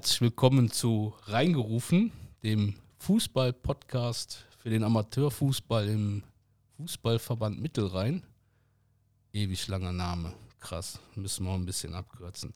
herzlich 0.00 0.22
willkommen 0.22 0.70
zu 0.70 1.12
Reingerufen, 1.26 2.10
dem 2.42 2.74
Fußball-Podcast 3.00 4.46
für 4.56 4.70
den 4.70 4.82
Amateurfußball 4.82 5.86
im 5.88 6.22
Fußballverband 6.78 7.60
Mittelrhein. 7.60 8.22
Ewig 9.34 9.68
langer 9.68 9.92
Name, 9.92 10.32
krass, 10.58 10.98
müssen 11.16 11.44
wir 11.44 11.52
ein 11.52 11.66
bisschen 11.66 11.92
abkürzen. 11.92 12.54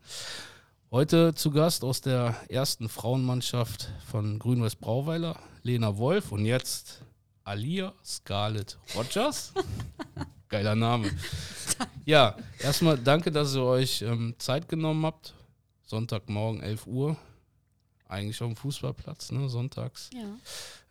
Heute 0.91 1.35
zu 1.35 1.51
Gast 1.51 1.85
aus 1.85 2.01
der 2.01 2.35
ersten 2.49 2.89
Frauenmannschaft 2.89 3.91
von 4.11 4.39
Grün-Weiß 4.39 4.77
Brauweiler, 4.77 5.39
Lena 5.63 5.99
Wolf 5.99 6.33
und 6.33 6.47
jetzt 6.47 7.03
Alia 7.43 7.93
Scarlett 8.03 8.79
Rogers. 8.97 9.53
Geiler 10.49 10.77
Name. 10.77 11.11
Ja, 12.07 12.39
erstmal 12.59 12.97
danke, 12.97 13.31
dass 13.31 13.55
ihr 13.55 13.65
euch 13.65 14.01
ähm, 14.01 14.35
Zeit 14.39 14.67
genommen 14.67 15.05
habt. 15.05 15.35
Sonntagmorgen 15.85 16.63
11 16.63 16.87
Uhr. 16.87 17.19
Eigentlich 18.07 18.41
auf 18.43 18.49
dem 18.49 18.57
Fußballplatz, 18.57 19.33
ne? 19.33 19.49
Sonntags. 19.49 20.11
Ja. 20.13 20.37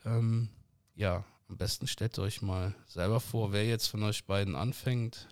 Ähm, 0.06 0.50
ja, 0.96 1.24
am 1.50 1.58
besten 1.58 1.88
stellt 1.88 2.18
euch 2.20 2.42
mal 2.42 2.74
selber 2.88 3.20
vor, 3.20 3.52
wer 3.52 3.66
jetzt 3.66 3.88
von 3.88 4.04
euch 4.04 4.26
beiden 4.26 4.56
anfängt. 4.56 5.28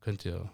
Könnt 0.00 0.24
ihr. 0.24 0.50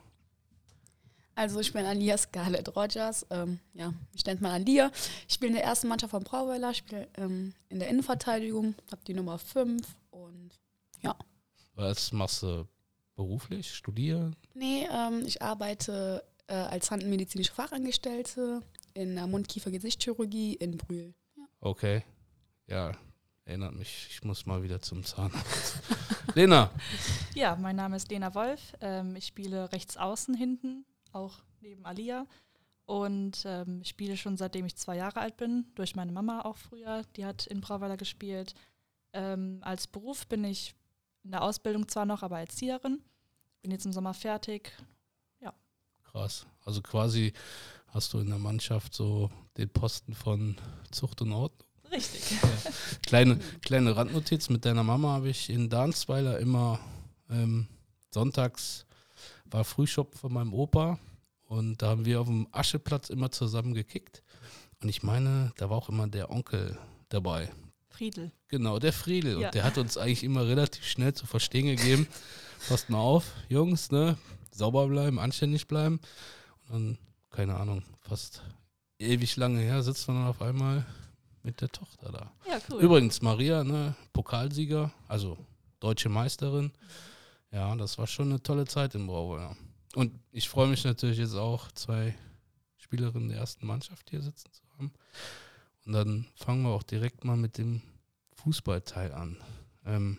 Also 1.35 1.61
ich 1.61 1.73
bin 1.73 1.87
Alia 1.87 2.19
Scarlett 2.19 2.75
Rogers. 2.77 3.27
Ähm, 3.31 3.59
ja, 3.73 3.93
ich 4.15 4.25
nenne 4.27 4.41
mal 4.41 4.53
Alia. 4.53 4.91
Ich 5.29 5.35
spiele 5.35 5.51
in 5.51 5.55
der 5.55 5.65
ersten 5.65 5.89
Mannschaft 5.89 6.11
von 6.11 6.25
Brauweiler, 6.25 6.75
spiele 6.75 7.09
ähm, 7.17 7.55
in 7.69 7.79
der 7.79 7.89
Innenverteidigung, 7.89 8.75
habe 8.91 9.03
die 9.07 9.15
Nummer 9.15 9.39
5 9.39 9.87
und 10.11 10.59
ja. 11.01 11.17
Was 11.75 12.13
machst 12.13 12.43
du 12.43 12.67
beruflich? 13.15 13.75
Studieren? 13.75 14.37
Nee, 14.55 14.87
ähm, 14.93 15.23
ich 15.27 15.41
arbeite 15.41 16.25
äh, 16.49 16.55
als 16.55 16.91
handmedizinische 16.91 17.53
Fachangestellte 17.53 18.63
in 18.95 19.15
der 19.15 19.27
Mund-Kiefer-Gesichtschirurgie 19.27 20.55
in 20.55 20.77
Brühl. 20.77 21.15
Okay. 21.61 22.05
Ja, 22.67 22.93
erinnert 23.45 23.75
mich. 23.75 24.09
Ich 24.11 24.23
muss 24.25 24.47
mal 24.47 24.63
wieder 24.63 24.81
zum 24.81 25.05
Zahnarzt. 25.05 25.79
Lena, 26.35 26.71
Ja, 27.35 27.57
mein 27.57 27.77
Name 27.77 27.97
ist 27.97 28.11
Lena 28.11 28.35
Wolf. 28.35 28.75
Ähm, 28.81 29.17
ich 29.17 29.27
spiele 29.27 29.73
rechts 29.73 29.97
außen 29.97 30.35
hinten, 30.35 30.85
auch 31.13 31.35
neben 31.61 31.85
Alia. 31.85 32.27
Und 32.85 33.43
ähm, 33.47 33.81
ich 33.83 33.89
spiele 33.89 34.17
schon 34.17 34.37
seitdem 34.37 34.67
ich 34.67 34.77
zwei 34.77 34.97
Jahre 34.97 35.21
alt 35.21 35.37
bin, 35.37 35.67
durch 35.75 35.95
meine 35.95 36.13
Mama 36.13 36.43
auch 36.43 36.57
früher. 36.57 37.03
Die 37.17 37.25
hat 37.25 37.47
in 37.47 37.61
Brauweiler 37.61 37.97
gespielt. 37.97 38.55
Ähm, 39.13 39.59
als 39.63 39.87
Beruf 39.87 40.27
bin 40.27 40.45
ich 40.45 40.75
in 41.23 41.31
der 41.33 41.43
Ausbildung 41.43 41.89
zwar 41.89 42.07
noch, 42.07 42.23
aber 42.23 42.41
Erzieherin. 42.41 43.03
Bin 43.63 43.71
jetzt 43.71 43.87
im 43.87 43.93
Sommer 43.93 44.15
fertig. 44.15 44.73
krass. 46.13 46.47
Also 46.65 46.83
quasi 46.83 47.33
hast 47.93 48.13
du 48.13 48.19
in 48.19 48.29
der 48.29 48.39
Mannschaft 48.39 48.95
so 48.95 49.31
den 49.57 49.69
Posten 49.69 50.15
von 50.15 50.57
Zucht 50.91 51.23
und 51.23 51.33
Ordnung. 51.33 51.69
Richtig. 51.91 52.39
Kleine, 53.03 53.39
kleine 53.61 53.95
Randnotiz, 53.95 54.49
mit 54.49 54.65
deiner 54.65 54.83
Mama 54.83 55.13
habe 55.13 55.29
ich 55.29 55.51
in 55.51 55.69
Dansweiler 55.69 56.39
immer 56.39 56.81
ähm, 57.31 57.69
sonntags 58.11 58.87
war 59.45 59.65
Frühschoppen 59.65 60.19
von 60.19 60.33
meinem 60.33 60.55
Opa 60.55 60.99
und 61.45 61.83
da 61.83 61.89
haben 61.89 62.07
wir 62.07 62.21
auf 62.21 62.27
dem 62.27 62.49
Ascheplatz 62.51 63.11
immer 63.11 63.31
zusammen 63.31 63.75
gekickt. 63.75 64.23
Und 64.83 64.89
ich 64.89 65.03
meine, 65.03 65.53
da 65.59 65.69
war 65.69 65.77
auch 65.77 65.91
immer 65.91 66.09
der 66.09 66.31
Onkel 66.31 66.79
dabei. 67.11 67.51
Friedel. 67.91 68.33
Genau, 68.49 68.79
der 68.79 68.93
Friedel. 68.93 69.39
Ja. 69.39 69.47
Und 69.49 69.55
der 69.55 69.65
hat 69.65 69.77
uns 69.77 69.99
eigentlich 69.99 70.25
immer 70.25 70.47
relativ 70.47 70.85
schnell 70.85 71.13
zu 71.13 71.27
verstehen 71.27 71.67
gegeben. 71.67 72.09
Passt 72.69 72.89
mal 72.89 72.99
auf, 72.99 73.33
Jungs, 73.49 73.91
ne? 73.91 74.17
Sauber 74.51 74.89
bleiben, 74.89 75.19
anständig 75.19 75.69
bleiben. 75.69 76.01
Und 76.69 76.73
dann, 76.73 76.99
keine 77.33 77.57
Ahnung, 77.57 77.83
fast 78.01 78.43
ewig 78.99 79.37
lange 79.37 79.61
her 79.61 79.83
sitzt 79.83 80.07
man 80.07 80.19
dann 80.19 80.29
auf 80.29 80.43
einmal 80.43 80.87
mit 81.43 81.61
der 81.61 81.71
Tochter 81.71 82.13
da. 82.13 82.33
Ja, 82.49 82.61
cool. 82.71 82.81
Übrigens, 82.81 83.21
Maria, 83.23 83.65
ne, 83.65 83.97
Pokalsieger, 84.13 84.93
also 85.09 85.37
deutsche 85.81 86.09
Meisterin. 86.09 86.73
Ja, 87.51 87.75
das 87.77 87.99
war 87.99 88.07
schon 88.07 88.31
eine 88.31 88.43
tolle 88.43 88.67
Zeit 88.67 88.95
in 88.95 89.07
Brauweiler. 89.07 89.57
Und 89.95 90.13
ich 90.31 90.49
freue 90.49 90.69
mich 90.69 90.85
natürlich 90.85 91.19
jetzt 91.19 91.35
auch, 91.35 91.71
zwei 91.73 92.15
Spielerinnen 92.77 93.29
der 93.29 93.39
ersten 93.39 93.67
Mannschaft 93.67 94.11
hier 94.11 94.23
sitzen 94.23 94.53
zu 94.53 94.63
haben. 94.77 94.93
Und 95.85 95.93
dann 95.93 96.27
fangen 96.37 96.63
wir 96.63 96.71
auch 96.71 96.85
direkt 96.85 97.25
mal 97.25 97.37
mit 97.37 97.59
dem 97.59 97.83
Fußballteil 98.37 99.13
an. 99.13 99.37
Ähm, 99.85 100.19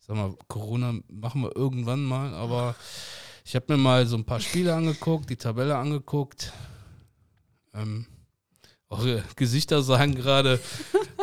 sag 0.00 0.16
mal, 0.16 0.34
Corona 0.48 0.94
machen 1.08 1.42
wir 1.42 1.56
irgendwann 1.56 2.04
mal, 2.04 2.34
aber 2.34 2.74
ich 3.44 3.54
habe 3.56 3.66
mir 3.68 3.76
mal 3.76 4.06
so 4.06 4.16
ein 4.16 4.24
paar 4.24 4.40
Spiele 4.40 4.74
angeguckt, 4.74 5.28
die 5.30 5.36
Tabelle 5.36 5.76
angeguckt. 5.76 6.52
Ähm, 7.74 8.06
eure 8.88 9.24
Gesichter 9.36 9.82
sagen 9.82 10.14
gerade, 10.14 10.60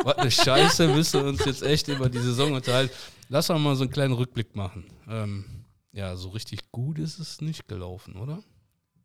was 0.02 0.16
eine 0.18 0.30
Scheiße, 0.30 0.88
müssen 0.88 1.20
wir 1.22 1.28
uns 1.28 1.44
jetzt 1.44 1.62
echt 1.62 1.88
über 1.88 2.08
die 2.08 2.18
Saison 2.18 2.52
unterhalten. 2.52 2.92
Lass 3.28 3.48
uns 3.48 3.60
mal 3.60 3.76
so 3.76 3.84
einen 3.84 3.92
kleinen 3.92 4.14
Rückblick 4.14 4.56
machen. 4.56 4.84
Ähm, 5.08 5.64
ja, 5.92 6.16
so 6.16 6.30
richtig 6.30 6.70
gut 6.72 6.98
ist 6.98 7.18
es 7.18 7.40
nicht 7.40 7.68
gelaufen, 7.68 8.16
oder? 8.16 8.42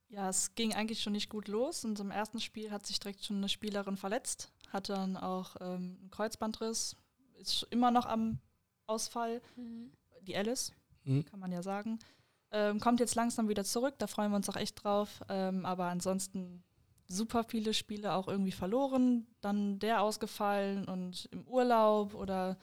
Ja, 0.10 0.30
es 0.30 0.56
ging 0.56 0.74
eigentlich 0.74 1.02
schon 1.02 1.14
nicht 1.14 1.30
gut 1.30 1.48
los. 1.48 1.84
In 1.84 1.92
unserem 1.92 2.12
ersten 2.12 2.40
Spiel 2.40 2.72
hat 2.72 2.86
sich 2.86 3.00
direkt 3.00 3.24
schon 3.26 3.38
eine 3.38 3.50
Spielerin 3.50 3.98
verletzt, 3.98 4.52
hatte 4.70 4.94
dann 4.94 5.18
auch 5.18 5.56
ähm, 5.60 5.98
einen 6.02 6.10
Kreuzbandriss, 6.12 6.96
ist 7.38 7.68
immer 7.70 7.92
noch 7.92 8.06
am 8.06 8.40
Ausfall. 8.88 9.42
Die 10.22 10.36
Alice, 10.36 10.72
Mhm. 11.04 11.24
kann 11.26 11.40
man 11.40 11.52
ja 11.52 11.62
sagen. 11.62 12.00
Ähm, 12.52 12.80
kommt 12.80 13.00
jetzt 13.00 13.16
langsam 13.16 13.50
wieder 13.50 13.64
zurück, 13.64 13.96
da 13.98 14.08
freuen 14.08 14.32
wir 14.32 14.38
uns 14.38 14.50
auch 14.50 14.56
echt 14.56 14.84
drauf. 14.84 15.22
Ähm, 15.30 15.66
aber 15.66 15.86
ansonsten 15.86 16.64
super 17.08 17.44
viele 17.44 17.74
Spiele 17.74 18.14
auch 18.14 18.28
irgendwie 18.28 18.52
verloren, 18.52 19.28
dann 19.42 19.80
der 19.80 20.02
ausgefallen 20.02 20.86
und 20.86 21.28
im 21.32 21.48
Urlaub 21.48 22.14
oder 22.14 22.58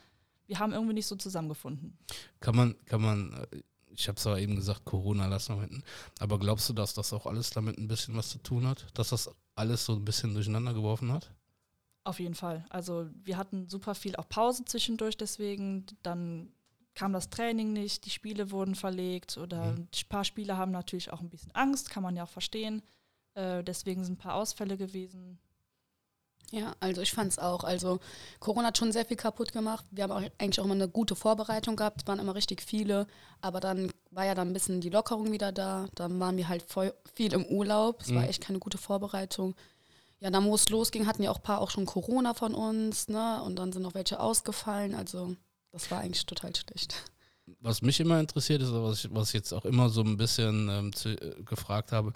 wir 0.47 0.59
haben 0.59 0.72
irgendwie 0.72 0.94
nicht 0.94 1.06
so 1.06 1.16
zusammengefunden. 1.16 1.97
Kann 2.41 2.56
man, 2.56 2.76
kann 2.87 3.00
man, 3.00 3.32
äh, 3.53 3.62
ich 3.94 4.09
habe 4.09 4.16
zwar 4.16 4.38
eben 4.38 4.56
gesagt, 4.56 4.84
Corona 4.84 5.26
lassen 5.26 5.56
wir 5.56 5.62
hinten, 5.62 5.82
aber 6.19 6.38
glaubst 6.38 6.69
du, 6.69 6.72
dass 6.72 6.94
das 6.94 7.12
auch 7.12 7.26
alles 7.26 7.50
damit 7.50 7.78
ein 7.78 7.88
bisschen 7.88 8.16
was 8.16 8.31
zu 8.31 8.38
tun 8.38 8.66
hat? 8.66 8.87
Dass 8.94 9.10
das 9.10 9.31
alles 9.54 9.84
so 9.84 9.94
ein 9.94 10.04
bisschen 10.04 10.34
durcheinander 10.34 10.75
geworfen 10.75 11.12
hat? 11.12 11.31
Auf 12.04 12.19
jeden 12.19 12.34
Fall. 12.34 12.64
Also 12.69 13.09
wir 13.22 13.37
hatten 13.37 13.69
super 13.69 13.94
viel 13.94 14.16
auch 14.16 14.28
Pause 14.28 14.64
zwischendurch, 14.64 15.16
deswegen 15.16 15.87
dann 16.03 16.53
kam 16.94 17.12
das 17.12 17.30
Training 17.30 17.72
nicht, 17.72 18.04
die 18.04 18.10
Spiele 18.10 18.50
wurden 18.50 18.75
verlegt 18.75 19.38
oder 19.38 19.72
Mhm. 19.72 19.88
ein 19.94 20.08
paar 20.08 20.25
Spieler 20.25 20.56
haben 20.56 20.72
natürlich 20.72 21.12
auch 21.12 21.20
ein 21.20 21.30
bisschen 21.30 21.54
Angst, 21.54 21.91
kann 21.91 22.03
man 22.03 22.16
ja 22.16 22.25
auch 22.25 22.28
verstehen. 22.28 22.82
Äh, 23.34 23.64
deswegen 23.64 24.04
sind 24.04 24.14
ein 24.14 24.19
paar 24.19 24.34
Ausfälle 24.34 24.76
gewesen. 24.76 25.38
Ja, 26.50 26.75
also 26.81 27.00
ich 27.00 27.12
fand 27.12 27.32
es 27.32 27.38
auch. 27.38 27.64
Also 27.64 27.98
Corona 28.38 28.69
hat 28.69 28.76
schon 28.76 28.92
sehr 28.92 29.06
viel 29.06 29.16
kaputt 29.16 29.52
gemacht. 29.52 29.86
Wir 29.91 30.04
haben 30.04 30.10
auch 30.12 30.22
eigentlich 30.38 30.60
auch 30.60 30.66
immer 30.66 30.75
eine 30.75 30.88
gute 30.88 31.16
Vorbereitung 31.16 31.76
gehabt, 31.76 32.02
es 32.02 32.06
waren 32.06 32.19
immer 32.19 32.34
richtig 32.34 32.60
viele. 32.60 33.06
Aber 33.41 33.58
dann 33.58 33.91
war 34.10 34.26
ja 34.26 34.34
dann 34.34 34.48
ein 34.48 34.52
bisschen 34.52 34.82
die 34.82 34.91
Lockerung 34.91 35.32
wieder 35.32 35.50
da. 35.50 35.86
Dann 35.94 36.20
waren 36.20 36.36
wir 36.36 36.48
halt 36.48 36.62
voll 36.62 36.92
viel 37.14 37.32
im 37.32 37.47
Urlaub. 37.47 38.02
Es 38.02 38.14
war 38.14 38.22
Mhm. 38.25 38.28
echt 38.28 38.42
keine 38.42 38.58
gute 38.58 38.76
Vorbereitung. 38.76 39.54
Ja, 40.20 40.31
dann 40.31 40.44
wo 40.44 40.54
es 40.54 40.69
losging, 40.69 41.06
hatten 41.06 41.22
ja 41.22 41.31
auch 41.31 41.38
ein 41.38 41.42
paar 41.42 41.62
auch 41.62 41.70
schon 41.70 41.86
Corona 41.86 42.34
von 42.34 42.54
uns, 42.54 43.08
ne? 43.08 43.42
Und 43.42 43.56
dann 43.56 43.72
sind 43.72 43.82
noch 43.82 43.94
welche 43.94 44.20
ausgefallen. 44.20 44.94
Also 44.94 45.34
das 45.72 45.90
war 45.90 46.00
eigentlich 46.00 46.26
total 46.26 46.54
schlecht. 46.54 46.94
Was 47.60 47.82
mich 47.82 47.98
immer 47.98 48.20
interessiert 48.20 48.62
ist, 48.62 48.72
was 48.72 49.04
ich, 49.04 49.14
was 49.14 49.28
ich 49.28 49.34
jetzt 49.34 49.52
auch 49.52 49.64
immer 49.64 49.88
so 49.88 50.02
ein 50.02 50.16
bisschen 50.16 50.69
ähm, 50.69 50.92
zu, 50.92 51.10
äh, 51.10 51.42
gefragt 51.42 51.90
habe, 51.90 52.12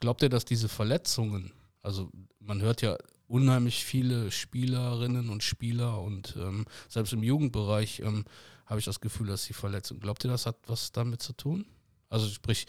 glaubt 0.00 0.22
ihr, 0.22 0.30
dass 0.30 0.44
diese 0.44 0.68
Verletzungen, 0.68 1.52
also 1.82 2.10
man 2.38 2.62
hört 2.62 2.80
ja 2.80 2.96
unheimlich 3.28 3.84
viele 3.84 4.30
Spielerinnen 4.30 5.28
und 5.28 5.42
Spieler 5.42 6.00
und 6.00 6.34
ähm, 6.36 6.66
selbst 6.88 7.12
im 7.12 7.22
Jugendbereich 7.22 8.00
ähm, 8.00 8.24
habe 8.64 8.80
ich 8.80 8.86
das 8.86 9.00
Gefühl, 9.00 9.26
dass 9.26 9.44
die 9.44 9.52
Verletzung, 9.52 10.00
glaubt 10.00 10.24
ihr, 10.24 10.30
das 10.30 10.46
hat 10.46 10.56
was 10.66 10.92
damit 10.92 11.20
zu 11.20 11.34
tun? 11.34 11.66
Also 12.08 12.28
sprich, 12.28 12.66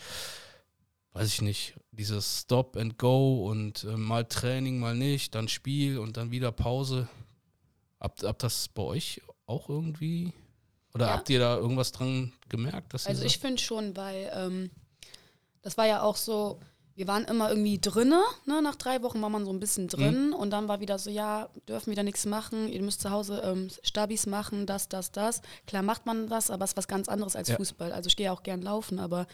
weiß 1.13 1.27
ich 1.27 1.41
nicht, 1.41 1.75
dieses 1.91 2.41
Stop 2.41 2.75
and 2.75 2.97
Go 2.97 3.49
und 3.49 3.85
äh, 3.85 3.97
mal 3.97 4.25
Training, 4.25 4.79
mal 4.79 4.95
nicht, 4.95 5.33
dann 5.33 5.47
Spiel 5.47 5.97
und 5.97 6.17
dann 6.17 6.31
wieder 6.31 6.51
Pause. 6.51 7.07
Habt, 7.99 8.23
habt 8.23 8.43
das 8.43 8.67
bei 8.67 8.81
euch 8.83 9.21
auch 9.51 9.69
irgendwie? 9.69 10.33
Oder 10.93 11.07
Ja. 11.07 11.13
habt 11.13 11.29
ihr 11.29 11.39
da 11.39 11.57
irgendwas 11.57 11.91
dran 11.91 12.33
gemerkt? 12.49 12.93
Also 12.93 13.23
ich 13.23 13.37
finde 13.37 13.61
schon, 13.61 13.95
weil 13.95 14.31
ähm, 14.33 14.71
das 15.61 15.77
war 15.77 15.85
ja 15.85 16.01
auch 16.01 16.15
so, 16.15 16.59
wir 17.01 17.07
waren 17.07 17.25
immer 17.25 17.49
irgendwie 17.49 17.79
drinne, 17.79 18.21
ne? 18.45 18.61
nach 18.61 18.75
drei 18.75 19.01
Wochen 19.01 19.19
war 19.23 19.29
man 19.31 19.43
so 19.43 19.51
ein 19.51 19.59
bisschen 19.59 19.87
drin 19.87 20.33
und 20.33 20.51
dann 20.51 20.67
war 20.67 20.81
wieder 20.81 20.99
so, 20.99 21.09
ja, 21.09 21.49
dürfen 21.67 21.89
wieder 21.89 22.03
nichts 22.03 22.27
machen, 22.27 22.67
ihr 22.71 22.83
müsst 22.83 23.01
zu 23.01 23.09
Hause 23.09 23.41
ähm, 23.43 23.69
Stabis 23.81 24.27
machen, 24.27 24.67
das, 24.67 24.87
das, 24.87 25.11
das. 25.11 25.41
Klar 25.65 25.81
macht 25.81 26.05
man 26.05 26.27
das, 26.27 26.51
aber 26.51 26.63
es 26.63 26.71
ist 26.73 26.77
was 26.77 26.87
ganz 26.87 27.09
anderes 27.09 27.35
als 27.35 27.47
Ja. 27.47 27.55
Fußball. 27.55 27.91
Also 27.91 28.07
ich 28.07 28.15
gehe 28.17 28.31
auch 28.31 28.43
gern 28.43 28.61
laufen, 28.61 28.99
aber 28.99 29.25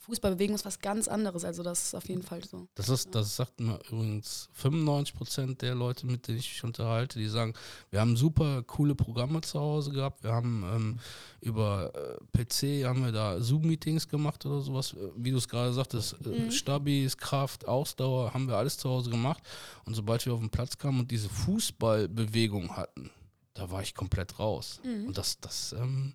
Fußballbewegung 0.00 0.56
ist 0.56 0.64
was 0.64 0.80
ganz 0.80 1.06
anderes, 1.06 1.44
also 1.44 1.62
das 1.62 1.84
ist 1.84 1.94
auf 1.94 2.08
jeden 2.08 2.24
Fall 2.24 2.42
so. 2.42 2.66
Das 2.74 2.88
ist, 2.88 3.14
das 3.14 3.36
sagt 3.36 3.60
mir 3.60 3.78
übrigens 3.88 4.48
95 4.54 5.14
Prozent 5.14 5.62
der 5.62 5.76
Leute, 5.76 6.06
mit 6.06 6.26
denen 6.26 6.38
ich 6.38 6.48
mich 6.50 6.64
unterhalte, 6.64 7.20
die 7.20 7.28
sagen, 7.28 7.54
wir 7.90 8.00
haben 8.00 8.16
super 8.16 8.64
coole 8.64 8.96
Programme 8.96 9.42
zu 9.42 9.60
Hause 9.60 9.92
gehabt, 9.92 10.24
wir 10.24 10.32
haben 10.32 10.64
ähm, 10.74 11.00
über 11.42 11.92
äh, 11.94 12.44
PC 12.44 12.84
haben 12.86 13.04
wir 13.04 13.12
da 13.12 13.40
Zoom-Meetings 13.40 14.08
gemacht 14.08 14.46
oder 14.46 14.60
sowas, 14.60 14.94
äh, 14.94 15.08
wie 15.16 15.32
du 15.32 15.36
es 15.38 15.48
gerade 15.48 15.72
sagtest, 15.72 16.16
äh, 16.24 16.28
Mhm. 16.28 16.50
Stabis, 16.50 17.16
Bewegungskraft, 17.16 17.68
Ausdauer, 17.68 18.34
haben 18.34 18.48
wir 18.48 18.56
alles 18.56 18.78
zu 18.78 18.88
Hause 18.88 19.10
gemacht. 19.10 19.42
Und 19.84 19.94
sobald 19.94 20.24
wir 20.26 20.34
auf 20.34 20.40
den 20.40 20.50
Platz 20.50 20.78
kamen 20.78 21.00
und 21.00 21.10
diese 21.10 21.28
Fußballbewegung 21.28 22.76
hatten, 22.76 23.10
da 23.54 23.70
war 23.70 23.82
ich 23.82 23.94
komplett 23.94 24.38
raus. 24.38 24.80
Mhm. 24.84 25.08
Und 25.08 25.18
das, 25.18 25.40
das 25.40 25.72
ähm, 25.72 26.14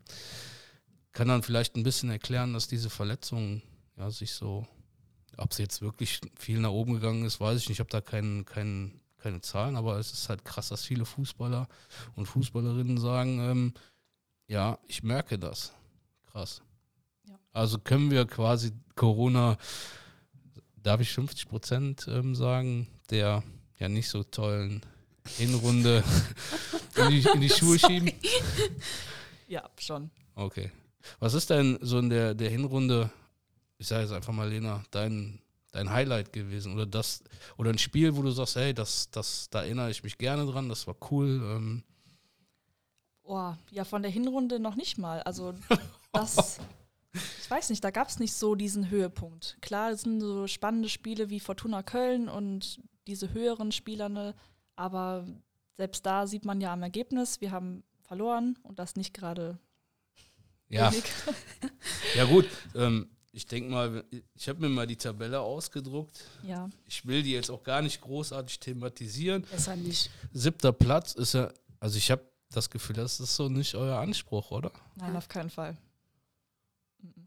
kann 1.11 1.27
dann 1.27 1.43
vielleicht 1.43 1.75
ein 1.75 1.83
bisschen 1.83 2.09
erklären, 2.09 2.53
dass 2.53 2.67
diese 2.67 2.89
Verletzung 2.89 3.61
ja, 3.97 4.09
sich 4.11 4.33
so, 4.33 4.65
ob 5.37 5.51
es 5.51 5.57
jetzt 5.57 5.81
wirklich 5.81 6.19
viel 6.37 6.59
nach 6.59 6.71
oben 6.71 6.93
gegangen 6.93 7.25
ist, 7.25 7.39
weiß 7.39 7.59
ich 7.59 7.69
nicht. 7.69 7.77
Ich 7.77 7.79
habe 7.79 7.89
da 7.89 8.01
keinen, 8.01 8.45
keinen, 8.45 8.99
keine 9.17 9.41
Zahlen, 9.41 9.75
aber 9.75 9.97
es 9.97 10.11
ist 10.11 10.29
halt 10.29 10.45
krass, 10.45 10.69
dass 10.69 10.83
viele 10.83 11.05
Fußballer 11.05 11.67
und 12.15 12.27
Fußballerinnen 12.27 12.97
sagen, 12.97 13.39
ähm, 13.39 13.73
ja, 14.47 14.79
ich 14.87 15.03
merke 15.03 15.37
das. 15.37 15.73
Krass. 16.31 16.61
Ja. 17.27 17.37
Also 17.53 17.79
können 17.79 18.11
wir 18.11 18.25
quasi 18.25 18.71
Corona, 18.95 19.57
darf 20.75 21.01
ich 21.01 21.11
50 21.11 21.47
Prozent 21.47 22.07
ähm, 22.09 22.35
sagen, 22.35 22.87
der 23.09 23.43
ja 23.79 23.89
nicht 23.89 24.09
so 24.09 24.23
tollen 24.23 24.81
Hinrunde 25.37 26.03
in 26.95 27.09
die, 27.09 27.27
in 27.33 27.41
die 27.41 27.49
Schuhe 27.49 27.77
schieben? 27.79 28.11
Ja, 29.49 29.63
schon. 29.79 30.11
Okay. 30.35 30.71
Was 31.19 31.33
ist 31.33 31.49
denn 31.49 31.79
so 31.81 31.99
in 31.99 32.09
der, 32.09 32.33
der 32.35 32.49
Hinrunde, 32.49 33.09
ich 33.77 33.87
sage 33.87 34.01
jetzt 34.01 34.11
einfach 34.11 34.33
mal, 34.33 34.49
Lena, 34.49 34.83
dein, 34.91 35.39
dein 35.71 35.89
Highlight 35.89 36.33
gewesen? 36.33 36.73
Oder 36.73 36.85
das, 36.85 37.23
oder 37.57 37.69
ein 37.69 37.77
Spiel, 37.77 38.15
wo 38.17 38.21
du 38.23 38.31
sagst, 38.31 38.57
hey, 38.57 38.73
das, 38.73 39.09
das, 39.09 39.49
da 39.49 39.61
erinnere 39.61 39.89
ich 39.89 40.03
mich 40.03 40.17
gerne 40.17 40.45
dran, 40.45 40.67
das 40.67 40.85
war 40.85 40.97
cool. 41.11 41.41
Ähm, 41.45 41.83
Oh, 43.27 43.53
ja, 43.71 43.83
von 43.83 44.01
der 44.01 44.11
Hinrunde 44.11 44.59
noch 44.59 44.75
nicht 44.75 44.97
mal. 44.97 45.21
Also 45.23 45.53
das, 46.13 46.59
ich 47.13 47.49
weiß 47.49 47.69
nicht, 47.69 47.83
da 47.83 47.91
gab 47.91 48.07
es 48.07 48.19
nicht 48.19 48.33
so 48.33 48.55
diesen 48.55 48.89
Höhepunkt. 48.89 49.57
Klar, 49.61 49.91
es 49.91 50.01
sind 50.01 50.21
so 50.21 50.47
spannende 50.47 50.87
Spiele 50.87 51.29
wie 51.29 51.41
Fortuna 51.41 51.83
Köln 51.83 52.29
und 52.29 52.79
diese 53.05 53.33
höheren 53.33 53.71
Spieler, 53.71 54.09
ne, 54.09 54.33
aber 54.75 55.27
selbst 55.75 56.05
da 56.05 56.25
sieht 56.25 56.45
man 56.45 56.61
ja 56.61 56.71
am 56.71 56.83
Ergebnis, 56.83 57.41
wir 57.41 57.51
haben 57.51 57.83
verloren 58.01 58.57
und 58.63 58.79
das 58.79 58.95
nicht 58.95 59.13
gerade 59.13 59.59
ja, 60.69 60.91
wenig. 60.91 61.03
ja 62.15 62.25
gut. 62.25 62.45
Ähm, 62.75 63.09
ich 63.31 63.45
denke 63.45 63.69
mal, 63.69 64.03
ich 64.33 64.49
habe 64.49 64.61
mir 64.61 64.69
mal 64.69 64.87
die 64.87 64.95
Tabelle 64.95 65.39
ausgedruckt. 65.39 66.23
Ja, 66.43 66.69
Ich 66.85 67.05
will 67.05 67.21
die 67.21 67.33
jetzt 67.33 67.51
auch 67.51 67.61
gar 67.61 67.81
nicht 67.81 68.01
großartig 68.01 68.59
thematisieren. 68.59 69.43
Besser 69.43 69.75
nicht. 69.75 70.09
Siebter 70.33 70.73
Platz 70.73 71.13
ist 71.13 71.33
ja, 71.33 71.51
also 71.79 71.97
ich 71.97 72.09
habe 72.09 72.23
das 72.51 72.69
Gefühl, 72.69 72.95
das 72.95 73.19
ist 73.19 73.35
so 73.35 73.49
nicht 73.49 73.75
euer 73.75 73.99
Anspruch, 73.99 74.51
oder? 74.51 74.71
nein, 74.95 75.15
auf 75.15 75.27
keinen 75.27 75.49
Fall. 75.49 75.77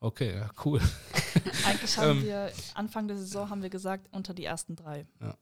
Okay, 0.01 0.37
ja, 0.37 0.51
cool. 0.65 0.81
Eigentlich 1.65 1.97
haben 1.97 2.19
Ähm. 2.19 2.25
wir, 2.25 2.53
Anfang 2.75 3.07
der 3.07 3.17
Saison 3.17 3.51
haben 3.51 3.63
wir 3.63 3.71
gesagt, 3.71 4.09
unter 4.13 4.35
die 4.35 4.45
ersten 4.45 4.77
drei. 4.77 5.07
Ja. 5.21 5.37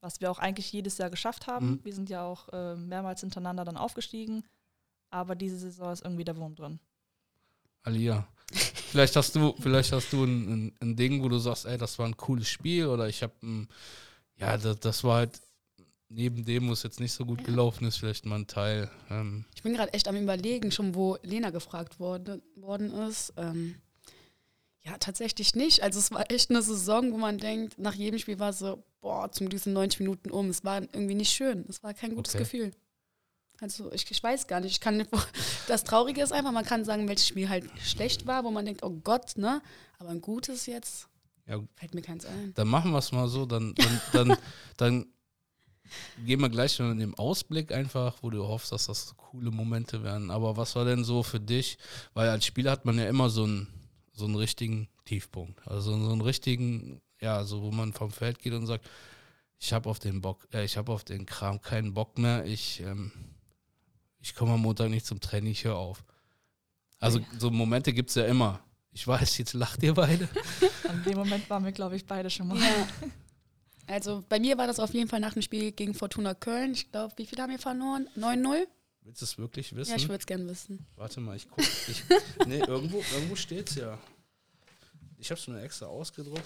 Was 0.00 0.20
wir 0.20 0.30
auch 0.30 0.38
eigentlich 0.38 0.72
jedes 0.72 0.96
Jahr 0.98 1.10
geschafft 1.10 1.48
haben. 1.48 1.70
Mhm. 1.70 1.80
Wir 1.84 1.92
sind 1.92 2.08
ja 2.08 2.22
auch 2.22 2.48
äh, 2.52 2.76
mehrmals 2.76 3.20
hintereinander 3.20 3.64
dann 3.64 3.76
aufgestiegen. 3.76 4.44
Aber 5.10 5.34
diese 5.34 5.58
Saison 5.58 5.92
ist 5.92 6.04
irgendwie 6.04 6.24
der 6.24 6.36
Wurm 6.36 6.54
drin. 6.54 6.78
Alia. 7.82 8.26
Vielleicht 8.52 9.16
hast 9.16 9.34
du, 9.34 9.54
vielleicht 9.58 9.92
hast 9.92 10.12
du 10.12 10.24
ein, 10.24 10.48
ein, 10.48 10.74
ein 10.80 10.96
Ding, 10.96 11.22
wo 11.22 11.28
du 11.28 11.38
sagst, 11.38 11.66
ey, 11.66 11.76
das 11.76 11.98
war 11.98 12.06
ein 12.06 12.16
cooles 12.16 12.48
Spiel 12.48 12.86
oder 12.86 13.08
ich 13.08 13.22
habe 13.22 13.34
ja, 14.36 14.56
das, 14.56 14.78
das 14.80 15.04
war 15.04 15.16
halt 15.16 15.40
neben 16.08 16.44
dem, 16.44 16.68
wo 16.68 16.72
es 16.72 16.82
jetzt 16.82 17.00
nicht 17.00 17.12
so 17.12 17.24
gut 17.24 17.44
gelaufen 17.44 17.86
ist, 17.86 17.96
vielleicht 17.98 18.24
mal 18.26 18.36
ein 18.38 18.46
Teil. 18.46 18.90
Ähm, 19.10 19.44
Ich 19.54 19.62
bin 19.62 19.74
gerade 19.74 19.92
echt 19.92 20.08
am 20.08 20.16
überlegen, 20.16 20.70
schon 20.70 20.94
wo 20.94 21.16
Lena 21.22 21.50
gefragt 21.50 22.00
wurde, 22.00 22.40
worden 22.56 22.90
ist. 22.92 23.32
Ähm, 23.36 23.76
ja, 24.84 24.96
tatsächlich 24.98 25.54
nicht. 25.54 25.82
Also 25.82 25.98
es 25.98 26.10
war 26.10 26.30
echt 26.30 26.50
eine 26.50 26.62
Saison, 26.62 27.12
wo 27.12 27.18
man 27.18 27.38
denkt, 27.38 27.78
nach 27.78 27.94
jedem 27.94 28.18
Spiel 28.18 28.38
war 28.38 28.50
es 28.50 28.60
so, 28.60 28.82
boah, 29.00 29.30
zum 29.30 29.48
Glück 29.48 29.62
sind 29.62 29.74
90 29.74 30.00
Minuten 30.00 30.30
um. 30.30 30.48
Es 30.48 30.64
war 30.64 30.80
irgendwie 30.80 31.14
nicht 31.14 31.30
schön. 31.32 31.64
Es 31.68 31.82
war 31.82 31.92
kein 31.92 32.14
gutes 32.14 32.34
Okay. 32.34 32.44
Gefühl. 32.44 32.70
Also 33.60 33.92
ich, 33.92 34.08
ich 34.10 34.22
weiß 34.22 34.46
gar 34.46 34.60
nicht. 34.60 34.70
Ich 34.72 34.80
kann 34.80 34.96
nicht, 34.96 35.10
das 35.68 35.84
Traurige 35.84 36.22
ist 36.22 36.32
einfach, 36.32 36.52
man 36.52 36.64
kann 36.64 36.84
sagen, 36.84 37.08
welches 37.08 37.26
Spiel 37.28 37.48
halt 37.48 37.68
schlecht 37.84 38.26
war, 38.26 38.44
wo 38.44 38.50
man 38.50 38.64
denkt, 38.64 38.82
oh 38.82 38.90
Gott, 38.90 39.36
ne? 39.36 39.60
Aber 39.98 40.10
ein 40.10 40.20
gutes 40.20 40.66
jetzt 40.66 41.08
ja, 41.46 41.60
fällt 41.74 41.94
mir 41.94 42.02
keins 42.02 42.24
ein. 42.24 42.52
dann 42.54 42.68
machen 42.68 42.92
wir 42.92 42.98
es 42.98 43.10
mal 43.10 43.26
so, 43.28 43.46
dann, 43.46 43.74
dann, 43.74 44.00
dann, 44.12 44.36
dann 44.76 45.06
gehen 46.24 46.40
wir 46.40 46.48
gleich 46.48 46.74
schon 46.74 46.92
in 46.92 46.98
den 46.98 47.14
Ausblick 47.16 47.72
einfach, 47.72 48.16
wo 48.22 48.30
du 48.30 48.46
hoffst, 48.46 48.72
dass 48.72 48.86
das 48.86 49.14
coole 49.16 49.50
Momente 49.50 50.02
werden. 50.02 50.30
Aber 50.30 50.56
was 50.56 50.74
war 50.76 50.84
denn 50.84 51.04
so 51.04 51.22
für 51.22 51.40
dich? 51.40 51.78
Weil 52.14 52.28
als 52.28 52.44
Spieler 52.46 52.70
hat 52.72 52.84
man 52.84 52.98
ja 52.98 53.08
immer 53.08 53.30
so 53.30 53.44
einen, 53.44 53.68
so 54.12 54.24
einen 54.24 54.36
richtigen 54.36 54.88
Tiefpunkt. 55.04 55.66
Also 55.66 55.92
so 55.98 56.12
einen 56.12 56.20
richtigen, 56.20 57.00
ja, 57.20 57.44
so 57.44 57.62
wo 57.62 57.70
man 57.70 57.92
vom 57.92 58.10
Feld 58.10 58.38
geht 58.40 58.52
und 58.52 58.66
sagt, 58.66 58.88
ich 59.60 59.72
habe 59.72 59.88
auf 59.90 59.98
den 59.98 60.20
Bock, 60.20 60.46
äh, 60.52 60.64
ich 60.64 60.76
habe 60.76 60.92
auf 60.92 61.04
den 61.04 61.26
Kram 61.26 61.60
keinen 61.60 61.92
Bock 61.94 62.16
mehr, 62.18 62.44
ich, 62.46 62.80
ähm, 62.80 63.10
ich 64.20 64.34
komme 64.34 64.52
am 64.52 64.60
Montag 64.60 64.88
nicht 64.90 65.06
zum 65.06 65.20
Training, 65.20 65.52
ich 65.52 65.64
höre 65.64 65.76
auf. 65.76 66.04
Also 67.00 67.18
Ja. 67.20 67.26
so 67.38 67.50
Momente 67.50 67.92
gibt 67.92 68.10
es 68.10 68.16
ja 68.16 68.24
immer. 68.26 68.60
Ich 68.92 69.06
weiß, 69.06 69.38
jetzt 69.38 69.52
lacht 69.52 69.82
ihr 69.82 69.94
beide. 69.94 70.28
In 70.92 71.04
dem 71.04 71.18
Moment 71.18 71.48
waren 71.50 71.64
wir, 71.64 71.72
glaube 71.72 71.94
ich, 71.96 72.04
beide 72.06 72.30
schon 72.30 72.48
mal. 72.48 72.58
Ja. 72.58 72.88
Also 73.88 74.22
bei 74.28 74.38
mir 74.38 74.58
war 74.58 74.66
das 74.66 74.78
auf 74.80 74.92
jeden 74.94 75.08
Fall 75.08 75.20
nach 75.20 75.32
dem 75.32 75.42
Spiel 75.42 75.72
gegen 75.72 75.94
Fortuna 75.94 76.34
Köln. 76.34 76.72
Ich 76.72 76.90
glaube, 76.92 77.14
wie 77.16 77.26
viel 77.26 77.38
haben 77.40 77.50
wir 77.50 77.58
verloren? 77.58 78.08
9-0? 78.16 78.66
Willst 79.02 79.22
du 79.22 79.24
es 79.24 79.38
wirklich 79.38 79.74
wissen? 79.74 79.90
Ja, 79.92 79.96
ich 79.96 80.08
würde 80.08 80.20
es 80.20 80.26
gerne 80.26 80.46
wissen. 80.46 80.86
Warte 80.96 81.20
mal, 81.20 81.34
ich 81.36 81.48
gucke. 81.48 81.64
Nee, 82.46 82.58
irgendwo, 82.58 82.98
irgendwo 83.14 83.34
steht 83.36 83.70
es 83.70 83.76
ja. 83.76 83.98
Ich 85.16 85.30
habe 85.30 85.40
es 85.40 85.48
mir 85.48 85.62
extra 85.62 85.86
ausgedruckt, 85.86 86.42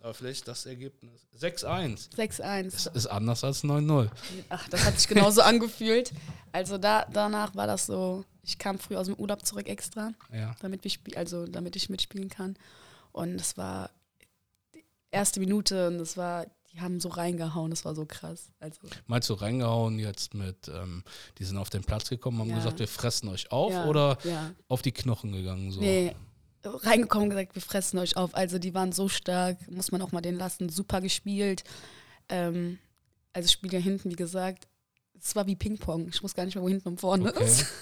aber 0.00 0.14
vielleicht 0.14 0.46
das 0.48 0.64
Ergebnis. 0.66 1.26
6-1. 1.38 2.10
6-1. 2.16 2.70
Das 2.70 2.86
ist 2.86 3.06
anders 3.08 3.42
als 3.44 3.64
9-0. 3.64 4.08
Ach, 4.48 4.68
das 4.68 4.84
hat 4.84 4.98
sich 4.98 5.08
genauso 5.08 5.42
angefühlt. 5.42 6.12
Also 6.52 6.78
da, 6.78 7.04
danach 7.12 7.54
war 7.56 7.66
das 7.66 7.86
so, 7.86 8.24
ich 8.42 8.56
kam 8.58 8.78
früh 8.78 8.96
aus 8.96 9.06
dem 9.06 9.16
Urlaub 9.16 9.44
zurück 9.44 9.68
extra, 9.68 10.12
Ja. 10.32 10.54
damit, 10.60 10.84
wir 10.84 11.18
also, 11.18 11.46
damit 11.46 11.74
ich 11.76 11.90
mitspielen 11.90 12.28
kann. 12.30 12.56
Und 13.12 13.34
es 13.40 13.56
war 13.58 13.90
die 14.74 14.84
erste 15.10 15.40
Minute 15.40 15.88
und 15.88 15.96
es 16.00 16.16
war, 16.16 16.46
die 16.74 16.80
haben 16.80 16.98
so 17.00 17.08
reingehauen, 17.08 17.70
das 17.70 17.84
war 17.84 17.94
so 17.94 18.04
krass. 18.04 18.50
Also, 18.58 18.80
Meinst 19.06 19.30
du 19.30 19.34
reingehauen 19.34 19.98
jetzt 19.98 20.34
mit, 20.34 20.68
ähm, 20.68 21.04
die 21.38 21.44
sind 21.44 21.56
auf 21.56 21.70
den 21.70 21.82
Platz 21.84 22.08
gekommen, 22.10 22.38
haben 22.40 22.48
Ja. 22.50 22.56
gesagt, 22.56 22.80
wir 22.80 22.88
fressen 22.88 23.28
euch 23.28 23.50
auf 23.52 23.72
ja, 23.72 23.84
oder 23.84 24.18
Ja. 24.24 24.52
auf 24.68 24.82
die 24.82 24.92
Knochen 24.92 25.32
gegangen? 25.32 25.70
So? 25.70 25.80
Nee, 25.80 26.14
reingekommen 26.64 27.24
und 27.28 27.30
gesagt, 27.30 27.54
wir 27.54 27.62
fressen 27.62 27.98
euch 27.98 28.16
auf. 28.16 28.34
Also 28.34 28.58
die 28.58 28.74
waren 28.74 28.90
so 28.92 29.08
stark, 29.08 29.56
muss 29.70 29.92
man 29.92 30.02
auch 30.02 30.12
mal 30.12 30.20
den 30.20 30.36
lassen, 30.36 30.68
super 30.68 31.00
gespielt. 31.00 31.62
Ähm, 32.28 32.78
also 33.32 33.48
Spiel 33.48 33.72
ja 33.72 33.78
hinten, 33.78 34.10
wie 34.10 34.16
gesagt, 34.16 34.66
es 35.20 35.36
war 35.36 35.46
wie 35.46 35.56
Ping-Pong. 35.56 36.08
Ich 36.08 36.22
muss 36.22 36.34
gar 36.34 36.44
nicht 36.44 36.54
mehr, 36.56 36.64
wo 36.64 36.68
hinten 36.68 36.88
und 36.88 37.00
vorne 37.00 37.28
Okay. 37.30 37.44
ist. 37.44 37.66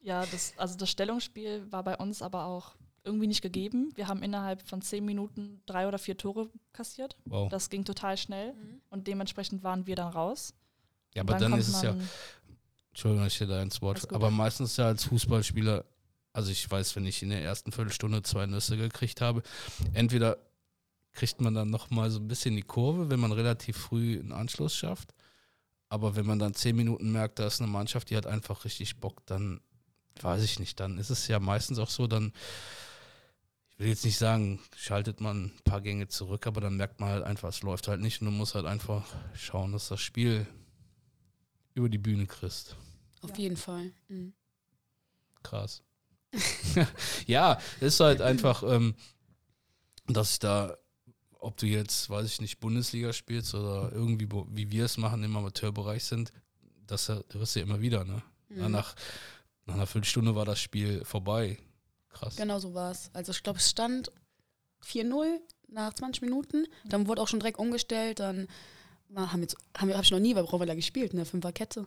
Ja, 0.00 0.26
das, 0.26 0.52
also 0.58 0.76
das 0.76 0.90
Stellungsspiel 0.90 1.66
war 1.72 1.82
bei 1.82 1.96
uns 1.96 2.20
aber 2.20 2.44
auch 2.44 2.74
irgendwie 3.04 3.26
nicht 3.26 3.42
gegeben. 3.42 3.92
Wir 3.94 4.08
haben 4.08 4.22
innerhalb 4.22 4.66
von 4.66 4.82
zehn 4.82 5.04
Minuten 5.04 5.60
drei 5.66 5.86
oder 5.86 5.98
vier 5.98 6.16
Tore 6.16 6.50
kassiert. 6.72 7.16
Wow. 7.26 7.48
Das 7.50 7.70
ging 7.70 7.84
total 7.84 8.16
schnell 8.16 8.54
und 8.90 9.06
dementsprechend 9.06 9.62
waren 9.62 9.86
wir 9.86 9.96
dann 9.96 10.12
raus. 10.12 10.54
Ja, 11.14 11.22
aber 11.22 11.34
dann 11.34 11.52
kommt 11.52 11.62
ist 11.62 11.68
es 11.68 11.82
ja, 11.82 11.94
Entschuldigung, 12.90 13.26
ich 13.26 13.38
dir 13.38 13.46
da 13.46 13.62
ins 13.62 13.82
Wort, 13.82 14.12
aber 14.12 14.30
meistens 14.30 14.76
ja 14.76 14.86
als 14.86 15.04
Fußballspieler, 15.04 15.84
also 16.32 16.50
ich 16.50 16.68
weiß, 16.68 16.96
wenn 16.96 17.06
ich 17.06 17.22
in 17.22 17.30
der 17.30 17.42
ersten 17.42 17.72
Viertelstunde 17.72 18.22
zwei 18.22 18.46
Nüsse 18.46 18.76
gekriegt 18.76 19.20
habe, 19.20 19.42
entweder 19.92 20.38
kriegt 21.12 21.40
man 21.40 21.54
dann 21.54 21.70
nochmal 21.70 22.10
so 22.10 22.18
ein 22.18 22.26
bisschen 22.26 22.56
die 22.56 22.62
Kurve, 22.62 23.10
wenn 23.10 23.20
man 23.20 23.32
relativ 23.32 23.76
früh 23.76 24.18
einen 24.18 24.32
Anschluss 24.32 24.74
schafft, 24.74 25.14
aber 25.88 26.16
wenn 26.16 26.26
man 26.26 26.38
dann 26.38 26.54
zehn 26.54 26.74
Minuten 26.74 27.12
merkt, 27.12 27.38
da 27.38 27.46
ist 27.46 27.60
eine 27.60 27.70
Mannschaft, 27.70 28.10
die 28.10 28.16
hat 28.16 28.26
einfach 28.26 28.64
richtig 28.64 28.96
Bock, 28.96 29.24
dann 29.26 29.60
weiß 30.20 30.42
ich 30.42 30.58
nicht, 30.58 30.80
dann 30.80 30.98
ist 30.98 31.10
es 31.10 31.28
ja 31.28 31.38
meistens 31.38 31.78
auch 31.78 31.90
so, 31.90 32.06
dann, 32.06 32.32
ich 33.76 33.80
will 33.80 33.88
jetzt 33.88 34.04
nicht 34.04 34.18
sagen, 34.18 34.60
schaltet 34.76 35.20
man 35.20 35.46
ein 35.46 35.60
paar 35.64 35.80
Gänge 35.80 36.06
zurück, 36.08 36.46
aber 36.46 36.60
dann 36.60 36.76
merkt 36.76 37.00
man 37.00 37.08
halt 37.10 37.24
einfach, 37.24 37.48
es 37.48 37.62
läuft 37.62 37.88
halt 37.88 38.00
nicht 38.00 38.20
und 38.20 38.26
du 38.26 38.30
musst 38.32 38.54
halt 38.54 38.66
einfach 38.66 39.04
schauen, 39.34 39.72
dass 39.72 39.88
das 39.88 40.00
Spiel 40.00 40.46
über 41.74 41.88
die 41.88 41.98
Bühne 41.98 42.26
kriegst. 42.26 42.76
Auf 43.22 43.30
Ja. 43.30 43.36
jeden 43.36 43.56
Fall. 43.56 43.92
Mhm. 44.08 44.32
Krass. 45.42 45.82
ja, 47.26 47.58
es 47.80 47.94
ist 47.94 48.00
halt 48.00 48.20
einfach, 48.20 48.62
ähm, 48.62 48.94
dass 50.06 50.32
ich 50.34 50.38
da, 50.38 50.76
ob 51.38 51.56
du 51.56 51.66
jetzt, 51.66 52.08
weiß 52.10 52.26
ich 52.26 52.40
nicht, 52.40 52.60
Bundesliga 52.60 53.12
spielst 53.12 53.54
oder 53.54 53.92
irgendwie, 53.92 54.28
wie 54.50 54.70
wir 54.70 54.84
es 54.84 54.96
machen, 54.96 55.22
im 55.22 55.36
Amateurbereich 55.36 56.04
sind, 56.04 56.32
das 56.86 57.08
hörst 57.08 57.54
du 57.56 57.60
ja 57.60 57.64
immer 57.66 57.80
wieder, 57.80 58.04
ne? 58.04 58.22
Mhm. 58.48 58.70
Nach, 58.70 58.94
nach 59.66 59.74
einer 59.74 59.86
Viertelstunde 59.86 60.34
war 60.34 60.44
das 60.44 60.60
Spiel 60.60 61.04
vorbei. 61.04 61.58
Krass. 62.14 62.36
Genau 62.36 62.58
so 62.58 62.72
war 62.72 62.90
es. 62.92 63.10
Also 63.12 63.32
ich 63.32 63.42
glaube, 63.42 63.58
es 63.58 63.68
stand 63.68 64.10
4-0 64.82 65.38
nach 65.68 65.92
20 65.92 66.22
Minuten. 66.22 66.66
Dann 66.86 67.06
wurde 67.06 67.20
auch 67.20 67.28
schon 67.28 67.40
direkt 67.40 67.58
umgestellt. 67.58 68.20
Dann 68.20 68.48
war- 69.08 69.32
haben 69.32 69.42
jetzt, 69.42 69.56
haben 69.76 69.88
wir, 69.88 69.94
habe 69.96 70.04
ich 70.04 70.10
noch 70.10 70.18
nie 70.20 70.32
bei 70.34 70.42
Brauweiler 70.42 70.76
gespielt, 70.76 71.10
in 71.12 71.16
der 71.18 71.26
Fünferkette. 71.26 71.86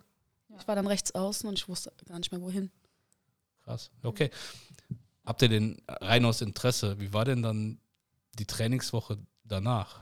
Ja. 0.49 0.57
Ich 0.59 0.67
war 0.67 0.75
dann 0.75 0.87
rechts 0.87 1.13
außen 1.15 1.47
und 1.49 1.57
ich 1.57 1.67
wusste 1.67 1.91
gar 2.07 2.19
nicht 2.19 2.31
mehr 2.31 2.41
wohin. 2.41 2.69
Krass. 3.63 3.89
Okay. 4.03 4.29
Habt 5.25 5.41
ihr 5.41 5.49
denn 5.49 5.81
rein 5.87 6.23
aus 6.23 6.41
Interesse, 6.41 6.99
wie 6.99 7.11
war 7.11 7.25
denn 7.25 7.41
dann 7.41 7.79
die 8.39 8.45
Trainingswoche 8.45 9.17
danach? 9.43 9.99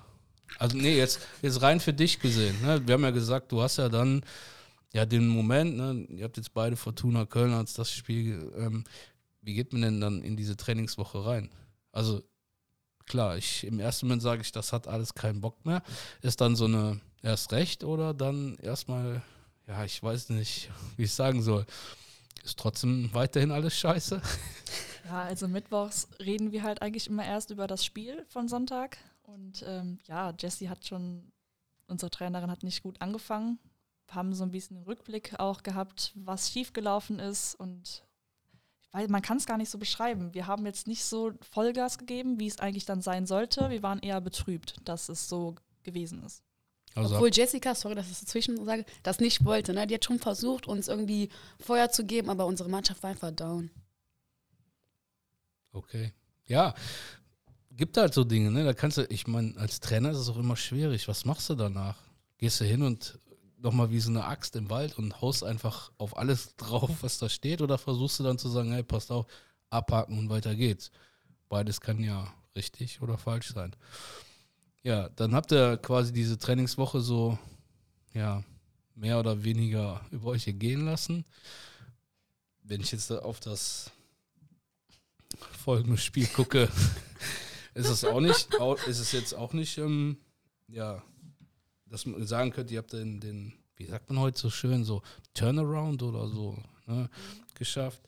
Also 0.59 0.77
nee, 0.77 0.95
jetzt, 0.97 1.19
jetzt 1.41 1.61
rein 1.61 1.79
für 1.79 1.93
dich 1.93 2.19
gesehen. 2.19 2.61
Ne? 2.61 2.85
Wir 2.87 2.93
haben 2.93 3.03
ja 3.03 3.09
gesagt, 3.11 3.51
du 3.51 3.61
hast 3.61 3.77
ja 3.77 3.89
dann 3.89 4.23
ja 4.93 5.05
den 5.05 5.27
Moment, 5.27 5.75
ne? 5.75 6.05
ihr 6.09 6.23
habt 6.23 6.37
jetzt 6.37 6.53
beide 6.53 6.75
Fortuna 6.75 7.25
Köln 7.25 7.53
als 7.53 7.73
das 7.73 7.91
Spiel. 7.91 8.53
Ähm, 8.55 8.83
wie 9.45 9.53
geht 9.53 9.73
man 9.73 9.83
denn 9.83 10.01
dann 10.01 10.21
in 10.21 10.35
diese 10.35 10.57
Trainingswoche 10.57 11.25
rein? 11.25 11.49
Also 11.91 12.23
klar, 13.05 13.37
ich 13.37 13.63
im 13.63 13.79
ersten 13.79 14.07
Moment 14.07 14.21
sage 14.21 14.41
ich, 14.41 14.51
das 14.51 14.73
hat 14.73 14.87
alles 14.87 15.13
keinen 15.13 15.41
Bock 15.41 15.65
mehr. 15.65 15.83
Ist 16.21 16.41
dann 16.41 16.55
so 16.55 16.65
eine 16.65 16.99
erst 17.21 17.51
recht 17.51 17.83
oder 17.83 18.13
dann 18.13 18.55
erstmal, 18.57 19.21
ja, 19.67 19.83
ich 19.85 20.01
weiß 20.01 20.29
nicht, 20.29 20.69
wie 20.97 21.03
ich 21.03 21.13
sagen 21.13 21.41
soll. 21.41 21.65
Ist 22.43 22.59
trotzdem 22.59 23.09
weiterhin 23.13 23.51
alles 23.51 23.75
scheiße? 23.77 24.21
Ja, 25.07 25.21
also 25.21 25.47
mittwochs 25.47 26.07
reden 26.19 26.51
wir 26.51 26.63
halt 26.63 26.81
eigentlich 26.81 27.05
immer 27.05 27.23
erst 27.23 27.51
über 27.51 27.67
das 27.67 27.85
Spiel 27.85 28.25
von 28.27 28.47
Sonntag. 28.47 28.97
Und 29.21 29.63
ähm, 29.67 29.99
ja, 30.07 30.33
Jessie 30.39 30.67
hat 30.67 30.83
schon, 30.87 31.31
unsere 31.85 32.09
Trainerin 32.09 32.49
hat 32.49 32.63
nicht 32.63 32.81
gut 32.81 32.99
angefangen. 33.01 33.59
Wir 34.07 34.15
haben 34.15 34.33
so 34.33 34.43
ein 34.43 34.49
bisschen 34.49 34.77
einen 34.77 34.85
Rückblick 34.87 35.39
auch 35.39 35.61
gehabt, 35.61 36.11
was 36.15 36.49
schiefgelaufen 36.49 37.19
ist. 37.19 37.53
Und 37.53 38.03
weil 38.95 39.09
man 39.09 39.21
kann 39.21 39.35
es 39.35 39.45
gar 39.45 39.57
nicht 39.57 39.69
so 39.69 39.77
beschreiben. 39.77 40.33
Wir 40.33 40.47
haben 40.47 40.65
jetzt 40.65 40.87
nicht 40.87 41.03
so 41.03 41.33
Vollgas 41.51 41.97
gegeben, 41.97 42.39
wie 42.39 42.47
es 42.47 42.59
eigentlich 42.59 42.85
dann 42.85 43.01
sein 43.01 43.25
sollte. 43.25 43.69
Wir 43.69 43.83
waren 43.83 43.99
eher 43.99 44.21
betrübt, 44.21 44.75
dass 44.85 45.09
es 45.09 45.27
so 45.27 45.55
gewesen 45.83 46.23
ist. 46.23 46.41
Also 46.95 47.15
Obwohl 47.15 47.29
Jessica, 47.29 47.75
sorry, 47.75 47.95
dass 47.95 48.05
ich 48.05 48.13
das 48.13 48.21
dazwischen 48.21 48.63
sage, 48.63 48.85
das 49.03 49.19
nicht 49.19 49.43
wollte. 49.43 49.73
Ne? 49.73 49.85
Die 49.85 49.95
hat 49.95 50.05
schon 50.05 50.19
versucht, 50.19 50.65
uns 50.65 50.87
irgendwie 50.87 51.27
Feuer 51.59 51.91
zu 51.91 52.05
geben, 52.05 52.29
aber 52.29 52.45
unsere 52.45 52.69
Mannschaft 52.69 53.03
war 53.03 53.09
einfach 53.09 53.31
down. 53.31 53.69
Okay. 55.73 56.13
Ja, 56.45 56.73
gibt 57.71 57.97
halt 57.97 58.13
so 58.13 58.23
Dinge, 58.23 58.49
ne? 58.49 58.63
Da 58.63 58.73
kannst 58.73 58.97
du, 58.97 59.03
ich 59.09 59.27
meine, 59.27 59.57
als 59.57 59.81
Trainer 59.81 60.11
ist 60.11 60.19
es 60.19 60.29
auch 60.29 60.37
immer 60.37 60.55
schwierig. 60.55 61.09
Was 61.09 61.25
machst 61.25 61.49
du 61.49 61.55
danach? 61.55 61.97
Gehst 62.37 62.61
du 62.61 62.63
hin 62.63 62.81
und 62.81 63.19
nochmal 63.57 63.91
wie 63.91 63.99
so 63.99 64.09
eine 64.09 64.25
Axt 64.25 64.55
im 64.55 64.69
Wald 64.69 64.97
und 64.97 65.21
haust 65.21 65.43
einfach 65.43 65.91
auf 65.97 66.17
alles 66.17 66.55
drauf, 66.57 66.91
was 67.01 67.17
da 67.17 67.29
steht, 67.29 67.61
oder 67.61 67.77
versuchst 67.77 68.19
du 68.19 68.23
dann 68.23 68.37
zu 68.37 68.49
sagen, 68.49 68.71
hey, 68.71 68.83
passt 68.83 69.11
auf, 69.11 69.25
abhaken 69.69 70.17
und 70.17 70.29
weiter 70.29 70.55
geht's? 70.55 70.91
Beides 71.49 71.81
kann 71.81 72.03
ja 72.03 72.33
richtig 72.55 73.01
oder 73.01 73.17
falsch 73.17 73.53
sein. 73.53 73.75
Ja, 74.83 75.09
dann 75.09 75.33
habt 75.33 75.51
ihr 75.51 75.77
quasi 75.77 76.13
diese 76.13 76.37
Trainingswoche 76.37 77.01
so, 77.01 77.37
ja, 78.13 78.43
mehr 78.95 79.19
oder 79.19 79.43
weniger 79.43 80.01
über 80.11 80.29
euch 80.29 80.45
gehen 80.45 80.85
lassen. 80.85 81.25
Wenn 82.63 82.81
ich 82.81 82.91
jetzt 82.91 83.11
auf 83.11 83.39
das 83.39 83.91
folgende 85.63 85.97
Spiel 85.97 86.27
gucke, 86.27 86.69
ist 87.73 87.89
es 87.89 88.05
auch 88.05 88.21
nicht, 88.21 88.53
ist 88.87 88.99
es 88.99 89.11
jetzt 89.11 89.33
auch 89.33 89.53
nicht, 89.53 89.77
ähm, 89.77 90.17
ja, 90.67 91.03
dass 91.95 92.05
man 92.05 92.27
sagen 92.27 92.51
könnte, 92.51 92.73
ihr 92.73 92.79
habt 92.79 92.91
den, 92.91 93.21
den, 93.21 93.53
wie 93.77 93.85
sagt 93.85 94.09
man 94.09 94.19
heute 94.19 94.37
so 94.37 94.49
schön, 94.49 94.83
so 94.83 95.01
Turnaround 95.33 96.03
oder 96.03 96.27
so 96.27 96.61
ne, 96.87 97.09
geschafft. 97.53 98.01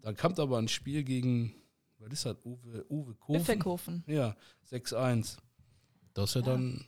Dann 0.00 0.16
kommt 0.16 0.40
aber 0.40 0.56
ein 0.56 0.66
Spiel 0.66 1.04
gegen, 1.04 1.54
was 1.98 2.10
ist 2.10 2.24
das, 2.24 2.38
Uwe, 2.42 2.86
Uwe 2.88 3.14
Kofen? 3.16 3.58
Kofen. 3.58 4.04
Ja, 4.06 4.34
6-1. 4.70 5.36
Das 6.14 6.30
ist 6.30 6.34
ja, 6.36 6.40
ja. 6.40 6.46
dann. 6.46 6.86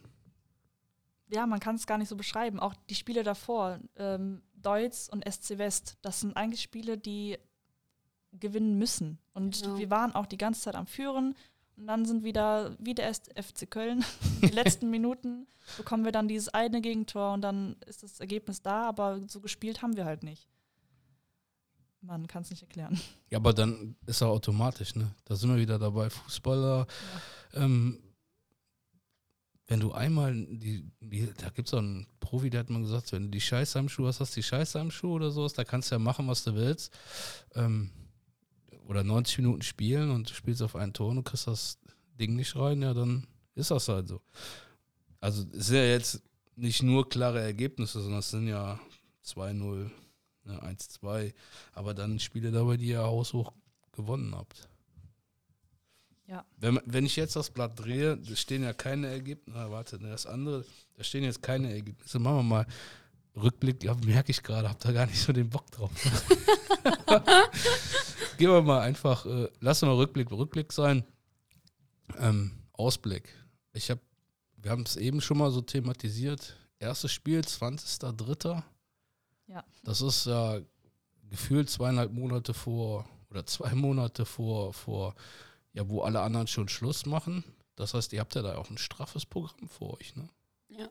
Ja, 1.28 1.47
man 1.47 1.61
kann 1.61 1.76
es 1.76 1.87
gar 1.87 1.99
nicht 1.99 2.09
so 2.09 2.16
beschreiben. 2.16 2.59
Auch 2.59 2.75
die 2.88 2.95
Spiele 2.95 3.23
davor, 3.23 3.78
ähm, 3.97 4.40
Deutz 4.54 5.11
und 5.12 5.31
SC 5.31 5.59
West, 5.59 5.99
das 6.00 6.21
sind 6.21 6.38
eigentlich 6.38 6.62
Spiele, 6.62 6.97
die 6.97 7.37
gewinnen 8.33 8.78
müssen. 8.78 9.19
Und 9.35 9.61
genau. 9.61 9.76
wir 9.76 9.90
waren 9.90 10.14
auch 10.14 10.25
die 10.25 10.38
ganze 10.38 10.62
Zeit 10.62 10.75
am 10.75 10.87
Führen. 10.87 11.35
Und 11.76 11.87
dann 11.88 12.04
sind 12.04 12.23
wieder, 12.23 12.76
wie 12.78 12.95
der 12.95 13.12
FC 13.12 13.69
Köln, 13.69 14.04
die 14.43 14.47
letzten 14.47 14.90
Minuten 14.90 15.47
bekommen 15.76 16.04
wir 16.04 16.12
dann 16.12 16.28
dieses 16.28 16.49
eine 16.49 16.81
Gegentor 16.81 17.33
und 17.33 17.43
dann 17.43 17.76
ist 17.87 18.02
das 18.02 18.21
Ergebnis 18.21 18.62
da, 18.62 18.88
aber 18.88 19.21
so 19.28 19.40
gespielt 19.40 19.83
haben 19.83 19.97
wir 19.97 20.04
halt 20.04 20.23
nicht. 20.23 20.47
Man 22.00 22.26
kann 22.26 22.43
es 22.43 22.50
nicht 22.50 22.62
erklären. 22.62 23.00
Ja, 23.31 23.38
aber 23.38 23.54
dann 23.54 23.97
ist 24.07 24.21
er 24.21 24.28
automatisch, 24.28 24.95
ne? 24.95 25.11
Da 25.25 25.37
sind 25.37 25.50
wir 25.50 25.57
wieder 25.57 25.78
dabei. 25.78 26.11
Fußballer, 26.11 26.87
ja. 27.54 27.64
ähm, 27.64 27.99
wenn 29.66 29.81
du 29.81 29.93
einmal 29.93 30.35
die, 30.35 30.90
die 31.00 31.33
da 31.38 31.49
gibt 31.49 31.69
es 31.69 31.75
auch 31.75 31.78
einen 31.78 32.07
Profi, 32.21 32.50
der 32.50 32.61
hat 32.61 32.71
mal 32.71 32.83
gesagt, 32.83 33.12
wenn 33.12 33.25
du 33.25 33.31
die 33.31 33.40
Scheiße 33.40 33.78
am 33.78 33.88
Schuh 33.88 34.07
hast, 34.07 34.21
hast 34.21 34.37
du 34.37 34.40
die 34.40 34.47
Scheiße 34.47 34.78
am 34.78 34.90
Schuh 34.90 35.14
oder 35.14 35.31
sowas, 35.31 35.54
da 35.54 35.64
kannst 35.64 35.90
du 35.90 35.95
ja 35.95 35.99
machen, 35.99 36.28
was 36.28 36.45
du 36.45 36.54
willst. 36.54 36.93
Ähm, 37.54 37.90
oder 38.86 39.04
90 39.04 39.38
Minuten 39.38 39.62
spielen 39.62 40.10
und 40.10 40.30
du 40.30 40.34
spielst 40.34 40.62
auf 40.62 40.76
einen 40.76 40.92
Tor 40.92 41.10
und 41.10 41.16
du 41.16 41.22
kriegst 41.22 41.46
das 41.46 41.78
Ding 42.18 42.36
nicht 42.36 42.54
rein, 42.56 42.82
ja, 42.82 42.94
dann 42.94 43.26
ist 43.54 43.70
das 43.70 43.88
halt 43.88 44.08
so. 44.08 44.20
Also 45.20 45.44
es 45.52 45.68
sind 45.68 45.76
ja 45.76 45.84
jetzt 45.84 46.22
nicht 46.56 46.82
nur 46.82 47.08
klare 47.08 47.40
Ergebnisse, 47.40 48.00
sondern 48.00 48.20
es 48.20 48.30
sind 48.30 48.46
ja 48.46 48.78
2-0, 49.24 49.90
ne, 50.44 50.62
1-2, 50.62 51.32
aber 51.72 51.94
dann 51.94 52.20
Spiele 52.20 52.50
dabei, 52.50 52.76
die 52.76 52.88
ihr 52.88 53.02
haushoch 53.02 53.52
gewonnen 53.92 54.34
habt. 54.34 54.68
Ja. 56.26 56.44
Wenn, 56.56 56.80
wenn 56.86 57.06
ich 57.06 57.16
jetzt 57.16 57.36
das 57.36 57.50
Blatt 57.50 57.78
drehe, 57.78 58.16
da 58.16 58.36
stehen 58.36 58.62
ja 58.62 58.72
keine 58.72 59.08
Ergebnisse. 59.08 59.58
Na, 59.58 59.70
warte, 59.70 59.98
das 59.98 60.26
andere, 60.26 60.64
da 60.96 61.04
stehen 61.04 61.24
jetzt 61.24 61.42
keine 61.42 61.70
Ergebnisse. 61.70 62.18
Machen 62.18 62.36
wir 62.36 62.42
mal 62.42 62.66
Rückblick, 63.36 63.82
ja, 63.82 63.94
merke 64.06 64.30
ich 64.30 64.42
gerade, 64.42 64.68
hab 64.68 64.80
da 64.80 64.92
gar 64.92 65.06
nicht 65.06 65.20
so 65.20 65.32
den 65.32 65.50
Bock 65.50 65.70
drauf. 65.70 65.90
Gehen 68.38 68.50
wir 68.50 68.62
mal 68.62 68.80
einfach, 68.80 69.26
äh, 69.26 69.48
lassen 69.60 69.88
wir 69.88 69.96
Rückblick 69.96 70.30
Rückblick 70.30 70.72
sein. 70.72 71.04
Ähm, 72.18 72.52
Ausblick. 72.72 73.28
Ich 73.72 73.90
habe, 73.90 74.00
wir 74.56 74.70
haben 74.70 74.82
es 74.82 74.96
eben 74.96 75.20
schon 75.20 75.38
mal 75.38 75.50
so 75.50 75.60
thematisiert. 75.60 76.56
Erstes 76.78 77.12
Spiel, 77.12 77.40
20.03. 77.40 78.62
Ja. 79.46 79.64
Das 79.84 80.00
ist 80.00 80.26
ja 80.26 80.60
gefühlt 81.30 81.70
zweieinhalb 81.70 82.12
Monate 82.12 82.54
vor 82.54 83.08
oder 83.30 83.46
zwei 83.46 83.74
Monate 83.74 84.24
vor, 84.24 84.72
vor 84.72 85.14
ja, 85.72 85.88
wo 85.88 86.02
alle 86.02 86.20
anderen 86.20 86.46
schon 86.46 86.68
Schluss 86.68 87.06
machen. 87.06 87.44
Das 87.76 87.94
heißt, 87.94 88.12
ihr 88.12 88.20
habt 88.20 88.34
ja 88.34 88.42
da 88.42 88.56
auch 88.56 88.70
ein 88.70 88.78
straffes 88.78 89.26
Programm 89.26 89.68
vor 89.68 89.98
euch, 89.98 90.14
ne? 90.14 90.28
Ja. 90.68 90.88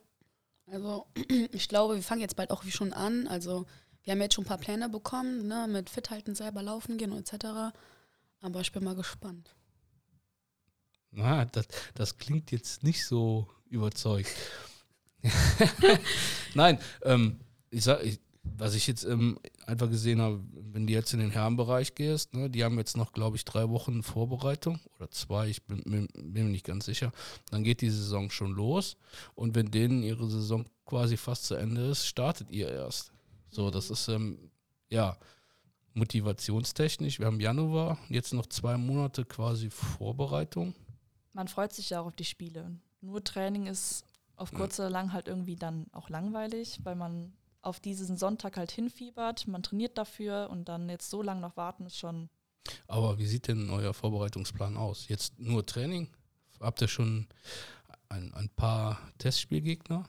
Also 0.68 1.08
ich 1.52 1.68
glaube, 1.68 1.96
wir 1.96 2.04
fangen 2.04 2.22
jetzt 2.22 2.36
bald 2.36 2.52
auch 2.52 2.66
wie 2.66 2.72
schon 2.72 2.94
an. 2.94 3.28
Also 3.28 3.66
wir 4.04 4.12
haben 4.12 4.22
jetzt 4.22 4.36
schon 4.36 4.44
ein 4.44 4.48
paar 4.48 4.58
Pläne 4.58 4.90
bekommen, 4.90 5.48
ne, 5.48 5.68
mit 5.70 5.90
fit 5.90 6.10
halten, 6.10 6.36
selber 6.36 6.62
laufen 6.62 6.98
gehen 6.98 7.18
etc. 7.18 7.74
Aber 8.42 8.62
ich 8.62 8.72
bin 8.72 8.84
mal 8.84 8.96
gespannt. 8.96 9.56
Na, 11.12 11.46
das, 11.46 11.68
das 11.94 12.18
klingt 12.18 12.52
jetzt 12.52 12.84
nicht 12.84 13.06
so 13.06 13.48
überzeugt. 13.70 14.30
Nein, 16.54 16.80
ähm, 17.04 17.40
ich 17.70 17.84
sag, 17.84 18.04
ich, 18.04 18.20
was 18.44 18.76
ich 18.76 18.88
jetzt 18.88 19.06
ähm, 19.06 19.40
einfach 19.66 19.90
gesehen 19.90 20.22
habe, 20.22 20.44
wenn 20.52 20.86
du 20.86 20.94
jetzt 20.94 21.14
in 21.14 21.20
den 21.20 21.32
Herrenbereich 21.32 21.96
gehst, 21.96 22.34
ne, 22.34 22.50
die 22.50 22.64
haben 22.64 22.78
jetzt 22.78 22.98
noch, 22.98 23.14
glaube 23.14 23.38
ich, 23.38 23.46
drei 23.46 23.70
Wochen 23.70 24.04
Vorbereitung 24.04 24.80
oder 24.98 25.10
zwei, 25.12 25.48
ich 25.48 25.64
bin, 25.64 25.82
bin, 25.84 26.08
bin, 26.08 26.46
mir 26.46 26.52
nicht 26.52 26.66
ganz 26.66 26.86
sicher, 26.86 27.12
dann 27.52 27.64
geht 27.64 27.82
die 27.82 27.90
Saison 27.90 28.30
schon 28.30 28.52
los 28.52 28.98
und 29.36 29.56
wenn 29.56 29.72
denen 29.72 30.04
ihre 30.04 30.30
Saison 30.30 30.66
quasi 30.86 31.16
fast 31.16 31.46
zu 31.46 31.56
Ende 31.56 31.90
ist, 31.90 32.06
startet 32.06 32.52
ihr 32.52 32.70
erst. 32.70 33.13
So, 33.54 33.70
das 33.70 33.90
ist, 33.90 34.08
ähm, 34.08 34.52
ja, 34.90 35.18
motivationstechnisch. 35.94 37.20
Wir 37.20 37.28
haben 37.28 37.40
Januar, 37.40 38.00
jetzt 38.10 38.34
noch 38.34 38.48
zwei 38.48 38.78
Monate 38.78 39.26
quasi 39.26 39.70
Vorbereitung. 39.70 40.74
Man 41.34 41.48
freut 41.48 41.74
sich 41.74 41.92
ja 41.92 42.02
auch 42.02 42.08
auf 42.08 42.16
die 42.16 42.26
Spiele. 42.26 42.72
Nur 43.02 43.24
Training 43.24 43.68
ist 43.68 44.06
auf 44.36 44.52
kurz 44.52 44.80
oder 44.80 44.90
lang 44.90 45.14
halt 45.14 45.28
irgendwie 45.28 45.56
dann 45.56 45.86
auch 45.92 46.10
langweilig, 46.10 46.80
weil 46.84 46.96
man 46.96 47.34
auf 47.62 47.80
diesen 47.80 48.18
Sonntag 48.18 48.58
halt 48.58 48.72
hinfiebert, 48.72 49.48
man 49.48 49.64
trainiert 49.64 49.98
dafür 49.98 50.50
und 50.50 50.68
dann 50.68 50.90
jetzt 50.90 51.10
so 51.10 51.22
lange 51.22 51.42
noch 51.42 51.56
warten 51.56 51.86
ist 51.86 51.98
schon. 51.98 52.30
Aber 52.88 53.18
wie 53.20 53.26
sieht 53.28 53.48
denn 53.48 53.70
euer 53.70 53.94
Vorbereitungsplan 53.94 54.78
aus? 54.78 55.08
Jetzt 55.08 55.40
nur 55.40 55.66
Training? 55.66 56.10
Habt 56.60 56.82
ihr 56.82 56.88
schon 56.88 57.28
ein, 58.10 58.34
ein 58.34 58.50
paar 58.50 59.00
Testspielgegner? 59.18 60.08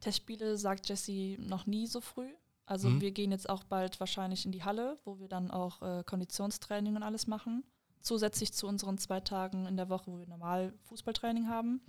Testspiele 0.00 0.56
sagt 0.58 0.88
Jesse 0.88 1.36
noch 1.38 1.66
nie 1.66 1.86
so 1.86 2.00
früh. 2.00 2.30
Also 2.66 2.88
mhm. 2.88 3.00
wir 3.00 3.10
gehen 3.10 3.30
jetzt 3.30 3.48
auch 3.48 3.64
bald 3.64 4.00
wahrscheinlich 4.00 4.46
in 4.46 4.52
die 4.52 4.64
Halle, 4.64 4.98
wo 5.04 5.18
wir 5.18 5.28
dann 5.28 5.50
auch 5.50 5.82
äh, 5.82 6.02
Konditionstraining 6.04 6.96
und 6.96 7.02
alles 7.02 7.26
machen. 7.26 7.64
Zusätzlich 8.00 8.52
zu 8.52 8.66
unseren 8.66 8.98
zwei 8.98 9.20
Tagen 9.20 9.66
in 9.66 9.76
der 9.76 9.88
Woche, 9.88 10.10
wo 10.10 10.18
wir 10.18 10.26
normal 10.26 10.74
Fußballtraining 10.84 11.48
haben. 11.48 11.80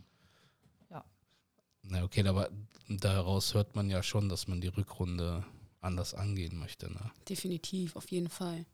Na 1.89 2.03
okay, 2.03 2.27
aber 2.27 2.50
daraus 2.88 3.53
hört 3.53 3.75
man 3.75 3.89
ja 3.89 4.01
schon, 4.01 4.29
dass 4.29 4.48
man 4.48 4.62
die 4.62 4.67
Rückrunde 4.67 5.46
anders 5.82 6.13
angehen 6.13 6.58
möchte. 6.58 6.91
Ne? 6.91 7.12
Definitiv, 7.29 7.96
auf 7.96 8.10
jeden 8.10 8.29
Fall. 8.29 8.65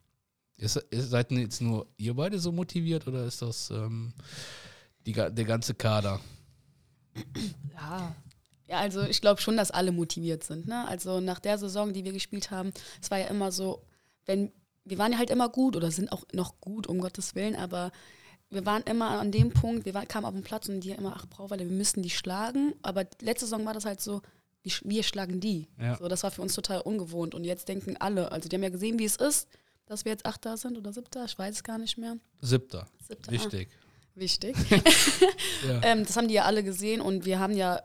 Ist, 0.57 0.77
ist, 0.77 1.09
seid 1.09 1.31
jetzt 1.31 1.61
nur 1.61 1.87
ihr 1.97 2.13
beide 2.13 2.39
so 2.39 2.51
motiviert 2.51 3.07
oder 3.07 3.25
ist 3.25 3.41
das 3.41 3.69
ähm, 3.69 4.13
die, 5.05 5.13
der 5.13 5.31
ganze 5.31 5.73
Kader? 5.73 6.21
Ja. 7.73 8.15
Ja, 8.71 8.79
also 8.79 9.01
ich 9.01 9.19
glaube 9.19 9.41
schon, 9.41 9.57
dass 9.57 9.69
alle 9.69 9.91
motiviert 9.91 10.45
sind. 10.45 10.65
Ne? 10.65 10.87
Also 10.87 11.19
nach 11.19 11.39
der 11.39 11.57
Saison, 11.57 11.91
die 11.91 12.05
wir 12.05 12.13
gespielt 12.13 12.51
haben, 12.51 12.71
es 13.01 13.11
war 13.11 13.19
ja 13.19 13.27
immer 13.27 13.51
so, 13.51 13.83
wenn 14.25 14.53
wir 14.85 14.97
waren 14.97 15.11
ja 15.11 15.17
halt 15.17 15.29
immer 15.29 15.49
gut 15.49 15.75
oder 15.75 15.91
sind 15.91 16.09
auch 16.11 16.23
noch 16.31 16.61
gut, 16.61 16.87
um 16.87 17.01
Gottes 17.01 17.35
Willen, 17.35 17.55
aber 17.57 17.91
wir 18.49 18.65
waren 18.65 18.81
immer 18.83 19.19
an 19.19 19.31
dem 19.31 19.51
Punkt, 19.51 19.85
wir 19.85 19.93
war, 19.93 20.05
kamen 20.05 20.25
auf 20.25 20.33
den 20.33 20.43
Platz 20.43 20.69
und 20.69 20.79
die 20.79 20.91
immer, 20.91 21.15
ach 21.17 21.25
Brauweiler, 21.27 21.65
wir 21.65 21.75
müssen 21.75 22.01
die 22.01 22.09
schlagen. 22.09 22.73
Aber 22.81 23.05
letzte 23.21 23.45
Saison 23.45 23.65
war 23.65 23.73
das 23.73 23.83
halt 23.83 23.99
so, 23.99 24.21
wir, 24.63 24.71
wir 24.83 25.03
schlagen 25.03 25.41
die. 25.41 25.67
Ja. 25.77 25.97
So, 25.97 26.07
das 26.07 26.23
war 26.23 26.31
für 26.31 26.41
uns 26.41 26.55
total 26.55 26.79
ungewohnt. 26.79 27.35
Und 27.35 27.43
jetzt 27.43 27.67
denken 27.67 27.97
alle, 27.97 28.31
also 28.31 28.47
die 28.47 28.55
haben 28.55 28.63
ja 28.63 28.69
gesehen, 28.69 28.99
wie 28.99 29.05
es 29.05 29.17
ist, 29.17 29.49
dass 29.85 30.05
wir 30.05 30.13
jetzt 30.13 30.25
Achter 30.25 30.55
sind 30.55 30.77
oder 30.77 30.93
Siebter, 30.93 31.25
ich 31.25 31.37
weiß 31.37 31.55
es 31.55 31.63
gar 31.63 31.77
nicht 31.77 31.97
mehr. 31.97 32.17
Siebter. 32.41 32.87
Siebter. 33.05 33.31
Wichtig. 33.31 33.69
Ah, 33.71 34.19
wichtig. 34.19 34.55
Ja. 35.67 35.79
ähm, 35.83 36.05
das 36.05 36.17
haben 36.17 36.27
die 36.27 36.33
ja 36.33 36.45
alle 36.45 36.63
gesehen 36.63 37.01
und 37.01 37.23
wir 37.25 37.39
haben 37.39 37.55
ja 37.55 37.81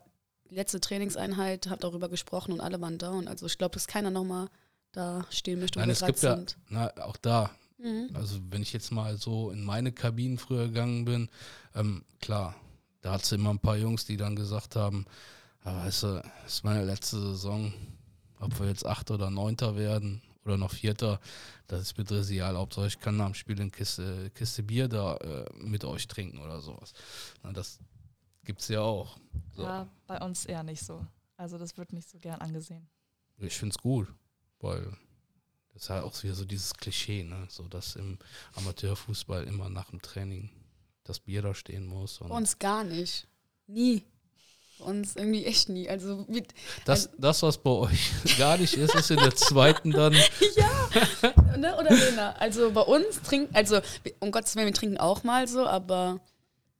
letzte 0.51 0.81
Trainingseinheit, 0.81 1.69
hab 1.69 1.81
darüber 1.81 2.09
gesprochen 2.09 2.53
und 2.53 2.61
alle 2.61 2.81
waren 2.81 2.99
down. 2.99 3.29
Also 3.29 3.47
ich 3.47 3.59
glaube, 3.59 3.75
dass 3.75 3.87
keiner 3.87 4.11
nochmal 4.11 4.49
da 4.93 5.27
stehen 5.31 5.61
möchte, 5.61 5.79
Nein, 5.79 5.91
es 5.91 6.05
gibt 6.05 6.23
ja, 6.23 6.39
na, 6.69 6.91
auch 7.03 7.17
da, 7.17 7.51
Mhm. 7.79 8.09
also 8.15 8.39
wenn 8.49 8.63
ich 8.63 8.73
jetzt 8.73 8.91
mal 8.91 9.19
so 9.19 9.51
in 9.51 9.63
meine 9.63 9.93
Kabinen 9.93 10.39
früher 10.39 10.69
gegangen 10.69 11.05
bin, 11.05 11.29
ähm, 11.75 12.05
klar, 12.21 12.55
da 13.03 13.13
hat 13.13 13.23
es 13.23 13.33
immer 13.33 13.51
ein 13.51 13.59
paar 13.59 13.77
Jungs, 13.77 14.07
die 14.07 14.17
dann 14.17 14.35
gesagt 14.35 14.77
haben, 14.77 15.05
ja, 15.65 15.85
weißt 15.85 16.03
du, 16.05 16.23
das 16.45 16.55
ist 16.55 16.65
meine 16.65 16.85
letzte 16.85 17.21
Saison, 17.21 17.73
ob 18.41 18.59
wir 18.59 18.67
jetzt 18.69 18.87
Achter 18.87 19.15
oder 19.15 19.31
Neunter 19.31 19.77
werden 19.77 20.23
oder 20.45 20.57
noch 20.57 20.73
Vierter, 20.73 21.21
das 21.67 21.83
ist 21.83 21.99
mir 21.99 22.05
trivial. 22.05 22.57
Hauptsache 22.57 22.87
ich 22.87 23.01
kann 23.01 23.17
nach 23.17 23.27
dem 23.27 23.35
Spiel 23.35 23.61
eine 23.61 23.71
Kiste, 23.71 24.31
Kiste 24.35 24.63
Bier 24.63 24.89
da 24.89 25.17
äh, 25.17 25.45
mit 25.59 25.85
euch 25.85 26.07
trinken 26.09 26.39
oder 26.39 26.61
sowas. 26.61 26.95
Na, 27.43 27.53
das 27.53 27.79
gibt's 28.47 28.69
ja 28.69 28.81
auch. 28.81 29.19
So. 29.55 29.63
Ja, 29.63 29.89
bei 30.07 30.19
uns 30.21 30.47
eher 30.47 30.63
nicht 30.63 30.83
so. 30.83 31.05
Also 31.37 31.59
das 31.59 31.77
wird 31.77 31.93
nicht 31.93 32.09
so 32.09 32.19
gern 32.19 32.41
angesehen. 32.41 32.89
Ich 33.39 33.57
finde 33.57 33.75
es 33.77 33.83
gut, 33.83 34.09
weil 34.61 34.97
das 35.75 35.83
ist 35.83 35.91
halt 35.91 36.05
auch 36.05 36.23
wieder 36.23 36.35
so 36.35 36.47
dieses 36.47 36.73
Klischee, 36.73 37.23
ne? 37.23 37.47
so 37.51 37.69
dass 37.69 37.97
im 37.97 38.19
Amateurfußball 38.55 39.45
immer 39.45 39.69
nach 39.69 39.91
dem 39.91 40.01
Training 40.01 40.51
das 41.05 41.21
Bier 41.21 41.43
da 41.43 41.55
stehen 41.55 41.87
muss. 41.87 42.21
Und 42.21 42.31
Bei 42.31 42.37
uns 42.37 42.59
gar 42.59 42.83
nicht. 42.83 43.29
Nie. 43.67 44.03
Bei 44.79 44.87
uns 44.87 45.17
irgendwie 45.17 45.45
echt 45.45 45.69
nie. 45.69 45.89
Also 45.89 46.25
mit, 46.29 46.55
das, 46.85 47.11
das, 47.19 47.43
was 47.43 47.59
bei 47.59 47.71
euch 47.71 48.11
gar 48.39 48.57
nicht 48.57 48.75
ist, 48.75 48.95
ist 48.95 49.11
in 49.11 49.19
der 49.19 49.35
zweiten 49.35 49.91
dann. 49.91 50.13
ne, 51.59 51.77
oder 51.79 51.95
Lena? 51.95 52.33
Also 52.33 52.71
bei 52.73 52.83
uns 52.83 53.21
trinken, 53.23 53.55
also 53.55 53.81
um 54.21 54.31
Gottes 54.31 54.57
Willen, 54.57 54.67
wir 54.67 54.75
trinken 54.75 54.99
auch 54.99 55.25
mal 55.25 55.47
so, 55.47 55.67
aber 55.67 56.21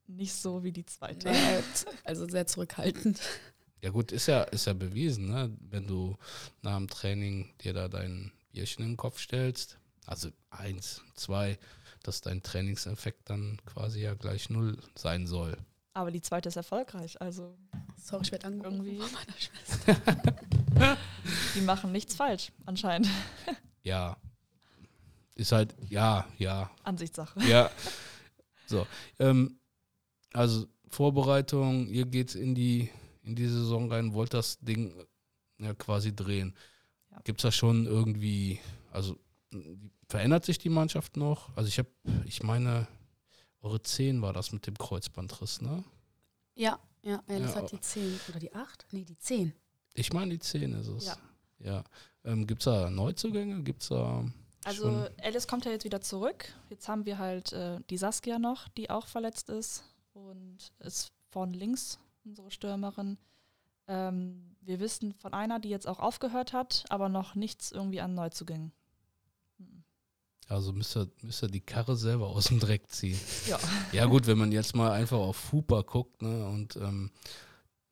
Nicht 0.09 0.35
so 0.35 0.63
wie 0.63 0.73
die 0.73 0.87
zweite. 0.87 1.31
nee, 1.31 1.63
also 2.05 2.27
sehr 2.29 2.47
zurückhaltend. 2.47 3.21
Ja 3.83 3.91
gut, 3.91 4.13
ist 4.13 4.27
ja, 4.27 4.43
ist 4.45 4.67
ja 4.67 4.73
bewiesen, 4.73 5.29
ne? 5.29 5.55
wenn 5.61 5.87
du 5.87 6.17
nach 6.63 6.77
dem 6.77 6.89
Training 6.89 7.53
dir 7.63 7.73
da 7.73 7.89
dein 7.89 8.33
Bierchen 8.53 8.85
in 8.85 8.93
den 8.93 8.97
Kopf 8.97 9.21
stellst, 9.21 9.79
also 10.07 10.31
eins, 10.51 11.03
zwei, 11.15 11.59
dass 12.03 12.21
dein 12.21 12.43
Trainingseffekt 12.43 13.29
dann 13.31 13.61
quasi 13.67 14.01
ja 14.01 14.15
gleich 14.15 14.49
null 14.51 14.79
sein 14.97 15.27
soll. 15.27 15.57
Aber 15.93 16.11
die 16.11 16.23
zweite 16.23 16.49
ist 16.49 16.57
erfolgreich. 16.57 17.21
Also 17.21 17.57
Sorry, 18.03 18.23
ich 18.25 18.33
werde 18.33 18.47
angerufen 18.47 18.85
Irgendwie- 18.87 19.01
von 19.01 19.13
meiner 19.13 19.37
Schwester. 19.39 20.97
die 21.55 21.61
machen 21.63 21.93
nichts 21.93 22.15
falsch, 22.15 22.53
anscheinend. 22.65 23.09
Ja, 23.83 24.17
ist 25.37 25.53
halt, 25.53 25.77
ja, 25.89 26.27
ja, 26.39 26.69
Ansichtssache. 26.83 27.41
Ja. 27.45 27.71
So. 28.67 28.85
Ähm, 29.21 29.61
also 30.37 30.67
Vorbereitung, 30.89 31.89
ihr 31.89 32.07
geht 32.07 32.35
in 32.35 32.55
die, 32.55 32.91
in 33.23 33.35
die 33.35 33.49
Saison 33.49 33.91
rein, 33.91 34.13
wollt 34.13 34.35
das 34.35 34.59
Ding 34.61 34.95
ja 35.59 35.75
quasi 35.75 36.15
drehen. 36.15 36.55
Ja. 37.11 37.21
Gibt 37.25 37.41
es 37.41 37.43
da 37.43 37.51
schon 37.51 37.87
irgendwie, 37.87 38.61
also 38.93 39.17
verändert 40.09 40.45
sich 40.45 40.59
die 40.59 40.69
Mannschaft 40.69 41.17
noch? 41.17 41.57
Also 41.57 41.69
ich 41.69 41.79
habe, 41.79 41.89
ich 42.27 42.43
meine, 42.43 42.87
eure 43.63 43.83
10 43.83 44.23
war 44.23 44.33
das 44.33 44.53
mit 44.53 44.67
dem 44.67 44.77
Kreuzbandriss, 44.77 45.63
ne? 45.63 45.83
Ja, 46.55 46.79
ja, 47.03 47.23
ja, 47.29 47.39
das 47.39 47.55
Ja, 47.55 47.63
hat 47.63 47.73
die 47.73 47.81
10. 47.81 48.21
Oder 48.29 48.39
die 48.39 48.55
8? 48.55 48.87
Nee, 48.93 49.05
die 49.05 49.19
10. 49.19 49.53
Ich 49.95 50.13
meine, 50.13 50.33
die 50.33 50.39
10 50.39 50.73
ist 50.75 50.89
es. 50.89 51.07
Ja. 51.07 51.17
ja. 51.59 51.85
Ähm, 52.25 52.47
Gibt 52.47 52.61
es 52.61 52.65
da 52.67 52.91
Neuzugänge? 52.91 53.63
Gibt 53.63 53.83
es 53.83 53.89
da 53.89 54.25
Also? 54.65 55.09
Alice 55.23 55.49
kommt 55.49 55.65
ja 55.65 55.71
jetzt 55.71 55.85
wieder 55.85 56.01
zurück. 56.01 56.53
Jetzt 56.69 56.89
haben 56.89 57.07
wir 57.07 57.19
halt 57.19 57.53
äh, 57.53 57.81
die 57.89 57.97
Saskia 57.97 58.39
noch, 58.39 58.69
die 58.69 58.91
auch 58.91 59.07
verletzt 59.07 59.49
ist 59.49 59.85
und 60.17 60.59
ist 60.81 61.13
vorne 61.31 61.57
links 61.57 61.99
unsere 62.25 62.51
Stürmerin. 62.51 63.19
Ähm, 63.89 64.57
wir 64.63 64.81
wissen 64.81 65.13
von 65.15 65.33
einer, 65.33 65.61
die 65.61 65.69
jetzt 65.69 65.87
auch 65.87 66.01
aufgehört 66.01 66.53
hat, 66.53 66.85
aber 66.89 67.09
noch 67.09 67.35
nichts 67.35 67.71
irgendwie 67.71 68.01
an 68.01 68.15
Neuzugängen. 68.15 68.73
Mhm. 69.59 69.85
Also 70.49 70.73
müsst 70.73 70.97
ihr, 70.97 71.09
müsst 71.23 71.43
ihr 71.43 71.49
die 71.49 71.61
Karre 71.61 71.97
selber 71.97 72.29
aus 72.29 72.47
dem 72.47 72.59
Dreck 72.59 72.89
ziehen. 72.91 73.19
Ja. 73.47 73.59
Ja 73.93 74.07
gut, 74.07 74.27
wenn 74.27 74.39
man 74.39 74.51
jetzt 74.53 74.75
mal 74.75 74.91
einfach 74.91 75.19
auf 75.19 75.53
Huper 75.53 75.85
guckt 75.85 76.23
ne, 76.23 76.47
und 76.49 76.77
ähm, 76.77 77.11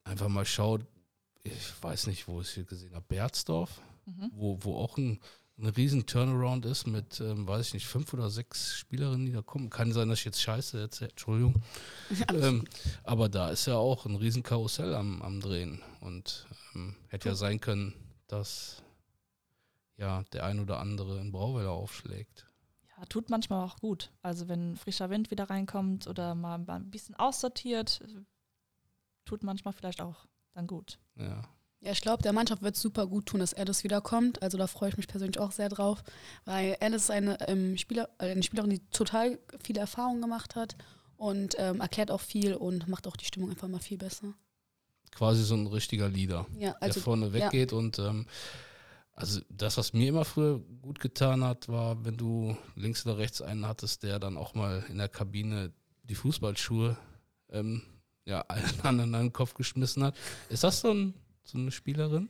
einfach 0.03 0.29
mal 0.29 0.45
schaut, 0.47 0.85
ich 1.45 1.83
weiß 1.83 2.07
nicht, 2.09 2.27
wo 2.27 2.41
ich 2.41 2.49
hier 2.51 2.65
gesehen 2.65 2.95
habe, 2.95 3.05
Berzdorf, 3.07 3.81
Mhm. 4.07 4.31
wo, 4.35 4.59
wo 4.63 4.77
auch 4.77 4.99
ein, 4.99 5.19
ein 5.57 5.67
riesen 5.67 6.07
Turnaround 6.07 6.67
ist 6.67 6.87
mit, 6.87 7.21
ähm, 7.21 7.47
weiß 7.47 7.69
ich 7.69 7.75
nicht, 7.75 7.87
fünf 7.87 8.13
oder 8.13 8.29
sechs 8.29 8.77
Spielerinnen, 8.77 9.27
die 9.27 9.33
da 9.33 9.43
kommen. 9.43 9.71
Kann 9.71 9.93
sein, 9.93 10.09
dass 10.09 10.19
ich 10.19 10.25
jetzt 10.25 10.43
scheiße 10.43 10.81
erzähle, 10.81 11.11
Entschuldigung. 11.11 11.63
ähm, 12.33 12.65
aber 13.05 13.29
da 13.29 13.51
ist 13.51 13.67
ja 13.67 13.77
auch 13.77 14.07
ein 14.07 14.17
riesen 14.17 14.43
Karussell 14.43 14.95
am, 14.95 15.23
am 15.23 15.41
Drehen 15.41 15.81
und 16.01 16.47
ähm, 16.75 16.97
hätte 17.09 17.29
ja 17.29 17.35
sein 17.35 17.61
können, 17.61 17.95
dass 18.27 18.83
ja 19.97 20.25
der 20.33 20.45
ein 20.45 20.59
oder 20.59 20.81
andere 20.81 21.21
in 21.21 21.31
Brauweiler 21.31 21.71
aufschlägt. 21.71 22.47
Ja, 22.97 23.05
tut 23.07 23.31
manchmal 23.31 23.65
auch 23.65 23.77
gut. 23.79 24.11
Also 24.23 24.49
wenn 24.49 24.77
frischer 24.77 25.11
Wind 25.11 25.31
wieder 25.31 25.51
reinkommt 25.51 26.09
oder 26.09 26.35
mal 26.35 26.65
ein 26.67 26.91
bisschen 26.91 27.15
aussortiert, 27.15 28.03
tut 29.25 29.45
manchmal 29.45 29.73
vielleicht 29.73 30.01
auch 30.01 30.27
dann 30.53 30.67
gut. 30.67 30.99
Ja. 31.17 31.49
Ja, 31.85 31.93
ich 31.93 32.01
glaube, 32.01 32.23
der 32.23 32.33
Mannschaft 32.33 32.63
wird 32.63 32.77
super 32.77 33.07
gut 33.07 33.27
tun, 33.27 33.41
dass 33.41 33.53
Alice 33.53 33.85
wiederkommt. 33.85 34.43
Also 34.43 34.57
da 34.57 34.67
freue 34.67 34.89
ich 34.89 34.97
mich 34.97 35.07
persönlich 35.07 35.39
auch 35.39 35.53
sehr 35.53 35.69
drauf, 35.69 36.03
weil 36.47 36.79
Alice 36.81 37.05
ist 37.05 37.11
eine, 37.11 37.39
ähm, 37.47 37.77
Spieler, 37.77 38.09
äh, 38.19 38.31
eine 38.31 38.43
Spielerin, 38.43 38.71
die 38.71 38.81
total 38.91 39.39
viele 39.63 39.81
Erfahrungen 39.81 40.23
gemacht 40.23 40.57
hat 40.57 40.77
und 41.19 41.57
ähm, 41.59 41.83
erklärt 41.83 42.11
auch 42.11 42.23
viel 42.23 42.55
und 42.55 42.89
macht 42.89 43.07
auch 43.07 43.19
die 43.19 43.27
Stimmung 43.27 43.51
einfach 43.51 43.69
mal 43.69 43.81
viel 43.81 43.99
besser. 43.99 44.33
Quasi 45.13 45.45
so 45.45 45.55
ein 45.57 45.67
richtiger 45.67 46.09
Leader. 46.09 46.47
Ja, 46.59 46.71
der 46.73 46.83
also 46.83 47.01
vorne 47.01 47.27
ja. 47.27 47.33
weggeht 47.35 47.75
und 47.75 47.99
ähm, 47.99 48.27
also 49.13 49.43
das, 49.51 49.77
was 49.77 49.93
mir 49.93 50.09
immer 50.09 50.25
früher 50.25 50.61
gut 50.81 51.01
getan 51.01 51.45
hat, 51.45 51.69
war, 51.69 52.03
wenn 52.03 52.17
du 52.17 52.57
links 52.77 53.05
oder 53.05 53.19
rechts 53.19 53.43
einen 53.43 53.69
hattest, 53.69 54.05
der 54.05 54.19
dann 54.19 54.39
auch 54.39 54.55
mal 54.55 54.87
in 54.89 54.97
der 54.97 55.11
Kabine 55.11 55.71
die 56.03 56.15
Fußballschuhe 56.15 56.97
ähm, 57.51 57.83
ja, 58.25 58.41
allen 58.49 58.81
anderen 58.83 59.15
an 59.15 59.27
den 59.27 59.33
Kopf 59.35 59.53
geschmissen 59.53 60.03
hat. 60.03 60.17
Ist 60.49 60.65
das 60.65 60.81
so, 60.81 60.91
ein, 60.91 61.15
so 61.45 61.59
eine 61.59 61.71
Spielerin? 61.71 62.29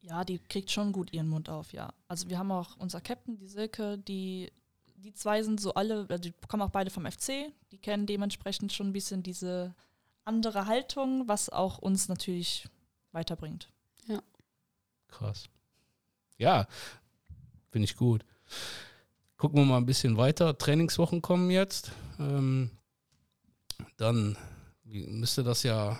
Ja, 0.00 0.24
die 0.24 0.38
kriegt 0.38 0.70
schon 0.70 0.92
gut 0.92 1.12
ihren 1.12 1.28
Mund 1.28 1.48
auf, 1.48 1.72
ja. 1.72 1.92
Also 2.06 2.28
wir 2.28 2.38
haben 2.38 2.50
auch 2.50 2.76
unser 2.78 3.00
Captain, 3.00 3.36
die 3.36 3.48
Silke, 3.48 3.98
die, 3.98 4.50
die 4.96 5.12
zwei 5.12 5.42
sind 5.42 5.60
so 5.60 5.74
alle, 5.74 6.06
also 6.08 6.22
die 6.22 6.32
kommen 6.48 6.62
auch 6.62 6.70
beide 6.70 6.90
vom 6.90 7.04
FC, 7.04 7.52
die 7.72 7.78
kennen 7.78 8.06
dementsprechend 8.06 8.72
schon 8.72 8.88
ein 8.88 8.92
bisschen 8.92 9.22
diese 9.22 9.74
andere 10.24 10.66
Haltung, 10.66 11.26
was 11.26 11.48
auch 11.48 11.78
uns 11.78 12.08
natürlich 12.08 12.68
weiterbringt. 13.12 13.70
Krass. 15.08 15.48
Ja, 16.36 16.68
finde 17.70 17.86
ich 17.86 17.96
gut. 17.96 18.24
Gucken 19.36 19.58
wir 19.58 19.64
mal 19.64 19.78
ein 19.78 19.86
bisschen 19.86 20.16
weiter. 20.16 20.56
Trainingswochen 20.56 21.22
kommen 21.22 21.50
jetzt. 21.50 21.92
Ähm, 22.18 22.70
dann 23.96 24.36
müsste 24.84 25.42
das 25.42 25.62
ja, 25.62 25.98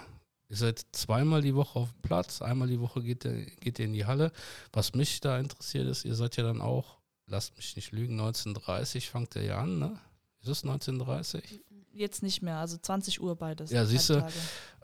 ihr 0.48 0.56
seid 0.56 0.84
zweimal 0.92 1.42
die 1.42 1.54
Woche 1.54 1.78
auf 1.78 1.92
dem 1.92 2.02
Platz, 2.02 2.42
einmal 2.42 2.68
die 2.68 2.80
Woche 2.80 3.02
geht 3.02 3.24
ihr, 3.24 3.44
geht 3.46 3.78
ihr 3.78 3.84
in 3.84 3.92
die 3.92 4.06
Halle. 4.06 4.32
Was 4.72 4.94
mich 4.94 5.20
da 5.20 5.38
interessiert 5.38 5.86
ist, 5.86 6.04
ihr 6.04 6.14
seid 6.14 6.36
ja 6.36 6.44
dann 6.44 6.60
auch, 6.60 6.98
lasst 7.26 7.56
mich 7.56 7.76
nicht 7.76 7.92
lügen, 7.92 8.18
1930 8.20 9.10
fangt 9.10 9.36
ihr 9.36 9.44
ja 9.44 9.58
an, 9.60 9.78
ne? 9.78 9.98
Ist 10.40 10.48
es 10.48 10.62
1930? 10.64 11.60
Jetzt 11.92 12.22
nicht 12.22 12.42
mehr, 12.42 12.58
also 12.58 12.78
20 12.78 13.20
Uhr 13.20 13.34
beides. 13.36 13.70
Ja, 13.70 13.84
beide 13.84 13.98
Tage. 13.98 14.32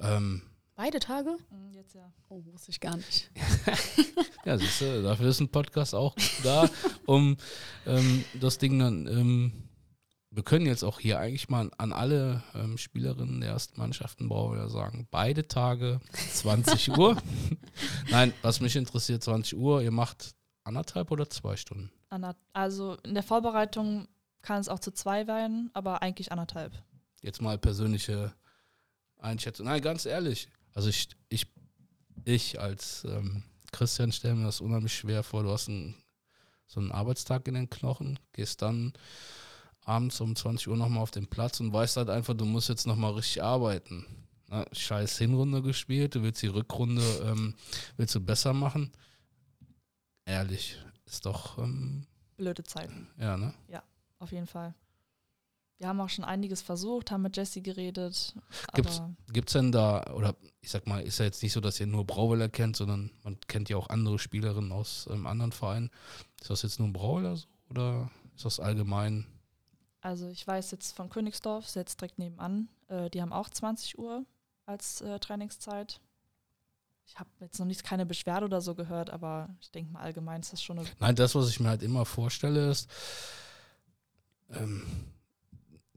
Ähm, 0.01 0.43
beide 0.75 0.99
Tage? 0.99 1.37
Mhm, 1.51 1.73
Jetzt 1.73 1.95
ja. 1.95 2.13
Oh, 2.29 2.45
wusste 2.47 2.71
ich 2.71 2.81
gar 2.81 2.97
nicht. 2.97 3.31
Ja, 4.45 4.59
siehst 4.59 4.83
du, 4.83 5.03
dafür 5.03 5.29
ist 5.29 5.41
ein 5.41 5.49
Podcast 5.49 5.95
auch 5.95 6.15
da, 6.43 6.69
um 7.07 7.39
ähm, 7.87 8.25
das 8.39 8.59
Ding 8.59 8.79
dann. 8.79 9.07
Ähm, 9.07 9.64
wir 10.35 10.43
können 10.43 10.67
jetzt 10.67 10.83
auch 10.83 10.99
hier 10.99 11.21
eigentlich 11.21 11.49
mal 11.49 11.71
an 11.79 11.93
alle 11.93 12.43
ähm, 12.55 12.77
Spielerinnen 12.77 13.41
der 13.41 13.51
ersten 13.51 13.79
Mannschaften 13.79 14.29
Brauweiler 14.29 14.69
sagen, 14.69 15.07
beide 15.11 15.47
Tage 15.47 16.01
20 16.33 16.99
Uhr. 16.99 17.17
Nein, 18.11 18.35
was 18.43 18.61
mich 18.61 18.75
interessiert, 18.75 19.23
20 19.23 19.57
Uhr, 19.57 19.83
ihr 19.83 19.93
macht 19.93 20.35
anderthalb 20.65 21.11
oder 21.13 21.31
zwei 21.31 21.57
Stunden? 21.57 21.91
Also 22.53 22.97
in 23.05 23.15
der 23.15 23.23
Vorbereitung 23.23 24.09
kann 24.43 24.61
es 24.61 24.69
auch 24.69 24.81
zu 24.81 24.93
zwei 24.93 25.27
werden, 25.27 25.71
aber 25.73 26.03
eigentlich 26.03 26.33
anderthalb. 26.33 26.73
Jetzt 27.23 27.41
mal 27.41 27.59
persönliche 27.59 28.35
Einschätzung. 29.19 29.67
Nein, 29.67 29.83
ganz 29.83 30.05
ehrlich. 30.05 30.49
Also 30.75 30.89
ich, 30.89 31.09
ich, 31.29 31.47
ich 32.25 32.61
als 32.61 33.05
ähm, 33.05 33.45
Christian 33.73 34.13
stelle 34.13 34.35
mir 34.35 34.47
das 34.47 34.61
unheimlich 34.61 34.95
schwer 34.95 35.23
vor. 35.23 35.45
Du 35.45 35.51
hast 35.51 35.69
einen, 35.69 35.95
so 36.67 36.81
einen 36.81 36.93
Arbeitstag 36.93 37.47
in 37.49 37.55
den 37.55 37.71
Knochen, 37.71 38.19
gehst 38.33 38.63
dann 38.63 38.93
abends 39.85 40.21
um 40.21 40.35
20 40.35 40.69
Uhr 40.69 40.77
nochmal 40.77 41.03
auf 41.03 41.11
den 41.11 41.27
Platz 41.27 41.61
und 41.61 41.73
weißt 41.73 41.97
halt 41.97 42.11
einfach, 42.11 42.35
du 42.35 42.45
musst 42.45 42.69
jetzt 42.69 42.87
nochmal 42.87 43.13
richtig 43.13 43.43
arbeiten. 43.43 44.07
Na, 44.49 44.67
scheiß 44.73 45.19
Hinrunde 45.19 45.63
gespielt, 45.63 46.15
du 46.15 46.23
willst 46.23 46.43
die 46.43 46.47
Rückrunde, 46.49 47.03
ähm, 47.25 47.55
willst 47.97 48.15
du 48.15 48.21
besser 48.21 48.53
machen. 48.53 48.93
Ehrlich, 50.27 50.79
ist 51.07 51.27
doch, 51.27 51.59
ähm, 51.59 52.07
Blöde 52.37 52.65
Zeiten, 52.65 53.09
ja, 53.19 53.37
ne? 53.37 53.55
auf 54.19 54.33
jeden 54.33 54.47
Fall. 54.47 54.75
Wir 55.79 55.89
haben 55.89 56.01
auch 56.01 56.09
schon 56.09 56.25
einiges 56.25 56.63
versucht, 56.63 57.11
haben 57.11 57.23
mit 57.23 57.37
Jessie 57.37 57.63
geredet. 57.63 58.35
Gibt's- 58.75 59.01
aber 59.01 59.15
Gibt 59.33 59.49
es 59.51 59.53
denn 59.53 59.71
da, 59.71 60.03
oder 60.15 60.35
ich 60.63 60.71
sag 60.71 60.87
mal, 60.87 61.03
ist 61.03 61.19
ja 61.19 61.27
jetzt 61.27 61.43
nicht 61.43 61.53
so, 61.53 61.61
dass 61.61 61.79
ihr 61.79 61.87
nur 61.87 62.07
Brauweiler 62.07 62.49
kennt, 62.49 62.77
sondern 62.77 63.11
man 63.23 63.39
kennt 63.49 63.69
ja 63.69 63.77
auch 63.77 63.91
andere 63.91 64.19
Spielerinnen 64.19 64.73
aus 64.73 65.07
ähm, 65.11 65.27
anderen 65.27 65.53
Vereinen. 65.53 65.91
Ist 66.41 66.49
das 66.49 66.63
jetzt 66.63 66.79
nur 66.79 66.89
ein 66.89 66.93
Brauweiler 66.95 67.37
so 67.37 67.47
oder 67.69 68.11
ist 68.35 68.45
das 68.47 68.61
allgemein? 68.61 69.27
Also 70.05 70.29
ich 70.29 70.47
weiß 70.47 70.71
jetzt 70.71 70.95
von 70.95 71.09
Königsdorf, 71.09 71.65
ist 71.65 71.77
jetzt 71.77 71.99
direkt 71.99 72.19
nebenan, 72.19 72.69
äh, 72.89 73.09
die 73.09 73.23
haben 73.23 73.33
auch 73.33 73.49
20 73.49 73.99
Uhr 73.99 74.27
als 74.67 75.01
äh, 75.01 75.19
Trainingszeit. 75.19 75.99
Ich 77.07 77.19
habe 77.19 77.31
jetzt 77.41 77.59
noch 77.59 77.65
nicht 77.65 77.85
keine 77.85 78.05
Beschwerde 78.05 78.45
oder 78.45 78.61
so 78.61 78.75
gehört, 78.75 79.09
aber 79.09 79.49
ich 79.63 79.71
denke 79.71 79.95
mal 79.95 80.01
allgemein 80.01 80.43
ist 80.43 80.53
das 80.53 80.63
schon 80.63 80.79
eine 80.79 80.89
Nein, 81.01 81.17
das, 81.17 81.35
was 81.35 81.49
ich 81.49 81.59
mir 81.59 81.71
halt 81.71 81.83
immer 81.83 82.05
vorstelle, 82.05 82.71
ist 82.71 82.91
ähm, 84.51 84.83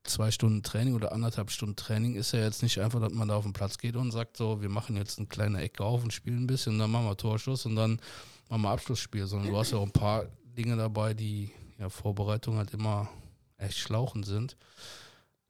zwei 0.06 0.32
Stunden 0.32 0.64
Training 0.64 0.96
oder 0.96 1.12
anderthalb 1.12 1.52
Stunden 1.52 1.76
Training 1.76 2.16
ist 2.16 2.32
ja 2.32 2.40
jetzt 2.40 2.64
nicht 2.64 2.80
einfach, 2.80 3.02
dass 3.02 3.12
man 3.12 3.28
da 3.28 3.36
auf 3.36 3.44
den 3.44 3.52
Platz 3.52 3.78
geht 3.78 3.98
und 3.98 4.12
sagt, 4.12 4.38
so, 4.38 4.62
wir 4.62 4.70
machen 4.70 4.96
jetzt 4.96 5.18
eine 5.18 5.28
kleine 5.28 5.60
Ecke 5.60 5.84
auf 5.84 6.02
und 6.02 6.14
spielen 6.14 6.44
ein 6.44 6.48
bisschen 6.48 6.80
dann 6.80 6.92
machen 6.92 7.08
wir 7.08 7.18
Torschuss 7.18 7.66
und 7.66 7.76
dann 7.76 8.00
machen 8.48 8.62
wir 8.62 8.70
Abschlussspiel, 8.70 9.28
sondern 9.28 9.52
du 9.52 9.58
hast 9.58 9.72
ja 9.72 9.80
auch 9.80 9.86
ein 9.86 9.92
paar 9.92 10.28
Dinge 10.46 10.78
dabei, 10.78 11.14
die 11.14 11.52
ja 11.78 11.90
Vorbereitung 11.90 12.56
halt 12.56 12.74
immer 12.74 13.10
echt 13.58 13.78
schlauchend 13.78 14.26
sind. 14.26 14.58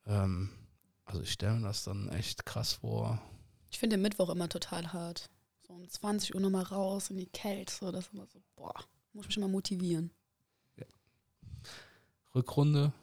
Ähm, 0.05 0.49
also 1.05 1.21
ich 1.21 1.31
stelle 1.31 1.55
mir 1.55 1.67
das 1.67 1.83
dann 1.83 2.09
echt 2.09 2.45
krass 2.45 2.73
vor. 2.73 3.21
Ich 3.69 3.79
finde 3.79 3.95
den 3.95 4.01
Mittwoch 4.01 4.29
immer 4.29 4.49
total 4.49 4.93
hart. 4.93 5.29
So 5.65 5.73
um 5.73 5.87
20 5.87 6.35
Uhr 6.35 6.41
nochmal 6.41 6.63
raus 6.63 7.09
in 7.09 7.17
die 7.17 7.27
Kälte. 7.27 7.73
So, 7.73 7.91
das 7.91 8.07
ist 8.07 8.13
immer 8.13 8.27
so, 8.27 8.41
boah, 8.55 8.73
muss 9.13 9.25
ich 9.25 9.29
mich 9.29 9.37
immer 9.37 9.47
motivieren. 9.47 10.11
Rückrunde, 12.37 12.93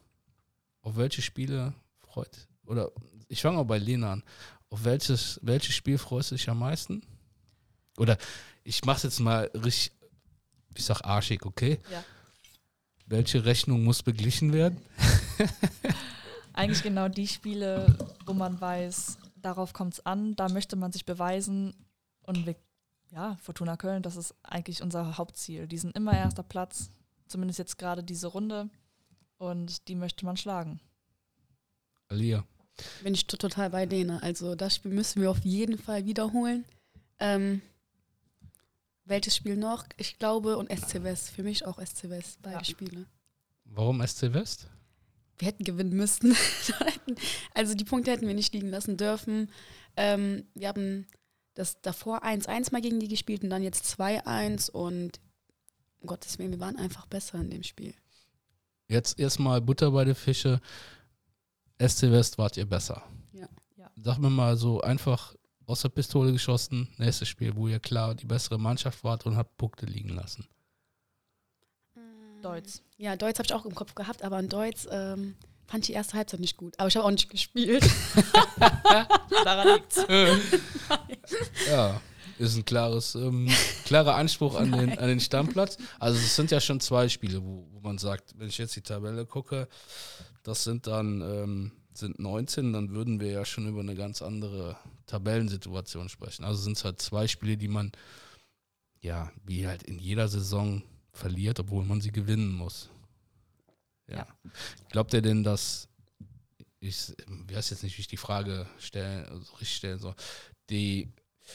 auf 0.82 0.96
welche 0.96 1.20
Spiele 1.20 1.74
freut, 1.98 2.46
oder 2.66 2.92
ich 3.28 3.42
fange 3.42 3.56
mal 3.56 3.64
bei 3.64 3.78
Lena 3.78 4.12
an, 4.12 4.22
auf 4.70 4.84
welches, 4.84 5.40
welches 5.42 5.74
Spiel 5.74 5.98
freust 5.98 6.30
du 6.30 6.36
dich 6.36 6.48
am 6.48 6.60
meisten? 6.60 7.02
Oder 7.98 8.16
ich 8.62 8.84
mach's 8.84 9.02
jetzt 9.02 9.20
mal 9.20 9.50
richtig, 9.54 9.92
ich 10.76 10.84
sag 10.84 11.02
arschig, 11.04 11.44
okay? 11.44 11.80
Ja. 11.90 12.04
Welche 13.06 13.44
Rechnung 13.44 13.84
muss 13.84 14.02
beglichen 14.02 14.52
werden? 14.52 14.78
Eigentlich 16.52 16.82
genau 16.82 17.08
die 17.08 17.26
Spiele, 17.26 17.98
wo 18.26 18.32
man 18.32 18.60
weiß, 18.60 19.18
darauf 19.36 19.72
kommt 19.72 19.94
es 19.94 20.06
an, 20.06 20.36
da 20.36 20.48
möchte 20.48 20.76
man 20.76 20.92
sich 20.92 21.04
beweisen 21.04 21.74
und 22.22 22.46
wir, 22.46 22.54
ja, 23.12 23.36
Fortuna 23.42 23.76
Köln, 23.76 24.02
das 24.02 24.16
ist 24.16 24.34
eigentlich 24.42 24.80
unser 24.82 25.18
Hauptziel. 25.18 25.66
Die 25.66 25.78
sind 25.78 25.96
immer 25.96 26.12
erster 26.16 26.42
Platz, 26.44 26.90
zumindest 27.26 27.58
jetzt 27.58 27.76
gerade 27.76 28.02
diese 28.04 28.28
Runde 28.28 28.70
und 29.38 29.88
die 29.88 29.96
möchte 29.96 30.24
man 30.24 30.36
schlagen. 30.36 30.80
Alia. 32.08 32.44
Bin 33.02 33.14
ich 33.14 33.26
to- 33.26 33.36
total 33.36 33.70
bei 33.70 33.84
denen. 33.86 34.18
Also 34.20 34.54
das 34.54 34.76
Spiel 34.76 34.92
müssen 34.92 35.20
wir 35.22 35.30
auf 35.30 35.44
jeden 35.44 35.78
Fall 35.78 36.06
wiederholen. 36.06 36.64
Ähm, 37.18 37.60
welches 39.04 39.36
Spiel 39.36 39.56
noch? 39.56 39.84
Ich 39.96 40.18
glaube, 40.18 40.56
und 40.56 40.70
SC 40.70 41.02
West. 41.02 41.30
Für 41.30 41.42
mich 41.42 41.66
auch 41.66 41.78
SC 41.84 42.08
West, 42.10 42.38
beide 42.42 42.56
Ja. 42.56 42.64
Spiele. 42.64 43.06
Warum 43.64 44.06
SC 44.06 44.32
West? 44.32 44.68
Wir 45.38 45.48
hätten 45.48 45.64
gewinnen 45.64 45.94
müssen. 45.96 46.36
also 47.54 47.74
die 47.74 47.84
Punkte 47.84 48.10
hätten 48.12 48.26
wir 48.26 48.34
nicht 48.34 48.54
liegen 48.54 48.68
lassen 48.68 48.96
dürfen. 48.96 49.50
Ähm, 49.96 50.46
wir 50.54 50.68
haben 50.68 51.06
das 51.54 51.80
davor 51.82 52.24
1-1 52.24 52.72
mal 52.72 52.80
gegen 52.80 53.00
die 53.00 53.08
gespielt 53.08 53.42
und 53.42 53.50
dann 53.50 53.62
jetzt 53.62 53.84
2-1 53.98 54.70
und 54.70 55.20
um 56.00 56.06
Gottes 56.06 56.38
Willen, 56.38 56.50
wir 56.52 56.60
waren 56.60 56.76
einfach 56.76 57.06
besser 57.06 57.38
in 57.40 57.50
dem 57.50 57.62
Spiel. 57.62 57.94
Jetzt 58.88 59.18
erstmal 59.18 59.60
Butter 59.60 59.90
bei 59.90 60.04
den 60.04 60.14
Fische. 60.14 60.60
SC 61.80 62.10
West 62.10 62.38
wart 62.38 62.56
ihr 62.56 62.66
besser. 62.66 63.02
Ja. 63.32 63.48
Ja. 63.76 63.90
Sag 63.96 64.18
mir 64.18 64.30
mal 64.30 64.56
so 64.56 64.80
einfach 64.82 65.34
aus 65.66 65.82
der 65.82 65.88
Pistole 65.88 66.32
geschossen, 66.32 66.88
nächstes 66.98 67.28
Spiel, 67.28 67.54
wo 67.56 67.68
ihr 67.68 67.80
klar 67.80 68.14
die 68.14 68.26
bessere 68.26 68.58
Mannschaft 68.58 69.04
wart 69.04 69.26
und 69.26 69.36
habt 69.36 69.56
Punkte 69.56 69.86
liegen 69.86 70.10
lassen. 70.10 70.46
Deutz. 72.42 72.82
Ja, 72.98 73.16
Deutsch 73.16 73.38
habe 73.38 73.46
ich 73.46 73.54
auch 73.54 73.64
im 73.64 73.74
Kopf 73.74 73.94
gehabt, 73.94 74.22
aber 74.22 74.38
in 74.38 74.48
Deutsch 74.50 74.86
ähm, 74.90 75.34
fand 75.66 75.84
ich 75.84 75.86
die 75.88 75.92
erste 75.94 76.14
Halbzeit 76.14 76.40
nicht 76.40 76.56
gut. 76.56 76.78
Aber 76.78 76.88
ich 76.88 76.96
habe 76.96 77.06
auch 77.06 77.10
nicht 77.10 77.30
gespielt. 77.30 77.88
Daran 79.44 79.68
liegt's. 79.68 80.06
Ja, 81.70 81.98
ist 82.38 82.56
ein 82.56 82.66
klares, 82.66 83.14
ähm, 83.14 83.48
klarer 83.86 84.16
Anspruch 84.16 84.56
an 84.56 84.72
den, 84.72 84.98
an 84.98 85.08
den 85.08 85.20
Stammplatz. 85.20 85.78
Also 85.98 86.18
es 86.18 86.36
sind 86.36 86.50
ja 86.50 86.60
schon 86.60 86.80
zwei 86.80 87.08
Spiele, 87.08 87.42
wo, 87.42 87.66
wo 87.72 87.80
man 87.80 87.96
sagt, 87.96 88.38
wenn 88.38 88.48
ich 88.48 88.58
jetzt 88.58 88.76
die 88.76 88.82
Tabelle 88.82 89.24
gucke, 89.24 89.68
das 90.42 90.64
sind 90.64 90.86
dann 90.86 91.22
ähm, 91.22 91.72
sind 91.98 92.18
19, 92.18 92.72
dann 92.72 92.90
würden 92.90 93.20
wir 93.20 93.30
ja 93.30 93.44
schon 93.44 93.68
über 93.68 93.80
eine 93.80 93.94
ganz 93.94 94.22
andere 94.22 94.76
Tabellensituation 95.06 96.08
sprechen. 96.08 96.44
Also 96.44 96.62
sind 96.62 96.76
es 96.76 96.84
halt 96.84 97.00
zwei 97.00 97.28
Spiele, 97.28 97.56
die 97.56 97.68
man 97.68 97.92
ja, 99.00 99.30
wie 99.44 99.66
halt 99.66 99.82
in 99.82 99.98
jeder 99.98 100.28
Saison 100.28 100.82
verliert, 101.12 101.60
obwohl 101.60 101.84
man 101.84 102.00
sie 102.00 102.10
gewinnen 102.10 102.52
muss. 102.52 102.88
Ja. 104.08 104.16
Ja. 104.16 104.26
Glaubt 104.90 105.12
ihr 105.12 105.22
denn, 105.22 105.44
dass 105.44 105.88
ich 106.80 107.14
weiß 107.28 107.70
jetzt 107.70 107.82
nicht, 107.82 107.96
wie 107.96 108.02
ich 108.02 108.08
die 108.08 108.16
Frage 108.16 108.66
stellen, 108.78 109.26
also 109.26 109.52
richtig 109.54 109.76
stellen 109.76 109.98
soll. 109.98 110.14
Die, 110.68 111.08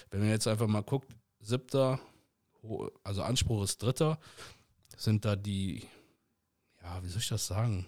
wenn 0.09 0.21
man 0.21 0.29
jetzt 0.29 0.47
einfach 0.47 0.67
mal 0.67 0.81
guckt, 0.81 1.11
siebter, 1.39 1.99
also 3.03 3.21
Anspruch 3.21 3.63
ist 3.63 3.81
dritter, 3.81 4.19
sind 4.97 5.25
da 5.25 5.35
die, 5.35 5.87
ja, 6.81 7.03
wie 7.03 7.09
soll 7.09 7.21
ich 7.21 7.29
das 7.29 7.45
sagen? 7.45 7.85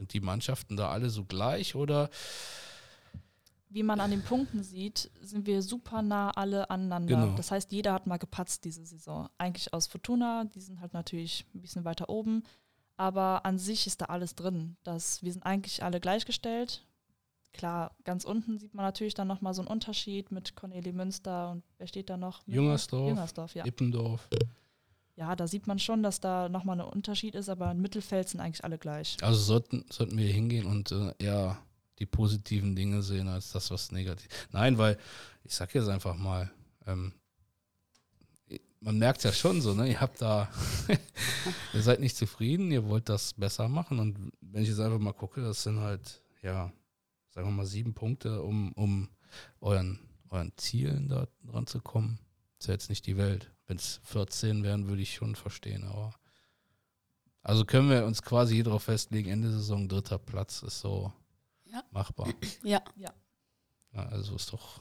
Sind 0.00 0.14
die 0.14 0.20
Mannschaften 0.20 0.78
da 0.78 0.88
alle 0.88 1.10
so 1.10 1.26
gleich 1.26 1.74
oder? 1.74 2.08
Wie 3.68 3.82
man 3.82 4.00
an 4.00 4.10
den 4.10 4.22
Punkten 4.22 4.62
sieht, 4.62 5.10
sind 5.20 5.46
wir 5.46 5.60
super 5.60 6.00
nah 6.00 6.30
alle 6.30 6.70
aneinander. 6.70 7.16
Genau. 7.26 7.36
Das 7.36 7.50
heißt, 7.50 7.70
jeder 7.70 7.92
hat 7.92 8.06
mal 8.06 8.16
gepatzt 8.16 8.64
diese 8.64 8.86
Saison. 8.86 9.28
Eigentlich 9.36 9.74
aus 9.74 9.86
Fortuna, 9.86 10.46
die 10.54 10.62
sind 10.62 10.80
halt 10.80 10.94
natürlich 10.94 11.44
ein 11.54 11.60
bisschen 11.60 11.84
weiter 11.84 12.08
oben. 12.08 12.44
Aber 12.96 13.44
an 13.44 13.58
sich 13.58 13.86
ist 13.86 14.00
da 14.00 14.06
alles 14.06 14.34
drin. 14.34 14.78
Das, 14.84 15.22
wir 15.22 15.34
sind 15.34 15.42
eigentlich 15.42 15.82
alle 15.82 16.00
gleichgestellt. 16.00 16.86
Klar, 17.52 17.94
ganz 18.04 18.24
unten 18.24 18.58
sieht 18.58 18.72
man 18.72 18.86
natürlich 18.86 19.12
dann 19.12 19.28
nochmal 19.28 19.52
so 19.52 19.60
einen 19.60 19.68
Unterschied 19.68 20.32
mit 20.32 20.56
Cornelie 20.56 20.94
Münster 20.94 21.50
und 21.50 21.62
wer 21.76 21.86
steht 21.86 22.08
da 22.08 22.16
noch? 22.16 22.40
Jungersdorf, 22.46 23.10
Jungersdorf, 23.10 23.54
ja. 23.54 23.66
Ippendorf. 23.66 24.30
Ja, 25.16 25.36
da 25.36 25.46
sieht 25.46 25.66
man 25.66 25.78
schon, 25.78 26.02
dass 26.02 26.20
da 26.20 26.48
nochmal 26.48 26.80
ein 26.80 26.86
Unterschied 26.86 27.34
ist, 27.34 27.48
aber 27.48 27.72
im 27.72 27.82
Mittelfeld 27.82 28.28
sind 28.28 28.40
eigentlich 28.40 28.64
alle 28.64 28.78
gleich. 28.78 29.16
Also 29.22 29.40
sollten, 29.40 29.84
sollten 29.90 30.16
wir 30.16 30.32
hingehen 30.32 30.66
und 30.66 30.92
äh, 30.92 31.12
eher 31.18 31.58
die 31.98 32.06
positiven 32.06 32.74
Dinge 32.74 33.02
sehen 33.02 33.28
als 33.28 33.52
das, 33.52 33.70
was 33.70 33.92
negativ. 33.92 34.28
Nein, 34.50 34.78
weil 34.78 34.96
ich 35.44 35.54
sag 35.54 35.74
jetzt 35.74 35.88
einfach 35.88 36.16
mal, 36.16 36.50
ähm, 36.86 37.12
man 38.80 38.98
merkt 38.98 39.22
ja 39.24 39.32
schon 39.32 39.60
so, 39.60 39.74
ne? 39.74 39.88
Ihr 39.88 40.00
habt 40.00 40.22
da, 40.22 40.48
ihr 41.74 41.82
seid 41.82 42.00
nicht 42.00 42.16
zufrieden, 42.16 42.70
ihr 42.70 42.86
wollt 42.86 43.08
das 43.08 43.34
besser 43.34 43.68
machen 43.68 43.98
und 43.98 44.32
wenn 44.40 44.62
ich 44.62 44.68
jetzt 44.68 44.80
einfach 44.80 44.98
mal 44.98 45.12
gucke, 45.12 45.42
das 45.42 45.62
sind 45.62 45.80
halt, 45.80 46.22
ja, 46.42 46.72
sagen 47.28 47.48
wir 47.48 47.52
mal 47.52 47.66
sieben 47.66 47.94
Punkte, 47.94 48.42
um, 48.42 48.72
um 48.72 49.08
euren, 49.60 50.00
euren 50.30 50.52
Zielen 50.56 51.08
da 51.08 51.28
dran 51.44 51.66
zu 51.66 51.80
kommen. 51.80 52.18
Ist 52.58 52.68
ja 52.68 52.74
jetzt 52.74 52.88
nicht 52.88 53.06
die 53.06 53.16
Welt. 53.16 53.50
Wenn 53.70 53.76
es 53.76 54.00
14 54.02 54.64
wären, 54.64 54.88
würde 54.88 55.00
ich 55.00 55.14
schon 55.14 55.36
verstehen, 55.36 55.84
aber 55.84 56.12
also 57.40 57.64
können 57.64 57.88
wir 57.88 58.04
uns 58.04 58.20
quasi 58.20 58.56
hier 58.56 58.64
drauf 58.64 58.82
festlegen, 58.82 59.30
Ende 59.30 59.48
Saison 59.52 59.88
dritter 59.88 60.18
Platz 60.18 60.64
ist 60.64 60.80
so 60.80 61.12
Ja. 61.66 61.84
machbar. 61.92 62.26
Ja. 62.64 62.82
Ja, 63.92 64.06
also 64.08 64.34
ist 64.34 64.52
doch. 64.52 64.80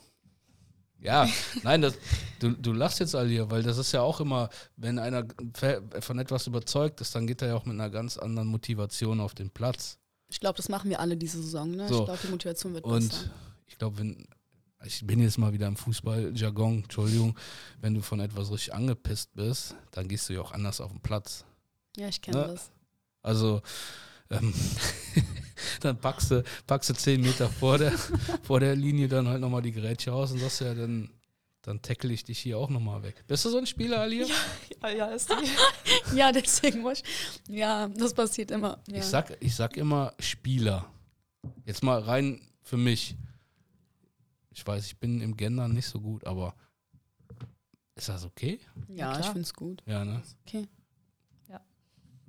Ja, 1.00 1.28
nein, 1.62 1.84
das, 1.84 1.94
du, 2.40 2.50
du 2.52 2.74
lachst 2.74 3.00
jetzt 3.00 3.14
all 3.14 3.28
hier, 3.28 3.52
weil 3.52 3.62
das 3.62 3.78
ist 3.78 3.92
ja 3.92 4.02
auch 4.02 4.20
immer, 4.22 4.50
wenn 4.76 4.98
einer 4.98 5.24
von 6.02 6.18
etwas 6.18 6.48
überzeugt 6.48 7.00
ist, 7.00 7.14
dann 7.14 7.28
geht 7.28 7.44
er 7.44 7.50
ja 7.50 7.56
auch 7.58 7.66
mit 7.66 7.76
einer 7.76 7.92
ganz 7.92 8.18
anderen 8.18 8.48
Motivation 8.48 9.20
auf 9.20 9.36
den 9.36 9.52
Platz. 9.52 10.00
Ich 10.30 10.40
glaube, 10.40 10.58
das 10.58 10.68
machen 10.68 10.90
wir 10.90 11.00
alle 11.00 11.16
diese 11.16 11.44
Saison. 11.44 11.70
Ne? 11.72 11.88
So. 11.88 12.00
Ich 12.00 12.06
glaube, 12.06 12.20
die 12.24 12.28
Motivation 12.32 12.74
wird 12.74 12.86
Und 12.86 13.08
besser. 13.10 13.30
ich 13.68 13.78
glaube, 13.78 14.00
wenn, 14.00 14.28
ich 14.86 15.06
bin 15.06 15.20
jetzt 15.20 15.38
mal 15.38 15.54
wieder 15.54 15.68
im 15.68 15.76
Fußball-Jargon, 15.76 16.84
Entschuldigung, 16.84 17.38
wenn 17.82 17.94
du 17.94 18.02
von 18.02 18.20
etwas 18.20 18.52
richtig 18.52 18.74
angepisst 18.74 19.34
bist, 19.34 19.76
dann 19.92 20.08
gehst 20.08 20.30
du 20.30 20.34
ja 20.34 20.42
auch 20.42 20.52
anders 20.52 20.82
auf 20.82 20.92
den 20.92 21.02
Platz. 21.02 21.46
Ja, 21.98 22.08
ich 22.08 22.22
kenne 22.22 22.38
Ne? 22.38 22.48
das. 22.48 22.72
Also, 23.22 23.62
ähm, 24.30 24.54
dann 25.82 25.98
packst 26.00 26.32
du, 26.32 26.44
packst 26.68 26.90
du 26.90 26.94
zehn 26.94 27.22
Meter 27.22 27.50
vor 27.50 27.78
der, 27.78 27.92
vor 28.44 28.60
der 28.60 28.76
Linie 28.76 29.08
dann 29.08 29.28
halt 29.28 29.42
nochmal 29.42 29.62
die 29.62 29.72
Grätsche 29.74 30.14
aus 30.14 30.32
und 30.32 30.40
sagst 30.40 30.62
ja, 30.62 30.74
dann 30.74 31.10
dann 31.64 31.82
tackle 31.82 32.14
ich 32.14 32.24
dich 32.24 32.40
hier 32.40 32.58
auch 32.58 32.70
nochmal 32.70 33.04
weg. 33.04 33.22
Bist 33.28 33.44
du 33.44 33.50
so 33.50 33.58
ein 33.58 33.68
Spieler, 33.68 34.00
Alia? 34.00 34.26
Ja, 34.82 34.90
ja, 34.90 35.06
ist 35.08 35.30
die. 35.30 36.16
Ja, 36.16 36.32
deswegen 36.32 36.80
muss 36.80 37.00
ich. 37.00 37.56
Ja, 37.58 37.90
das 37.90 38.14
passiert 38.14 38.50
immer. 38.52 38.80
Ja. 38.88 39.00
Ich, 39.00 39.04
sag, 39.04 39.36
ich 39.42 39.54
sag 39.54 39.76
immer 39.76 40.14
Spieler. 40.20 40.90
Jetzt 41.66 41.84
mal 41.84 42.00
rein 42.00 42.42
für 42.64 42.78
mich. 42.78 43.18
Ich 44.52 44.66
weiß, 44.66 44.86
ich 44.86 44.98
bin 44.98 45.22
im 45.22 45.38
Gendern 45.38 45.74
nicht 45.74 45.88
so 45.88 46.00
gut, 46.00 46.26
aber 46.26 46.56
ist 47.96 48.10
das 48.10 48.26
okay? 48.26 48.60
ja, 48.88 49.12
klar. 49.12 49.20
ich 49.20 49.26
finde 49.28 49.42
es 49.42 49.54
gut. 49.54 49.84
Ja, 49.86 50.06
ne? 50.06 50.22
Okay. 50.46 50.68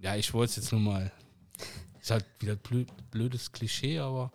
Ja, 0.00 0.16
ich 0.16 0.32
wollte 0.32 0.50
es 0.50 0.56
jetzt 0.56 0.72
nur 0.72 0.80
mal. 0.80 1.12
Ist 2.00 2.10
halt 2.10 2.24
wieder 2.38 2.56
blöd, 2.56 2.88
blödes 3.10 3.52
Klischee, 3.52 3.98
aber 3.98 4.32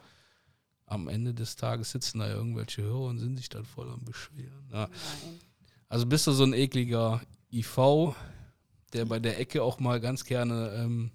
am 0.85 1.07
Ende 1.07 1.33
des 1.33 1.55
Tages 1.55 1.89
sitzen 1.91 2.19
da 2.19 2.29
irgendwelche 2.29 2.83
Hörer 2.83 3.07
und 3.07 3.17
sind 3.17 3.37
sich 3.37 3.49
dann 3.49 3.65
voll 3.65 3.89
am 3.89 4.05
Beschweren. 4.05 4.69
Ja. 4.71 4.87
Nein. 4.87 5.39
Also 5.89 6.05
bist 6.05 6.27
du 6.27 6.31
so 6.31 6.43
ein 6.43 6.53
ekliger 6.53 7.21
IV, 7.51 8.15
der 8.95 9.05
bei 9.05 9.19
der 9.19 9.39
Ecke 9.39 9.61
auch 9.61 9.79
mal 9.79 9.99
ganz 9.99 10.23
gerne 10.25 10.71
ähm, 10.75 11.11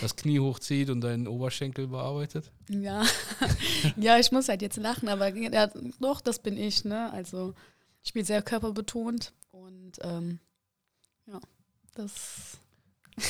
das 0.00 0.16
Knie 0.16 0.40
hochzieht 0.40 0.88
und 0.90 1.00
deinen 1.02 1.28
Oberschenkel 1.28 1.88
bearbeitet? 1.88 2.50
Ja. 2.68 3.04
ja, 3.96 4.18
ich 4.18 4.32
muss 4.32 4.48
halt 4.48 4.62
jetzt 4.62 4.76
lachen, 4.78 5.08
aber 5.08 5.28
ja, 5.34 5.68
doch, 6.00 6.20
das 6.20 6.38
bin 6.38 6.56
ich, 6.56 6.84
ne? 6.84 7.12
Also 7.12 7.54
ich 8.02 8.08
spiele 8.10 8.24
sehr 8.24 8.42
körperbetont 8.42 9.32
und 9.50 9.92
ähm, 10.02 10.38
ja, 11.26 11.40
das. 11.94 12.58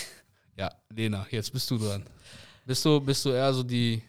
Ja, 0.57 0.71
Lena, 0.89 1.27
jetzt 1.31 1.53
bist 1.53 1.69
du 1.73 1.79
dran. 1.79 2.05
Bist 2.65 2.85
du, 2.85 3.01
bist 3.01 3.25
du 3.25 3.31
eher 3.31 3.53
so 3.53 3.65
die. 3.65 4.01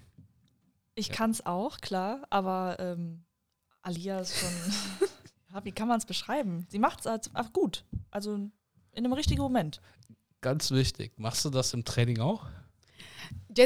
Ich 0.93 1.07
Ja. 1.07 1.15
kann 1.15 1.31
es 1.31 1.43
auch, 1.43 1.79
klar, 1.79 2.21
aber 2.29 2.75
ähm, 2.79 3.23
Alia 3.81 4.19
ist 4.19 4.37
schon. 4.37 4.49
ja, 5.53 5.65
wie 5.65 5.71
kann 5.71 5.87
man 5.87 5.97
es 5.97 6.05
beschreiben? 6.05 6.67
Sie 6.69 6.77
macht 6.77 6.99
es 6.99 7.07
als, 7.07 7.31
ach, 7.33 7.51
gut. 7.51 7.83
Also 8.11 8.51
in 8.95 9.05
einem 9.05 9.13
richtigen 9.13 9.41
Moment. 9.41 9.81
Ganz 10.41 10.71
wichtig. 10.71 11.13
Machst 11.17 11.43
du 11.45 11.49
das 11.49 11.73
im 11.73 11.85
Training 11.85 12.19
auch? 12.19 12.45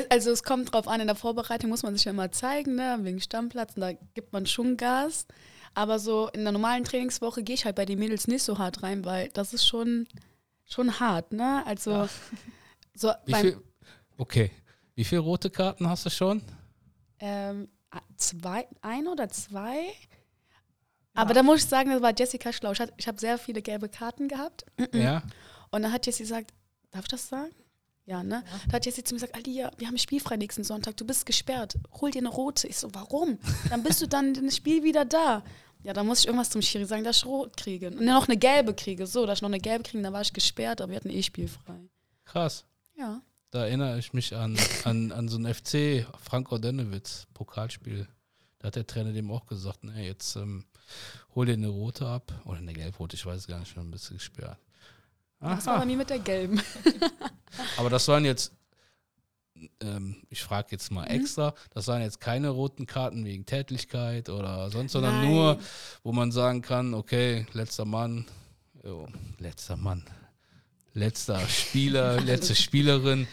Also 0.09 0.31
es 0.31 0.43
kommt 0.43 0.71
drauf 0.73 0.87
an, 0.87 1.01
in 1.01 1.07
der 1.07 1.15
Vorbereitung 1.15 1.69
muss 1.69 1.83
man 1.83 1.93
sich 1.95 2.05
ja 2.05 2.11
immer 2.11 2.31
zeigen, 2.31 2.75
ne? 2.75 2.97
wegen 3.01 3.19
Stammplatz, 3.19 3.75
und 3.75 3.81
da 3.81 3.93
gibt 4.13 4.31
man 4.31 4.45
schon 4.45 4.77
Gas. 4.77 5.25
Aber 5.73 5.99
so 5.99 6.29
in 6.29 6.43
der 6.43 6.51
normalen 6.51 6.83
Trainingswoche 6.83 7.43
gehe 7.43 7.55
ich 7.55 7.65
halt 7.65 7.75
bei 7.75 7.85
den 7.85 7.99
Mädels 7.99 8.27
nicht 8.27 8.43
so 8.43 8.57
hart 8.57 8.83
rein, 8.83 9.05
weil 9.05 9.29
das 9.29 9.53
ist 9.53 9.67
schon, 9.67 10.07
schon 10.65 10.99
hart, 10.99 11.33
ne? 11.33 11.63
Also 11.65 11.91
Ja. 11.91 12.09
so 12.95 13.11
Wie 13.25 13.31
beim, 13.31 13.41
viel? 13.41 13.61
Okay. 14.17 14.51
Wie 14.95 15.03
viele 15.03 15.21
rote 15.21 15.49
Karten 15.49 15.87
hast 15.89 16.05
du 16.05 16.09
schon? 16.09 16.41
ähm, 17.19 17.67
zwei, 18.17 18.67
ein 18.81 19.07
oder 19.07 19.29
zwei. 19.29 19.93
Aber 21.13 21.33
da 21.33 21.43
muss 21.43 21.63
ich 21.63 21.65
sagen, 21.65 21.89
das 21.89 22.01
war 22.01 22.13
Jessica 22.17 22.53
schlau. 22.53 22.71
Ich, 22.71 23.07
habe 23.07 23.19
sehr 23.19 23.37
viele 23.37 23.61
gelbe 23.61 23.89
Karten 23.89 24.27
gehabt. 24.27 24.65
Ja. 24.93 25.23
Und 25.71 25.83
dann 25.83 25.91
hat 25.91 26.05
Jessie 26.05 26.23
gesagt, 26.23 26.51
darf 26.91 27.03
ich 27.03 27.09
das 27.09 27.27
sagen? 27.27 27.53
Ja, 28.05 28.23
ne? 28.23 28.43
Ja. 28.45 28.59
Da 28.67 28.73
hat 28.73 28.85
Jessie 28.85 29.03
zu 29.03 29.13
mir 29.13 29.19
gesagt, 29.19 29.35
Alia, 29.35 29.71
wir 29.77 29.87
haben 29.87 29.97
spielfrei 29.97 30.37
nächsten 30.37 30.63
Sonntag, 30.63 30.97
du 30.97 31.05
bist 31.05 31.25
gesperrt, 31.25 31.75
hol 32.01 32.09
dir 32.09 32.19
eine 32.19 32.29
rote. 32.29 32.67
Ich 32.67 32.77
so, 32.77 32.93
warum? 32.93 33.37
Dann 33.69 33.83
bist 33.83 34.01
du 34.01 34.07
dann 34.07 34.33
im 34.33 34.49
Spiel 34.49 34.83
wieder 34.83 35.05
da. 35.05 35.43
Ja, 35.83 35.93
dann 35.93 36.07
muss 36.07 36.19
ich 36.19 36.25
irgendwas 36.25 36.49
zum 36.49 36.61
Schiri 36.61 36.85
sagen, 36.85 37.03
dass 37.03 37.17
ich 37.17 37.25
rot 37.25 37.55
kriege. 37.55 37.87
Und 37.87 37.97
dann 37.97 38.05
noch 38.05 38.27
eine 38.27 38.37
gelbe 38.37 38.73
kriege. 38.73 39.05
So, 39.05 39.25
dass 39.25 39.37
ich 39.37 39.41
noch 39.41 39.49
eine 39.49 39.59
gelbe 39.59 39.83
kriege, 39.83 40.01
dann 40.01 40.11
war 40.11 40.21
ich 40.21 40.33
gesperrt, 40.33 40.81
aber 40.81 40.91
wir 40.91 40.97
hatten 40.97 41.09
eh 41.09 41.23
spielfrei. 41.23 41.79
Krass. 42.25 42.65
Ja. 42.97 43.21
Da 43.51 43.65
erinnere 43.65 43.97
ich 43.97 44.13
mich 44.13 44.35
an, 44.35 44.57
an, 44.83 45.11
an 45.11 45.27
so 45.29 45.37
ein 45.37 45.51
FC, 45.51 46.05
Frank 46.19 46.51
Ordenewitz, 46.51 47.27
Pokalspiel. 47.33 48.07
Da 48.59 48.67
hat 48.67 48.75
der 48.75 48.85
Trainer 48.85 49.13
dem 49.13 49.31
auch 49.31 49.45
gesagt, 49.45 49.83
ne, 49.83 50.05
jetzt 50.05 50.35
ähm, 50.35 50.65
hol 51.35 51.45
dir 51.45 51.53
eine 51.53 51.67
rote 51.67 52.07
ab. 52.07 52.31
Oder 52.45 52.57
eine 52.57 52.73
gelb-rote, 52.73 53.15
ich 53.15 53.25
weiß 53.25 53.47
gar 53.47 53.59
nicht, 53.59 53.71
schon 53.73 53.87
ein 53.87 53.91
bisschen 53.91 54.17
gesperrt. 54.17 54.57
Das 55.39 55.65
war 55.67 55.79
bei 55.79 55.85
mir 55.85 55.95
mit 55.97 56.09
der 56.09 56.19
gelben. 56.19 56.61
Aber 57.77 57.89
das 57.89 58.07
waren 58.09 58.25
jetzt, 58.25 58.51
ähm, 59.81 60.17
ich 60.29 60.43
frage 60.43 60.67
jetzt 60.71 60.91
mal 60.91 61.05
Mhm. 61.05 61.21
extra, 61.21 61.53
das 61.71 61.87
waren 61.87 62.01
jetzt 62.01 62.19
keine 62.19 62.49
roten 62.49 62.85
Karten 62.85 63.23
wegen 63.25 63.45
Tätlichkeit 63.45 64.29
oder 64.29 64.69
sonst, 64.69 64.91
sondern 64.93 65.21
Nein. 65.21 65.31
nur, 65.31 65.59
wo 66.03 66.11
man 66.11 66.31
sagen 66.31 66.61
kann, 66.61 66.93
okay, 66.93 67.45
letzter 67.53 67.85
Mann, 67.85 68.25
jo, 68.83 69.07
letzter 69.37 69.77
Mann, 69.77 70.03
letzter 70.93 71.39
Spieler, 71.47 72.19
letzte 72.19 72.55
Spielerin 72.55 73.27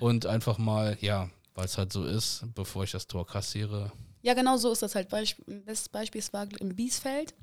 und 0.00 0.26
einfach 0.26 0.58
mal, 0.58 0.96
ja, 1.00 1.30
weil 1.54 1.66
es 1.66 1.78
halt 1.78 1.92
so 1.92 2.04
ist, 2.04 2.44
bevor 2.54 2.84
ich 2.84 2.90
das 2.92 3.06
Tor 3.06 3.26
kassiere. 3.26 3.92
Ja, 4.22 4.34
genau 4.34 4.56
so 4.56 4.70
ist 4.72 4.82
das 4.82 4.94
halt. 4.94 5.08
Beisp 5.08 5.38
bestes 5.46 5.88
Beispiel 5.88 6.20
es 6.20 6.32
war 6.32 6.46
im 6.60 6.74
Biesfeld. 6.74 7.34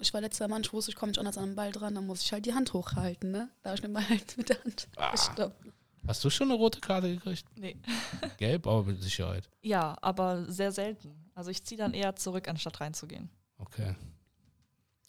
Ich 0.00 0.12
war 0.12 0.20
letzter 0.20 0.46
Mann, 0.48 0.60
ich 0.62 0.72
wusste, 0.74 0.90
ich 0.90 0.96
komme 0.96 1.10
nicht 1.10 1.18
anders 1.18 1.38
an 1.38 1.46
den 1.50 1.54
Ball 1.56 1.72
dran, 1.72 1.94
dann 1.94 2.06
muss 2.06 2.20
ich 2.20 2.30
halt 2.32 2.44
die 2.44 2.52
Hand 2.52 2.74
hochhalten, 2.74 3.30
ne? 3.30 3.48
Da 3.62 3.70
habe 3.70 3.76
ich 3.76 3.80
den 3.80 3.94
Ball 3.94 4.06
halt 4.06 4.36
mit 4.36 4.50
der 4.50 4.62
Hand 4.62 4.88
Ah. 4.96 5.10
gestoppt. 5.12 5.64
Hast 6.06 6.22
du 6.22 6.28
schon 6.30 6.50
eine 6.50 6.58
rote 6.58 6.80
Karte 6.80 7.08
gekriegt? 7.14 7.46
Nee. 7.56 7.76
Gelb, 8.36 8.66
aber 8.66 8.84
mit 8.84 9.02
Sicherheit. 9.02 9.48
Ja, 9.62 9.96
aber 10.02 10.44
sehr 10.52 10.70
selten. 10.70 11.14
Also 11.34 11.50
ich 11.50 11.64
ziehe 11.64 11.78
dann 11.78 11.94
eher 11.94 12.14
zurück, 12.14 12.46
anstatt 12.48 12.80
reinzugehen. 12.80 13.30
Okay. 13.58 13.94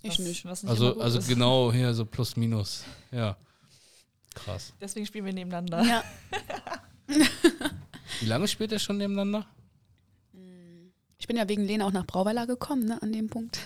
Ich 0.01 0.11
was, 0.11 0.19
nicht. 0.19 0.45
Was 0.45 0.63
nicht 0.63 0.71
immer 0.71 0.79
Also, 0.79 0.93
gut 0.93 1.03
also 1.03 1.19
ist. 1.19 1.27
genau 1.27 1.71
hier 1.73 1.93
so 1.93 2.05
plus 2.05 2.37
minus. 2.37 2.83
Ja. 3.11 3.35
Krass. 4.35 4.73
Deswegen 4.79 5.05
spielen 5.05 5.25
wir 5.25 5.33
nebeneinander. 5.33 5.83
Ja. 5.83 6.03
Wie 8.21 8.25
lange 8.25 8.47
spielt 8.47 8.71
ihr 8.71 8.79
schon 8.79 8.97
nebeneinander? 8.97 9.45
Ich 11.17 11.27
bin 11.27 11.37
ja 11.37 11.47
wegen 11.49 11.63
Lena 11.65 11.85
auch 11.85 11.91
nach 11.91 12.05
Brauweiler 12.05 12.45
gekommen, 12.47 12.85
ne, 12.85 13.01
an 13.01 13.11
dem 13.11 13.29
Punkt. 13.29 13.59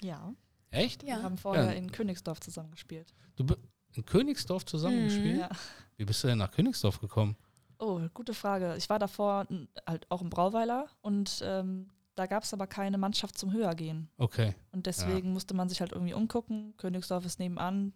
Ja. 0.00 0.32
Echt? 0.70 1.02
Wir 1.02 1.10
Ja. 1.10 1.22
haben 1.22 1.38
vorher 1.38 1.66
Ja. 1.66 1.70
in 1.72 1.90
Königsdorf 1.92 2.40
zusammen 2.40 2.70
gespielt. 2.72 3.14
Du 3.36 3.46
in 3.94 4.04
Königsdorf 4.04 4.64
zusammen 4.66 5.00
Mhm. 5.04 5.08
gespielt? 5.08 5.38
Ja. 5.38 5.48
Wie 5.96 6.04
bist 6.04 6.22
du 6.22 6.28
denn 6.28 6.38
nach 6.38 6.50
Königsdorf 6.50 7.00
gekommen? 7.00 7.36
Oh, 7.78 8.00
gute 8.12 8.34
Frage. 8.34 8.74
Ich 8.76 8.88
war 8.90 8.98
davor 8.98 9.46
halt 9.86 10.10
auch 10.10 10.20
im 10.22 10.30
Brauweiler 10.30 10.88
und 11.02 11.40
ähm, 11.44 11.90
da 12.14 12.26
gab 12.26 12.42
es 12.42 12.52
aber 12.52 12.66
keine 12.66 12.98
Mannschaft 12.98 13.38
zum 13.38 13.52
Höhergehen. 13.52 14.08
Okay. 14.16 14.54
Und 14.72 14.86
deswegen 14.86 15.32
musste 15.32 15.54
man 15.54 15.68
sich 15.68 15.80
halt 15.80 15.92
irgendwie 15.92 16.14
umgucken. 16.14 16.74
Königsdorf 16.78 17.24
ist 17.26 17.38
nebenan. 17.38 17.92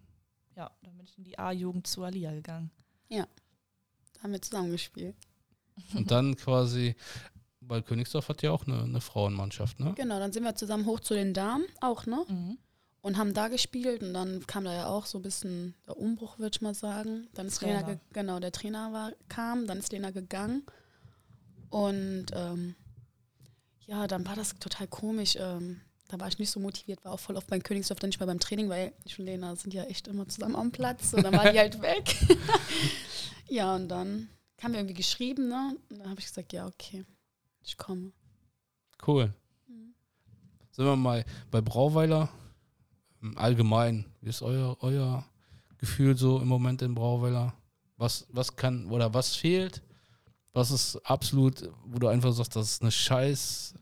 Ja, 0.57 0.71
dann 0.83 0.97
bin 0.97 1.07
ich 1.07 1.17
in 1.17 1.25
die 1.25 1.39
A-Jugend 1.39 1.87
zu 1.87 2.03
Alia 2.05 2.33
gegangen. 2.33 2.71
Da 3.09 3.27
haben 4.23 4.33
wir 4.33 4.43
zusammen 4.43 4.71
gespielt. 4.71 5.17
Und 5.95 6.11
dann 6.11 6.37
quasi, 6.37 6.95
weil 7.71 7.83
Königsdorf 7.83 8.29
hat 8.29 8.43
ja 8.43 8.51
auch 8.53 8.67
eine, 8.67 8.83
eine 8.83 9.01
Frauenmannschaft, 9.01 9.81
ne? 9.81 9.93
Genau, 9.97 10.19
dann 10.19 10.33
sind 10.33 10.45
wir 10.45 10.55
zusammen 10.55 10.85
hoch 10.87 11.01
zu 11.01 11.15
den 11.15 11.33
Damen 11.35 11.65
auch, 11.81 12.05
ne? 12.07 12.25
Mhm. 12.29 12.59
Und 13.03 13.17
haben 13.17 13.33
da 13.33 13.49
gespielt 13.49 14.03
und 14.03 14.13
dann 14.13 14.47
kam 14.47 14.65
da 14.65 14.75
ja 14.75 14.87
auch 14.87 15.07
so 15.07 15.19
ein 15.19 15.23
bisschen 15.23 15.75
der 15.87 15.97
Umbruch, 15.97 16.39
würde 16.39 16.55
ich 16.55 16.61
mal 16.61 16.75
sagen. 16.75 17.29
Dann 17.33 17.47
ist 17.47 17.63
Lena, 17.63 17.81
Trainer. 17.81 17.95
ge- 17.95 18.05
genau, 18.13 18.41
der 18.41 18.53
Trainer 18.53 18.93
war, 18.93 19.13
kam, 19.29 19.67
dann 19.67 19.79
ist 19.79 19.91
Lena 19.91 20.11
gegangen. 20.11 20.67
Und 21.71 22.27
ähm, 22.35 22.75
ja, 23.87 24.07
dann 24.07 24.27
war 24.27 24.37
das 24.37 24.55
total 24.59 24.87
komisch. 24.87 25.37
Ähm, 25.39 25.81
da 26.09 26.19
war 26.21 26.29
ich 26.29 26.39
nicht 26.39 26.51
so 26.51 26.61
motiviert, 26.61 27.05
war 27.05 27.13
auch 27.13 27.21
voll 27.21 27.37
oft 27.37 27.47
beim 27.47 27.63
Königsdorf 27.63 28.01
dann 28.01 28.09
nicht 28.09 28.19
mehr 28.21 28.27
beim 28.27 28.41
Training, 28.41 28.69
weil 28.69 28.93
ich 29.05 29.19
und 29.19 29.25
Lena 29.27 29.55
sind 29.57 29.73
ja 29.73 29.85
echt 29.85 30.09
immer 30.09 30.29
zusammen 30.29 30.57
am 30.57 30.73
Platz 30.73 31.15
und 31.15 31.23
dann 31.23 31.33
war 31.35 31.51
die 31.53 31.59
halt 31.59 31.81
weg. 31.81 32.17
ja, 33.49 33.75
und 33.77 33.89
dann 33.89 34.29
haben 34.63 34.73
wir 34.73 34.81
irgendwie 34.81 34.95
geschrieben, 34.95 35.49
ne? 35.49 35.77
Und 35.89 36.01
dann 36.01 36.11
habe 36.11 36.21
ich 36.21 36.27
gesagt, 36.27 36.53
ja, 36.53 36.67
okay, 36.67 37.05
ich 37.63 37.77
komme. 37.77 38.13
Cool. 39.07 39.33
Mhm. 39.67 39.95
Sind 40.71 40.85
wir 40.85 40.97
mal 40.97 41.25
bei 41.51 41.61
Brauweiler 41.61 42.29
ähm, 43.23 43.37
allgemein. 43.39 44.05
Wie 44.21 44.29
ist 44.31 44.43
euer, 44.43 44.77
euer 44.81 45.25
Gefühl 45.79 46.17
so 46.17 46.41
im 46.41 46.49
Moment 46.49 46.83
in 46.83 46.95
Brauweiler? 46.95 47.55
Was, 47.97 48.27
was 48.31 48.57
kann 48.57 48.87
oder 48.87 49.13
was 49.13 49.37
fehlt? 49.37 49.83
Was 50.53 50.71
ist 50.71 50.97
absolut, 51.05 51.71
wo 51.85 51.99
du 51.99 52.09
einfach 52.09 52.33
sagst, 52.33 52.57
das 52.57 52.73
ist 52.73 52.83
eine 52.83 52.91
Scheiß. 52.91 53.75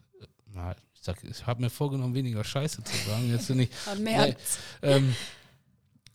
Na, 0.46 0.72
ich 0.92 1.00
sag, 1.00 1.22
ich 1.24 1.46
habe 1.46 1.62
mir 1.62 1.70
vorgenommen, 1.70 2.14
weniger 2.14 2.44
Scheiße 2.44 2.82
zu 2.82 2.96
sagen. 3.08 3.30
Jetzt 3.30 3.48
nicht. 3.50 3.72
Aber 3.86 4.00
mehr 4.00 4.36
Ähm, 4.82 5.14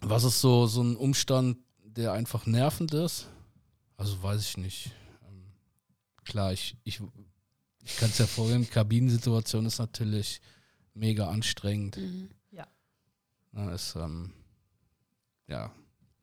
was 0.01 0.23
ist 0.25 0.41
so, 0.41 0.67
so 0.67 0.83
ein 0.83 0.95
Umstand, 0.95 1.57
der 1.81 2.11
einfach 2.13 2.45
nervend 2.45 2.93
ist? 2.93 3.29
Also 3.95 4.21
weiß 4.21 4.41
ich 4.41 4.57
nicht. 4.57 4.91
Ähm, 5.27 5.45
klar, 6.25 6.51
ich, 6.51 6.75
ich, 6.83 7.01
ich 7.85 7.97
kann 7.97 8.09
es 8.09 8.17
ja 8.17 8.27
vorhin, 8.27 8.69
Kabinensituation 8.69 9.65
ist 9.65 9.79
natürlich 9.79 10.41
mega 10.93 11.29
anstrengend. 11.29 11.97
Mhm. 11.97 12.29
Na, 13.55 13.71
ist, 13.71 13.95
ähm, 13.95 14.33
ja, 15.47 15.71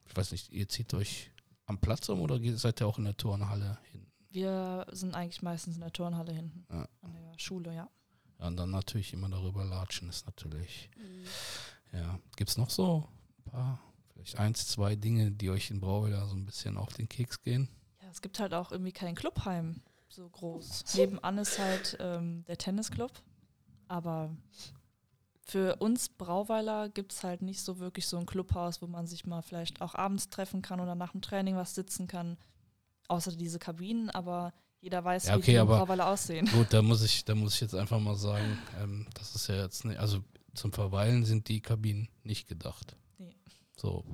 ich 0.04 0.16
weiß 0.16 0.32
nicht, 0.32 0.50
ihr 0.50 0.68
zieht 0.68 0.92
euch 0.94 1.30
am 1.66 1.78
Platz 1.78 2.08
um 2.08 2.20
oder 2.20 2.40
seid 2.58 2.80
ihr 2.82 2.88
auch 2.88 2.98
in 2.98 3.04
der 3.04 3.16
Turnhalle 3.16 3.78
hin? 3.92 4.04
Wir 4.30 4.84
sind 4.90 5.14
eigentlich 5.14 5.40
meistens 5.40 5.76
in 5.76 5.80
der 5.80 5.92
Turnhalle 5.92 6.32
hinten. 6.32 6.66
Ja. 6.68 6.88
An 7.02 7.12
der 7.14 7.38
Schule, 7.38 7.72
ja. 7.72 7.88
Ja, 8.40 8.46
und 8.48 8.56
dann 8.56 8.70
natürlich 8.70 9.12
immer 9.12 9.28
darüber 9.28 9.64
latschen 9.64 10.08
ist 10.08 10.26
natürlich, 10.26 10.90
Mhm. 10.96 11.96
ja. 11.98 12.18
Gibt 12.34 12.50
es 12.50 12.56
noch 12.58 12.70
so 12.70 13.08
ein 13.46 13.50
paar, 13.52 13.80
vielleicht 14.12 14.36
eins, 14.40 14.66
zwei 14.66 14.96
Dinge, 14.96 15.30
die 15.30 15.50
euch 15.50 15.70
in 15.70 15.78
Brauweiler 15.78 16.26
so 16.26 16.34
ein 16.34 16.46
bisschen 16.46 16.76
auf 16.76 16.94
den 16.94 17.08
Keks 17.08 17.42
gehen? 17.42 17.68
Ja, 18.02 18.08
es 18.10 18.22
gibt 18.22 18.40
halt 18.40 18.54
auch 18.54 18.72
irgendwie 18.72 18.90
kein 18.92 19.14
Clubheim 19.14 19.82
so 20.12 20.28
groß. 20.28 20.94
Nebenan 20.96 21.38
ist 21.38 21.58
halt 21.58 21.96
ähm, 22.00 22.44
der 22.46 22.58
Tennisclub, 22.58 23.12
aber 23.88 24.36
für 25.42 25.76
uns 25.76 26.08
Brauweiler 26.08 26.88
gibt 26.88 27.12
es 27.12 27.24
halt 27.24 27.42
nicht 27.42 27.60
so 27.62 27.78
wirklich 27.78 28.06
so 28.06 28.18
ein 28.18 28.26
Clubhaus, 28.26 28.82
wo 28.82 28.86
man 28.86 29.06
sich 29.06 29.26
mal 29.26 29.42
vielleicht 29.42 29.80
auch 29.80 29.94
abends 29.94 30.28
treffen 30.30 30.62
kann 30.62 30.80
oder 30.80 30.94
nach 30.94 31.12
dem 31.12 31.22
Training 31.22 31.56
was 31.56 31.74
sitzen 31.74 32.06
kann. 32.06 32.36
Außer 33.08 33.32
diese 33.32 33.58
Kabinen, 33.58 34.10
aber 34.10 34.52
jeder 34.80 35.02
weiß, 35.04 35.26
Ja, 35.26 35.34
wie 35.34 35.38
okay, 35.38 35.50
die 35.52 35.58
aber- 35.58 35.78
Brauweiler 35.78 36.06
aussehen. 36.08 36.46
Gut, 36.46 36.68
da 36.72 36.82
muss 36.82 37.02
ich, 37.02 37.24
da 37.24 37.34
muss 37.34 37.54
ich 37.54 37.60
jetzt 37.60 37.74
einfach 37.74 37.98
mal 37.98 38.14
sagen, 38.14 38.58
ähm, 38.80 39.06
das 39.14 39.34
ist 39.34 39.48
ja 39.48 39.56
jetzt 39.56 39.84
nicht, 39.84 39.98
also 39.98 40.22
zum 40.54 40.72
Verweilen 40.72 41.24
sind 41.24 41.48
die 41.48 41.60
Kabinen 41.60 42.08
nicht 42.22 42.48
gedacht. 42.48 42.96
Nee. 43.18 43.34
So. 43.76 44.04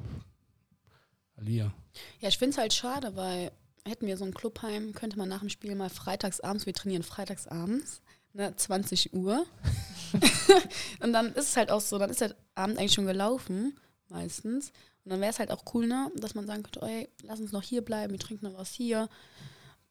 Alia. 1.37 1.73
Ja, 2.21 2.29
ich 2.29 2.39
finde 2.39 2.53
es 2.53 2.59
halt 2.59 2.73
schade, 2.73 3.15
weil 3.17 3.53
hätten 3.87 4.07
wir 4.07 4.17
so 4.17 4.25
ein 4.25 4.35
Clubheim, 4.35 4.93
könnte 4.93 5.19
man 5.19 5.29
nach 5.29 5.41
dem 5.41 5.49
Spiel 5.49 5.75
mal 5.75 5.91
freitagsabends, 5.91 6.67
wir 6.67 6.75
trainieren 6.75 7.03
freitagsabends, 7.03 8.03
ne, 8.33 8.55
20 8.55 9.15
Uhr. 9.15 9.47
und 11.03 11.13
dann 11.13 11.33
ist 11.35 11.51
es 11.51 11.57
halt 11.57 11.71
auch 11.71 11.81
so, 11.81 11.99
dann 11.99 12.11
ist 12.11 12.21
der 12.21 12.37
Abend 12.55 12.79
eigentlich 12.79 12.93
schon 12.93 13.07
gelaufen, 13.07 13.79
meistens. 14.09 14.73
Und 15.05 15.11
dann 15.11 15.21
wäre 15.21 15.31
es 15.31 15.39
halt 15.39 15.51
auch 15.51 15.63
cool, 15.75 15.87
ne, 15.87 16.11
dass 16.17 16.35
man 16.35 16.47
sagen 16.47 16.63
könnte, 16.63 16.83
ey, 16.83 17.09
lass 17.23 17.41
uns 17.41 17.53
noch 17.53 17.63
hier 17.63 17.83
bleiben, 17.83 18.13
wir 18.13 18.19
trinken 18.19 18.47
noch 18.47 18.59
was 18.59 18.73
hier. 18.73 19.09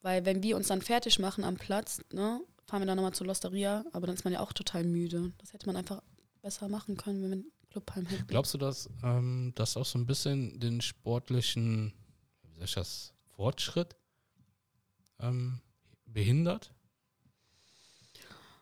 Weil 0.02 0.24
wenn 0.24 0.42
wir 0.42 0.56
uns 0.56 0.68
dann 0.68 0.82
fertig 0.82 1.18
machen 1.18 1.42
am 1.42 1.56
Platz, 1.56 2.00
ne, 2.12 2.40
fahren 2.66 2.82
wir 2.82 2.86
dann 2.86 2.96
nochmal 2.96 3.14
zur 3.14 3.26
Losteria, 3.26 3.84
aber 3.92 4.06
dann 4.06 4.16
ist 4.16 4.24
man 4.24 4.32
ja 4.32 4.40
auch 4.40 4.52
total 4.52 4.84
müde. 4.84 5.32
Das 5.38 5.52
hätte 5.52 5.66
man 5.66 5.76
einfach 5.76 6.02
besser 6.42 6.68
machen 6.68 6.96
können, 6.96 7.22
wenn 7.22 7.32
ein 7.32 7.44
Clubheim 7.70 8.06
hätten. 8.06 8.26
Glaubst 8.26 8.54
du, 8.54 8.58
dass 8.58 8.88
ähm, 9.02 9.52
das 9.54 9.76
auch 9.76 9.84
so 9.84 9.98
ein 9.98 10.06
bisschen 10.06 10.60
den 10.60 10.80
sportlichen, 10.80 11.92
wie 12.42 12.54
sag 12.54 12.64
ich 12.64 12.74
das, 12.74 13.15
Fortschritt 13.36 13.96
ähm, 15.20 15.60
behindert? 16.06 16.72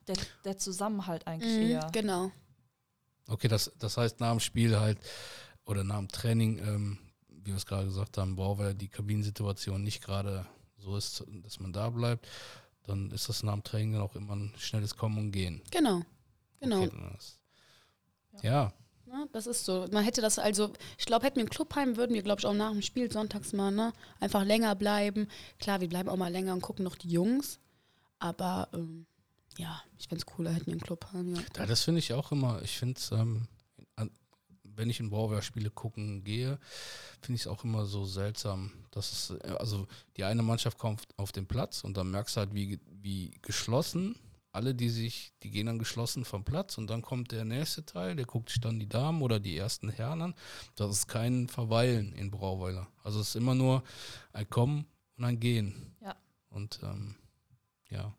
Der, 0.07 0.17
der 0.45 0.59
Zusammenhalt 0.59 1.27
eigentlich 1.27 1.57
Mhm, 1.57 1.71
eher. 1.71 1.89
genau. 1.93 2.33
Okay, 3.29 3.49
das, 3.49 3.73
das 3.79 3.97
heißt 3.97 4.21
nach 4.21 4.33
dem 4.33 4.41
Spiel 4.41 4.79
halt 4.79 4.99
oder 5.65 5.83
nach 5.83 5.99
dem 5.99 6.09
Training, 6.09 6.59
ähm, 6.59 6.99
wie 7.29 7.47
wir 7.53 7.57
es 7.57 7.65
gerade 7.65 7.87
gesagt 7.87 8.19
haben, 8.19 8.37
boah, 8.37 8.59
weil 8.59 8.75
die 8.75 8.89
Kabinensituation 8.89 9.83
nicht 9.83 10.03
gerade 10.03 10.47
so 10.77 10.97
ist, 10.97 11.25
dass 11.43 11.59
man 11.61 11.73
da 11.73 11.89
bleibt, 11.89 12.29
dann 12.83 13.11
ist 13.13 13.29
das 13.31 13.43
nach 13.43 13.55
dem 13.55 13.63
Training 13.65 13.93
dann 13.95 14.03
auch 14.03 14.15
immer 14.15 14.37
ein 14.37 14.53
schnelles 14.59 14.95
Kommen 14.97 15.17
und 15.19 15.31
Gehen. 15.33 15.63
Genau. 15.71 16.03
Genau. 16.61 16.83
Okay, 16.83 17.15
ist- 17.17 17.41
ja, 18.43 18.73
Ne, 19.15 19.29
das 19.31 19.47
ist 19.47 19.65
so. 19.65 19.87
Man 19.93 20.03
hätte 20.03 20.21
das 20.21 20.41
also, 20.41 20.73
ich 20.99 21.07
glaube, 21.07 21.25
hätten 21.25 21.37
wir 21.37 21.45
ein 21.45 21.49
Clubheim, 21.49 21.97
würden 21.97 22.15
wir, 22.15 22.23
glaube 22.23 22.41
ich, 22.41 22.47
auch 22.47 22.53
nach 22.53 22.73
dem 22.73 22.83
Spiel 22.83 23.13
sonntags 23.13 23.53
mal, 23.53 23.71
ne, 23.71 23.93
einfach 24.19 24.45
länger 24.45 24.75
bleiben. 24.75 25.29
Klar, 25.61 25.81
wir 25.81 25.89
bleiben 25.89 26.09
auch 26.09 26.17
mal 26.17 26.33
länger 26.33 26.53
und 26.53 26.63
gucken 26.63 26.85
noch 26.85 26.97
die 26.97 27.11
Jungs. 27.11 27.61
Aber 28.19 28.69
ähm, 28.73 29.07
ja, 29.57 29.81
ich 29.99 30.09
fände 30.09 30.25
es 30.27 30.27
cooler, 30.27 30.51
hätten 30.51 30.67
wir 30.67 30.75
ein 30.75 30.81
Clubheim, 30.81 31.33
ja. 31.33 31.43
Ja, 31.57 31.67
das 31.67 31.83
finde 31.83 32.01
ich 32.01 32.13
auch 32.13 32.33
immer. 32.33 32.61
Ich 32.63 32.77
finde 32.77 32.99
es, 32.99 33.13
ähm, 33.13 33.47
wenn 34.65 34.91
ich 34.91 34.99
in 34.99 35.11
Brauwehrspiele 35.11 35.71
gucken 35.71 36.25
gehe, 36.25 36.59
finde 37.21 37.37
ich 37.37 37.43
es 37.43 37.47
auch 37.47 37.63
immer 37.63 37.85
so 37.85 38.05
seltsam, 38.07 38.73
dass 38.91 39.13
es, 39.13 39.31
äh, 39.45 39.55
also 39.61 39.87
die 40.17 40.25
eine 40.25 40.43
Mannschaft 40.43 40.77
kommt 40.77 41.03
auf 41.19 41.31
den 41.31 41.47
Platz 41.47 41.85
und 41.85 41.97
dann 41.97 42.11
merkst 42.11 42.35
du 42.35 42.41
halt, 42.41 42.53
wie, 42.53 42.81
wie 43.01 43.31
geschlossen 43.43 44.17
alle, 44.55 44.75
die 44.75 44.89
sich, 44.89 45.33
die 45.43 45.51
gehen 45.51 45.67
dann 45.67 45.79
geschlossen 45.79 46.25
vom 46.25 46.45
Platz 46.45 46.79
und 46.79 46.89
dann 46.89 47.03
kommt 47.03 47.33
der 47.33 47.45
nächste 47.45 47.85
Teil, 47.85 48.15
der 48.15 48.25
guckt 48.25 48.51
sich 48.51 48.61
dann 48.61 48.79
die 48.79 48.89
Damen 48.89 49.21
oder 49.21 49.41
die 49.41 49.57
ersten 49.57 49.89
Herren 49.89 50.23
an. 50.23 50.35
Das 50.77 50.91
ist 50.91 51.09
kein 51.09 51.49
Verweilen 51.49 52.13
in 52.13 52.31
Brauweiler. 52.31 52.87
Also 53.03 53.21
es 53.21 53.31
ist 53.31 53.37
immer 53.37 53.55
nur 53.55 53.83
ein 54.33 54.49
Kommen 54.49 54.87
und 55.17 55.25
ein 55.25 55.41
Gehen. 55.41 55.97
Ja. 56.01 56.15
Und 56.51 56.79
ähm, 56.85 57.17
ja. 57.91 58.15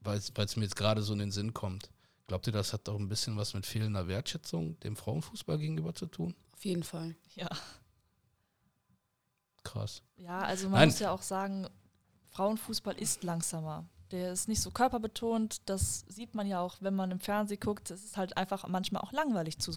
Weil 0.00 0.18
es 0.18 0.56
mir 0.56 0.62
jetzt 0.62 0.76
gerade 0.76 1.02
so 1.02 1.12
in 1.12 1.18
den 1.18 1.32
Sinn 1.32 1.52
kommt. 1.52 1.90
Glaubt 2.28 2.46
ihr, 2.46 2.52
das 2.52 2.72
hat 2.72 2.88
auch 2.88 2.98
ein 2.98 3.08
bisschen 3.08 3.36
was 3.36 3.54
mit 3.54 3.66
fehlender 3.66 4.06
Wertschätzung 4.06 4.78
dem 4.80 4.96
Frauenfußball 4.96 5.58
gegenüber 5.58 5.94
zu 5.94 6.06
tun? 6.06 6.36
Auf 6.52 6.64
jeden 6.64 6.84
Fall. 6.84 7.16
Ja. 7.34 7.48
Krass. 9.64 10.02
Ja, 10.16 10.40
also 10.40 10.68
man 10.68 10.80
Nein. 10.80 10.88
muss 10.88 10.98
ja 11.00 11.10
auch 11.10 11.22
sagen, 11.22 11.66
Frauenfußball 12.38 12.96
ist 12.96 13.24
langsamer. 13.24 13.84
Der 14.12 14.32
ist 14.32 14.46
nicht 14.46 14.62
so 14.62 14.70
körperbetont. 14.70 15.60
Das 15.66 16.04
sieht 16.08 16.36
man 16.36 16.46
ja 16.46 16.60
auch, 16.60 16.76
wenn 16.80 16.94
man 16.94 17.10
im 17.10 17.18
Fernsehen 17.18 17.58
guckt. 17.58 17.90
Es 17.90 18.04
ist 18.04 18.16
halt 18.16 18.36
einfach 18.36 18.68
manchmal 18.68 19.02
auch 19.02 19.10
langweilig 19.10 19.58
zu- 19.58 19.76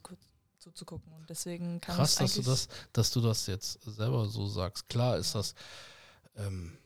zuzugucken. 0.60 1.12
Und 1.14 1.28
deswegen 1.28 1.82
kann 1.82 1.96
Krass, 1.96 2.16
dass 2.16 2.36
du 2.36 2.44
das, 2.44 2.68
dass 2.94 3.10
du 3.10 3.20
das 3.20 3.48
jetzt 3.48 3.82
selber 3.84 4.28
so 4.28 4.46
sagst. 4.46 4.88
Klar 4.90 5.18
ist 5.18 5.34
das 5.34 5.56
ähm, 6.36 6.78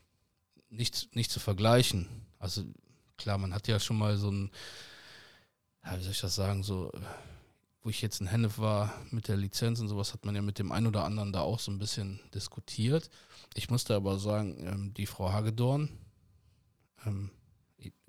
nicht, 0.70 1.14
nicht 1.14 1.30
zu 1.30 1.40
vergleichen. 1.40 2.08
Also 2.38 2.64
klar, 3.18 3.36
man 3.36 3.52
hat 3.52 3.68
ja 3.68 3.78
schon 3.78 3.98
mal 3.98 4.16
so 4.16 4.30
ein, 4.30 4.50
ja, 5.84 5.98
wie 5.98 6.02
soll 6.04 6.12
ich 6.12 6.20
das 6.22 6.34
sagen, 6.36 6.62
so, 6.62 6.90
äh, 6.92 7.00
wo 7.86 7.90
ich 7.90 8.02
jetzt 8.02 8.20
in 8.20 8.26
Hennef 8.26 8.58
war 8.58 8.92
mit 9.12 9.28
der 9.28 9.36
Lizenz 9.36 9.78
und 9.78 9.86
sowas, 9.86 10.12
hat 10.12 10.24
man 10.24 10.34
ja 10.34 10.42
mit 10.42 10.58
dem 10.58 10.72
einen 10.72 10.88
oder 10.88 11.04
anderen 11.04 11.32
da 11.32 11.42
auch 11.42 11.60
so 11.60 11.70
ein 11.70 11.78
bisschen 11.78 12.18
diskutiert. 12.34 13.08
Ich 13.54 13.70
musste 13.70 13.94
aber 13.94 14.18
sagen, 14.18 14.56
ähm, 14.66 14.92
die 14.92 15.06
Frau 15.06 15.30
Hagedorn, 15.30 15.88
ähm, 17.06 17.30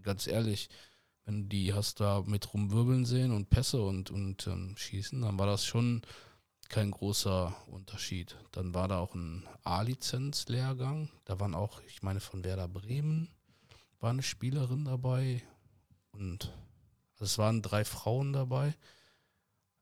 ganz 0.01 0.25
ehrlich, 0.25 0.69
wenn 1.25 1.43
du 1.43 1.49
die 1.49 1.75
hast 1.75 1.99
da 1.99 2.23
mit 2.25 2.51
rumwirbeln 2.55 3.05
sehen 3.05 3.31
und 3.31 3.51
Pässe 3.51 3.79
und, 3.79 4.09
und 4.09 4.47
ähm, 4.47 4.75
schießen, 4.75 5.21
dann 5.21 5.37
war 5.37 5.45
das 5.45 5.63
schon 5.63 6.01
kein 6.69 6.89
großer 6.89 7.55
Unterschied. 7.67 8.35
Dann 8.53 8.73
war 8.73 8.87
da 8.87 8.97
auch 8.97 9.13
ein 9.13 9.45
A-Lizenz-Lehrgang. 9.63 11.11
Da 11.23 11.39
waren 11.39 11.53
auch, 11.53 11.83
ich 11.87 12.01
meine, 12.01 12.19
von 12.19 12.43
Werder 12.43 12.67
Bremen 12.67 13.29
war 13.99 14.09
eine 14.09 14.23
Spielerin 14.23 14.85
dabei. 14.85 15.43
Und 16.13 16.51
also 17.13 17.25
es 17.25 17.37
waren 17.37 17.61
drei 17.61 17.85
Frauen 17.85 18.33
dabei. 18.33 18.73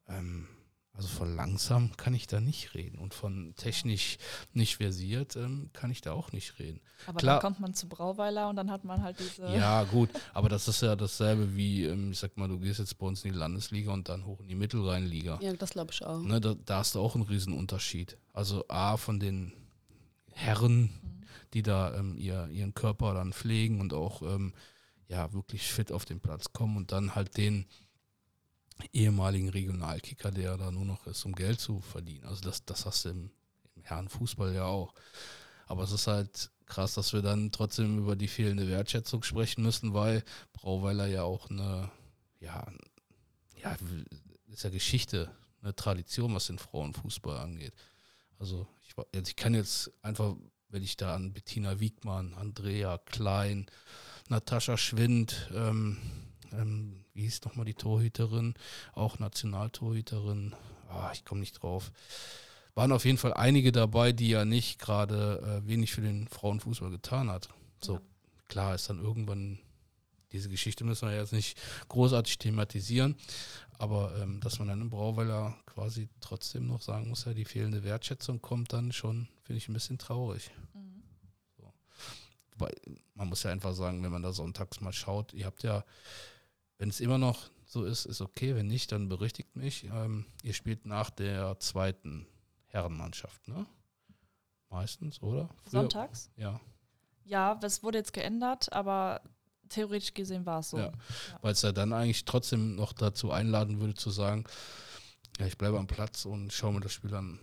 Ähm, 0.08 0.48
also 0.94 1.10
von 1.10 1.36
langsam 1.36 1.98
kann 1.98 2.14
ich 2.14 2.26
da 2.26 2.40
nicht 2.40 2.74
reden. 2.74 3.00
Und 3.00 3.14
von 3.14 3.54
technisch 3.58 4.18
nicht 4.54 4.78
versiert 4.78 5.36
ähm, 5.36 5.70
kann 5.74 5.92
ich 5.92 6.00
da 6.00 6.14
auch 6.14 6.32
nicht 6.32 6.58
reden. 6.58 6.80
Aber 7.06 7.18
Klar. 7.18 7.36
dann 7.36 7.42
kommt 7.42 7.60
man 7.60 7.74
zu 7.74 7.90
Brauweiler 7.90 8.48
und 8.48 8.56
dann 8.56 8.72
hat 8.72 8.86
man 8.86 9.04
halt 9.04 9.20
diese. 9.20 9.46
Ja, 9.54 9.84
gut, 9.84 10.10
aber 10.34 10.48
das 10.48 10.70
ist 10.70 10.82
ja 10.82 10.96
dasselbe 10.96 11.54
wie, 11.56 11.84
ähm, 11.84 12.12
ich 12.12 12.20
sag 12.20 12.38
mal, 12.38 12.48
du 12.48 12.60
gehst 12.60 12.80
jetzt 12.80 12.98
bei 12.98 13.06
uns 13.06 13.26
in 13.26 13.34
die 13.34 13.38
Landesliga 13.38 13.92
und 13.92 14.08
dann 14.08 14.26
hoch 14.26 14.40
in 14.40 14.48
die 14.48 14.56
Mittelrheinliga. 14.56 15.38
Ja, 15.42 15.52
das 15.54 15.72
glaube 15.72 15.92
ich 15.92 16.02
auch. 16.06 16.22
Ne, 16.22 16.40
da, 16.40 16.56
da 16.66 16.78
hast 16.78 16.96
du 16.96 17.02
auch 17.02 17.16
einen 17.16 17.26
Riesenunterschied. 17.26 18.18
Also 18.32 18.64
A, 18.70 18.96
von 18.96 19.20
den 19.20 19.52
Herren, 20.32 20.82
Mhm. 21.02 21.22
die 21.54 21.62
da 21.62 21.94
ähm, 21.96 22.16
ihr, 22.18 22.48
ihren 22.52 22.74
Körper 22.74 23.14
dann 23.14 23.34
pflegen 23.34 23.82
und 23.82 23.94
auch 23.94 24.22
ähm, 24.22 24.54
ja, 25.08 25.32
wirklich 25.34 25.64
fit 25.64 25.92
auf 25.92 26.06
den 26.06 26.20
Platz 26.20 26.52
kommen 26.54 26.78
und 26.78 26.92
dann 26.92 27.16
halt 27.16 27.38
den 27.38 27.66
ehemaligen 28.94 29.50
Regionalkicker, 29.50 30.32
der 30.32 30.58
da 30.58 30.72
nur 30.72 30.86
noch 30.86 31.06
ist, 31.08 31.26
um 31.26 31.34
Geld 31.34 31.60
zu 31.60 31.80
verdienen. 31.82 32.26
Also 32.26 32.42
das, 32.42 32.66
das 32.66 32.86
hast 32.86 33.06
du 33.06 33.10
im, 33.10 33.32
im 33.76 33.84
Herrenfußball 33.84 34.54
ja 34.54 34.66
auch. 34.66 34.94
Aber 35.68 35.84
es 35.84 35.92
ist 35.92 36.08
halt 36.08 36.52
krass, 36.66 36.94
dass 36.96 37.14
wir 37.14 37.22
dann 37.22 37.52
trotzdem 37.52 38.00
über 38.00 38.16
die 38.16 38.28
fehlende 38.28 38.68
Wertschätzung 38.68 39.24
sprechen 39.24 39.64
müssen, 39.64 39.94
weil 39.94 40.24
Brauweiler 40.54 41.08
ja 41.08 41.24
auch 41.24 41.50
eine, 41.50 41.92
ja, 42.40 42.66
ja, 43.62 43.76
ist 44.48 44.64
ja 44.64 44.70
Geschichte, 44.70 45.32
eine 45.62 45.76
Tradition, 45.76 46.34
was 46.36 46.48
den 46.48 46.60
Frauenfußball 46.60 47.38
angeht. 47.38 47.74
Also 48.40 48.68
ich, 48.84 48.94
jetzt- 49.14 49.30
ich 49.30 49.36
kann 49.36 49.54
jetzt 49.54 49.92
einfach, 50.02 50.36
wenn 50.70 50.84
ich 50.84 50.98
da 50.98 51.16
an 51.16 51.34
Bettina 51.34 51.80
Wiegmann, 51.80 52.34
Andrea 52.34 52.98
Klein, 53.00 53.66
Natascha 54.30 54.78
Schwind, 54.78 55.50
ähm, 55.54 55.98
ähm, 56.54 57.06
wie 57.14 57.22
hieß 57.24 57.44
nochmal 57.46 57.66
die 57.66 57.74
Torhüterin, 57.74 58.54
auch 58.94 59.20
Nationaltorhüterin, 59.20 60.54
ah, 60.90 61.12
ich 61.14 61.26
komme 61.26 61.40
nicht 61.42 61.62
drauf. 61.62 61.92
Waren 62.74 62.92
auf 62.92 63.06
jeden 63.06 63.18
Fall 63.18 63.34
einige 63.34 63.72
dabei, 63.72 64.12
die 64.12 64.30
ja 64.30 64.44
nicht 64.46 64.80
gerade 64.80 65.62
äh, 65.64 65.68
wenig 65.68 65.94
für 65.94 66.02
den 66.02 66.28
Frauenfußball 66.28 66.92
getan 66.92 67.30
hat. 67.30 67.50
So, 67.82 67.94
Ja. 67.96 68.02
klar 68.50 68.76
ist 68.76 68.90
dann 68.90 69.00
irgendwann, 69.00 69.60
diese 70.34 70.50
Geschichte 70.50 70.84
müssen 70.84 71.08
wir 71.08 71.16
jetzt 71.16 71.32
nicht 71.32 71.58
großartig 71.88 72.38
thematisieren, 72.38 73.16
aber 73.78 74.14
ähm, 74.22 74.42
dass 74.42 74.60
man 74.60 74.68
dann 74.68 74.82
im 74.82 74.90
Brauweiler 74.90 75.56
quasi 75.66 76.10
trotzdem 76.20 76.68
noch 76.68 76.82
sagen 76.82 77.08
muss, 77.08 77.24
ja, 77.26 77.34
die 77.34 77.46
fehlende 77.46 77.84
Wertschätzung 77.84 78.42
kommt 78.42 78.74
dann 78.74 78.92
schon, 78.92 79.30
finde 79.44 79.58
ich 79.58 79.70
ein 79.70 79.74
bisschen 79.74 79.98
traurig. 79.98 80.52
Mhm. 80.74 81.04
Wobei, 82.58 82.74
man 83.16 83.28
muss 83.28 83.44
ja 83.44 83.52
einfach 83.52 83.74
sagen, 83.74 84.02
wenn 84.04 84.12
man 84.12 84.24
da 84.24 84.32
sonntags 84.32 84.80
mal 84.80 84.94
schaut, 84.94 85.34
ihr 85.34 85.46
habt 85.46 85.64
ja, 85.64 85.84
wenn 86.78 86.90
es 86.90 87.00
immer 87.00 87.18
noch 87.18 87.50
so 87.66 87.84
ist, 87.86 88.06
ist 88.06 88.22
okay, 88.22 88.56
wenn 88.56 88.68
nicht, 88.68 88.92
dann 88.92 89.10
berichtigt 89.10 89.56
mich. 89.56 89.86
Ähm, 89.86 90.26
ihr 90.44 90.54
spielt 90.54 90.86
nach 90.86 91.10
der 91.10 91.60
zweiten 91.60 92.28
Herrenmannschaft, 92.68 93.48
ne? 93.48 93.66
Meistens, 94.70 95.22
oder? 95.22 95.50
Früher- 95.64 95.82
Sonntags? 95.82 96.30
Ja, 96.36 96.60
Ja, 97.24 97.60
es 97.64 97.82
wurde 97.82 97.98
jetzt 97.98 98.14
geändert, 98.14 98.72
aber 98.74 99.22
theoretisch 99.70 100.14
gesehen 100.14 100.46
war 100.46 100.60
es 100.60 100.70
so. 100.70 100.78
Ja. 100.78 100.92
weil 101.42 101.54
es 101.54 101.62
ja 101.64 101.72
dann 101.72 101.92
eigentlich 101.94 102.26
trotzdem 102.26 102.76
noch 102.76 102.94
dazu 102.94 103.32
einladen 103.32 103.80
würde 103.80 103.96
zu 103.96 104.12
sagen, 104.12 104.44
ja, 105.40 105.48
ich 105.48 105.58
bleibe 105.58 105.80
am 105.80 105.88
Platz 105.88 106.26
und 106.26 106.54
schaue 106.54 106.74
mir 106.74 106.82
das 106.82 106.94
Spiel 106.94 107.10
dann 107.10 107.40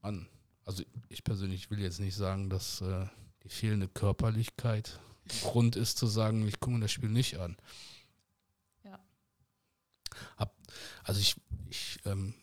an. 0.00 0.26
Also 0.64 0.84
ich 1.08 1.22
persönlich 1.22 1.70
will 1.70 1.80
jetzt 1.80 2.00
nicht 2.00 2.14
sagen, 2.16 2.48
dass 2.48 2.80
äh, 2.80 3.06
die 3.42 3.48
fehlende 3.50 3.88
Körperlichkeit 3.88 5.00
Grund 5.42 5.76
ist 5.76 5.98
zu 5.98 6.06
sagen, 6.06 6.46
ich 6.48 6.58
gucke 6.60 6.74
mir 6.76 6.80
das 6.80 6.92
Spiel 6.92 7.10
nicht 7.10 7.38
an. 7.38 7.56
Hab, 10.36 10.56
also 11.04 11.20
ich, 11.20 11.36
ich 11.68 11.98
ähm, 12.04 12.34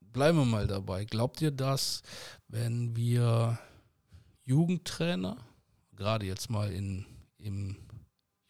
bleiben 0.00 0.38
wir 0.38 0.44
mal 0.44 0.66
dabei. 0.66 1.04
Glaubt 1.04 1.40
ihr, 1.40 1.50
dass 1.50 2.02
wenn 2.48 2.96
wir 2.96 3.58
Jugendtrainer, 4.44 5.36
gerade 5.94 6.26
jetzt 6.26 6.50
mal 6.50 6.72
in, 6.72 7.06
im 7.38 7.76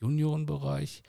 Juniorenbereich, 0.00 1.02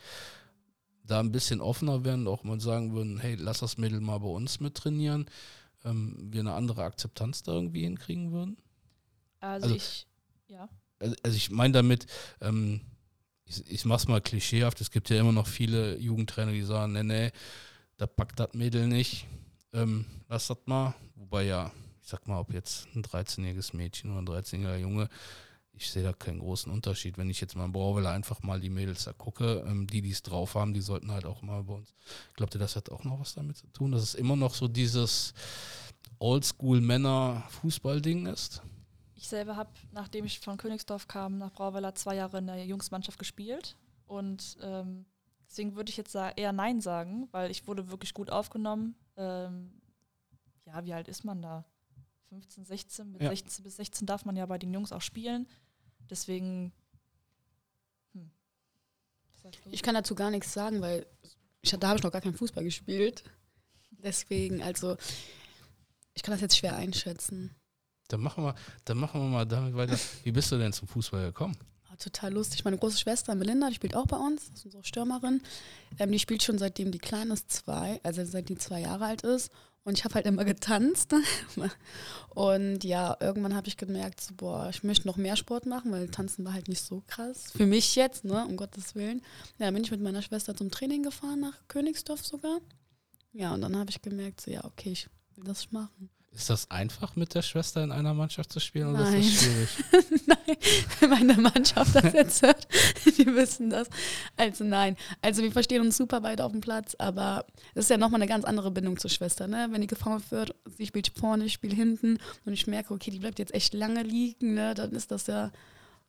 da 1.06 1.20
ein 1.20 1.32
bisschen 1.32 1.60
offener 1.62 2.06
werden, 2.06 2.28
auch 2.28 2.44
mal 2.44 2.60
sagen 2.60 2.94
würden, 2.94 3.20
hey, 3.20 3.36
lass 3.36 3.60
das 3.60 3.78
Mädel 3.78 4.00
mal 4.00 4.20
bei 4.20 4.28
uns 4.28 4.60
mit 4.60 4.76
trainieren, 4.76 5.26
ähm, 5.84 6.16
wir 6.32 6.40
eine 6.42 6.54
andere 6.54 6.84
Akzeptanz 6.84 7.44
da 7.44 7.52
irgendwie 7.52 7.82
hinkriegen 7.84 8.32
würden? 8.32 8.58
Also, 9.40 9.66
Also- 9.66 9.76
ich, 9.76 10.08
ja. 10.48 10.70
Also, 11.00 11.16
also 11.24 11.36
ich 11.36 11.52
meine 11.52 11.74
damit, 11.74 12.06
ähm, 12.40 12.82
ich, 13.46 13.70
ich 13.70 13.86
mach's 13.86 14.08
mal 14.08 14.22
klischeehaft, 14.22 14.82
es 14.82 14.92
gibt 14.92 15.10
ja 15.10 15.20
immer 15.20 15.32
noch 15.32 15.48
viele 15.48 15.98
Jugendtrainer, 15.98 16.52
die 16.52 16.64
sagen, 16.64 16.94
nee, 16.94 17.04
nee, 17.04 17.32
da 17.98 18.08
packt 18.08 18.40
das 18.40 18.54
Mädel 18.54 18.88
nicht, 18.88 19.28
ähm, 19.74 20.06
lass 20.30 20.48
das 20.48 20.58
mal. 20.66 20.96
Wobei 21.16 21.44
ja, 21.44 21.72
ich 22.02 22.10
sag 22.10 22.28
mal, 22.28 22.40
ob 22.40 22.54
jetzt 22.54 22.88
ein 22.96 23.04
13-jähriges 23.04 23.76
Mädchen 23.76 24.12
oder 24.12 24.22
ein 24.22 24.44
13-jähriger 24.44 24.78
Junge, 24.78 25.10
ich 25.76 25.90
sehe 25.90 26.04
da 26.04 26.14
keinen 26.14 26.40
großen 26.40 26.72
Unterschied. 26.72 27.18
Wenn 27.18 27.30
ich 27.30 27.42
jetzt 27.42 27.56
mal 27.56 27.66
in 27.66 27.72
Brauwelle 27.72 28.10
einfach 28.10 28.44
mal 28.44 28.60
die 28.60 28.70
Mädels 28.70 29.06
da 29.06 29.14
gucke, 29.14 29.64
ähm, 29.68 29.88
die, 29.88 30.02
die 30.02 30.12
es 30.12 30.22
drauf 30.22 30.56
haben, 30.56 30.74
die 30.74 30.82
sollten 30.82 31.12
halt 31.12 31.26
auch 31.26 31.42
mal 31.42 31.64
bei 31.64 31.74
uns. 31.74 31.94
Glaubt 32.36 32.54
ihr, 32.56 32.60
das 32.60 32.76
hat 32.76 32.92
auch 32.92 33.04
noch 33.04 33.20
was 33.20 33.34
damit 33.34 33.58
zu 33.58 33.68
tun, 33.68 33.92
dass 33.92 34.04
es 34.04 34.16
immer 34.16 34.36
noch 34.36 34.54
so 34.54 34.68
dieses 34.68 35.34
Oldschool-Männer-Fußball-Ding 36.20 38.28
ist? 38.28 38.62
Ich 39.24 39.30
selber 39.30 39.56
habe, 39.56 39.70
nachdem 39.94 40.26
ich 40.26 40.42
von 40.42 40.58
Königsdorf 40.58 41.08
kam, 41.08 41.38
nach 41.38 41.54
Brauweiler 41.54 41.96
zwei 41.96 42.14
Jahre 42.18 42.40
in 42.40 42.48
der 42.48 42.66
Jungsmannschaft 42.66 43.18
gespielt. 43.18 43.78
Und 44.06 44.58
ähm, 44.62 45.06
deswegen 45.48 45.78
würde 45.78 45.92
ich 45.92 45.96
jetzt 45.96 46.14
eher 46.14 46.52
Nein 46.52 46.82
sagen, 46.82 47.30
weil 47.32 47.50
ich 47.50 47.66
wurde 47.66 47.90
wirklich 47.90 48.14
gut 48.14 48.30
aufgenommen. 48.30 48.96
Ähm, 49.16 49.82
ja, 50.66 50.84
wie 50.84 50.94
alt 50.94 51.08
ist 51.08 51.24
man 51.24 51.42
da? 51.42 51.64
15, 52.32 52.66
16? 52.66 53.12
Mit 53.14 53.22
Ja. 53.22 53.30
16 53.30 53.64
bis 53.64 53.78
16 53.78 54.06
darf 54.06 54.26
man 54.26 54.36
ja 54.36 54.46
bei 54.46 54.58
den 54.58 54.74
Jungs 54.74 54.92
auch 54.92 55.02
spielen. 55.02 55.48
Deswegen. 56.10 56.74
Hm. 58.12 58.30
Ich 59.72 59.84
kann 59.84 59.96
dazu 59.96 60.16
gar 60.16 60.32
nichts 60.32 60.52
sagen, 60.52 60.82
weil 60.82 61.06
ich, 61.62 61.72
da 61.72 61.88
habe 61.88 61.98
ich 61.98 62.04
noch 62.04 62.12
gar 62.12 62.20
keinen 62.20 62.36
Fußball 62.36 62.66
gespielt. 62.66 63.24
Deswegen, 63.90 64.62
also, 64.62 64.98
ich 66.14 66.24
kann 66.24 66.34
das 66.34 66.42
jetzt 66.42 66.58
schwer 66.58 66.76
einschätzen. 66.76 67.56
Dann 68.14 68.22
machen 68.22 68.44
wir, 68.44 68.54
dann 68.86 68.98
machen 69.00 69.22
wir 69.22 69.28
mal 69.28 69.46
damit 69.46 69.76
weiter. 69.76 69.98
Wie 70.24 70.32
bist 70.32 70.52
du 70.52 70.58
denn 70.60 70.72
zum 70.72 70.88
Fußball 70.88 71.26
gekommen? 71.26 71.58
Ah, 71.90 71.96
total 71.96 72.32
lustig. 72.32 72.64
Meine 72.64 72.78
große 72.78 73.00
Schwester 73.00 73.34
Melinda, 73.34 73.70
die 73.70 73.74
spielt 73.74 73.96
auch 73.96 74.06
bei 74.06 74.18
uns, 74.18 74.50
ist 74.54 74.66
unsere 74.66 74.84
Stürmerin. 74.84 75.42
Ähm, 75.98 76.12
die 76.12 76.20
spielt 76.20 76.44
schon 76.44 76.60
seitdem 76.60 76.92
die 76.92 77.00
Kleine 77.00 77.34
ist 77.34 77.52
zwei, 77.52 78.00
also 78.04 78.24
seit 78.24 78.50
die 78.50 78.58
zwei 78.58 78.82
Jahre 78.82 79.06
alt 79.06 79.24
ist. 79.24 79.52
Und 79.84 79.98
ich 79.98 80.06
habe 80.06 80.14
halt 80.14 80.28
immer 80.28 80.46
getanzt. 80.46 81.16
Und 82.30 82.84
ja, 82.84 83.18
irgendwann 83.20 83.56
habe 83.56 83.68
ich 83.68 83.78
gemerkt, 83.78 84.22
so, 84.22 84.36
boah, 84.36 84.70
ich 84.70 84.84
möchte 84.84 85.08
noch 85.08 85.18
mehr 85.18 85.36
Sport 85.36 85.66
machen, 85.66 85.92
weil 85.92 86.08
Tanzen 86.08 86.46
war 86.46 86.54
halt 86.54 86.68
nicht 86.68 86.84
so 86.84 87.02
krass. 87.08 87.46
Für 87.58 87.66
mich 87.66 87.96
jetzt, 87.96 88.26
ne, 88.26 88.46
um 88.46 88.58
Gottes 88.58 88.94
Willen. 88.94 89.24
Ja, 89.58 89.66
dann 89.66 89.74
bin 89.74 89.84
ich 89.84 89.92
mit 89.92 90.02
meiner 90.02 90.22
Schwester 90.22 90.56
zum 90.56 90.70
Training 90.70 91.02
gefahren, 91.02 91.40
nach 91.40 91.68
Königsdorf 91.68 92.24
sogar. 92.24 92.60
Ja, 93.32 93.56
und 93.56 93.62
dann 93.62 93.76
habe 93.76 93.90
ich 93.90 94.04
gemerkt, 94.04 94.42
so, 94.42 94.52
ja, 94.52 94.64
okay, 94.66 94.92
ich 94.92 95.10
will 95.36 95.46
das 95.46 95.72
machen. 95.72 96.12
Ist 96.36 96.50
das 96.50 96.72
einfach 96.72 97.16
mit 97.16 97.36
der 97.36 97.44
Schwester 97.44 97.84
in 97.84 97.92
einer 97.92 98.14
Mannschaft 98.16 98.52
zu 98.52 98.60
spielen 98.60 98.88
oder 98.96 99.04
Nein. 99.04 99.20
ist 99.22 99.36
das 99.36 99.44
schwierig? 99.44 99.70
nein, 100.28 100.58
wenn 101.00 101.10
meine 101.12 101.34
Mannschaft 101.36 101.96
das 101.96 102.12
jetzt 102.14 102.42
hört, 102.42 102.68
die 103.06 103.26
wissen 103.28 103.70
das. 103.70 103.88
Also 104.36 104.64
nein, 104.64 104.98
also 105.22 105.44
wir 105.44 105.52
verstehen 105.52 105.82
uns 105.82 105.96
super 105.96 106.24
weit 106.24 106.42
auf 106.42 106.52
dem 106.52 106.62
Platz, 106.62 106.96
aber 106.98 107.46
das 107.76 107.86
ist 107.86 107.90
ja 107.90 107.98
nochmal 107.98 108.20
eine 108.20 108.28
ganz 108.28 108.46
andere 108.46 108.72
Bindung 108.72 108.98
zur 108.98 109.12
Schwester, 109.12 109.48
ne? 109.48 109.68
Wenn 109.70 109.82
die 109.82 109.88
gefault 109.88 110.32
wird, 110.32 110.56
sie 110.76 110.88
spielt 110.88 111.12
vorne, 111.16 111.46
ich 111.46 111.54
spiele 111.54 111.76
hinten 111.76 112.18
und 112.46 112.54
ich 112.54 112.66
merke, 112.66 112.94
okay, 112.96 113.12
die 113.12 113.20
bleibt 113.20 113.38
jetzt 113.38 113.54
echt 113.54 113.76
lange 113.76 114.02
liegen, 114.02 114.56
ne? 114.56 114.74
Dann 114.74 114.92
ist 114.94 115.12
das 115.12 115.28
ja 115.28 115.52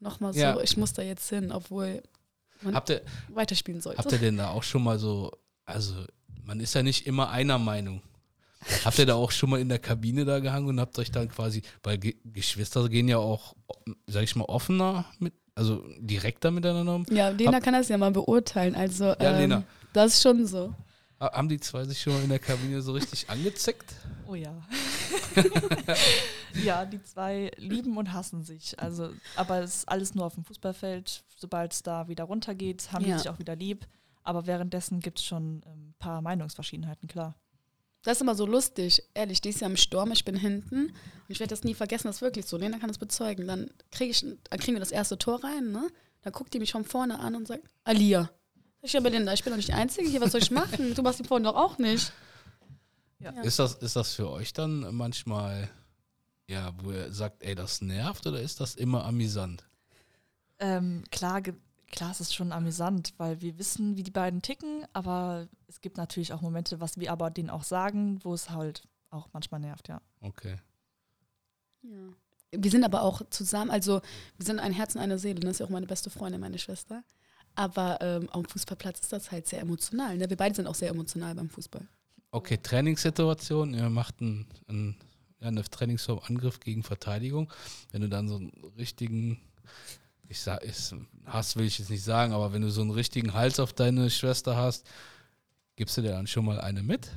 nochmal 0.01 0.33
so, 0.33 0.41
Ja. 0.41 0.59
ich 0.61 0.79
muss 0.79 0.95
da 0.95 1.03
jetzt 1.03 1.29
hin, 1.29 1.53
obwohl 1.53 2.03
man 2.62 2.75
Habt 2.75 2.89
ihr, 2.89 3.03
weiterspielen 3.29 3.83
sollte. 3.83 3.99
habt 3.99 4.11
ihr 4.11 4.18
denn 4.18 4.39
da 4.39 4.49
auch 4.51 4.62
schon 4.62 4.83
mal 4.85 4.99
so, 4.99 5.33
also 5.66 5.95
man 6.45 6.61
ist 6.61 6.75
ja 6.75 6.83
nicht 6.83 7.07
immer 7.07 7.29
einer 7.29 7.59
Meinung. 7.59 8.01
Habt 8.84 8.98
ihr 8.98 9.06
da 9.06 9.14
auch 9.14 9.30
schon 9.30 9.50
mal 9.50 9.60
in 9.60 9.68
der 9.68 9.78
Kabine 9.78 10.24
da 10.24 10.38
gehangen 10.38 10.68
und 10.68 10.80
habt 10.80 10.98
euch 10.98 11.10
dann 11.10 11.28
quasi, 11.28 11.62
weil 11.82 11.98
Ge 11.98 12.16
Geschwister 12.24 12.88
gehen 12.88 13.08
ja 13.08 13.18
auch, 13.18 13.54
sag 14.06 14.22
ich 14.22 14.34
mal, 14.36 14.44
offener 14.44 15.04
mit, 15.18 15.34
also 15.54 15.84
direkter 16.00 16.50
miteinander 16.50 16.94
um. 16.96 17.06
ja, 17.10 17.28
Lena 17.28 17.54
Hab- 17.54 17.62
kann 17.62 17.74
das 17.74 17.88
ja 17.88 17.98
mal 17.98 18.10
beurteilen, 18.10 18.74
also 18.74 19.04
Ja, 19.04 19.16
ähm, 19.20 19.36
Lena. 19.38 19.62
das 19.92 20.14
ist 20.14 20.22
schon 20.22 20.46
so. 20.46 20.74
Ha- 21.20 21.32
Haben 21.32 21.48
die 21.48 21.60
zwei 21.60 21.84
sich 21.84 22.00
schon 22.00 22.14
mal 22.14 22.22
in 22.22 22.28
der 22.28 22.38
Kabine 22.40 22.80
so 22.82 22.92
richtig 22.92 23.28
angezeckt? 23.30 23.94
Oh 24.26 24.34
ja. 24.34 24.52
ja, 26.64 26.84
die 26.84 27.02
zwei 27.02 27.50
lieben 27.56 27.96
und 27.96 28.12
hassen 28.12 28.42
sich. 28.44 28.78
Also, 28.80 29.10
aber 29.36 29.60
es 29.60 29.76
ist 29.76 29.88
alles 29.88 30.14
nur 30.14 30.24
auf 30.26 30.34
dem 30.34 30.44
Fußballfeld. 30.44 31.24
Sobald 31.36 31.72
es 31.72 31.82
da 31.82 32.08
wieder 32.08 32.24
runtergeht, 32.24 32.92
haben 32.92 33.04
Ja. 33.04 33.14
die 33.16 33.22
sich 33.22 33.28
auch 33.30 33.38
wieder 33.38 33.56
lieb. 33.56 33.86
Aber 34.22 34.46
währenddessen 34.46 35.00
gibt 35.00 35.18
es 35.18 35.24
schon 35.24 35.58
ein 35.58 35.62
ähm, 35.66 35.94
paar 35.98 36.22
Meinungsverschiedenheiten, 36.22 37.08
klar. 37.08 37.34
Das 38.05 38.18
ist 38.18 38.20
immer 38.20 38.34
so 38.34 38.46
lustig. 38.46 39.02
Ehrlich, 39.14 39.40
die 39.40 39.48
ist 39.48 39.62
ja 39.62 39.66
im 39.66 39.78
Sturm, 39.78 40.12
ich 40.12 40.24
bin 40.24 40.36
hinten. 40.36 40.88
Und 40.88 41.30
ich 41.30 41.40
werde 41.40 41.50
das 41.50 41.64
nie 41.64 41.74
vergessen, 41.74 42.07
das 42.07 42.16
ist 42.16 42.22
wirklich 42.22 42.46
so. 42.46 42.59
Lena 42.59 42.78
kann 42.78 42.88
das 42.88 42.98
bezeugen. 42.98 43.48
Dann, 43.48 43.70
krieg 43.90 44.11
ich, 44.11 44.20
dann 44.20 44.61
kriegen 44.61 44.74
wir 44.74 44.80
das 44.80 44.92
erste 44.92 45.18
Tor 45.18 45.42
rein, 45.42 45.72
ne? 45.72 45.88
Dann 46.22 46.32
guckt 46.32 46.52
die 46.55 46.59
mich 46.59 46.72
von 46.72 46.84
vorne 46.84 47.18
an 47.18 47.34
und 47.34 47.48
sagt, 47.48 47.64
Alia. 47.82 48.30
Ich, 48.82 48.92
ja, 48.92 49.00
Belinda, 49.00 49.32
ich 49.32 49.42
bin 49.42 49.50
doch 49.50 49.57
nicht 49.57 49.68
die 49.68 49.74
Einzige 49.74 50.07
hier, 50.07 50.20
was 50.20 50.32
soll 50.32 50.42
ich 50.42 50.50
machen? 50.50 50.94
Du 50.94 51.02
machst 51.02 51.18
die 51.18 51.24
vorne 51.24 51.46
doch 51.46 51.57
auch 51.57 51.78
nicht. 51.78 52.12
Ja. 53.18 53.32
Ja. 53.32 53.42
Ist, 53.42 53.59
das, 53.59 53.76
ist 53.76 53.96
das 53.96 54.12
für 54.12 54.30
euch 54.30 54.52
dann 54.52 54.94
manchmal, 54.94 55.70
ja, 56.46 56.74
wo 56.82 56.92
ihr 56.92 57.11
sagt, 57.11 57.42
ey, 57.42 57.55
das 57.55 57.80
nervt 57.80 58.26
oder 58.26 58.42
ist 58.42 58.61
das 58.61 58.74
immer 58.74 59.07
amüsant? 59.07 59.64
Ähm, 60.59 61.05
klar, 61.11 61.40
klar, 61.95 62.11
es 62.11 62.20
ist 62.20 62.34
schon 62.34 62.51
amüsant, 62.51 63.14
weil 63.18 63.40
wir 63.40 63.57
wissen, 63.59 63.97
wie 63.97 64.03
die 64.03 64.11
beiden 64.11 64.42
ticken, 64.42 64.84
aber 64.92 65.47
es 65.68 65.80
gibt 65.80 65.97
natürlich 65.97 66.32
auch 66.32 66.40
Momente, 66.40 66.80
was 66.80 66.99
wir 66.99 67.12
aber 67.12 67.30
denen 67.30 67.51
auch 67.51 67.62
sagen, 67.62 68.18
wo 68.24 68.34
es 68.34 68.51
halt 68.51 68.82
auch 69.11 69.28
manchmal 69.32 69.61
nervt, 69.61 69.88
ja. 69.88 70.01
Okay. 70.20 70.59
Ja. 71.82 72.12
Wir 72.51 72.70
sind 72.70 72.84
aber 72.84 73.03
auch 73.03 73.22
zusammen, 73.30 73.70
also 73.70 74.01
wir 74.36 74.47
sind 74.47 74.59
ein 74.59 74.72
Herz 74.72 74.95
und 74.97 75.01
eine 75.01 75.18
Seele. 75.18 75.40
Das 75.40 75.53
ist 75.53 75.59
ja 75.61 75.66
auch 75.66 75.70
meine 75.70 75.86
beste 75.86 76.11
Freundin, 76.11 76.40
meine 76.40 76.59
Schwester. 76.59 77.05
Aber 77.55 77.99
ähm, 78.01 78.28
am 78.30 78.45
Fußballplatz 78.45 79.01
ist 79.01 79.12
das 79.12 79.30
halt 79.30 79.47
sehr 79.47 79.61
emotional. 79.61 80.16
Ne? 80.16 80.28
Wir 80.28 80.36
beide 80.36 80.55
sind 80.55 80.66
auch 80.66 80.74
sehr 80.74 80.90
emotional 80.90 81.34
beim 81.34 81.49
Fußball. 81.49 81.86
Okay, 82.32 82.59
Trainingssituation, 82.59 83.74
ihr 83.74 83.88
macht 83.88 84.20
einen, 84.20 84.47
einen, 84.66 84.97
ja, 85.38 85.49
eine 85.49 85.62
Trainingsform 85.62 86.20
Angriff 86.24 86.59
gegen 86.59 86.82
Verteidigung. 86.82 87.53
Wenn 87.92 88.03
du 88.03 88.09
dann 88.09 88.28
so 88.28 88.36
einen 88.36 88.51
richtigen, 88.76 89.40
ich 90.29 90.41
sag, 90.41 90.62
ist, 90.62 90.95
Hass 91.27 91.57
will 91.57 91.66
ich 91.66 91.79
jetzt 91.79 91.91
nicht 91.91 92.03
sagen, 92.05 92.33
aber 92.33 92.53
wenn 92.53 92.62
du 92.62 92.70
so 92.70 92.81
einen 92.81 92.91
richtigen 92.91 93.35
Hals 93.35 93.61
auf 93.61 93.72
deine 93.72 94.11
Schwester 94.11 94.57
hast, 94.57 94.87
gibst 95.77 95.97
du 95.97 96.03
dir 96.03 96.11
dann 96.11 96.27
schon 96.27 96.45
mal 96.45 96.61
eine 96.61 96.83
mit? 96.83 97.11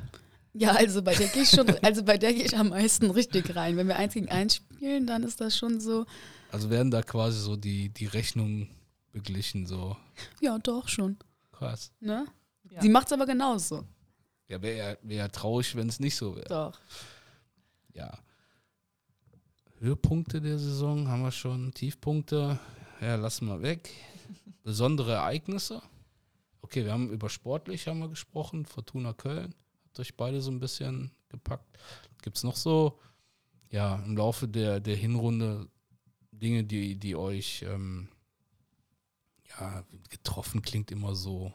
Ja, 0.53 0.72
also 0.72 1.01
bei 1.03 1.14
der 1.14 1.28
gehe 1.28 1.43
ich 1.43 1.49
schon, 1.49 1.70
also 1.84 2.03
bei 2.03 2.18
der 2.18 2.34
gehe 2.34 2.43
ich 2.43 2.58
am 2.58 2.70
meisten 2.70 3.12
richtig 3.12 3.55
rein. 3.55 3.78
Wenn 3.78 3.88
wir 3.88 3.95
eins 3.97 4.14
gegen 4.14 4.30
eins 4.30 4.55
spielen, 4.55 5.05
dann 5.05 5.24
ist 5.24 5.39
das 5.39 5.55
schon 5.58 5.80
so, 5.80 6.05
Also 6.51 6.70
werden 6.70 6.89
da 6.91 7.01
quasi 7.03 7.39
so 7.39 7.55
die, 7.55 7.89
die 7.89 8.08
Rechnungen 8.08 8.70
beglichen, 9.12 9.66
so 9.68 9.95
ja, 10.41 10.58
doch 10.60 10.88
schon. 10.88 11.18
krass. 11.51 11.91
Ne? 11.99 12.26
Ja. 12.72 12.82
Sie 12.82 12.89
macht 12.89 13.08
es 13.08 13.14
aber 13.14 13.26
genauso. 13.26 13.84
Ja, 14.47 14.62
wäre 14.62 14.78
ja, 14.78 14.97
wär 15.01 15.18
ja 15.18 15.28
traurig, 15.28 15.76
wenn 15.76 15.89
es 15.89 15.99
nicht 15.99 16.16
so 16.16 16.36
wäre. 16.36 16.47
Doch. 16.47 16.80
Ja. 17.93 18.18
Höhepunkte 19.80 20.41
der 20.41 20.58
Saison 20.58 21.08
haben 21.08 21.22
wir 21.22 21.32
schon, 21.32 21.72
Tiefpunkte, 21.74 22.60
ja, 23.01 23.15
lassen 23.15 23.47
wir 23.47 23.61
weg. 23.61 23.89
Besondere 24.63 25.13
Ereignisse. 25.13 25.81
Okay, 26.61 26.83
wir 26.83 26.91
haben 26.91 27.11
über 27.11 27.29
sportlich 27.29 27.87
haben 27.87 27.99
wir 27.99 28.09
gesprochen, 28.09 28.65
Fortuna 28.65 29.13
Köln. 29.13 29.55
Hat 29.85 29.99
euch 29.99 30.15
beide 30.17 30.41
so 30.41 30.51
ein 30.51 30.59
bisschen 30.59 31.11
gepackt. 31.29 31.77
Gibt 32.21 32.37
es 32.37 32.43
noch 32.43 32.55
so, 32.55 32.99
ja, 33.69 33.95
im 34.03 34.17
Laufe 34.17 34.47
der, 34.47 34.79
der 34.79 34.95
Hinrunde 34.95 35.67
Dinge, 36.31 36.63
die, 36.63 36.95
die 36.95 37.15
euch, 37.15 37.63
ähm, 37.63 38.09
ja, 39.59 39.83
getroffen 40.09 40.61
klingt 40.61 40.91
immer 40.91 41.15
so. 41.15 41.53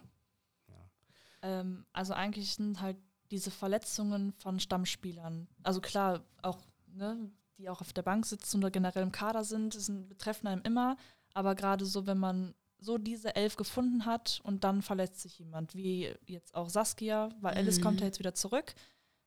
Ähm, 1.42 1.84
also 1.92 2.14
eigentlich 2.14 2.54
sind 2.54 2.80
halt 2.80 2.96
diese 3.30 3.50
Verletzungen 3.50 4.32
von 4.32 4.60
Stammspielern, 4.60 5.48
also 5.62 5.80
klar, 5.80 6.22
auch, 6.42 6.58
ne, 6.86 7.30
die 7.58 7.68
auch 7.68 7.80
auf 7.80 7.92
der 7.92 8.02
Bank 8.02 8.26
sitzen 8.26 8.58
oder 8.58 8.70
generell 8.70 9.02
im 9.02 9.12
Kader 9.12 9.44
sind, 9.44 9.74
sind 9.74 10.08
betreffen 10.08 10.46
einem 10.46 10.62
immer, 10.62 10.96
aber 11.34 11.54
gerade 11.54 11.84
so, 11.84 12.06
wenn 12.06 12.18
man 12.18 12.54
so 12.78 12.98
diese 12.98 13.36
elf 13.36 13.56
gefunden 13.56 14.04
hat 14.06 14.40
und 14.42 14.64
dann 14.64 14.82
verletzt 14.82 15.20
sich 15.20 15.38
jemand, 15.38 15.74
wie 15.74 16.12
jetzt 16.26 16.54
auch 16.54 16.68
Saskia, 16.68 17.28
weil 17.40 17.54
Alice 17.54 17.78
Mhm. 17.78 17.82
kommt 17.82 18.00
ja 18.00 18.06
jetzt 18.06 18.18
wieder 18.18 18.34
zurück. 18.34 18.74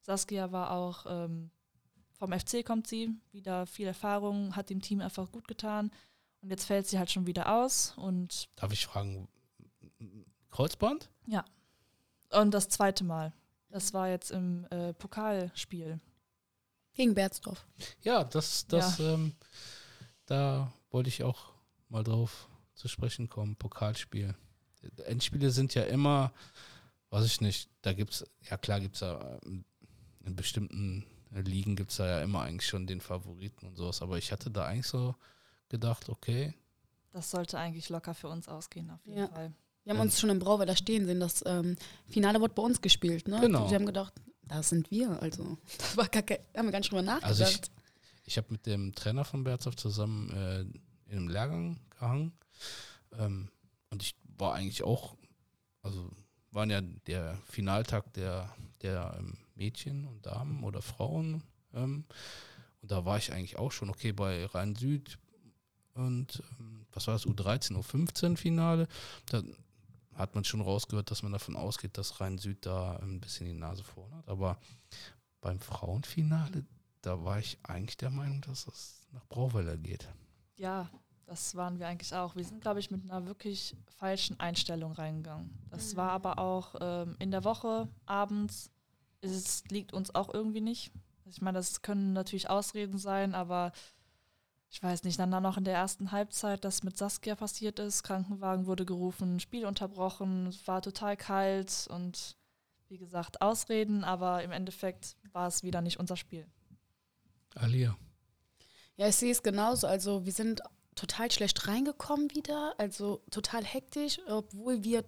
Saskia 0.02 0.52
war 0.52 0.72
auch 0.72 1.06
ähm, 1.08 1.52
vom 2.18 2.32
FC 2.38 2.66
kommt 2.66 2.88
sie, 2.88 3.12
wieder 3.32 3.66
viel 3.66 3.88
Erfahrung, 3.88 4.56
hat 4.56 4.70
dem 4.70 4.82
Team 4.82 5.02
einfach 5.02 5.32
gut 5.32 5.48
getan 5.48 5.92
und 6.42 6.50
jetzt 6.50 6.66
fällt 6.66 6.88
sie 6.88 7.00
halt 7.00 7.12
schon 7.12 7.28
wieder 7.28 7.54
aus 7.62 7.94
und 7.98 8.50
Darf 8.58 8.72
ich 8.74 8.86
fragen, 8.86 9.28
Kreuzband? 10.52 11.10
Und 12.32 12.52
das 12.54 12.68
zweite 12.70 13.04
Mal. 13.04 13.34
Das 13.70 13.94
war 13.94 14.10
jetzt 14.10 14.32
im 14.32 14.66
äh, 14.72 14.94
Pokalspiel. 14.94 16.00
Gegen 16.94 17.14
Berzdorf. 17.14 17.66
Ja, 18.02 18.24
das, 18.24 18.66
das, 18.68 19.00
ähm, 19.00 19.36
da 20.26 20.72
wollte 20.92 21.10
ich 21.10 21.24
auch 21.24 21.54
mal 21.90 22.04
drauf 22.04 22.50
zu 22.74 22.88
sprechen 22.88 23.30
kommen. 23.30 23.56
Pokalspiel. 23.56 24.36
Endspiele 25.06 25.50
sind 25.52 25.74
ja 25.74 25.84
immer, 25.84 26.32
weiß 27.10 27.26
ich 27.26 27.42
nicht, 27.42 27.70
da 27.82 27.94
gibt 27.94 28.12
es, 28.14 28.26
ja 28.50 28.58
klar 28.58 28.80
gibt 28.80 28.96
es 28.96 29.02
ja 29.02 29.40
ähm, 29.46 29.66
in 30.26 30.36
bestimmten 30.36 31.06
Ligen 31.32 31.76
gibt 31.76 31.92
es 31.92 31.98
da 31.98 32.06
ja 32.08 32.22
immer 32.22 32.42
eigentlich 32.42 32.68
schon 32.70 32.88
den 32.88 33.02
Favoriten 33.02 33.66
und 33.68 33.76
sowas, 33.76 34.02
aber 34.02 34.18
ich 34.18 34.32
hatte 34.32 34.50
da 34.52 34.66
eigentlich 34.66 34.88
so 34.88 35.16
gedacht, 35.70 36.08
okay. 36.10 36.54
Das 37.12 37.32
sollte 37.32 37.58
eigentlich 37.58 37.90
locker 37.90 38.14
für 38.14 38.28
uns 38.30 38.48
ausgehen, 38.48 38.90
auf 38.92 39.06
jeden 39.06 39.20
Ja. 39.20 39.28
Fall. 39.28 39.54
Wir 39.84 39.92
haben 39.92 39.98
Ja. 39.98 40.04
uns 40.04 40.20
schon 40.20 40.30
im 40.30 40.40
Brauweiler 40.40 40.76
stehen 40.76 41.06
sehen. 41.06 41.20
Das 41.20 41.44
ähm, 41.46 41.76
Finale 42.08 42.40
wurde 42.42 42.54
bei 42.54 42.64
uns 42.64 42.82
gespielt. 42.82 43.28
Ne? 43.28 43.40
Genau. 43.40 43.70
Wir 43.70 43.76
haben 43.76 43.86
gedacht, 43.86 44.14
da 44.44 44.64
sind 44.64 44.90
wir. 44.92 45.22
Also, 45.22 45.58
das 45.78 45.96
war 45.98 46.08
gar 46.08 46.24
kein, 46.24 46.40
haben 46.56 46.66
wir 46.68 46.72
gar 46.72 46.80
nicht 46.80 46.92
drüber 46.92 47.02
nachgedacht. 47.04 47.30
Also 47.30 47.44
ich, 47.44 47.62
ich 48.26 48.38
habe 48.38 48.48
mit 48.50 48.66
dem 48.66 48.94
Trainer 48.96 49.24
von 49.26 49.44
Berzov 49.44 49.76
zusammen 49.76 50.30
äh, 50.32 50.66
in 51.16 51.22
einem 51.22 51.30
Lehrgang 51.30 51.80
gehangen. 51.90 52.34
Ähm, 53.18 53.50
und 53.90 54.04
ich 54.04 54.16
war 54.38 54.54
eigentlich 54.54 54.84
auch, 54.84 55.16
also 55.82 56.12
waren 56.52 56.70
ja 56.70 56.82
der 56.82 57.38
Finaltag 57.46 58.14
der, 58.14 58.54
der 58.82 59.16
ähm, 59.20 59.38
Mädchen 59.56 60.06
und 60.06 60.26
Damen 60.26 60.64
oder 60.64 60.82
Frauen. 60.82 61.44
Ähm, 61.74 62.06
und 62.82 62.92
da 62.92 63.06
war 63.06 63.18
ich 63.18 63.32
eigentlich 63.32 63.58
auch 63.58 63.72
schon, 63.72 63.90
okay, 63.90 64.12
bei 64.12 64.46
Rhein-Süd 64.46 65.18
und 65.94 66.44
ähm, 66.60 66.86
was 66.92 67.08
war 67.08 67.14
das, 67.14 67.26
U13, 67.26 67.78
U15 67.78 68.38
Finale. 68.38 68.88
Da 69.28 69.42
hat 70.16 70.36
man 70.36 70.44
schon 70.44 70.62
rausgehört, 70.62 71.12
dass 71.12 71.24
man 71.24 71.32
davon 71.32 71.56
ausgeht, 71.56 71.98
dass 71.98 72.20
Rhein-Süd 72.20 72.66
da 72.66 72.98
ein 72.98 73.20
bisschen 73.20 73.48
die 73.48 73.54
Nase 73.54 73.84
vorn 73.84 74.14
hat. 74.14 74.28
Aber 74.28 74.58
beim 75.42 75.60
Frauenfinale, 75.60 76.66
da 77.02 77.24
war 77.24 77.40
ich 77.40 77.58
eigentlich 77.64 77.98
der 77.98 78.10
Meinung, 78.10 78.42
dass 78.42 78.68
es 78.68 79.08
nach 79.12 79.26
Brauweiler 79.28 79.78
geht. 79.78 80.08
Ja, 80.58 80.90
das 81.26 81.56
waren 81.56 81.80
wir 81.80 81.88
eigentlich 81.88 82.14
auch. 82.14 82.36
Wir 82.36 82.44
sind, 82.44 82.62
glaube 82.62 82.80
ich, 82.80 82.92
mit 82.92 83.04
einer 83.04 83.26
wirklich 83.26 83.76
falschen 83.98 84.40
Einstellung 84.40 84.92
reingegangen. 84.92 85.50
Das 85.70 85.94
Mhm. 85.94 85.98
war 85.98 86.12
aber 86.12 86.40
auch 86.40 86.76
ähm, 86.80 87.16
in 87.20 87.32
der 87.32 87.44
Woche, 87.44 87.88
abends. 88.06 88.70
Es 89.22 89.64
liegt 89.70 89.92
uns 89.94 90.14
auch 90.14 90.34
irgendwie 90.34 90.62
nicht. 90.62 90.92
Ich 91.26 91.42
meine, 91.42 91.58
das 91.58 91.82
können 91.82 92.14
natürlich 92.14 92.50
Ausreden 92.50 93.00
sein, 93.00 93.34
aber 93.34 93.72
ich 94.70 94.84
weiß 94.84 95.04
nicht, 95.04 95.18
dann 95.20 95.30
noch 95.30 95.58
in 95.58 95.64
der 95.64 95.74
ersten 95.74 96.12
Halbzeit, 96.12 96.64
das 96.64 96.84
mit 96.84 96.98
Saskia 96.98 97.36
passiert 97.36 97.80
ist, 97.80 98.04
Krankenwagen 98.04 98.68
wurde 98.68 98.86
gerufen, 98.86 99.40
Spiel 99.40 99.66
unterbrochen, 99.66 100.48
es 100.48 100.68
war 100.68 100.82
total 100.82 101.18
kalt 101.18 101.88
und 101.90 102.36
wie 102.90 102.98
gesagt, 102.98 103.42
Ausreden, 103.42 104.04
aber 104.04 104.44
im 104.44 104.52
Endeffekt 104.52 105.16
war 105.32 105.48
es 105.48 105.64
wieder 105.64 105.82
nicht 105.82 105.98
unser 106.00 106.18
Spiel. 106.18 106.46
Alia. 107.56 107.98
Ja, 108.98 109.08
ich 109.08 109.16
sehe 109.16 109.32
es 109.32 109.42
genauso. 109.42 109.88
Also 109.88 110.26
wir 110.26 110.32
sind 110.34 110.62
total 110.96 111.30
schlecht 111.32 111.68
reingekommen 111.68 112.34
wieder, 112.34 112.74
also 112.78 113.22
total 113.32 113.64
hektisch, 113.64 114.20
obwohl 114.28 114.84
wir 114.84 115.04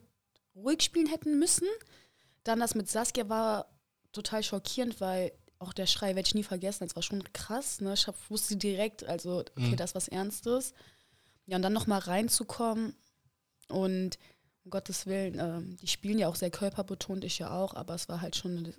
ruhig 0.55 0.81
spielen 0.81 1.07
hätten 1.07 1.39
müssen. 1.39 1.67
Dann 2.43 2.59
das 2.59 2.75
mit 2.75 2.89
Saskia 2.89 3.29
war 3.29 3.67
total 4.11 4.43
schockierend, 4.43 4.99
weil 5.01 5.31
auch 5.59 5.73
der 5.73 5.85
Schrei 5.87 6.15
werde 6.15 6.27
ich 6.27 6.35
nie 6.35 6.43
vergessen. 6.43 6.85
Das 6.85 6.95
war 6.95 7.03
schon 7.03 7.23
krass. 7.33 7.81
Ne? 7.81 7.93
Ich 7.93 8.07
hab, 8.07 8.15
wusste 8.29 8.57
direkt, 8.57 9.03
also 9.05 9.39
okay, 9.39 9.51
Mhm. 9.71 9.75
das 9.77 9.91
ist 9.91 9.95
was 9.95 10.07
Ernstes. 10.07 10.73
Ja, 11.45 11.55
und 11.55 11.61
dann 11.61 11.73
nochmal 11.73 11.99
reinzukommen 11.99 12.93
und 13.69 14.17
um 14.63 14.71
Gottes 14.71 15.05
Willen, 15.05 15.39
ähm, 15.39 15.77
die 15.77 15.87
spielen 15.87 16.19
ja 16.19 16.27
auch 16.27 16.35
sehr 16.35 16.51
körperbetont, 16.51 17.23
ich 17.23 17.39
ja 17.39 17.51
auch, 17.57 17.73
aber 17.73 17.95
es 17.95 18.09
war 18.09 18.19
halt 18.21 18.35
schon, 18.35 18.73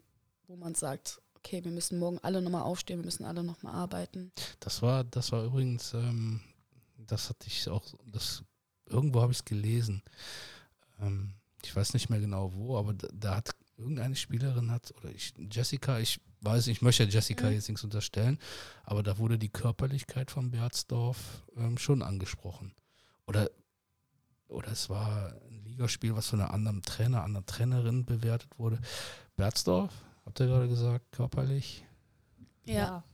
wo 0.47 0.57
man 0.57 0.75
sagt, 0.75 1.21
okay, 1.35 1.65
wir 1.65 1.73
müssen 1.73 1.99
morgen 1.99 2.19
alle 2.23 2.43
nochmal 2.43 2.63
aufstehen, 2.63 2.99
wir 3.01 3.05
müssen 3.07 3.25
alle 3.25 3.43
nochmal 3.43 3.75
arbeiten. 3.75 4.31
Das 4.61 4.83
war, 4.83 5.05
das 5.05 5.33
war 5.33 5.45
übrigens, 5.45 5.95
ähm, 5.95 6.41
das 7.09 7.29
hatte 7.29 7.47
ich 7.49 7.69
auch, 7.69 7.85
das, 8.07 8.45
irgendwo 8.87 9.21
habe 9.21 9.33
ich 9.33 9.39
es 9.39 9.45
gelesen. 9.45 10.03
Ähm, 11.01 11.35
ich 11.65 11.75
weiß 11.75 11.93
nicht 11.95 12.09
mehr 12.09 12.21
genau 12.21 12.53
wo, 12.55 12.79
aber 12.79 12.95
da, 12.95 13.09
da 13.13 13.37
hat 13.37 13.51
irgendeine 13.77 14.17
Spielerin 14.17 14.71
hat, 14.71 14.93
oder 14.99 15.11
ich, 15.11 15.35
Jessica, 15.51 15.99
ich 15.99 16.21
weiß, 16.41 16.67
nicht, 16.67 16.79
ich 16.79 16.83
möchte 16.83 17.05
ja 17.05 17.09
Jessica 17.09 17.47
Mhm. 17.47 17.53
jetzt 17.55 17.69
nichts 17.69 17.85
unterstellen, 17.85 18.39
aber 18.85 19.03
da 19.03 19.19
wurde 19.19 19.39
die 19.39 19.49
Körperlichkeit 19.49 20.31
von 20.31 20.51
Berzdorf 20.51 21.45
ähm, 21.57 21.79
schon 21.79 22.03
angesprochen. 22.03 22.75
Oder, 23.27 23.51
oder 24.49 24.69
es 24.69 24.89
war 24.89 25.33
ein 25.49 25.65
Ligaspiel, 25.65 26.15
was 26.17 26.29
von 26.29 26.41
einer 26.41 26.53
anderen 26.53 26.83
Trainer, 26.83 27.23
anderen 27.23 27.47
Trainerin 27.47 28.05
bewertet 28.05 28.59
wurde. 28.59 28.79
Berzdorf, 29.37 29.93
habt 30.25 30.41
ihr 30.41 30.47
gerade 30.47 30.69
gesagt, 30.69 31.13
körperlich? 31.13 31.85
Ja. 32.65 33.05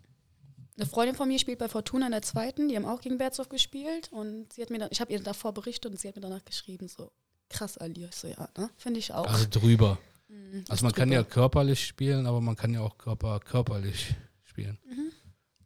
Eine 0.77 0.87
Freundin 0.87 1.14
von 1.14 1.29
mir 1.29 1.39
spielt 1.39 1.59
bei 1.61 1.68
Fortuna 1.68 2.07
in 2.07 2.12
der 2.12 2.22
zweiten, 2.22 2.68
die 2.68 2.77
haben 2.77 2.85
auch 2.85 3.01
gegen 3.01 3.16
Berzdorf 3.18 3.49
gespielt 3.49 4.11
und 4.12 4.53
sie 4.53 4.62
hat 4.62 4.70
mir 4.70 4.79
dann, 4.79 4.89
ich 4.91 5.01
habe 5.01 5.12
ihr 5.12 5.20
davor 5.22 5.53
berichtet 5.55 5.93
und 5.93 5.99
sie 6.01 6.09
hat 6.09 6.16
mir 6.16 6.22
danach 6.22 6.45
geschrieben, 6.45 6.89
so 6.89 7.12
krass, 7.49 7.79
Ali. 7.79 8.05
Ich 8.07 8.16
so, 8.16 8.27
ja, 8.27 8.49
ne? 8.59 8.68
Finde 8.77 8.99
ich 8.99 9.12
auch. 9.12 9.27
Also 9.27 9.47
drüber. 9.49 9.99
Mhm, 10.29 10.64
Also 10.68 10.85
man 10.85 10.91
ist 10.93 10.97
kann 10.97 11.12
ja 11.12 11.22
drüber. 11.22 11.31
körperlich 11.31 11.87
spielen, 11.87 12.27
aber 12.27 12.41
man 12.41 12.57
kann 12.57 12.75
ja 12.75 12.81
auch 12.81 12.99
Körper 12.99 13.39
körperlich 13.39 14.14
spielen. 14.43 14.79
Mhm. 14.85 15.12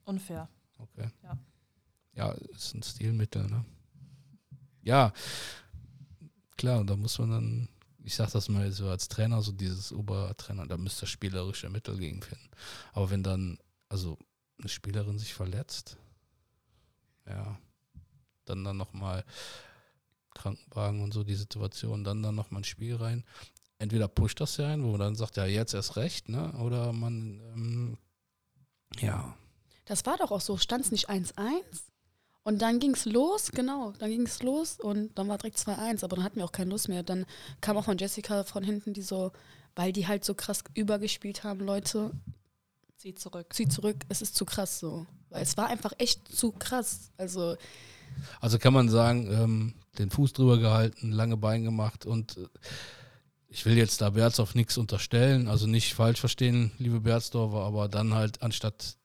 Unfair. 0.05 0.49
Okay. 0.79 1.09
Ja. 1.23 1.39
Ja, 2.15 2.33
ist 2.33 2.75
ein 2.75 2.83
Stilmittel, 2.83 3.47
ne? 3.49 3.65
Ja, 4.83 5.13
klar, 6.57 6.85
da 6.85 6.97
muss 6.97 7.19
man 7.19 7.31
dann, 7.31 7.69
ich 8.05 8.15
sag 8.15 8.31
das 8.33 8.49
mal 8.49 8.71
so 8.73 8.89
als 8.89 9.09
Trainer, 9.09 9.41
so 9.43 9.53
dieses 9.53 9.93
Obertrainer, 9.93 10.67
da 10.67 10.77
müsste 10.77 11.07
spielerische 11.07 11.71
Mittel 11.71 11.97
gegen 11.99 12.21
finden. 12.23 12.51
Aber 12.93 13.11
wenn 13.11 13.23
dann, 13.23 13.59
also 13.89 14.19
eine 14.59 14.69
Spielerin 14.69 15.19
sich 15.19 15.35
verletzt, 15.35 15.97
ja, 17.27 17.59
dann 18.45 18.65
dann 18.65 18.77
nochmal 18.77 19.25
Krankenwagen 20.35 21.03
und 21.03 21.13
so 21.13 21.25
die 21.25 21.35
Situation, 21.35 22.05
dann 22.05 22.23
dann 22.23 22.35
nochmal 22.35 22.63
ein 22.63 22.65
Spiel 22.65 22.97
rein. 22.97 23.25
Entweder 23.79 24.09
pusht 24.09 24.41
das 24.41 24.57
ja 24.57 24.69
ein, 24.69 24.83
wo 24.83 24.91
man 24.91 25.01
dann 25.01 25.15
sagt, 25.15 25.37
ja, 25.37 25.45
jetzt 25.47 25.75
erst 25.75 25.97
recht, 25.97 26.29
ne? 26.29 26.53
Oder 26.55 26.93
man, 26.93 27.41
ähm, 27.55 27.99
ja, 28.99 29.37
Das 29.85 30.05
war 30.07 30.17
doch 30.17 30.31
auch 30.33 30.41
so, 30.41 30.57
stand 30.57 30.85
es 30.85 30.91
nicht 30.91 31.09
1-1? 31.09 31.33
Und 32.43 32.63
dann 32.63 32.79
ging 32.79 32.95
es 32.95 33.05
los, 33.05 33.51
genau, 33.53 33.93
dann 33.99 34.11
ging 34.11 34.23
es 34.23 34.43
los 34.43 34.81
und 34.81 35.17
dann 35.19 35.29
war 35.29 35.37
direkt 35.39 35.59
2-1, 35.59 36.03
aber 36.03 36.17
dann 36.17 36.25
hatten 36.25 36.37
wir 36.37 36.45
auch 36.47 36.53
keine 36.53 36.71
Lust 36.71 36.89
mehr. 36.89 37.03
Dann 37.03 37.27
kam 37.61 37.77
auch 37.77 37.85
von 37.85 37.99
Jessica 37.99 38.43
von 38.45 38.65
hinten, 38.65 38.95
die 38.95 39.03
so, 39.03 39.33
weil 39.77 39.93
die 39.93 40.07
halt 40.09 40.25
so 40.25 40.35
krass 40.35 40.65
übergespielt 40.75 41.45
haben, 41.45 41.61
Leute, 41.61 42.11
Zieh 42.99 43.15
zurück. 43.15 43.47
zieh 43.53 43.69
zurück, 43.69 44.05
es 44.09 44.23
ist 44.23 44.35
zu 44.35 44.45
krass 44.45 44.81
so. 44.81 45.07
Weil 45.31 45.43
es 45.43 45.57
war 45.57 45.69
einfach 45.69 45.93
echt 45.99 46.27
zu 46.29 46.51
krass. 46.51 47.13
Also, 47.17 47.57
Also 48.41 48.59
kann 48.59 48.73
man 48.73 48.89
sagen, 48.89 49.31
ähm, 49.31 49.75
den 49.99 50.11
Fuß 50.11 50.33
drüber 50.33 50.59
gehalten, 50.59 51.13
lange 51.13 51.37
Bein 51.37 51.63
gemacht 51.63 52.07
und 52.07 52.37
äh, 52.37 52.49
ich 53.49 53.65
will 53.65 53.77
jetzt 53.77 54.01
da 54.01 54.11
Berzdorf 54.11 54.57
nichts 54.57 54.77
unterstellen, 54.77 55.47
also 55.47 55.69
nicht 55.69 55.95
falsch 55.95 56.19
verstehen, 56.19 56.73
liebe 56.79 57.01
Berzdorfer, 57.01 57.61
aber 57.61 57.89
dann 57.89 58.15
halt 58.15 58.43
anstatt 58.43 58.97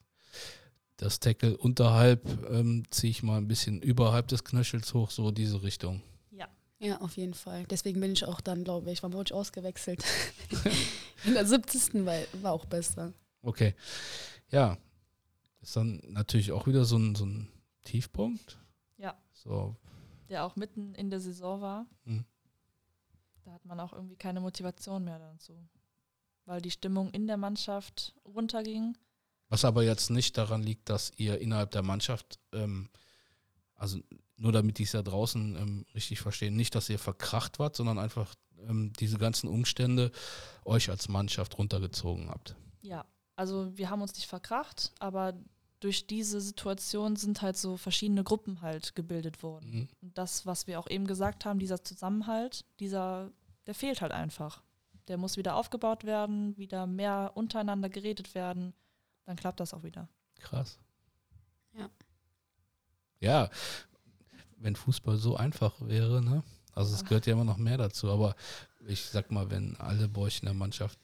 das 0.98 1.20
Tackle 1.20 1.56
unterhalb 1.56 2.28
ähm, 2.50 2.86
ziehe 2.90 3.12
ich 3.12 3.22
mal 3.22 3.38
ein 3.38 3.48
bisschen 3.48 3.80
überhalb 3.80 4.28
des 4.28 4.44
Knöchels 4.44 4.94
hoch, 4.96 5.12
so 5.12 5.30
diese 5.30 5.62
Richtung. 5.62 6.02
Ja. 6.32 6.48
ja, 6.80 7.00
auf 7.00 7.16
jeden 7.16 7.36
Fall. 7.36 7.66
Deswegen 7.70 8.02
bin 8.02 8.14
ich 8.14 8.26
auch 8.26 8.42
dann, 8.42 8.64
glaube 8.64 8.92
ich, 8.92 9.04
wurde 9.04 9.24
ich 9.28 9.34
ausgewechselt? 9.34 10.04
In 11.26 11.36
der 11.36 11.46
70. 11.46 12.06
Weil, 12.06 12.28
war 12.42 12.54
auch 12.54 12.66
besser. 12.66 13.14
Okay. 13.44 13.76
Ja. 14.50 14.78
Ist 15.62 15.76
dann 15.76 16.02
natürlich 16.08 16.52
auch 16.52 16.68
wieder 16.68 16.84
so 16.84 16.98
ein, 16.98 17.16
so 17.16 17.26
ein 17.26 17.48
Tiefpunkt. 17.84 18.60
Ja. 18.98 19.18
So, 19.34 19.76
Der 20.30 20.46
auch 20.46 20.56
mitten 20.56 20.96
in 20.96 21.10
der 21.10 21.20
Saison 21.20 21.62
war. 21.62 21.86
Mhm. 22.06 22.26
Da 23.46 23.52
hat 23.52 23.66
man 23.66 23.80
auch 23.80 23.94
irgendwie 23.94 24.16
keine 24.16 24.42
Motivation 24.42 25.04
mehr 25.04 25.20
dazu. 25.20 25.54
Weil 26.46 26.62
die 26.62 26.72
Stimmung 26.72 27.12
in 27.12 27.28
der 27.28 27.38
Mannschaft 27.38 28.16
runterging. 28.26 28.98
Was 29.50 29.66
aber 29.66 29.84
jetzt 29.84 30.10
nicht 30.10 30.38
daran 30.38 30.64
liegt, 30.64 30.90
dass 30.90 31.12
ihr 31.18 31.40
innerhalb 31.40 31.72
der 31.72 31.84
Mannschaft, 31.84 32.40
ähm, 32.54 32.90
also 33.76 34.00
nur 34.36 34.52
damit 34.52 34.78
die 34.80 34.84
es 34.84 34.94
ja 34.94 35.02
draußen 35.02 35.56
ähm, 35.56 35.86
richtig 35.94 36.20
verstehen, 36.22 36.56
nicht, 36.56 36.76
dass 36.76 36.90
ihr 36.90 37.00
verkracht 37.00 37.60
wart, 37.60 37.76
sondern 37.76 38.00
einfach 38.00 38.34
ähm, 38.68 38.92
diese 39.00 39.18
ganzen 39.18 39.48
Umstände 39.48 40.12
euch 40.66 40.90
als 40.90 41.08
Mannschaft 41.08 41.58
runtergezogen 41.58 42.30
habt. 42.30 42.56
Ja, 42.82 43.06
also 43.36 43.76
wir 43.78 43.90
haben 43.90 44.02
uns 44.02 44.14
nicht 44.16 44.28
verkracht, 44.28 44.92
aber 45.00 45.34
durch 45.80 46.08
diese 46.08 46.40
Situation 46.40 47.16
sind 47.18 47.42
halt 47.42 47.58
so 47.58 47.76
verschiedene 47.76 48.24
Gruppen 48.24 48.62
halt 48.62 48.96
gebildet 48.96 49.44
worden. 49.44 49.72
Mhm. 49.72 49.88
Und 50.02 50.18
das, 50.18 50.46
was 50.46 50.66
wir 50.66 50.80
auch 50.80 50.90
eben 50.90 51.08
gesagt 51.08 51.46
haben, 51.46 51.60
dieser 51.60 51.84
Zusammenhalt, 51.84 52.66
dieser, 52.80 53.32
der 53.68 53.76
fehlt 53.76 54.02
halt 54.02 54.14
einfach. 54.14 54.64
Der 55.10 55.18
muss 55.18 55.36
wieder 55.36 55.56
aufgebaut 55.56 56.06
werden, 56.06 56.56
wieder 56.58 56.88
mehr 56.88 57.32
untereinander 57.36 57.90
geredet 57.90 58.34
werden. 58.34 58.74
Dann 59.26 59.36
klappt 59.36 59.60
das 59.60 59.74
auch 59.74 59.84
wieder. 59.84 60.08
Krass. 60.40 60.80
Ja. 61.78 61.90
Ja, 63.20 63.50
wenn 64.58 64.76
Fußball 64.76 65.18
so 65.18 65.36
einfach 65.36 65.76
wäre, 65.82 66.22
ne? 66.22 66.44
Also 66.74 66.96
es 66.96 67.04
gehört 67.04 67.26
ja 67.26 67.34
immer 67.34 67.44
noch 67.44 67.58
mehr 67.58 67.78
dazu, 67.78 68.10
aber 68.10 68.36
ich 68.88 69.06
sag 69.06 69.32
mal, 69.32 69.52
wenn 69.52 69.76
alle 69.78 70.08
bei 70.08 70.22
euch 70.22 70.40
in 70.40 70.46
der 70.46 70.56
Mannschaft, 70.56 70.98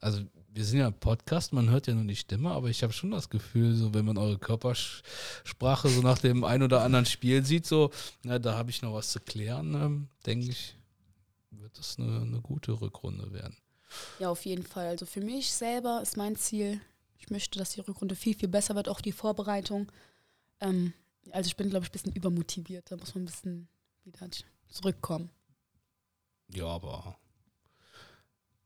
also 0.00 0.22
wir 0.56 0.64
sind 0.64 0.78
ja 0.78 0.86
ein 0.86 0.98
Podcast, 0.98 1.52
man 1.52 1.68
hört 1.68 1.86
ja 1.86 1.94
nur 1.94 2.04
die 2.04 2.16
Stimme, 2.16 2.50
aber 2.50 2.68
ich 2.68 2.82
habe 2.82 2.92
schon 2.92 3.10
das 3.10 3.28
Gefühl, 3.28 3.74
so 3.74 3.92
wenn 3.92 4.06
man 4.06 4.16
eure 4.16 4.38
Körpersprache 4.38 5.90
so 5.90 6.00
nach 6.00 6.18
dem 6.18 6.44
ein 6.44 6.62
oder 6.62 6.80
anderen 6.80 7.04
Spiel 7.04 7.44
sieht, 7.44 7.66
so, 7.66 7.90
na, 8.22 8.38
da 8.38 8.56
habe 8.56 8.70
ich 8.70 8.80
noch 8.80 8.94
was 8.94 9.10
zu 9.12 9.20
klären, 9.20 9.74
ähm, 9.74 10.08
denke 10.24 10.46
ich, 10.46 10.74
wird 11.50 11.78
das 11.78 11.98
eine, 11.98 12.22
eine 12.22 12.40
gute 12.40 12.72
Rückrunde 12.72 13.34
werden. 13.34 13.58
Ja, 14.18 14.30
auf 14.30 14.46
jeden 14.46 14.64
Fall. 14.64 14.86
Also 14.86 15.04
für 15.04 15.20
mich 15.20 15.52
selber 15.52 16.00
ist 16.02 16.16
mein 16.16 16.36
Ziel, 16.36 16.80
ich 17.18 17.28
möchte, 17.28 17.58
dass 17.58 17.72
die 17.72 17.80
Rückrunde 17.80 18.16
viel, 18.16 18.34
viel 18.34 18.48
besser 18.48 18.74
wird, 18.74 18.88
auch 18.88 19.02
die 19.02 19.12
Vorbereitung. 19.12 19.92
Ähm, 20.60 20.94
also 21.32 21.48
ich 21.48 21.56
bin, 21.56 21.68
glaube 21.68 21.84
ich, 21.84 21.90
ein 21.90 21.92
bisschen 21.92 22.12
übermotiviert. 22.12 22.90
Da 22.90 22.96
muss 22.96 23.14
man 23.14 23.24
ein 23.24 23.26
bisschen 23.26 23.68
wieder 24.04 24.26
zurückkommen. 24.68 25.30
Ja, 26.48 26.66
aber 26.66 27.18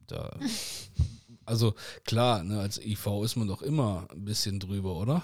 da. 0.07 0.39
Also 1.51 1.75
klar, 2.05 2.45
ne, 2.45 2.61
als 2.61 2.79
IV 2.79 3.07
ist 3.25 3.35
man 3.35 3.49
doch 3.49 3.61
immer 3.61 4.07
ein 4.13 4.25
bisschen 4.25 4.61
drüber, 4.61 4.95
oder? 4.95 5.23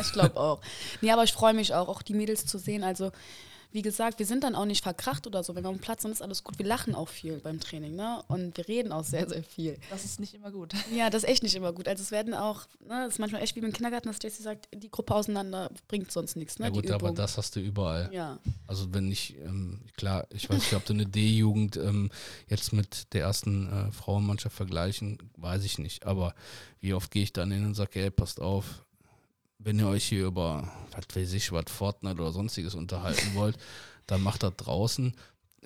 Ich 0.00 0.12
glaube 0.12 0.36
auch. 0.36 0.60
Nee, 1.00 1.10
aber 1.10 1.24
ich 1.24 1.32
freue 1.32 1.54
mich 1.54 1.74
auch, 1.74 1.88
auch 1.88 2.02
die 2.02 2.14
Mädels 2.14 2.44
zu 2.46 2.58
sehen. 2.58 2.84
Also 2.84 3.10
wie 3.72 3.82
gesagt, 3.82 4.18
wir 4.18 4.26
sind 4.26 4.44
dann 4.44 4.54
auch 4.54 4.64
nicht 4.64 4.82
verkracht 4.82 5.26
oder 5.26 5.44
so. 5.44 5.54
Wenn 5.54 5.64
wir 5.64 5.68
am 5.68 5.78
Platz 5.78 6.02
sind, 6.02 6.10
ist 6.10 6.22
alles 6.22 6.42
gut. 6.42 6.58
Wir 6.58 6.66
lachen 6.66 6.94
auch 6.94 7.08
viel 7.08 7.38
beim 7.38 7.60
Training, 7.60 7.94
ne? 7.94 8.22
Und 8.28 8.56
wir 8.56 8.66
reden 8.66 8.92
auch 8.92 9.04
sehr, 9.04 9.28
sehr 9.28 9.42
viel. 9.42 9.78
Das 9.90 10.04
ist 10.04 10.18
nicht 10.18 10.34
immer 10.34 10.50
gut. 10.50 10.72
Ja, 10.94 11.10
das 11.10 11.22
ist 11.22 11.28
echt 11.28 11.42
nicht 11.42 11.54
immer 11.54 11.72
gut. 11.72 11.86
Also 11.86 12.02
es 12.02 12.10
werden 12.10 12.34
auch, 12.34 12.66
ne, 12.80 13.04
das 13.04 13.14
ist 13.14 13.18
manchmal 13.18 13.42
echt 13.42 13.54
wie 13.54 13.60
im 13.60 13.72
Kindergarten, 13.72 14.08
dass 14.08 14.18
Jessie 14.22 14.42
sagt, 14.42 14.68
die 14.74 14.90
Gruppe 14.90 15.14
auseinander 15.14 15.70
bringt 15.88 16.10
sonst 16.10 16.36
nichts, 16.36 16.58
ne? 16.58 16.66
Ja 16.66 16.70
gut, 16.70 16.88
die 16.88 16.92
aber 16.92 17.12
das 17.12 17.38
hast 17.38 17.56
du 17.56 17.60
überall. 17.60 18.10
Ja. 18.12 18.38
Also 18.66 18.92
wenn 18.92 19.10
ich, 19.10 19.36
ähm, 19.38 19.80
klar, 19.96 20.26
ich 20.30 20.48
weiß 20.48 20.58
nicht, 20.58 20.74
ob 20.74 20.84
du 20.84 20.92
eine 20.92 21.06
D-Jugend 21.06 21.76
ähm, 21.76 22.10
jetzt 22.48 22.72
mit 22.72 23.12
der 23.14 23.22
ersten 23.22 23.68
äh, 23.68 23.92
Frauenmannschaft 23.92 24.56
vergleichen, 24.56 25.18
weiß 25.36 25.64
ich 25.64 25.78
nicht. 25.78 26.06
Aber 26.06 26.34
wie 26.80 26.94
oft 26.94 27.10
gehe 27.10 27.22
ich 27.22 27.32
dann 27.32 27.50
hin 27.50 27.64
und 27.64 27.74
sage, 27.74 28.00
ey, 28.02 28.10
passt 28.10 28.40
auf, 28.40 28.84
wenn 29.62 29.78
ihr 29.78 29.86
euch 29.88 30.04
hier 30.04 30.26
über, 30.26 30.70
was 30.92 31.16
weiß 31.16 31.32
ich, 31.34 31.52
was 31.52 31.64
Fortnite 31.70 32.20
oder 32.20 32.32
sonstiges 32.32 32.74
unterhalten 32.74 33.34
wollt, 33.34 33.56
dann 34.06 34.22
macht 34.22 34.42
das 34.42 34.56
draußen. 34.56 35.14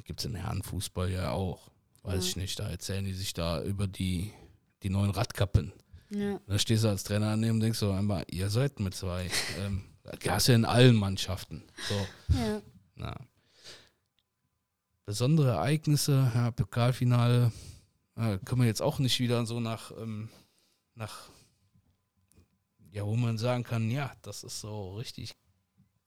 Gibt 0.05 0.21
es 0.21 0.27
in 0.27 0.35
Herrenfußball 0.35 1.11
ja 1.11 1.31
auch. 1.31 1.71
Weiß 2.03 2.23
Ja. 2.25 2.29
ich 2.31 2.37
nicht. 2.37 2.59
Da 2.59 2.69
erzählen 2.69 3.05
die 3.05 3.15
sich 3.15 3.33
da 3.33 3.63
über 3.63 3.87
die, 3.87 4.33
die 4.83 4.91
neuen 4.91 5.11
Radkappen. 5.11 5.73
Ja. 6.11 6.39
Da 6.47 6.59
stehst 6.59 6.85
du 6.85 6.89
als 6.89 7.05
Trainer 7.05 7.31
daneben 7.31 7.55
und 7.57 7.61
denkst 7.61 7.79
so 7.79 7.91
einmal, 7.93 8.25
ihr 8.31 8.51
seid 8.51 8.81
mit 8.81 8.95
zwei. 8.95 9.29
Ähm, 9.61 9.85
das 10.03 10.19
hast 10.29 10.49
du 10.49 10.53
ja 10.53 10.57
in 10.57 10.65
allen 10.67 10.97
Mannschaften. 10.97 11.63
So, 11.89 12.35
ja. 12.37 12.61
na. 12.95 13.17
Besondere 15.07 15.51
Ereignisse, 15.53 16.31
ja, 16.35 16.51
Pokalfinale, 16.51 17.53
äh, 18.17 18.39
können 18.45 18.61
wir 18.63 18.67
jetzt 18.69 18.83
auch 18.83 18.99
nicht 18.99 19.21
wieder 19.21 19.45
so 19.47 19.61
nach, 19.61 19.93
ähm, 19.93 20.29
nach, 20.95 21.29
ja, 22.95 23.05
wo 23.05 23.17
man 23.17 23.37
sagen 23.39 23.65
kann, 23.65 23.91
ja, 23.91 24.13
das 24.23 24.45
ist 24.45 24.61
so 24.61 24.95
richtig 24.95 25.35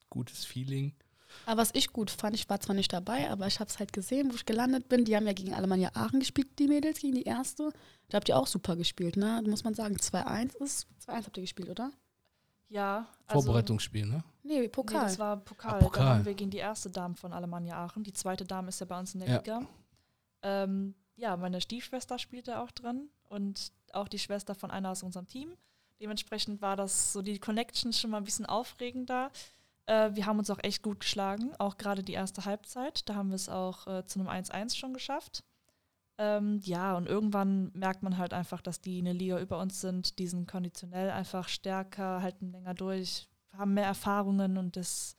gutes 0.10 0.46
Feeling. 0.46 0.94
Aber 1.46 1.62
was 1.62 1.72
ich 1.74 1.92
gut 1.92 2.10
fand, 2.10 2.36
ich 2.36 2.50
war 2.50 2.60
zwar 2.62 2.76
nicht 2.76 2.92
dabei, 2.94 3.30
aber 3.30 3.46
ich 3.48 3.60
habe 3.60 3.70
es 3.70 3.78
halt 3.80 3.92
gesehen, 3.92 4.32
wo 4.32 4.36
ich 4.36 4.46
gelandet 4.46 4.88
bin. 4.88 5.04
Die 5.06 5.16
haben 5.16 5.28
ja 5.28 5.34
gegen 5.34 5.54
Alemannia 5.54 5.92
Aachen 5.94 6.20
gespielt, 6.22 6.58
die 6.58 6.68
Mädels, 6.68 7.00
gegen 7.00 7.16
die 7.16 7.24
erste. 7.24 7.72
Da 8.10 8.16
habt 8.18 8.30
ihr 8.30 8.38
auch 8.38 8.48
super 8.48 8.76
gespielt, 8.78 9.18
ne? 9.18 9.42
Da 9.44 9.50
muss 9.50 9.64
man 9.66 9.74
sagen, 9.74 9.98
2-1 9.98 10.56
ist. 10.56 10.88
2-1 11.06 11.26
habt 11.26 11.38
ihr 11.38 11.42
gespielt, 11.44 11.70
oder? 11.70 11.92
Ja. 12.70 13.08
Also, 13.28 13.44
Vorbereitungsspiel, 13.44 14.06
ne? 14.06 14.24
Nee, 14.44 14.62
Nee, 14.62 14.68
Pokal. 14.70 15.02
das 15.04 15.20
war 15.20 15.38
Pokal. 15.38 15.74
Ah, 15.76 15.80
Pokal. 15.80 16.06
Da 16.06 16.10
waren 16.12 16.26
wir 16.26 16.34
gegen 16.34 16.50
die 16.52 16.58
erste 16.58 16.90
Dame 16.90 17.16
von 17.16 17.34
Alemannia 17.34 17.76
Aachen. 17.84 18.04
Die 18.04 18.14
zweite 18.14 18.46
Dame 18.46 18.70
ist 18.70 18.80
ja 18.80 18.86
bei 18.86 18.98
uns 18.98 19.14
in 19.14 19.20
der 19.20 19.30
Ja. 19.30 19.38
Liga. 19.38 19.62
Ähm, 20.42 20.96
ja, 21.18 21.36
meine 21.36 21.60
Stiefschwester 21.60 22.18
spielte 22.18 22.60
auch 22.60 22.72
drin 22.72 23.10
und 23.30 23.72
auch 23.92 24.08
die 24.08 24.20
Schwester 24.20 24.56
von 24.56 24.72
einer 24.72 24.92
aus 24.92 25.04
unserem 25.04 25.28
Team. 25.28 25.58
Dementsprechend 26.00 26.62
war 26.62 26.76
das 26.76 27.14
so 27.14 27.22
die 27.22 27.40
Connection 27.40 27.92
schon 27.94 28.12
mal 28.12 28.18
ein 28.18 28.24
bisschen 28.24 28.46
aufregender. 28.46 29.32
Äh, 29.88 30.12
wir 30.14 30.26
haben 30.26 30.38
uns 30.38 30.50
auch 30.50 30.60
echt 30.64 30.84
gut 30.84 31.00
geschlagen, 31.00 31.54
auch 31.58 31.78
gerade 31.78 32.04
die 32.04 32.14
erste 32.14 32.46
Halbzeit. 32.46 33.08
Da 33.10 33.16
haben 33.16 33.30
wir 33.30 33.36
es 33.36 33.50
auch 33.50 33.88
äh, 33.88 34.06
zu 34.06 34.20
einem 34.20 34.30
1-1 34.30 34.76
schon 34.76 34.94
geschafft. 34.94 35.44
Ähm, 36.20 36.60
ja, 36.64 36.96
und 36.96 37.08
irgendwann 37.08 37.72
merkt 37.74 38.04
man 38.04 38.18
halt 38.18 38.34
einfach, 38.34 38.62
dass 38.62 38.82
die 38.82 39.00
eine 39.00 39.14
Liga 39.14 39.40
über 39.40 39.60
uns 39.60 39.82
sind. 39.82 40.20
Die 40.20 40.28
sind 40.28 40.48
konditionell 40.48 41.10
einfach 41.12 41.48
stärker, 41.48 42.22
halten 42.22 42.52
länger 42.52 42.74
durch, 42.74 43.28
haben 43.54 43.76
mehr 43.76 43.86
Erfahrungen 43.86 44.58
und 44.58 44.76
das, 44.76 45.16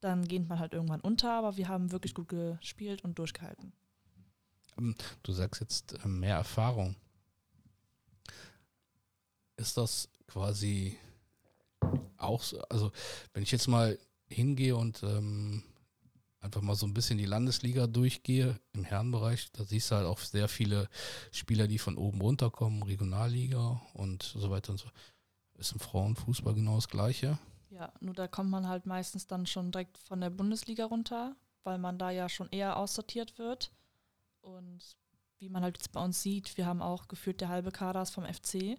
dann 0.00 0.26
geht 0.26 0.48
man 0.48 0.58
halt 0.58 0.74
irgendwann 0.74 1.00
unter. 1.00 1.32
Aber 1.32 1.56
wir 1.56 1.68
haben 1.68 1.92
wirklich 1.92 2.14
gut 2.14 2.28
gespielt 2.28 3.02
und 3.04 3.18
durchgehalten. 3.18 3.72
Du 5.22 5.32
sagst 5.32 5.60
jetzt 5.60 6.04
äh, 6.04 6.08
mehr 6.08 6.36
Erfahrung. 6.36 6.96
Ist 9.60 9.76
das 9.76 10.08
quasi 10.26 10.96
auch 12.16 12.42
so, 12.42 12.62
also 12.70 12.92
wenn 13.34 13.42
ich 13.42 13.52
jetzt 13.52 13.68
mal 13.68 13.98
hingehe 14.26 14.74
und 14.74 15.02
ähm, 15.02 15.62
einfach 16.40 16.62
mal 16.62 16.74
so 16.74 16.86
ein 16.86 16.94
bisschen 16.94 17.18
die 17.18 17.26
Landesliga 17.26 17.86
durchgehe 17.86 18.58
im 18.72 18.84
Herrenbereich, 18.84 19.52
da 19.52 19.64
siehst 19.64 19.90
du 19.90 19.96
halt 19.96 20.06
auch 20.06 20.18
sehr 20.18 20.48
viele 20.48 20.88
Spieler, 21.30 21.68
die 21.68 21.78
von 21.78 21.98
oben 21.98 22.22
runterkommen, 22.22 22.82
Regionalliga 22.82 23.82
und 23.92 24.22
so 24.22 24.50
weiter 24.50 24.72
und 24.72 24.78
so. 24.78 24.88
Ist 25.58 25.72
im 25.72 25.80
Frauenfußball 25.80 26.54
genau 26.54 26.76
das 26.76 26.88
Gleiche. 26.88 27.38
Ja, 27.68 27.92
nur 28.00 28.14
da 28.14 28.28
kommt 28.28 28.48
man 28.48 28.66
halt 28.66 28.86
meistens 28.86 29.26
dann 29.26 29.44
schon 29.44 29.72
direkt 29.72 29.98
von 29.98 30.22
der 30.22 30.30
Bundesliga 30.30 30.86
runter, 30.86 31.36
weil 31.64 31.76
man 31.76 31.98
da 31.98 32.10
ja 32.10 32.30
schon 32.30 32.48
eher 32.48 32.78
aussortiert 32.78 33.38
wird. 33.38 33.72
Und 34.40 34.96
wie 35.38 35.50
man 35.50 35.62
halt 35.62 35.76
jetzt 35.76 35.92
bei 35.92 36.02
uns 36.02 36.22
sieht, 36.22 36.56
wir 36.56 36.64
haben 36.64 36.80
auch 36.80 37.08
geführt 37.08 37.42
der 37.42 37.50
halbe 37.50 37.72
Kader 37.72 38.00
ist 38.00 38.12
vom 38.12 38.24
FC. 38.24 38.78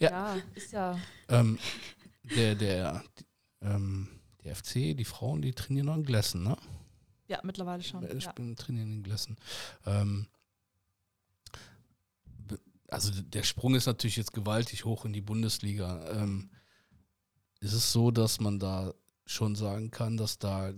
Ja. 0.00 0.36
ist 0.54 0.72
ja. 0.72 0.98
Ähm, 1.28 1.58
der, 2.34 2.54
der, 2.54 3.04
ähm, 3.60 4.08
der 4.44 4.56
FC, 4.56 4.96
die 4.96 5.04
Frauen, 5.04 5.42
die 5.42 5.52
trainieren 5.52 5.86
noch 5.86 5.96
in 5.96 6.04
Glessen, 6.04 6.42
ne? 6.42 6.56
Ja, 7.28 7.40
mittlerweile 7.44 7.82
schon. 7.82 8.04
Ich 8.16 8.24
Ja. 8.24 8.32
bin 8.32 8.56
trainieren 8.56 8.92
in 8.92 9.02
Glessen. 9.02 9.36
Ähm, 9.86 10.26
also 12.88 13.10
der 13.22 13.42
Sprung 13.42 13.74
ist 13.74 13.86
natürlich 13.86 14.16
jetzt 14.16 14.32
gewaltig 14.32 14.84
hoch 14.84 15.04
in 15.04 15.12
die 15.12 15.20
Bundesliga. 15.22 16.10
Ähm, 16.10 16.50
ist 17.60 17.72
es 17.72 17.92
so, 17.92 18.10
dass 18.10 18.40
man 18.40 18.58
da 18.58 18.92
schon 19.24 19.54
sagen 19.54 19.90
kann, 19.90 20.16
dass 20.16 20.38
da, 20.38 20.72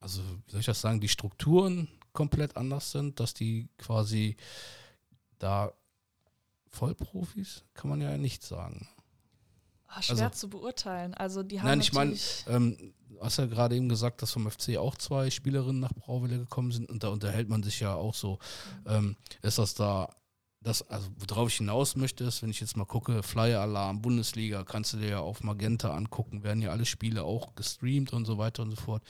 also 0.00 0.22
wie 0.46 0.50
soll 0.50 0.60
ich 0.60 0.66
das 0.66 0.80
sagen, 0.80 1.00
die 1.00 1.08
Strukturen 1.08 1.86
komplett 2.12 2.56
anders 2.56 2.90
sind, 2.90 3.20
dass 3.20 3.34
die 3.34 3.68
quasi 3.78 4.36
da 5.38 5.72
Vollprofis, 6.70 7.64
kann 7.74 7.90
man 7.90 8.00
ja 8.00 8.16
nicht 8.18 8.42
sagen. 8.42 8.88
Ah, 9.88 10.02
schwer 10.02 10.26
also- 10.26 10.36
zu 10.36 10.50
beurteilen. 10.50 11.14
Also 11.14 11.42
die 11.42 11.60
haben 11.60 11.68
Nein, 11.68 11.80
ich 11.80 11.92
meine, 11.92 12.16
ähm, 12.46 12.76
du 13.08 13.20
hast 13.20 13.38
ja 13.38 13.46
gerade 13.46 13.74
eben 13.74 13.88
gesagt, 13.88 14.22
dass 14.22 14.32
vom 14.32 14.46
FC 14.50 14.76
auch 14.76 14.96
zwei 14.96 15.30
Spielerinnen 15.30 15.80
nach 15.80 15.94
Brauwelle 15.94 16.38
gekommen 16.38 16.72
sind 16.72 16.90
und 16.90 17.02
da 17.02 17.08
unterhält 17.08 17.48
man 17.48 17.62
sich 17.62 17.80
ja 17.80 17.94
auch 17.94 18.14
so. 18.14 18.38
Ähm, 18.86 19.16
ist 19.42 19.58
das 19.58 19.74
da, 19.74 20.10
das, 20.60 20.82
also 20.90 21.08
worauf 21.16 21.48
ich 21.48 21.56
hinaus 21.56 21.96
möchte, 21.96 22.24
ist, 22.24 22.42
wenn 22.42 22.50
ich 22.50 22.60
jetzt 22.60 22.76
mal 22.76 22.84
gucke, 22.84 23.22
Flyer 23.22 23.62
Alarm, 23.62 24.02
Bundesliga, 24.02 24.62
kannst 24.64 24.92
du 24.92 24.98
dir 24.98 25.08
ja 25.08 25.20
auf 25.20 25.42
Magenta 25.42 25.94
angucken, 25.94 26.42
werden 26.42 26.62
ja 26.62 26.70
alle 26.70 26.84
Spiele 26.84 27.24
auch 27.24 27.54
gestreamt 27.54 28.12
und 28.12 28.26
so 28.26 28.36
weiter 28.36 28.64
und 28.64 28.70
so 28.70 28.76
fort, 28.76 29.02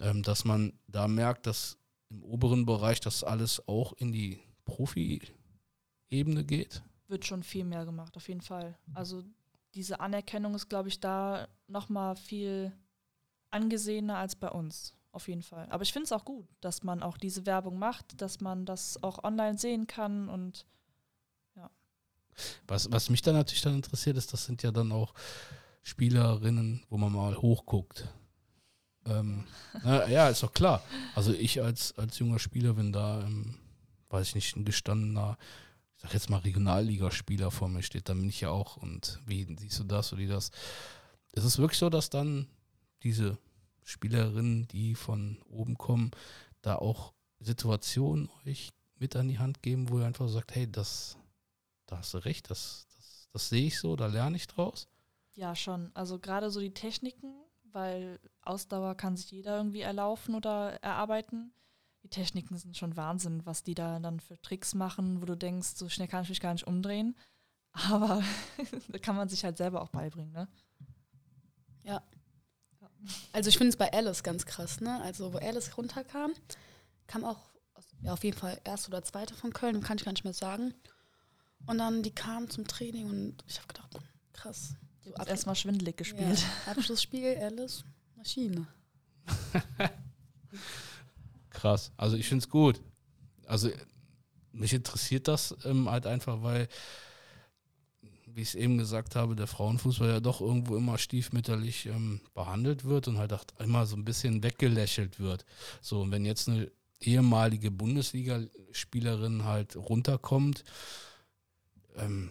ähm, 0.00 0.22
dass 0.22 0.44
man 0.44 0.72
da 0.88 1.08
merkt, 1.08 1.46
dass 1.46 1.76
im 2.08 2.22
oberen 2.22 2.64
Bereich 2.64 3.00
das 3.00 3.22
alles 3.22 3.66
auch 3.68 3.92
in 3.94 4.12
die 4.12 4.40
Profi-Ebene 6.08 6.44
geht. 6.44 6.82
wird 7.08 7.24
schon 7.24 7.42
viel 7.42 7.64
mehr 7.64 7.84
gemacht, 7.84 8.16
auf 8.16 8.28
jeden 8.28 8.40
Fall. 8.40 8.76
Also 8.94 9.22
diese 9.74 10.00
Anerkennung 10.00 10.54
ist, 10.54 10.68
glaube 10.68 10.88
ich, 10.88 10.98
da 11.00 11.46
nochmal 11.68 12.16
viel 12.16 12.72
angesehener 13.50 14.16
als 14.16 14.34
bei 14.34 14.50
uns, 14.50 14.94
auf 15.12 15.28
jeden 15.28 15.42
Fall. 15.42 15.66
Aber 15.70 15.82
ich 15.82 15.92
finde 15.92 16.04
es 16.04 16.12
auch 16.12 16.24
gut, 16.24 16.46
dass 16.60 16.82
man 16.82 17.02
auch 17.02 17.16
diese 17.16 17.46
Werbung 17.46 17.78
macht, 17.78 18.20
dass 18.20 18.40
man 18.40 18.66
das 18.66 19.02
auch 19.02 19.22
online 19.24 19.58
sehen 19.58 19.86
kann 19.86 20.28
und 20.28 20.66
Was, 22.66 22.92
was 22.92 23.08
mich 23.08 23.22
dann 23.22 23.34
natürlich 23.34 23.62
dann 23.62 23.76
interessiert 23.76 24.18
ist, 24.18 24.30
das 24.30 24.44
sind 24.44 24.62
ja 24.62 24.70
dann 24.70 24.92
auch 24.92 25.14
Spielerinnen, 25.82 26.82
wo 26.90 26.98
man 26.98 27.10
mal 27.10 27.34
hochguckt. 27.34 28.06
Ähm, 29.06 29.44
na, 29.82 30.06
ja, 30.06 30.28
ist 30.28 30.42
doch 30.42 30.52
klar. 30.52 30.82
Also 31.14 31.32
ich 31.32 31.62
als, 31.62 31.96
als 31.96 32.18
junger 32.18 32.38
Spieler, 32.38 32.76
wenn 32.76 32.92
da, 32.92 33.22
ähm, 33.22 33.54
weiß 34.10 34.28
ich 34.28 34.34
nicht, 34.34 34.54
ein 34.56 34.66
gestandener, 34.66 35.38
sag 36.06 36.14
jetzt 36.14 36.30
mal 36.30 36.38
Regionalligaspieler 36.38 37.50
vor 37.50 37.68
mir 37.68 37.82
steht, 37.82 38.08
dann 38.08 38.20
bin 38.20 38.28
ich 38.28 38.40
ja 38.40 38.50
auch 38.50 38.76
und 38.76 39.20
wie 39.26 39.44
siehst 39.58 39.80
du 39.80 39.84
das 39.84 40.12
oder 40.12 40.22
die 40.22 40.28
das? 40.28 40.52
Ist 41.32 41.58
wirklich 41.58 41.78
so, 41.78 41.90
dass 41.90 42.10
dann 42.10 42.46
diese 43.02 43.38
Spielerinnen, 43.82 44.68
die 44.68 44.94
von 44.94 45.38
oben 45.48 45.76
kommen, 45.76 46.12
da 46.62 46.76
auch 46.76 47.12
Situationen 47.40 48.30
euch 48.46 48.72
mit 48.98 49.16
an 49.16 49.26
die 49.26 49.40
Hand 49.40 49.62
geben, 49.62 49.90
wo 49.90 49.98
ihr 49.98 50.06
einfach 50.06 50.28
sagt, 50.28 50.54
hey, 50.54 50.70
das, 50.70 51.18
da 51.86 51.98
hast 51.98 52.14
du 52.14 52.18
recht, 52.18 52.50
das, 52.50 52.86
das, 52.96 53.28
das 53.32 53.48
sehe 53.48 53.66
ich 53.66 53.78
so, 53.80 53.96
da 53.96 54.06
lerne 54.06 54.36
ich 54.36 54.46
draus. 54.46 54.88
ja, 55.34 55.56
schon. 55.56 55.90
Also 55.94 56.20
gerade 56.20 56.50
so 56.50 56.60
die 56.60 56.72
Techniken, 56.72 57.34
weil 57.64 58.20
Ausdauer 58.42 58.94
kann 58.94 59.16
sich 59.16 59.32
jeder 59.32 59.56
irgendwie 59.56 59.80
erlaufen 59.80 60.36
oder 60.36 60.82
erarbeiten. 60.82 61.52
Die 62.06 62.10
Techniken 62.10 62.56
sind 62.56 62.76
schon 62.76 62.96
Wahnsinn, 62.96 63.44
was 63.46 63.64
die 63.64 63.74
da 63.74 63.98
dann 63.98 64.20
für 64.20 64.40
Tricks 64.40 64.74
machen, 64.74 65.20
wo 65.20 65.24
du 65.26 65.36
denkst, 65.36 65.70
so 65.74 65.88
schnell 65.88 66.06
kann 66.06 66.22
ich 66.22 66.28
mich 66.28 66.40
gar 66.40 66.52
nicht 66.52 66.66
umdrehen. 66.66 67.16
Aber 67.72 68.22
da 68.88 68.98
kann 68.98 69.16
man 69.16 69.28
sich 69.28 69.44
halt 69.44 69.56
selber 69.56 69.82
auch 69.82 69.88
beibringen, 69.88 70.32
ne? 70.32 70.48
Ja. 71.82 72.02
Also 73.32 73.48
ich 73.48 73.58
finde 73.58 73.70
es 73.70 73.76
bei 73.76 73.92
Alice 73.92 74.22
ganz 74.22 74.46
krass, 74.46 74.80
ne? 74.80 75.00
Also 75.02 75.32
wo 75.32 75.38
Alice 75.38 75.76
runterkam, 75.76 76.32
kam 77.08 77.24
auch 77.24 77.50
ja, 78.02 78.12
auf 78.12 78.22
jeden 78.22 78.38
Fall 78.38 78.60
erste 78.64 78.88
oder 78.88 79.02
zweite 79.02 79.34
von 79.34 79.52
Köln, 79.52 79.82
kann 79.82 79.98
ich 79.98 80.04
gar 80.04 80.12
nicht 80.12 80.24
mehr 80.24 80.32
sagen. 80.32 80.74
Und 81.66 81.78
dann 81.78 82.02
die 82.02 82.14
kam 82.14 82.48
zum 82.48 82.68
Training 82.68 83.10
und 83.10 83.44
ich 83.48 83.58
habe 83.58 83.68
gedacht, 83.68 83.98
krass. 84.32 84.74
So 85.00 85.12
erstmal 85.14 85.56
schwindelig 85.56 85.96
gespielt. 85.96 86.38
Ja, 86.66 86.72
Abschlussspiel, 86.72 87.36
Alice, 87.36 87.84
Maschine. 88.14 88.68
Krass. 91.56 91.90
Also 91.96 92.18
ich 92.18 92.28
finde 92.28 92.42
es 92.44 92.50
gut. 92.50 92.82
Also 93.46 93.70
mich 94.52 94.74
interessiert 94.74 95.26
das 95.26 95.56
ähm, 95.64 95.88
halt 95.88 96.06
einfach, 96.06 96.42
weil, 96.42 96.68
wie 98.26 98.42
ich 98.42 98.48
es 98.48 98.54
eben 98.54 98.76
gesagt 98.76 99.16
habe, 99.16 99.34
der 99.34 99.46
Frauenfußball 99.46 100.08
ja 100.08 100.20
doch 100.20 100.42
irgendwo 100.42 100.76
immer 100.76 100.98
stiefmütterlich 100.98 101.86
ähm, 101.86 102.20
behandelt 102.34 102.84
wird 102.84 103.08
und 103.08 103.16
halt 103.16 103.32
auch 103.32 103.44
immer 103.58 103.86
so 103.86 103.96
ein 103.96 104.04
bisschen 104.04 104.42
weggelächelt 104.42 105.18
wird. 105.18 105.46
So, 105.80 106.02
und 106.02 106.10
wenn 106.10 106.26
jetzt 106.26 106.46
eine 106.46 106.70
ehemalige 107.00 107.70
Bundesligaspielerin 107.70 109.44
halt 109.44 109.76
runterkommt, 109.76 110.62
ähm, 111.94 112.30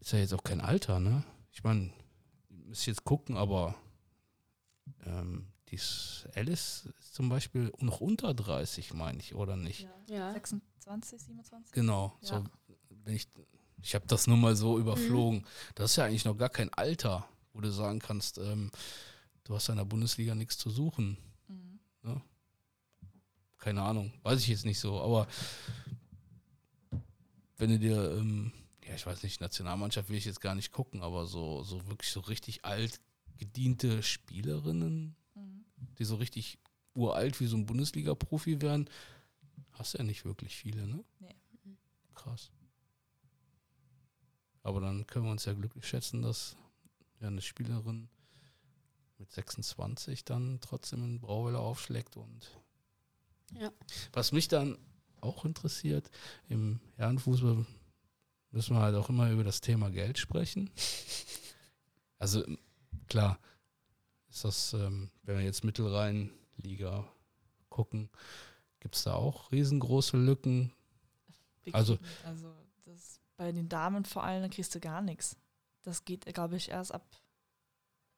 ist 0.00 0.12
ja 0.12 0.20
jetzt 0.20 0.34
auch 0.34 0.44
kein 0.44 0.60
Alter, 0.60 1.00
ne? 1.00 1.24
Ich 1.50 1.64
meine, 1.64 1.90
müsst 2.48 2.86
jetzt 2.86 3.02
gucken, 3.02 3.36
aber 3.36 3.74
ähm, 5.04 5.48
dies 5.70 6.26
Alice 6.34 6.88
ist 7.00 7.14
zum 7.14 7.28
Beispiel 7.28 7.72
noch 7.78 8.00
unter 8.00 8.34
30, 8.34 8.94
meine 8.94 9.18
ich, 9.18 9.34
oder 9.34 9.56
nicht? 9.56 9.88
Ja. 10.08 10.32
26, 10.32 11.22
27? 11.22 11.72
Genau. 11.72 12.16
Ja. 12.22 12.28
So, 12.28 12.44
wenn 13.04 13.14
ich 13.14 13.28
ich 13.82 13.94
habe 13.94 14.06
das 14.06 14.26
nur 14.26 14.36
mal 14.36 14.56
so 14.56 14.78
überflogen. 14.78 15.46
Das 15.74 15.92
ist 15.92 15.96
ja 15.96 16.06
eigentlich 16.06 16.24
noch 16.24 16.36
gar 16.36 16.48
kein 16.48 16.72
Alter, 16.74 17.28
wo 17.52 17.60
du 17.60 17.70
sagen 17.70 17.98
kannst, 18.00 18.38
ähm, 18.38 18.70
du 19.44 19.54
hast 19.54 19.68
in 19.68 19.76
der 19.76 19.84
Bundesliga 19.84 20.34
nichts 20.34 20.58
zu 20.58 20.70
suchen. 20.70 21.16
Mhm. 21.46 22.20
Keine 23.58 23.82
Ahnung, 23.82 24.12
weiß 24.22 24.40
ich 24.40 24.48
jetzt 24.48 24.64
nicht 24.64 24.78
so, 24.78 25.00
aber 25.00 25.26
wenn 27.58 27.70
du 27.70 27.78
dir, 27.78 28.16
ähm, 28.16 28.52
ja, 28.84 28.94
ich 28.94 29.06
weiß 29.06 29.22
nicht, 29.22 29.40
Nationalmannschaft 29.40 30.08
will 30.08 30.16
ich 30.16 30.24
jetzt 30.24 30.40
gar 30.40 30.54
nicht 30.54 30.72
gucken, 30.72 31.02
aber 31.02 31.26
so, 31.26 31.62
so 31.62 31.86
wirklich 31.86 32.10
so 32.10 32.20
richtig 32.20 32.64
alt 32.64 33.00
gediente 33.38 34.02
Spielerinnen, 34.02 35.04
Mhm. 35.04 35.25
Die 35.98 36.04
so 36.04 36.16
richtig 36.16 36.58
uralt 36.94 37.40
wie 37.40 37.46
so 37.46 37.56
ein 37.56 37.66
Bundesliga-Profi 37.66 38.60
wären, 38.62 38.88
hast 39.72 39.94
du 39.94 39.98
ja 39.98 40.04
nicht 40.04 40.24
wirklich 40.24 40.56
viele, 40.56 40.86
ne? 40.86 41.04
Nee. 41.20 41.34
Krass. 42.14 42.50
Aber 44.62 44.80
dann 44.80 45.06
können 45.06 45.26
wir 45.26 45.32
uns 45.32 45.44
ja 45.44 45.52
glücklich 45.52 45.86
schätzen, 45.86 46.22
dass 46.22 46.56
ja 47.20 47.28
eine 47.28 47.42
Spielerin 47.42 48.08
mit 49.18 49.30
26 49.30 50.24
dann 50.24 50.60
trotzdem 50.60 51.04
in 51.04 51.20
Brauwelle 51.20 51.58
aufschlägt 51.58 52.16
und 52.16 52.50
Ja. 53.52 53.70
was 54.12 54.32
mich 54.32 54.48
dann 54.48 54.76
auch 55.20 55.44
interessiert, 55.44 56.10
im 56.48 56.80
Herrenfußball 56.96 57.64
müssen 58.50 58.74
wir 58.76 58.80
halt 58.80 58.94
auch 58.96 59.08
immer 59.08 59.30
über 59.30 59.44
das 59.44 59.60
Thema 59.60 59.90
Geld 59.90 60.18
sprechen. 60.18 60.70
Also 62.18 62.44
klar, 63.08 63.38
ist 64.36 64.44
das, 64.44 64.72
ähm, 64.74 65.10
wenn 65.22 65.38
wir 65.38 65.44
jetzt 65.44 65.64
Mittelrhein-Liga 65.64 67.04
gucken, 67.70 68.10
gibt 68.80 68.94
es 68.96 69.04
da 69.04 69.14
auch 69.14 69.50
riesengroße 69.52 70.16
Lücken. 70.16 70.72
Also- 71.72 71.98
also 72.24 72.52
das, 72.84 73.20
bei 73.36 73.50
den 73.52 73.68
Damen 73.68 74.04
vor 74.04 74.24
allem, 74.24 74.42
da 74.42 74.48
kriegst 74.48 74.74
du 74.74 74.80
gar 74.80 75.00
nichts. 75.00 75.36
Das 75.82 76.04
geht, 76.04 76.26
glaube 76.34 76.56
ich, 76.56 76.68
erst 76.70 76.92
ab 76.92 77.04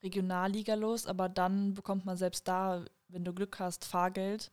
Regionalliga 0.03 0.75
los, 0.75 1.05
aber 1.07 1.29
dann 1.29 1.73
bekommt 1.73 2.05
man 2.05 2.17
selbst 2.17 2.47
da, 2.47 2.83
wenn 3.07 3.23
du 3.25 3.33
Glück 3.33 3.59
hast, 3.59 3.85
Fahrgeld. 3.85 4.51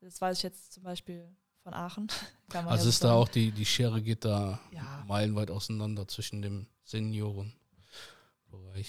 Das 0.00 0.20
weiß 0.20 0.36
ich 0.38 0.42
jetzt 0.44 0.72
zum 0.72 0.82
Beispiel 0.84 1.28
von 1.62 1.74
Aachen. 1.74 2.08
Also 2.54 2.88
ist 2.88 3.00
so 3.00 3.08
da 3.08 3.08
sagen. 3.12 3.22
auch 3.22 3.28
die, 3.28 3.50
die 3.52 3.66
Schere 3.66 4.00
geht 4.00 4.24
da 4.24 4.58
Ja. 4.72 5.04
meilenweit 5.06 5.50
auseinander 5.50 6.08
zwischen 6.08 6.40
dem 6.40 6.66
Seniorenbereich 6.84 7.54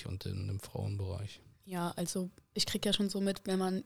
und 0.05 0.23
dem, 0.23 0.47
dem 0.47 0.59
Frauenbereich. 0.61 1.41
Ja, 1.69 1.91
also 1.91 2.31
ich 2.55 2.65
kriege 2.65 2.89
ja 2.89 2.93
schon 2.93 3.09
so 3.09 3.21
mit, 3.21 3.45
wenn 3.45 3.59
man 3.59 3.83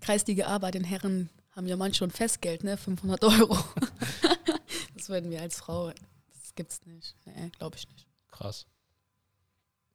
Kreisliga 0.00 0.48
A 0.48 0.58
bei 0.58 0.70
den 0.70 0.84
Herren 0.84 1.30
haben 1.52 1.66
ja 1.66 1.76
manche 1.76 1.98
schon 1.98 2.10
Festgeld, 2.10 2.62
ne? 2.62 2.76
500 2.76 3.24
Euro. 3.24 3.56
das 4.94 5.08
würden 5.08 5.30
wir 5.30 5.40
als 5.40 5.58
Frau, 5.58 5.92
das 6.28 6.54
gibt's 6.54 6.84
nicht. 6.84 7.16
Nee, 7.24 7.48
glaube 7.58 7.76
ich 7.76 7.88
nicht. 7.88 8.06
Krass. 8.30 8.66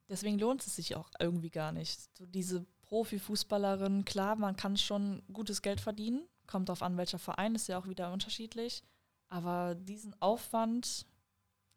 Deswegen 0.09 0.39
lohnt 0.39 0.65
es 0.65 0.77
sich 0.77 0.95
auch 0.95 1.11
irgendwie 1.19 1.51
gar 1.51 1.71
nicht. 1.71 2.09
So 2.17 2.25
diese 2.25 2.65
Profifußballerin, 2.81 4.03
klar, 4.03 4.35
man 4.35 4.55
kann 4.55 4.75
schon 4.75 5.21
gutes 5.31 5.61
Geld 5.61 5.79
verdienen. 5.79 6.27
Kommt 6.47 6.69
drauf 6.69 6.81
an, 6.81 6.97
welcher 6.97 7.19
Verein, 7.19 7.53
ist 7.53 7.67
ja 7.67 7.77
auch 7.77 7.88
wieder 7.88 8.11
unterschiedlich. 8.13 8.83
Aber 9.29 9.75
diesen 9.75 10.19
Aufwand, 10.23 11.05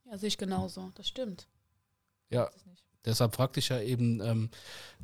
Ja, 0.04 0.16
sehe 0.16 0.28
ich 0.28 0.38
genauso. 0.38 0.90
Das 0.94 1.06
stimmt. 1.06 1.48
Ja, 2.30 2.50
nicht. 2.64 2.89
Deshalb 3.04 3.34
fragte 3.34 3.58
ich 3.60 3.68
ja 3.70 3.80
eben, 3.80 4.20
ähm, 4.20 4.50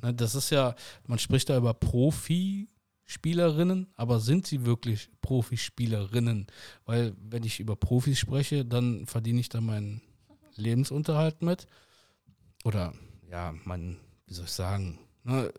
ne, 0.03 0.13
das 0.15 0.35
ist 0.35 0.51
ja, 0.51 0.75
man 1.07 1.19
spricht 1.19 1.49
da 1.49 1.57
über 1.57 1.73
Profispielerinnen, 1.75 3.89
aber 3.95 4.21
sind 4.21 4.47
sie 4.47 4.65
wirklich 4.65 5.11
Profispielerinnen? 5.21 6.47
Weil 6.85 7.15
wenn 7.19 7.45
ich 7.45 7.61
über 7.61 7.77
Profis 7.77 8.19
spreche, 8.19 8.65
dann 8.65 9.07
verdiene 9.07 9.41
ich 9.41 9.49
da 9.49 9.61
meinen 9.61 10.03
Lebensunterhalt 10.57 11.43
mit. 11.43 11.67
Oder 12.65 12.95
ja, 13.31 13.55
mein, 13.65 13.99
wie 14.27 14.35
soll 14.35 14.47
ich 14.47 14.53
sagen, 14.53 14.99
ne, 15.25 15.53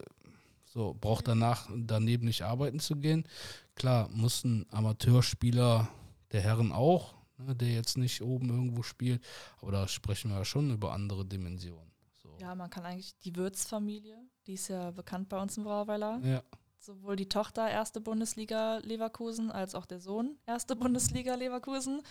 so 0.66 0.96
braucht 1.00 1.28
danach 1.28 1.70
daneben 1.76 2.26
nicht 2.26 2.44
arbeiten 2.44 2.80
zu 2.80 2.96
gehen. 2.96 3.28
Klar, 3.76 4.10
muss 4.10 4.44
ein 4.44 4.66
Amateurspieler 4.70 5.88
der 6.32 6.42
Herren 6.42 6.72
auch, 6.72 7.16
ne, 7.38 7.56
der 7.56 7.72
jetzt 7.72 7.98
nicht 7.98 8.22
oben 8.22 8.50
irgendwo 8.50 8.84
spielt, 8.84 9.24
aber 9.62 9.72
da 9.72 9.88
sprechen 9.88 10.32
wir 10.32 10.38
ja 10.38 10.46
schon 10.46 10.72
über 10.72 10.94
andere 10.94 11.26
Dimensionen. 11.26 11.92
Ja, 12.40 12.56
man 12.56 12.70
kann 12.70 12.86
eigentlich 12.86 13.18
die 13.20 13.36
Würz-Familie, 13.36 14.18
die 14.46 14.54
ist 14.54 14.68
ja 14.68 14.92
bekannt 14.92 15.30
bei 15.30 15.42
uns 15.42 15.58
im 15.58 15.64
Brauweiler. 15.64 16.20
Ja, 16.24 16.44
Sowohl 16.80 17.16
die 17.16 17.28
Tochter 17.28 17.70
erste 17.70 18.00
Bundesliga 18.00 18.78
Leverkusen 18.78 19.52
als 19.52 19.76
auch 19.76 19.86
der 19.86 20.00
Sohn 20.00 20.38
erste 20.46 20.76
Bundesliga 20.76 21.36
Leverkusen. 21.36 22.02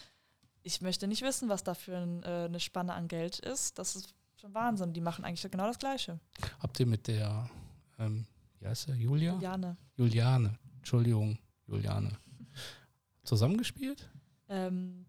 Ich 0.62 0.80
möchte 0.80 1.06
nicht 1.06 1.22
wissen, 1.22 1.48
was 1.48 1.62
da 1.62 1.74
für 1.74 1.96
ein, 1.96 2.22
äh, 2.24 2.46
eine 2.46 2.60
Spanne 2.60 2.92
an 2.92 3.08
Geld 3.08 3.38
ist. 3.38 3.78
Das 3.78 3.94
ist 3.94 4.12
schon 4.38 4.52
Wahnsinn. 4.52 4.92
Die 4.92 5.00
machen 5.00 5.24
eigentlich 5.24 5.50
genau 5.50 5.66
das 5.66 5.78
Gleiche. 5.78 6.18
Habt 6.58 6.78
ihr 6.80 6.86
mit 6.86 7.06
der, 7.06 7.48
ähm, 7.98 8.26
wie 8.58 8.66
heißt 8.66 8.86
sie, 8.86 8.92
Julia? 8.94 9.34
Juliane. 9.34 9.76
Juliane, 9.96 10.58
Entschuldigung, 10.78 11.38
Juliane. 11.66 12.10
Zusammengespielt? 13.22 14.10
Ähm, 14.48 15.06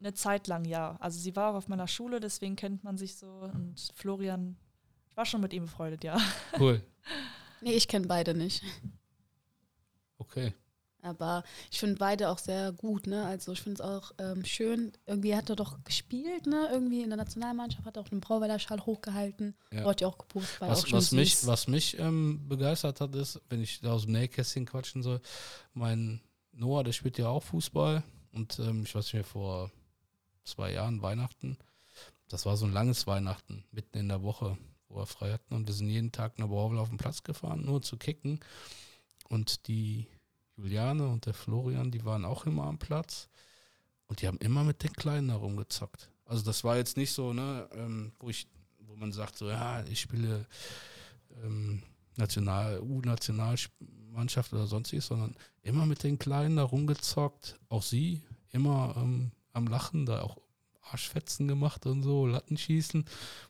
eine 0.00 0.14
Zeit 0.14 0.46
lang 0.46 0.64
ja. 0.64 0.96
Also 1.00 1.18
sie 1.18 1.36
war 1.36 1.52
auch 1.52 1.56
auf 1.56 1.68
meiner 1.68 1.88
Schule, 1.88 2.20
deswegen 2.20 2.56
kennt 2.56 2.84
man 2.84 2.96
sich 2.96 3.16
so. 3.16 3.26
Und 3.26 3.92
Florian, 3.94 4.56
ich 5.10 5.16
war 5.16 5.26
schon 5.26 5.40
mit 5.40 5.52
ihm 5.52 5.64
befreundet, 5.64 6.04
ja. 6.04 6.18
Cool. 6.58 6.82
Nee, 7.62 7.74
ich 7.74 7.88
kenne 7.88 8.06
beide 8.06 8.32
nicht. 8.32 8.62
Okay. 10.16 10.54
Aber 11.02 11.44
ich 11.70 11.78
finde 11.78 11.96
beide 11.96 12.28
auch 12.28 12.38
sehr 12.38 12.72
gut, 12.72 13.06
ne? 13.06 13.24
Also 13.24 13.52
ich 13.52 13.62
finde 13.62 13.82
es 13.82 13.86
auch 13.86 14.12
ähm, 14.18 14.44
schön. 14.44 14.92
Irgendwie 15.06 15.34
hat 15.34 15.48
er 15.48 15.56
doch 15.56 15.82
gespielt, 15.84 16.46
ne? 16.46 16.68
Irgendwie 16.72 17.02
in 17.02 17.10
der 17.10 17.16
Nationalmannschaft 17.16 17.86
hat 17.86 17.96
er 17.96 18.02
auch 18.02 18.08
den 18.08 18.20
Brauweiler 18.20 18.58
Schal 18.58 18.80
hochgehalten. 18.84 19.54
Ja. 19.72 19.84
Wurde 19.84 20.02
ja 20.02 20.08
auch 20.08 20.18
gepostet, 20.18 20.60
Was, 20.60 20.92
was 20.92 21.12
mich, 21.12 21.36
süß. 21.36 21.46
was 21.46 21.68
mich 21.68 21.98
ähm, 21.98 22.48
begeistert 22.48 23.00
hat, 23.00 23.14
ist, 23.14 23.40
wenn 23.48 23.62
ich 23.62 23.80
da 23.80 23.92
aus 23.92 24.04
dem 24.04 24.12
Nähkästchen 24.12 24.66
quatschen 24.66 25.02
soll, 25.02 25.20
mein 25.72 26.20
Noah, 26.52 26.84
der 26.84 26.92
spielt 26.92 27.18
ja 27.18 27.28
auch 27.28 27.42
Fußball 27.42 28.02
und 28.32 28.58
ähm, 28.58 28.82
ich 28.84 28.94
weiß 28.94 29.04
nicht 29.06 29.14
mehr, 29.14 29.24
vor 29.24 29.70
zwei 30.50 30.72
Jahren 30.72 31.02
Weihnachten, 31.02 31.56
das 32.28 32.46
war 32.46 32.56
so 32.56 32.66
ein 32.66 32.72
langes 32.72 33.06
Weihnachten, 33.06 33.64
mitten 33.72 33.98
in 33.98 34.08
der 34.08 34.22
Woche, 34.22 34.56
wo 34.88 34.96
wir 34.96 35.06
frei 35.06 35.32
hatten 35.32 35.54
und 35.54 35.66
wir 35.66 35.74
sind 35.74 35.88
jeden 35.88 36.12
Tag 36.12 36.38
nach 36.38 36.48
Borwell 36.48 36.78
auf 36.78 36.88
den 36.88 36.98
Platz 36.98 37.22
gefahren, 37.22 37.64
nur 37.64 37.82
zu 37.82 37.96
kicken 37.96 38.40
und 39.28 39.66
die 39.68 40.06
Juliane 40.56 41.08
und 41.08 41.26
der 41.26 41.34
Florian, 41.34 41.90
die 41.90 42.04
waren 42.04 42.24
auch 42.24 42.46
immer 42.46 42.64
am 42.64 42.78
Platz 42.78 43.28
und 44.06 44.20
die 44.20 44.26
haben 44.26 44.38
immer 44.38 44.64
mit 44.64 44.82
den 44.82 44.92
Kleinen 44.92 45.30
herumgezockt. 45.30 46.10
Also 46.24 46.44
das 46.44 46.62
war 46.64 46.76
jetzt 46.76 46.96
nicht 46.96 47.12
so, 47.12 47.32
ne, 47.32 47.68
ähm, 47.72 48.12
wo 48.20 48.28
ich, 48.28 48.46
wo 48.78 48.94
man 48.96 49.12
sagt, 49.12 49.36
so, 49.36 49.48
ja, 49.48 49.82
ich 49.84 50.00
spiele 50.00 50.46
ähm, 51.42 51.82
National, 52.16 52.80
U-Nationalmannschaft 52.80 54.52
oder 54.52 54.66
sonstiges, 54.66 55.06
sondern 55.06 55.34
immer 55.62 55.86
mit 55.86 56.02
den 56.02 56.18
Kleinen 56.18 56.56
da 56.56 56.64
rumgezockt. 56.64 57.58
Auch 57.68 57.82
sie 57.82 58.22
immer 58.50 58.94
ähm, 58.96 59.32
am 59.52 59.66
Lachen, 59.66 60.06
da 60.06 60.22
auch 60.22 60.38
Arschfetzen 60.82 61.48
gemacht 61.48 61.86
und 61.86 62.02
so, 62.02 62.26
Lattenschießen, 62.26 63.04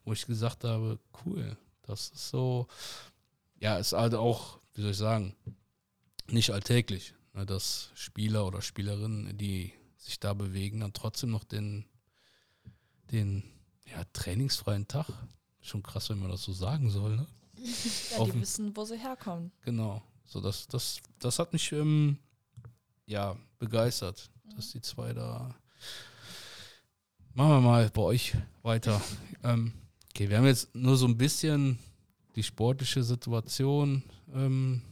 wo 0.04 0.12
ich 0.12 0.26
gesagt 0.26 0.64
habe, 0.64 0.98
cool, 1.24 1.56
das 1.82 2.10
ist 2.10 2.28
so, 2.28 2.66
ja, 3.58 3.78
ist 3.78 3.92
halt 3.92 4.14
auch, 4.14 4.60
wie 4.74 4.82
soll 4.82 4.90
ich 4.90 4.96
sagen, 4.96 5.34
nicht 6.28 6.50
alltäglich. 6.50 7.14
ne, 7.34 7.46
dass 7.46 7.90
Spieler 7.94 8.46
oder 8.46 8.62
Spielerinnen, 8.62 9.36
die 9.36 9.72
sich 9.96 10.20
da 10.20 10.34
bewegen, 10.34 10.80
dann 10.80 10.92
trotzdem 10.92 11.30
noch 11.30 11.44
den, 11.44 11.84
den 13.10 13.42
ja, 13.86 14.04
trainingsfreien 14.12 14.88
Tag. 14.88 15.06
Schon 15.60 15.82
krass, 15.82 16.08
wenn 16.08 16.20
man 16.20 16.30
das 16.30 16.42
so 16.42 16.52
sagen 16.52 16.90
soll. 16.90 17.16
Ne? 17.16 17.26
Ja, 18.10 18.24
die 18.24 18.40
wissen, 18.40 18.74
wo 18.76 18.84
sie 18.84 18.98
herkommen. 18.98 19.52
Genau. 19.62 20.02
So, 20.24 20.40
das, 20.40 20.66
das, 20.66 21.00
das 21.18 21.38
hat 21.38 21.52
mich 21.52 21.70
ähm, 21.72 22.18
ja, 23.06 23.36
begeistert, 23.58 24.30
dass 24.56 24.70
die 24.70 24.80
zwei 24.80 25.12
da. 25.12 25.54
Machen 27.34 27.50
wir 27.50 27.60
mal 27.60 27.90
bei 27.90 28.02
euch 28.02 28.34
weiter. 28.62 29.00
ähm, 29.44 29.72
okay, 30.10 30.28
wir 30.28 30.38
haben 30.38 30.46
jetzt 30.46 30.74
nur 30.74 30.96
so 30.96 31.06
ein 31.06 31.16
bisschen 31.16 31.78
die 32.36 32.42
sportliche 32.42 33.02
Situation 33.02 34.02
ähm, 34.34 34.82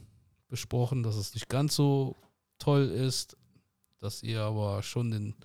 besprochen, 0.47 1.03
dass 1.03 1.15
es 1.15 1.33
nicht 1.33 1.49
ganz 1.49 1.75
so 1.75 2.15
toll 2.57 2.85
ist, 2.89 3.37
dass 3.99 4.23
ihr 4.23 4.41
aber 4.41 4.83
schon 4.83 5.11
den, 5.11 5.35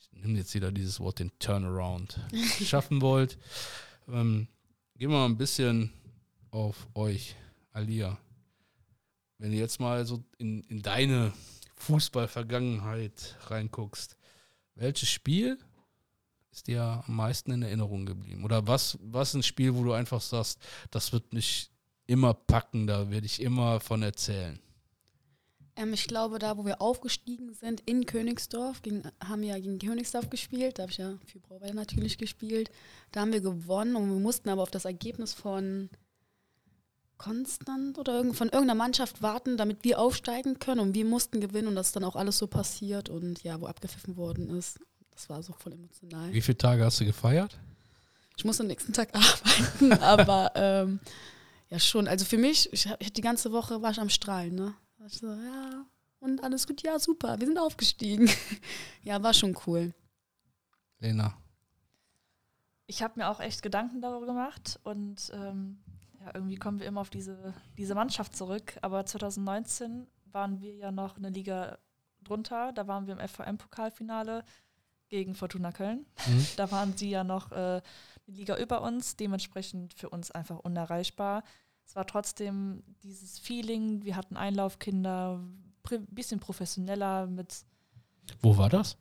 ich 0.00 0.12
nehme 0.12 0.38
jetzt 0.38 0.54
wieder 0.54 0.72
dieses 0.72 1.00
Wort, 1.00 1.18
den 1.18 1.32
Turnaround 1.38 2.20
schaffen 2.64 3.00
wollt. 3.00 3.38
Ähm, 4.08 4.48
gehen 4.96 5.10
wir 5.10 5.18
mal 5.18 5.26
ein 5.26 5.38
bisschen 5.38 5.92
auf 6.50 6.88
euch, 6.94 7.36
Alia. 7.72 8.18
Wenn 9.38 9.52
du 9.52 9.56
jetzt 9.56 9.78
mal 9.78 10.04
so 10.04 10.24
in, 10.38 10.62
in 10.64 10.82
deine 10.82 11.32
Fußballvergangenheit 11.76 13.36
reinguckst, 13.46 14.17
welches 14.78 15.08
Spiel 15.08 15.58
ist 16.50 16.66
dir 16.66 17.04
am 17.06 17.16
meisten 17.16 17.52
in 17.52 17.62
Erinnerung 17.62 18.06
geblieben? 18.06 18.44
Oder 18.44 18.66
was, 18.66 18.98
was 19.02 19.34
ein 19.34 19.42
Spiel, 19.42 19.74
wo 19.74 19.84
du 19.84 19.92
einfach 19.92 20.20
sagst, 20.20 20.58
das 20.90 21.12
wird 21.12 21.32
mich 21.32 21.70
immer 22.06 22.34
packen, 22.34 22.86
da 22.86 23.10
werde 23.10 23.26
ich 23.26 23.42
immer 23.42 23.80
von 23.80 24.02
erzählen? 24.02 24.58
Ähm, 25.76 25.92
ich 25.92 26.08
glaube, 26.08 26.38
da, 26.38 26.56
wo 26.56 26.64
wir 26.64 26.80
aufgestiegen 26.80 27.52
sind, 27.54 27.80
in 27.86 28.06
Königsdorf, 28.06 28.82
gegen, 28.82 29.02
haben 29.22 29.42
wir 29.42 29.50
ja 29.50 29.58
gegen 29.58 29.78
Königsdorf 29.78 30.30
gespielt. 30.30 30.78
Da 30.78 30.82
habe 30.82 30.92
ich 30.92 30.98
ja 30.98 31.18
für 31.26 31.38
Brauweiler 31.38 31.74
natürlich 31.74 32.18
gespielt. 32.18 32.70
Da 33.12 33.20
haben 33.20 33.32
wir 33.32 33.40
gewonnen 33.40 33.94
und 33.94 34.10
wir 34.10 34.18
mussten 34.18 34.48
aber 34.48 34.62
auf 34.62 34.70
das 34.70 34.84
Ergebnis 34.84 35.34
von 35.34 35.90
Konstant 37.18 37.98
oder 37.98 38.14
irgend, 38.14 38.36
von 38.36 38.48
irgendeiner 38.48 38.78
Mannschaft 38.78 39.20
warten, 39.22 39.56
damit 39.56 39.84
wir 39.84 39.98
aufsteigen 39.98 40.58
können. 40.58 40.80
Und 40.80 40.94
wir 40.94 41.04
mussten 41.04 41.40
gewinnen 41.40 41.68
und 41.68 41.74
das 41.74 41.88
ist 41.88 41.96
dann 41.96 42.04
auch 42.04 42.16
alles 42.16 42.38
so 42.38 42.46
passiert 42.46 43.08
und 43.08 43.42
ja, 43.42 43.60
wo 43.60 43.66
abgepfiffen 43.66 44.16
worden 44.16 44.48
ist. 44.48 44.80
Das 45.10 45.28
war 45.28 45.42
so 45.42 45.52
voll 45.52 45.72
emotional. 45.72 46.32
Wie 46.32 46.40
viele 46.40 46.58
Tage 46.58 46.84
hast 46.84 47.00
du 47.00 47.04
gefeiert? 47.04 47.58
Ich 48.36 48.44
muss 48.44 48.60
am 48.60 48.68
nächsten 48.68 48.92
Tag 48.92 49.08
arbeiten, 49.14 49.92
aber 49.94 50.52
ähm, 50.54 51.00
ja 51.68 51.80
schon. 51.80 52.06
Also 52.06 52.24
für 52.24 52.38
mich, 52.38 52.72
ich, 52.72 52.88
ich, 53.00 53.12
die 53.12 53.20
ganze 53.20 53.50
Woche 53.50 53.82
war 53.82 53.90
ich 53.90 54.00
am 54.00 54.08
Strahlen, 54.08 54.54
ne? 54.54 54.74
War 54.98 55.06
ich 55.08 55.18
so, 55.18 55.26
ja, 55.26 55.84
und 56.20 56.42
alles 56.42 56.66
gut, 56.66 56.82
ja, 56.82 56.98
super, 56.98 57.38
wir 57.40 57.46
sind 57.46 57.58
aufgestiegen. 57.58 58.30
ja, 59.02 59.22
war 59.22 59.34
schon 59.34 59.56
cool. 59.66 59.92
Lena. 61.00 61.36
Ich 62.86 63.02
habe 63.02 63.18
mir 63.18 63.28
auch 63.28 63.40
echt 63.40 63.62
Gedanken 63.62 64.00
darüber 64.00 64.26
gemacht 64.26 64.78
und 64.82 65.30
ähm, 65.34 65.78
irgendwie 66.34 66.56
kommen 66.56 66.80
wir 66.80 66.86
immer 66.86 67.00
auf 67.00 67.10
diese, 67.10 67.54
diese 67.76 67.94
Mannschaft 67.94 68.36
zurück. 68.36 68.78
Aber 68.82 69.04
2019 69.04 70.06
waren 70.32 70.60
wir 70.60 70.74
ja 70.74 70.92
noch 70.92 71.16
eine 71.16 71.30
Liga 71.30 71.78
drunter. 72.22 72.72
Da 72.72 72.86
waren 72.86 73.06
wir 73.06 73.18
im 73.18 73.26
FVM-Pokalfinale 73.26 74.44
gegen 75.08 75.34
Fortuna 75.34 75.72
Köln. 75.72 76.06
Mhm. 76.26 76.46
Da 76.56 76.70
waren 76.70 76.96
sie 76.96 77.10
ja 77.10 77.24
noch 77.24 77.52
äh, 77.52 77.54
eine 77.54 77.82
Liga 78.26 78.56
über 78.58 78.82
uns, 78.82 79.16
dementsprechend 79.16 79.94
für 79.94 80.10
uns 80.10 80.30
einfach 80.30 80.58
unerreichbar. 80.58 81.42
Es 81.86 81.96
war 81.96 82.06
trotzdem 82.06 82.82
dieses 83.02 83.38
Feeling, 83.38 84.04
wir 84.04 84.16
hatten 84.16 84.36
Einlaufkinder, 84.36 85.40
ein 85.90 86.06
bisschen 86.10 86.38
professioneller 86.38 87.26
mit, 87.26 87.64
Wo 88.42 88.58
war 88.58 88.68
das? 88.68 88.98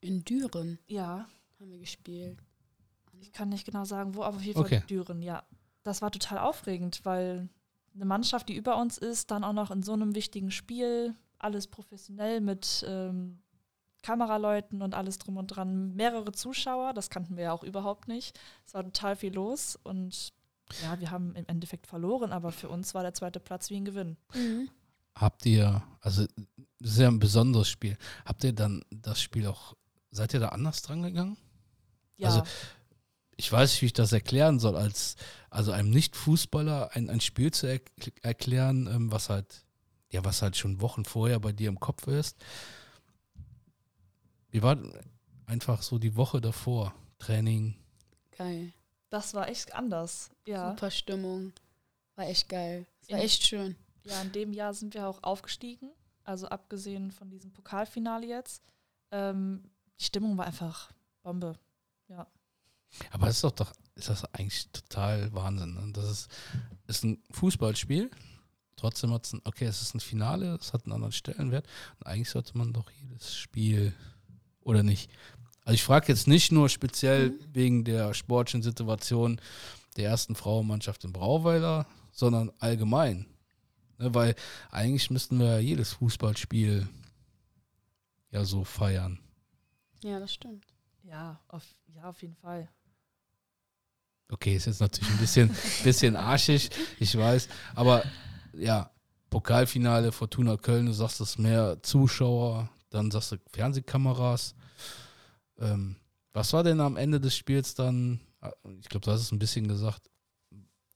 In 0.00 0.22
Düren 0.22 0.78
ja, 0.86 1.26
haben 1.58 1.70
wir 1.70 1.78
gespielt. 1.78 2.38
ich 3.20 3.32
kann 3.32 3.48
nicht 3.48 3.64
genau 3.64 3.84
sagen, 3.84 4.14
wo, 4.14 4.22
aber 4.22 4.36
auf 4.36 4.42
jeden 4.42 4.56
Fall 4.56 4.66
Okay. 4.66 4.82
Düren, 4.86 5.22
ja. 5.22 5.42
Das 5.88 6.02
war 6.02 6.10
total 6.10 6.36
aufregend, 6.36 7.00
weil 7.04 7.48
eine 7.94 8.04
Mannschaft, 8.04 8.50
die 8.50 8.56
über 8.56 8.76
uns 8.76 8.98
ist, 8.98 9.30
dann 9.30 9.42
auch 9.42 9.54
noch 9.54 9.70
in 9.70 9.82
so 9.82 9.94
einem 9.94 10.14
wichtigen 10.14 10.50
Spiel, 10.50 11.14
alles 11.38 11.66
professionell 11.66 12.42
mit 12.42 12.84
ähm, 12.86 13.38
Kameraleuten 14.02 14.82
und 14.82 14.94
alles 14.94 15.16
drum 15.16 15.38
und 15.38 15.46
dran, 15.46 15.94
mehrere 15.94 16.32
Zuschauer, 16.32 16.92
das 16.92 17.08
kannten 17.08 17.38
wir 17.38 17.44
ja 17.44 17.52
auch 17.52 17.62
überhaupt 17.62 18.06
nicht. 18.06 18.38
Es 18.66 18.74
war 18.74 18.84
total 18.84 19.16
viel 19.16 19.32
los 19.32 19.76
und 19.82 20.34
ja, 20.82 21.00
wir 21.00 21.10
haben 21.10 21.34
im 21.34 21.46
Endeffekt 21.46 21.86
verloren, 21.86 22.32
aber 22.32 22.52
für 22.52 22.68
uns 22.68 22.92
war 22.92 23.02
der 23.02 23.14
zweite 23.14 23.40
Platz 23.40 23.70
wie 23.70 23.76
ein 23.76 23.86
Gewinn. 23.86 24.18
Mhm. 24.34 24.68
Habt 25.14 25.46
ihr, 25.46 25.82
also 26.02 26.26
das 26.80 26.90
ist 26.90 26.98
ja 26.98 27.08
ein 27.08 27.18
besonderes 27.18 27.70
Spiel, 27.70 27.96
habt 28.26 28.44
ihr 28.44 28.52
dann 28.52 28.84
das 28.90 29.22
Spiel 29.22 29.46
auch, 29.46 29.74
seid 30.10 30.34
ihr 30.34 30.40
da 30.40 30.50
anders 30.50 30.82
dran 30.82 31.02
gegangen? 31.02 31.38
Ja, 32.18 32.28
Also, 32.28 32.42
Ich 33.40 33.50
weiß 33.52 33.70
nicht, 33.70 33.82
wie 33.82 33.86
ich 33.86 33.92
das 33.92 34.12
erklären 34.12 34.58
soll, 34.58 34.76
als 34.76 35.14
also 35.48 35.70
einem 35.72 35.90
Nicht-Fußballer 35.90 36.90
ein, 36.94 37.08
ein 37.08 37.20
Spiel 37.20 37.52
zu 37.52 37.66
er 37.68 37.80
erklären, 38.22 38.88
ähm, 38.92 39.12
was 39.12 39.30
halt, 39.30 39.64
ja, 40.10 40.24
was 40.24 40.42
halt 40.42 40.56
schon 40.56 40.80
Wochen 40.80 41.04
vorher 41.04 41.38
bei 41.38 41.52
dir 41.52 41.68
im 41.68 41.78
Kopf 41.78 42.06
ist. 42.08 42.36
Wie 44.50 44.62
war 44.62 44.76
einfach 45.46 45.82
so 45.82 45.98
die 45.98 46.16
Woche 46.16 46.40
davor? 46.40 46.94
Training. 47.18 47.74
Geil. 48.36 48.72
das 49.10 49.34
war 49.34 49.48
echt 49.48 49.74
anders. 49.74 50.30
Ja. 50.46 50.70
Super 50.70 50.90
Stimmung. 50.90 51.52
War 52.16 52.26
echt 52.26 52.48
geil. 52.48 52.86
Es 53.02 53.08
war 53.10 53.18
In- 53.18 53.24
echt 53.24 53.42
schön. 53.46 53.76
Ja, 54.04 54.20
in 54.22 54.32
dem 54.32 54.52
Jahr 54.52 54.74
sind 54.74 54.94
wir 54.94 55.06
auch 55.08 55.22
aufgestiegen. 55.22 55.90
Also 56.24 56.48
abgesehen 56.48 57.10
von 57.12 57.30
diesem 57.30 57.52
Pokalfinale 57.52 58.26
jetzt. 58.26 58.62
Ähm, 59.12 59.62
die 59.98 60.04
Stimmung 60.04 60.36
war 60.36 60.46
einfach 60.46 60.90
Bombe. 61.22 61.58
Aber 63.10 63.26
das 63.26 63.36
ist 63.36 63.44
doch, 63.44 63.52
doch 63.52 63.72
ist 63.94 64.08
das 64.08 64.24
eigentlich 64.34 64.68
total 64.70 65.32
Wahnsinn. 65.32 65.74
Ne? 65.74 65.92
Das 65.92 66.08
ist, 66.10 66.28
ist 66.86 67.04
ein 67.04 67.22
Fußballspiel. 67.30 68.10
Trotzdem 68.76 69.12
hat 69.12 69.26
es 69.26 69.32
ein, 69.32 69.40
okay, 69.44 69.64
es 69.64 69.82
ist 69.82 69.94
ein 69.94 70.00
Finale, 70.00 70.56
es 70.60 70.72
hat 70.72 70.84
einen 70.84 70.92
anderen 70.92 71.12
Stellenwert. 71.12 71.66
Und 71.98 72.06
eigentlich 72.06 72.30
sollte 72.30 72.56
man 72.56 72.72
doch 72.72 72.90
jedes 72.92 73.36
Spiel 73.36 73.92
oder 74.60 74.82
nicht. 74.82 75.10
Also 75.64 75.74
ich 75.74 75.82
frage 75.82 76.06
jetzt 76.08 76.28
nicht 76.28 76.52
nur 76.52 76.68
speziell 76.68 77.30
Mhm. 77.30 77.38
wegen 77.52 77.84
der 77.84 78.14
sportlichen 78.14 78.62
Situation 78.62 79.40
der 79.96 80.08
ersten 80.10 80.34
Frauenmannschaft 80.36 81.02
in 81.04 81.12
Brauweiler, 81.12 81.86
sondern 82.12 82.52
allgemein. 82.60 83.26
Ne, 83.98 84.14
weil 84.14 84.36
eigentlich 84.70 85.10
müssten 85.10 85.38
wir 85.40 85.46
ja 85.46 85.58
jedes 85.58 85.94
Fußballspiel 85.94 86.88
ja 88.30 88.44
so 88.44 88.62
feiern. 88.64 89.18
Ja, 90.04 90.20
das 90.20 90.32
stimmt. 90.32 90.64
Ja, 91.02 91.40
auf, 91.48 91.64
ja, 91.88 92.04
auf 92.04 92.22
jeden 92.22 92.36
Fall. 92.36 92.68
Okay, 94.30 94.56
ist 94.56 94.66
jetzt 94.66 94.80
natürlich 94.80 95.10
ein 95.10 95.18
bisschen, 95.18 95.56
bisschen 95.84 96.16
arschig, 96.16 96.70
ich 96.98 97.16
weiß. 97.16 97.48
Aber 97.74 98.04
ja, 98.52 98.90
Pokalfinale, 99.30 100.12
Fortuna 100.12 100.56
Köln, 100.56 100.86
du 100.86 100.92
sagst 100.92 101.20
es 101.20 101.38
mehr 101.38 101.82
Zuschauer, 101.82 102.68
dann 102.90 103.10
sagst 103.10 103.32
du 103.32 103.36
Fernsehkameras. 103.52 104.54
Ähm, 105.58 105.96
was 106.32 106.52
war 106.52 106.62
denn 106.62 106.80
am 106.80 106.96
Ende 106.96 107.20
des 107.20 107.36
Spiels 107.36 107.74
dann, 107.74 108.20
ah, 108.40 108.52
ich 108.80 108.88
glaube, 108.88 109.04
du 109.04 109.10
hast 109.10 109.22
es 109.22 109.32
ein 109.32 109.38
bisschen 109.38 109.66
gesagt, 109.66 110.10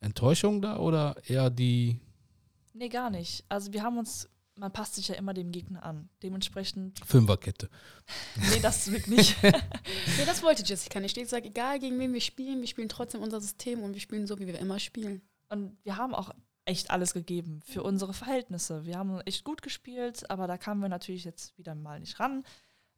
Enttäuschung 0.01 0.61
da 0.61 0.79
oder 0.79 1.17
eher 1.27 1.49
die, 1.51 2.01
Nee, 2.75 2.89
gar 2.89 3.11
nicht. 3.11 3.45
Also 3.49 3.73
wir 3.73 3.83
haben 3.83 3.99
uns, 3.99 4.29
man 4.57 4.73
passt 4.73 4.95
sich 4.95 5.09
ja 5.09 5.15
immer 5.15 5.35
dem 5.35 5.51
Gegner 5.51 5.83
an. 5.83 6.09
Dementsprechend, 6.23 7.01
Fünferkette? 7.05 7.69
nee, 8.37 8.61
das 8.61 8.91
wirklich 8.91 9.17
nicht. 9.17 9.37
Nee, 10.19 10.27
das 10.27 10.43
wollte 10.43 10.63
Jessica 10.63 11.01
nicht. 11.01 11.17
Ich 11.17 11.29
sage, 11.29 11.49
egal 11.49 11.79
gegen 11.79 11.99
wen 11.99 12.13
wir 12.13 12.21
spielen, 12.21 12.61
wir 12.61 12.69
spielen 12.69 12.89
trotzdem 12.89 13.23
unser 13.23 13.41
System 13.41 13.83
und 13.83 13.95
wir 13.95 14.01
spielen 14.01 14.27
so, 14.27 14.39
wie 14.39 14.47
wir 14.47 14.59
immer 14.59 14.79
spielen. 14.79 15.23
Und 15.49 15.77
wir 15.85 15.97
haben 15.97 16.15
auch 16.15 16.31
echt 16.65 16.91
alles 16.91 17.13
gegeben 17.15 17.61
für 17.65 17.83
unsere 17.83 18.15
Verhältnisse. 18.15 18.85
Wir 18.85 18.99
haben 18.99 19.21
echt 19.23 19.45
gut 19.45 19.63
gespielt, 19.63 20.31
aber 20.31 20.47
da 20.47 20.59
kamen 20.59 20.81
wir 20.81 20.89
natürlich 20.89 21.25
jetzt 21.25 21.57
wieder 21.59 21.75
mal 21.75 22.01
nicht 22.01 22.21
ran. 22.21 22.45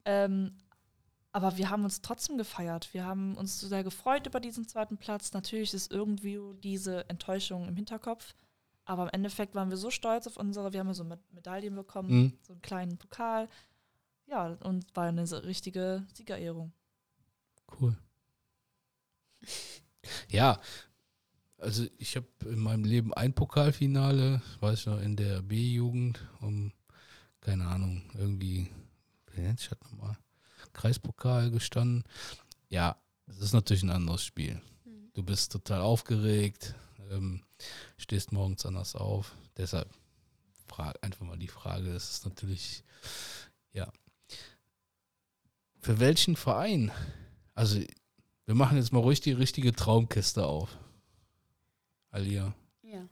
Ähm, 0.04 0.56
aber 1.32 1.56
wir 1.56 1.70
haben 1.70 1.84
uns 1.84 2.00
trotzdem 2.00 2.38
gefeiert. 2.38 2.92
Wir 2.92 3.04
haben 3.04 3.36
uns 3.36 3.58
so 3.58 3.66
sehr 3.66 3.82
gefreut 3.82 4.26
über 4.26 4.38
diesen 4.38 4.68
zweiten 4.68 4.98
Platz. 4.98 5.32
Natürlich 5.32 5.74
ist 5.74 5.90
irgendwie 5.90 6.38
diese 6.62 7.08
Enttäuschung 7.08 7.66
im 7.66 7.74
Hinterkopf. 7.74 8.34
Aber 8.86 9.04
im 9.04 9.08
Endeffekt 9.10 9.54
waren 9.54 9.70
wir 9.70 9.76
so 9.78 9.90
stolz 9.90 10.26
auf 10.26 10.36
unsere, 10.36 10.72
wir 10.72 10.80
haben 10.80 10.88
ja 10.88 10.94
so 10.94 11.04
Med- 11.04 11.20
Medaillen 11.32 11.74
bekommen, 11.74 12.10
Mhm. 12.10 12.32
so 12.42 12.52
einen 12.52 12.62
kleinen 12.62 12.98
Pokal. 12.98 13.48
Ja, 14.26 14.48
und 14.62 14.84
war 14.96 15.04
eine 15.04 15.26
so 15.26 15.36
richtige 15.38 16.06
Siegerehrung. 16.14 16.72
Cool. 17.80 17.96
Ja, 20.28 20.60
also 21.56 21.86
ich 21.96 22.14
habe 22.16 22.26
in 22.44 22.58
meinem 22.58 22.84
Leben 22.84 23.14
ein 23.14 23.32
Pokalfinale, 23.32 24.42
weiß 24.60 24.80
ich 24.80 24.86
noch, 24.86 25.00
in 25.00 25.16
der 25.16 25.40
B-Jugend, 25.40 26.20
um, 26.42 26.72
keine 27.40 27.66
Ahnung, 27.66 28.02
irgendwie, 28.14 28.70
wie 29.32 29.40
nennt 29.40 29.60
sich 29.60 29.70
das 29.70 29.80
nochmal, 29.80 30.18
Kreispokal 30.74 31.50
gestanden. 31.50 32.04
Ja, 32.68 32.96
es 33.26 33.38
ist 33.40 33.54
natürlich 33.54 33.82
ein 33.82 33.90
anderes 33.90 34.22
Spiel. 34.24 34.60
Du 35.14 35.22
bist 35.22 35.52
total 35.52 35.80
aufgeregt, 35.80 36.74
ähm, 37.14 37.42
stehst 37.96 38.32
morgens 38.32 38.66
anders 38.66 38.94
auf. 38.96 39.34
Deshalb 39.56 39.88
frage 40.66 41.02
einfach 41.02 41.24
mal 41.24 41.38
die 41.38 41.48
Frage, 41.48 41.92
das 41.92 42.10
ist 42.10 42.24
natürlich, 42.26 42.82
ja. 43.72 43.90
Für 45.80 46.00
welchen 46.00 46.36
Verein? 46.36 46.90
Also, 47.54 47.80
wir 48.46 48.54
machen 48.54 48.76
jetzt 48.78 48.92
mal 48.92 49.00
ruhig 49.00 49.20
die 49.20 49.32
richtige 49.32 49.72
Traumkiste 49.72 50.46
auf. 50.46 50.76
Alia, 52.10 52.54
Ja. 52.82 53.08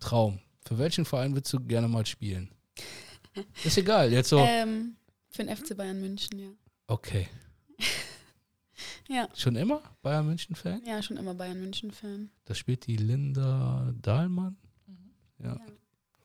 Traum. 0.00 0.40
Für 0.64 0.78
welchen 0.78 1.04
Verein 1.04 1.34
würdest 1.34 1.52
du 1.52 1.60
gerne 1.60 1.88
mal 1.88 2.04
spielen? 2.06 2.50
Ist 3.64 3.78
egal, 3.78 4.12
jetzt 4.12 4.28
so. 4.28 4.38
Ähm, 4.46 4.96
für 5.30 5.44
den 5.44 5.54
FC 5.56 5.76
Bayern 5.76 6.00
München, 6.00 6.38
ja. 6.38 6.50
Okay. 6.86 7.28
Ja. 9.08 9.28
Schon 9.34 9.56
immer 9.56 9.80
Bayern 10.02 10.26
München-Fan? 10.26 10.82
Ja, 10.86 11.02
schon 11.02 11.16
immer 11.16 11.34
Bayern 11.34 11.60
München-Fan. 11.60 12.30
Da 12.44 12.54
spielt 12.54 12.86
die 12.86 12.96
Linda 12.96 13.92
Dahlmann. 14.00 14.56
Mhm. 14.86 15.10
Ja. 15.44 15.54
Ja. 15.54 15.60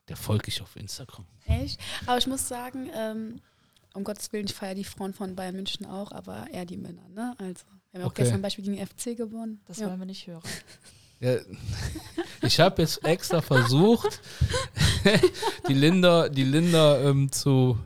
Der 0.08 0.16
folge 0.16 0.48
ich 0.48 0.60
auf 0.60 0.76
Instagram. 0.76 1.24
Echt? 1.46 1.80
Aber 2.06 2.18
ich 2.18 2.26
muss 2.26 2.46
sagen, 2.46 2.90
ähm, 2.94 3.40
um 3.94 4.04
Gottes 4.04 4.30
Willen, 4.32 4.44
ich 4.44 4.54
feiere 4.54 4.74
die 4.74 4.84
Frauen 4.84 5.14
von 5.14 5.34
Bayern 5.34 5.56
München 5.56 5.86
auch, 5.86 6.12
aber 6.12 6.46
eher 6.50 6.66
die 6.66 6.76
Männer, 6.76 7.08
ne? 7.08 7.34
Also, 7.38 7.64
wir 7.90 8.00
haben 8.00 8.06
auch 8.06 8.10
Okay. 8.10 8.22
gestern 8.22 8.42
Beispiel 8.42 8.64
gegen 8.64 8.76
den 8.76 8.86
FC 8.86 9.16
gewonnen. 9.16 9.60
Das 9.66 9.78
ja. 9.78 9.88
wollen 9.88 9.98
wir 9.98 10.06
nicht 10.06 10.26
hören. 10.26 10.42
Ja, 11.20 11.36
ich 12.42 12.60
habe 12.60 12.82
jetzt 12.82 13.02
extra 13.04 13.40
versucht, 13.40 14.20
die 15.68 15.72
Linda, 15.72 16.28
die 16.28 16.42
Linda 16.42 17.00
ähm, 17.00 17.30
zu, 17.32 17.78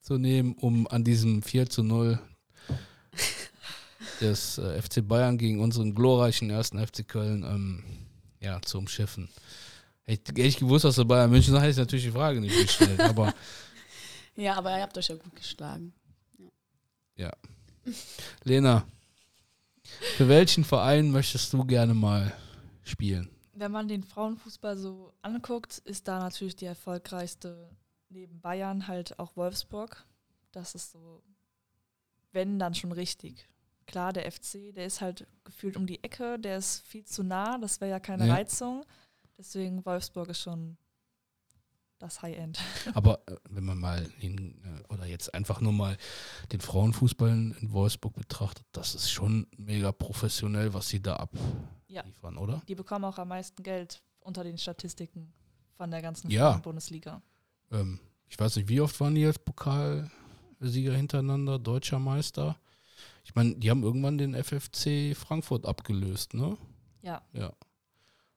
zu 0.00 0.18
nehmen, 0.18 0.54
um 0.60 0.86
an 0.86 1.02
diesem 1.02 1.42
4 1.42 1.68
zu 1.70 1.82
0 1.82 2.20
des 4.20 4.58
äh, 4.58 4.80
FC 4.80 5.06
Bayern 5.06 5.38
gegen 5.38 5.60
unseren 5.60 5.94
glorreichen 5.94 6.50
ersten 6.50 6.84
FC 6.84 7.06
Köln 7.06 7.42
ähm, 7.42 7.84
ja, 8.40 8.60
zu 8.62 8.78
umschiffen. 8.78 9.28
Hätte 10.04 10.32
hätte 10.32 10.42
ich 10.42 10.58
gewusst, 10.58 10.84
dass 10.84 10.96
du 10.96 11.04
Bayern 11.04 11.30
München 11.30 11.52
sagst, 11.52 11.62
hätte 11.62 11.72
ich 11.72 11.78
natürlich 11.78 12.04
die 12.04 12.10
Frage 12.10 12.40
nicht 12.40 12.60
gestellt. 12.60 13.00
Aber 13.00 13.32
ja, 14.36 14.56
aber 14.56 14.76
ihr 14.76 14.82
habt 14.82 14.98
euch 14.98 15.06
ja 15.06 15.14
gut 15.14 15.36
geschlagen. 15.36 15.94
Lena, 18.44 18.86
für 20.16 20.28
welchen 20.28 20.64
Verein 20.64 21.10
möchtest 21.10 21.52
du 21.52 21.64
gerne 21.64 21.94
mal 21.94 22.32
spielen? 22.82 23.30
Wenn 23.52 23.72
man 23.72 23.88
den 23.88 24.02
Frauenfußball 24.02 24.76
so 24.76 25.12
anguckt, 25.22 25.78
ist 25.78 26.08
da 26.08 26.18
natürlich 26.18 26.56
die 26.56 26.66
erfolgreichste 26.66 27.70
neben 28.08 28.40
Bayern 28.40 28.88
halt 28.88 29.18
auch 29.18 29.36
Wolfsburg. 29.36 30.04
Das 30.52 30.74
ist 30.74 30.92
so, 30.92 31.22
wenn 32.32 32.58
dann 32.58 32.74
schon 32.74 32.92
richtig. 32.92 33.48
Klar, 33.86 34.12
der 34.12 34.30
FC, 34.30 34.72
der 34.74 34.86
ist 34.86 35.00
halt 35.00 35.26
gefühlt 35.44 35.76
um 35.76 35.86
die 35.86 36.02
Ecke, 36.02 36.38
der 36.38 36.58
ist 36.58 36.80
viel 36.86 37.04
zu 37.04 37.22
nah, 37.22 37.58
das 37.58 37.80
wäre 37.80 37.90
ja 37.90 38.00
keine 38.00 38.26
Ja. 38.26 38.34
Reizung. 38.34 38.84
Deswegen 39.36 39.84
Wolfsburg 39.84 40.28
ist 40.28 40.40
schon 40.40 40.76
das 41.98 42.22
High-End. 42.22 42.58
Aber 42.94 43.20
äh, 43.28 43.36
wenn 43.50 43.64
man 43.64 43.78
mal 43.78 44.06
hin, 44.18 44.60
äh, 44.88 44.92
oder 44.92 45.06
jetzt 45.06 45.32
einfach 45.34 45.60
nur 45.60 45.72
mal 45.72 45.96
den 46.52 46.60
Frauenfußball 46.60 47.30
in 47.30 47.52
in 47.60 47.72
Wolfsburg 47.72 48.14
betrachtet, 48.14 48.66
das 48.72 48.94
ist 48.94 49.10
schon 49.10 49.46
mega 49.56 49.92
professionell, 49.92 50.74
was 50.74 50.88
sie 50.88 51.00
da 51.00 51.26
Ja. 51.88 52.00
abliefern, 52.02 52.36
oder? 52.36 52.62
Die 52.68 52.74
bekommen 52.74 53.04
auch 53.04 53.18
am 53.18 53.28
meisten 53.28 53.62
Geld 53.62 54.02
unter 54.20 54.44
den 54.44 54.58
Statistiken 54.58 55.32
von 55.76 55.90
der 55.90 56.02
ganzen 56.02 56.30
Ja. 56.30 56.56
Bundesliga. 56.58 57.22
Ähm, 57.70 58.00
ich 58.28 58.38
weiß 58.38 58.56
nicht, 58.56 58.68
wie 58.68 58.80
oft 58.80 58.98
waren 59.00 59.14
die 59.14 59.20
jetzt 59.22 59.44
Pokalsieger 59.44 60.94
hintereinander, 60.94 61.58
deutscher 61.58 61.98
Meister? 61.98 62.58
Ich 63.24 63.34
meine, 63.34 63.56
die 63.56 63.70
haben 63.70 63.82
irgendwann 63.82 64.18
den 64.18 64.34
FFC 64.34 65.16
Frankfurt 65.16 65.66
abgelöst, 65.66 66.34
ne? 66.34 66.56
Ja. 67.02 67.22
Ja. 67.32 67.52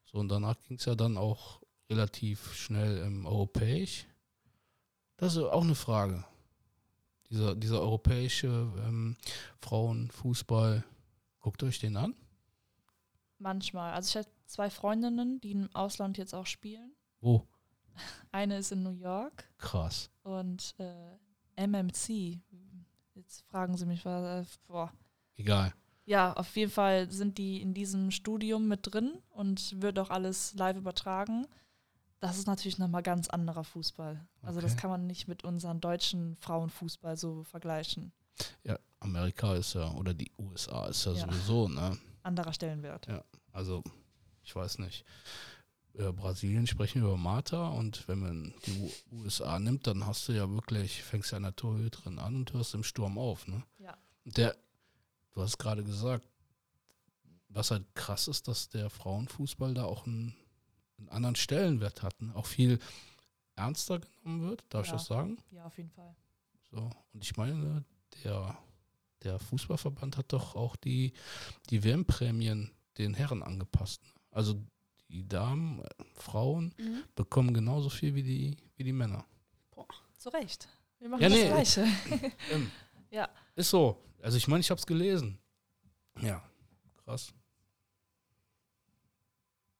So, 0.06 0.18
und 0.18 0.30
danach 0.30 0.60
ging 0.64 0.78
es 0.78 0.86
ja 0.86 0.96
dann 0.96 1.18
auch 1.18 1.62
relativ 1.90 2.54
schnell 2.54 2.98
im 3.00 3.26
Europäisch. 3.26 4.08
Das 5.18 5.36
ist 5.36 5.44
auch 5.44 5.64
eine 5.64 5.76
Frage. 5.76 6.24
Dieser, 7.30 7.56
dieser 7.56 7.82
europäische 7.82 8.48
ähm, 8.86 9.18
Frauenfußball, 9.60 10.84
guckt 11.40 11.62
euch 11.64 11.80
den 11.80 11.98
an? 11.98 12.16
Manchmal. 13.38 13.94
Also 13.94 14.10
ich 14.20 14.26
habe 14.26 14.36
zwei 14.46 14.70
Freundinnen, 14.70 15.42
die 15.42 15.52
im 15.52 15.70
Ausland 15.76 16.18
jetzt 16.18 16.34
auch 16.34 16.46
spielen. 16.46 16.96
Wo? 17.20 17.46
Eine 18.32 18.58
ist 18.58 18.72
in 18.72 18.84
New 18.84 18.92
York 18.92 19.44
Krass. 19.58 20.10
und 20.24 20.76
äh, 20.78 21.68
MMC. 21.68 22.40
Jetzt 23.18 23.42
fragen 23.50 23.76
Sie 23.78 23.86
mich, 23.86 24.06
was. 24.06 24.48
Äh, 24.48 24.50
boah. 24.68 24.92
Egal. 25.38 25.74
Ja, 26.06 26.34
auf 26.34 26.56
jeden 26.56 26.72
Fall 26.72 27.12
sind 27.12 27.38
die 27.38 27.62
in 27.62 27.74
diesem 27.74 28.12
Studium 28.12 28.68
mit 28.68 28.82
drin 28.84 29.18
und 29.30 29.82
wird 29.82 30.00
auch 30.00 30.10
alles 30.10 30.54
live 30.54 30.78
übertragen. 30.78 31.48
Das 32.20 32.38
ist 32.38 32.48
natürlich 32.48 32.78
nochmal 32.78 33.04
ganz 33.04 33.28
anderer 33.28 33.64
Fußball. 33.64 34.26
Also 34.42 34.62
das 34.62 34.72
Okay. 34.74 34.82
kann 34.82 34.90
man 34.92 35.08
nicht 35.08 35.28
mit 35.28 35.44
unserem 35.44 35.82
deutschen 35.82 36.36
Frauenfußball 36.38 37.18
so 37.18 37.44
vergleichen. 37.44 38.12
Ja, 38.64 38.78
Amerika 39.00 39.56
ist 39.56 39.74
ja, 39.74 39.92
oder 39.92 40.14
die 40.14 40.32
USA 40.38 40.86
ist 40.88 41.06
ja, 41.06 41.14
Ja. 41.14 41.20
sowieso, 41.28 41.68
ne? 41.68 41.98
Anderer 42.24 42.54
Stellenwert. 42.54 43.08
Also, 43.52 43.84
ich 44.44 44.56
weiß 44.56 44.78
nicht. 44.80 45.04
Über 45.98 46.14
Brasilien 46.14 46.68
sprechen 46.68 47.02
wir 47.02 47.08
über 47.10 47.18
Marta 47.18 47.70
und 47.70 48.08
wenn 48.08 48.20
man 48.20 48.54
die 48.68 48.72
U 48.80 48.92
USA 49.24 49.58
nimmt, 49.58 49.88
dann 49.88 50.06
hast 50.06 50.28
du 50.28 50.32
ja 50.34 50.48
wirklich, 50.50 51.02
fängst 51.04 51.32
ja 51.32 51.38
an 51.38 51.44
der 51.44 51.56
Torhüterin 51.56 52.20
an 52.20 52.36
und 52.36 52.54
hörst 52.54 52.76
im 52.76 52.84
Sturm 52.84 53.18
auf, 53.18 53.48
ne? 53.48 53.64
Ja. 53.80 53.98
Der, 54.26 54.56
du 55.32 55.42
hast 55.42 55.58
gerade 55.58 55.84
gesagt, 55.84 56.28
was 57.50 57.72
halt 57.72 57.84
krass 57.96 58.28
ist, 58.28 58.48
dass 58.48 58.70
der 58.70 58.92
Frauenfußball 58.92 59.74
da 59.74 59.86
auch 59.86 60.06
einen, 60.06 60.36
einen 61.00 61.10
anderen 61.10 61.36
Stellenwert 61.36 62.04
hat, 62.04 62.22
ne? 62.22 62.36
auch 62.36 62.46
viel 62.46 62.78
ernster 63.56 64.00
genommen 64.00 64.42
wird, 64.48 64.64
darf 64.70 64.86
ich 64.86 64.92
Ja. 64.92 64.98
das 64.98 65.06
sagen? 65.08 65.38
Ja, 65.50 65.66
auf 65.66 65.78
jeden 65.78 65.90
Fall. 65.90 66.16
So. 66.70 66.92
Und 67.14 67.24
ich 67.24 67.36
meine, 67.38 67.84
der, 68.24 68.56
der 69.24 69.40
Fußballverband 69.40 70.18
hat 70.18 70.32
doch 70.32 70.56
auch 70.56 70.76
die, 70.76 71.14
die 71.72 71.84
WM-Prämien 71.84 72.70
den 73.00 73.16
Herren 73.16 73.42
angepasst. 73.42 74.04
ne? 74.04 74.12
Also 74.30 74.62
die 75.10 75.28
Damen, 75.28 75.80
äh, 75.82 75.88
Frauen 76.16 76.74
Mhm. 76.78 77.04
bekommen 77.16 77.54
genauso 77.54 77.90
viel 77.90 78.14
wie 78.16 78.24
die, 78.24 78.58
wie 78.76 78.84
die 78.84 78.94
Männer. 78.94 79.26
Zu 80.18 80.30
Recht. 80.30 80.68
Wir 81.00 81.10
machen 81.10 81.22
Ja, 81.22 81.30
das 81.30 81.38
nee. 81.38 81.48
Gleiche. 81.48 81.86
Ähm, 82.52 82.72
Ja. 83.12 83.30
Ist 83.56 83.70
so. 83.70 84.04
Also 84.22 84.36
ich 84.38 84.48
meine, 84.48 84.62
ich 84.62 84.70
habe 84.72 84.80
es 84.80 84.86
gelesen. 84.86 85.38
Ja, 86.22 86.44
krass. 87.06 87.32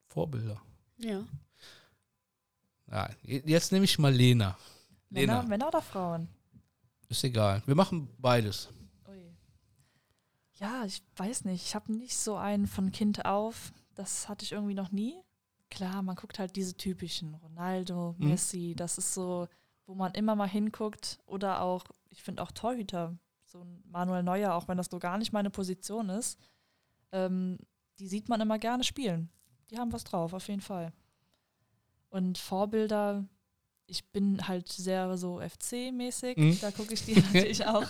Vorbilder. 0.10 0.62
Ja. 0.98 1.26
Ja, 2.90 3.10
je- 3.24 3.44
jetzt 3.46 3.72
nehme 3.72 3.86
ich 3.86 4.00
mal 4.00 4.14
Lena. 4.14 4.58
Lena, 5.10 5.36
Männer, 5.38 5.48
Männer 5.50 5.68
oder 5.70 5.82
Frauen? 5.82 6.30
ist 7.10 7.24
egal. 7.24 7.62
Wir 7.66 7.76
machen 7.76 8.08
beides. 8.18 8.70
Ui. 9.08 9.36
Ja, 10.60 10.84
ich 10.86 11.02
weiß 11.16 11.46
nicht. 11.46 11.66
Ich 11.66 11.76
habe 11.76 11.92
nicht 11.94 12.16
so 12.18 12.36
einen 12.38 12.68
von 12.68 12.92
Kind 12.92 13.26
auf. 13.26 13.72
Das 13.98 14.30
hatte 14.30 14.44
ich 14.46 14.52
irgendwie 14.52 14.76
noch 14.76 14.92
nie. 14.92 15.16
Klar, 15.72 16.02
man 16.04 16.16
guckt 16.16 16.38
halt 16.40 16.56
diese 16.56 16.78
typischen 16.78 17.34
Ronaldo, 17.34 18.16
Mhm. 18.20 18.30
Messi. 18.30 18.74
Das 18.78 18.98
ist 18.98 19.14
so, 19.14 19.48
wo 19.88 19.96
man 19.96 20.14
immer 20.14 20.36
mal 20.36 20.48
hinguckt. 20.48 21.18
Oder 21.26 21.62
auch, 21.62 21.84
ich 22.12 22.22
finde 22.22 22.44
auch 22.44 22.52
Torhüter, 22.52 23.18
so 23.46 23.62
ein 23.62 23.84
Manuel 23.90 24.22
Neuer, 24.24 24.54
auch 24.54 24.68
wenn 24.68 24.78
das 24.78 24.88
so 24.92 25.00
gar 25.00 25.18
nicht 25.18 25.34
meine 25.34 25.50
Position 25.50 26.10
ist. 26.10 26.40
Ähm, 27.12 27.58
die 28.00 28.08
sieht 28.08 28.30
man 28.30 28.40
immer 28.40 28.60
gerne 28.60 28.84
spielen. 28.84 29.30
Die 29.72 29.78
haben 29.80 29.92
was 29.92 30.04
drauf, 30.04 30.34
auf 30.34 30.48
jeden 30.48 30.62
Fall. 30.62 30.94
Und 32.10 32.38
Vorbilder, 32.38 33.26
ich 33.88 34.06
bin 34.12 34.48
halt 34.48 34.70
sehr 34.72 35.18
so 35.18 35.40
FC-mäßig. 35.42 36.38
Mhm. 36.40 36.60
Da 36.62 36.70
gucke 36.72 36.94
ich 36.94 37.04
die 37.04 37.16
natürlich 37.34 37.66
auch. 37.66 37.88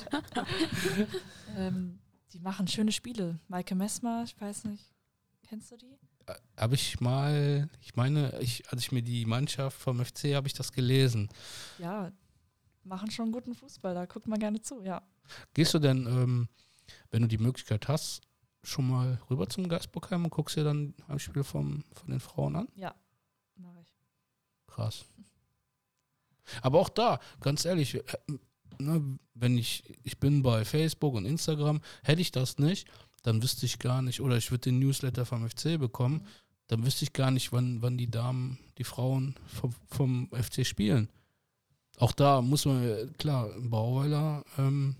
ähm, 1.57 1.99
die 2.33 2.39
machen 2.39 2.67
schöne 2.67 2.91
Spiele. 2.91 3.39
Maike 3.49 3.75
Messmer, 3.75 4.23
ich 4.23 4.39
weiß 4.39 4.63
nicht. 4.65 4.93
Kennst 5.49 5.71
du 5.71 5.77
die? 5.77 5.97
Habe 6.57 6.75
ich 6.75 6.99
mal, 6.99 7.69
ich 7.81 7.95
meine, 7.95 8.37
ich, 8.41 8.69
als 8.69 8.81
ich 8.81 8.91
mir 8.91 9.01
die 9.01 9.25
Mannschaft 9.25 9.79
vom 9.79 10.03
FC 10.03 10.35
habe 10.35 10.47
ich 10.47 10.53
das 10.53 10.73
gelesen. 10.73 11.29
Ja, 11.79 12.11
machen 12.83 13.11
schon 13.11 13.31
guten 13.31 13.55
Fußball. 13.55 13.93
Da 13.93 14.05
guckt 14.05 14.27
man 14.27 14.39
gerne 14.39 14.61
zu, 14.61 14.81
ja. 14.83 15.01
Gehst 15.53 15.73
du 15.73 15.79
denn, 15.79 16.05
ähm, 16.05 16.49
wenn 17.11 17.21
du 17.21 17.27
die 17.27 17.37
Möglichkeit 17.37 17.87
hast, 17.87 18.21
schon 18.63 18.89
mal 18.89 19.21
rüber 19.29 19.47
zum 19.47 19.69
Geisburgheim 19.69 20.25
und 20.25 20.31
guckst 20.31 20.57
dir 20.57 20.63
dann 20.63 20.93
ein 21.07 21.19
Spiel 21.19 21.43
vom, 21.43 21.83
von 21.93 22.09
den 22.09 22.19
Frauen 22.19 22.55
an? 22.57 22.67
Mache 23.55 23.79
ich. 23.81 23.93
Krass. 24.67 25.05
Aber 26.61 26.79
auch 26.79 26.89
da, 26.89 27.19
ganz 27.39 27.65
ehrlich, 27.65 27.95
äh, 27.95 28.03
ne, 28.79 29.17
wenn 29.33 29.57
ich, 29.57 29.83
ich 30.03 30.19
bin 30.19 30.41
bei 30.41 30.65
Facebook 30.65 31.13
und 31.13 31.25
Instagram, 31.25 31.81
hätte 32.03 32.21
ich 32.21 32.31
das 32.31 32.57
nicht, 32.57 32.89
dann 33.27 33.43
wüsste 33.43 33.65
ich 33.65 33.79
gar 33.79 34.01
nicht, 34.01 34.21
oder 34.21 34.37
ich 34.37 34.51
würde 34.51 34.69
den 34.69 34.79
Newsletter 34.79 35.25
vom 35.25 35.47
FC 35.47 35.77
bekommen, 35.79 36.25
dann 36.67 36.85
wüsste 36.85 37.03
ich 37.03 37.13
gar 37.13 37.31
nicht, 37.31 37.51
wann, 37.51 37.81
wann 37.81 37.97
die 37.97 38.09
Damen, 38.09 38.57
die 38.77 38.83
Frauen 38.83 39.35
vom, 39.47 39.73
vom 39.87 40.29
FC 40.31 40.65
spielen. 40.65 41.09
Auch 41.97 42.11
da 42.11 42.41
muss 42.41 42.65
man, 42.65 42.83
äh, 42.83 43.07
klar, 43.17 43.53
im 43.55 43.69
Bauweiler 43.69 44.43
ähm, 44.57 44.95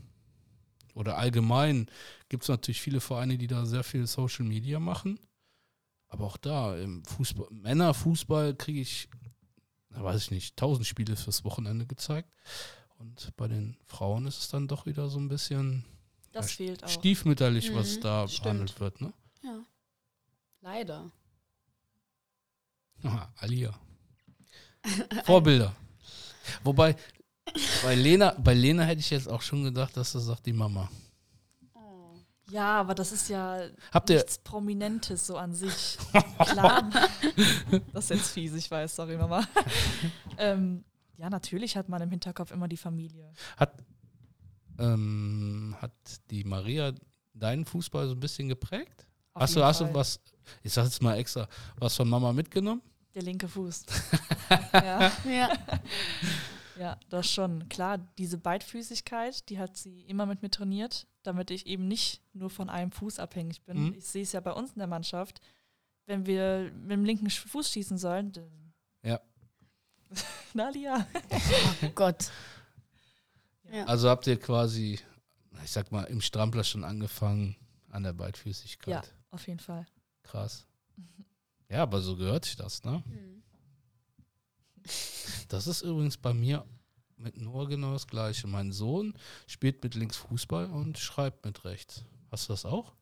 oder 0.93 1.17
allgemein 1.17 1.87
gibt 2.27 2.43
es 2.43 2.49
natürlich 2.49 2.81
viele 2.81 2.99
Vereine, 2.99 3.37
die 3.37 3.47
da 3.47 3.65
sehr 3.65 3.83
viel 3.83 4.07
Social 4.07 4.45
Media 4.45 4.79
machen. 4.79 5.19
Aber 6.09 6.25
auch 6.25 6.37
da, 6.37 6.75
im 6.77 7.05
Fußball, 7.05 7.47
Männerfußball 7.51 8.55
kriege 8.55 8.81
ich 8.81 9.09
da 9.97 10.03
weiß 10.03 10.23
ich 10.23 10.31
nicht, 10.31 10.51
1000 10.51 10.85
Spiele 10.85 11.15
fürs 11.15 11.43
Wochenende 11.43 11.87
gezeigt. 11.87 12.29
Und 12.99 13.31
bei 13.35 13.47
den 13.47 13.77
Frauen 13.85 14.27
ist 14.27 14.39
es 14.39 14.49
dann 14.49 14.67
doch 14.67 14.85
wieder 14.85 15.09
so 15.09 15.19
ein 15.19 15.27
bisschen 15.27 15.85
Das 16.37 16.51
Ja, 16.51 16.65
fehlt 16.65 16.83
auch. 16.83 16.89
stiefmütterlich, 16.89 17.73
was 17.73 17.97
Mhm, 17.97 18.01
da 18.01 18.27
stimmt. 18.27 18.43
behandelt 18.43 18.79
wird. 18.79 19.01
Ne? 19.01 19.13
Ja. 19.43 19.59
Leider. 20.61 21.11
Aha, 23.03 23.31
Alia. 23.37 23.73
Vorbilder. 25.25 25.75
Wobei, 26.63 26.95
bei 27.83 27.95
Lena, 27.95 28.31
bei 28.39 28.53
Lena 28.53 28.83
hätte 28.83 28.99
ich 28.99 29.09
jetzt 29.09 29.27
auch 29.29 29.41
schon 29.41 29.63
gedacht, 29.63 29.95
dass 29.97 30.11
du 30.13 30.19
sagt, 30.19 30.45
die 30.45 30.53
Mama. 30.53 30.89
Oh. 31.73 32.15
Ja, 32.49 32.79
aber 32.79 32.95
das 32.95 33.11
ist 33.11 33.29
ja 33.29 33.61
Habt 33.91 34.09
ihr, 34.09 34.17
nichts 34.17 34.37
Prominentes 34.39 35.27
so 35.27 35.37
an 35.37 35.53
sich. 35.53 35.97
Klar. 36.39 36.89
das 37.93 38.05
ist 38.05 38.17
jetzt 38.17 38.31
fies, 38.31 38.53
ich 38.53 38.69
weiß, 38.71 38.95
sorry, 38.95 39.17
Mama. 39.17 39.45
ähm, 40.37 40.83
ja, 41.17 41.29
natürlich 41.29 41.75
hat 41.75 41.89
man 41.89 42.01
im 42.01 42.09
Hinterkopf 42.11 42.51
immer 42.51 42.67
die 42.67 42.77
Familie. 42.77 43.31
hat, 43.57 43.73
ähm, 44.79 45.75
hat 45.79 45.91
die 46.29 46.43
Maria 46.43 46.93
deinen 47.33 47.65
Fußball 47.65 48.07
so 48.07 48.13
ein 48.13 48.19
bisschen 48.19 48.47
geprägt? 48.47 49.05
Auf 49.33 49.43
Hast 49.43 49.55
du, 49.55 49.63
hast 49.63 49.81
du 49.81 49.93
was, 49.93 50.19
ich 50.63 50.73
sag 50.73 50.85
jetzt 50.85 51.01
mal 51.01 51.15
extra, 51.17 51.47
was 51.77 51.95
von 51.95 52.09
Mama 52.09 52.33
mitgenommen? 52.33 52.81
Der 53.13 53.21
linke 53.23 53.47
Fuß. 53.47 53.85
ja, 54.73 55.11
Ja. 55.25 55.49
ja, 56.79 56.97
das 57.09 57.31
schon. 57.31 57.67
Klar, 57.69 57.97
diese 58.17 58.37
Beidfüßigkeit, 58.37 59.47
die 59.49 59.59
hat 59.59 59.75
sie 59.77 60.01
immer 60.01 60.25
mit 60.25 60.41
mir 60.41 60.49
trainiert, 60.51 61.07
damit 61.23 61.51
ich 61.51 61.65
eben 61.67 61.87
nicht 61.87 62.21
nur 62.33 62.49
von 62.49 62.69
einem 62.69 62.91
Fuß 62.91 63.19
abhängig 63.19 63.63
bin. 63.63 63.87
Mhm. 63.87 63.93
Ich 63.97 64.05
sehe 64.05 64.23
es 64.23 64.31
ja 64.33 64.39
bei 64.39 64.51
uns 64.51 64.71
in 64.73 64.79
der 64.79 64.87
Mannschaft. 64.87 65.39
Wenn 66.05 66.25
wir 66.25 66.71
mit 66.73 66.91
dem 66.91 67.05
linken 67.05 67.29
Fuß 67.29 67.71
schießen 67.71 67.97
sollen, 67.97 68.31
dann 68.31 68.73
Ja. 69.03 69.19
Na, 70.53 70.69
Lia. 70.69 71.05
Oh 71.83 71.89
Gott. 71.95 72.31
Ja. 73.71 73.85
Also 73.85 74.09
habt 74.09 74.27
ihr 74.27 74.39
quasi, 74.39 74.99
ich 75.63 75.71
sag 75.71 75.91
mal, 75.91 76.03
im 76.05 76.21
Strampler 76.21 76.63
schon 76.63 76.83
angefangen 76.83 77.55
an 77.89 78.03
der 78.03 78.13
Beidfüßigkeit. 78.13 79.05
Ja, 79.05 79.11
auf 79.31 79.47
jeden 79.47 79.59
Fall. 79.59 79.85
Krass. 80.23 80.65
Ja, 81.69 81.83
aber 81.83 82.01
so 82.01 82.15
gehört 82.15 82.45
sich 82.45 82.55
das, 82.55 82.83
ne? 82.83 83.03
Mhm. 83.05 83.43
Das 85.49 85.67
ist 85.67 85.81
übrigens 85.81 86.17
bei 86.17 86.33
mir 86.33 86.65
mit 87.17 87.37
Noah 87.37 87.67
genau 87.67 87.93
das 87.93 88.07
Gleiche. 88.07 88.47
Mein 88.47 88.71
Sohn 88.71 89.13
spielt 89.47 89.83
mit 89.83 89.95
links 89.95 90.17
Fußball 90.17 90.69
und 90.69 90.97
schreibt 90.97 91.45
mit 91.45 91.65
rechts. 91.65 92.03
Hast 92.31 92.47
du 92.47 92.53
das 92.53 92.65
auch? 92.65 92.93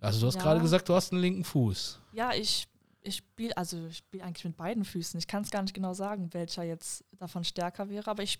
Also 0.00 0.20
du 0.20 0.26
hast 0.28 0.36
Ja. 0.36 0.42
gerade 0.42 0.60
gesagt, 0.60 0.88
du 0.88 0.94
hast 0.94 1.12
einen 1.12 1.20
linken 1.20 1.44
Fuß. 1.44 1.98
Ja, 2.12 2.32
ich, 2.34 2.68
ich 3.02 3.16
spiele, 3.16 3.56
also 3.56 3.86
ich 3.86 3.98
spiele 3.98 4.22
eigentlich 4.24 4.44
mit 4.44 4.56
beiden 4.56 4.84
Füßen. 4.84 5.18
Ich 5.18 5.26
kann 5.26 5.42
es 5.42 5.50
gar 5.50 5.62
nicht 5.62 5.74
genau 5.74 5.92
sagen, 5.92 6.32
welcher 6.32 6.62
jetzt 6.62 7.04
davon 7.18 7.42
stärker 7.44 7.88
wäre, 7.88 8.08
aber 8.10 8.22
ich 8.22 8.38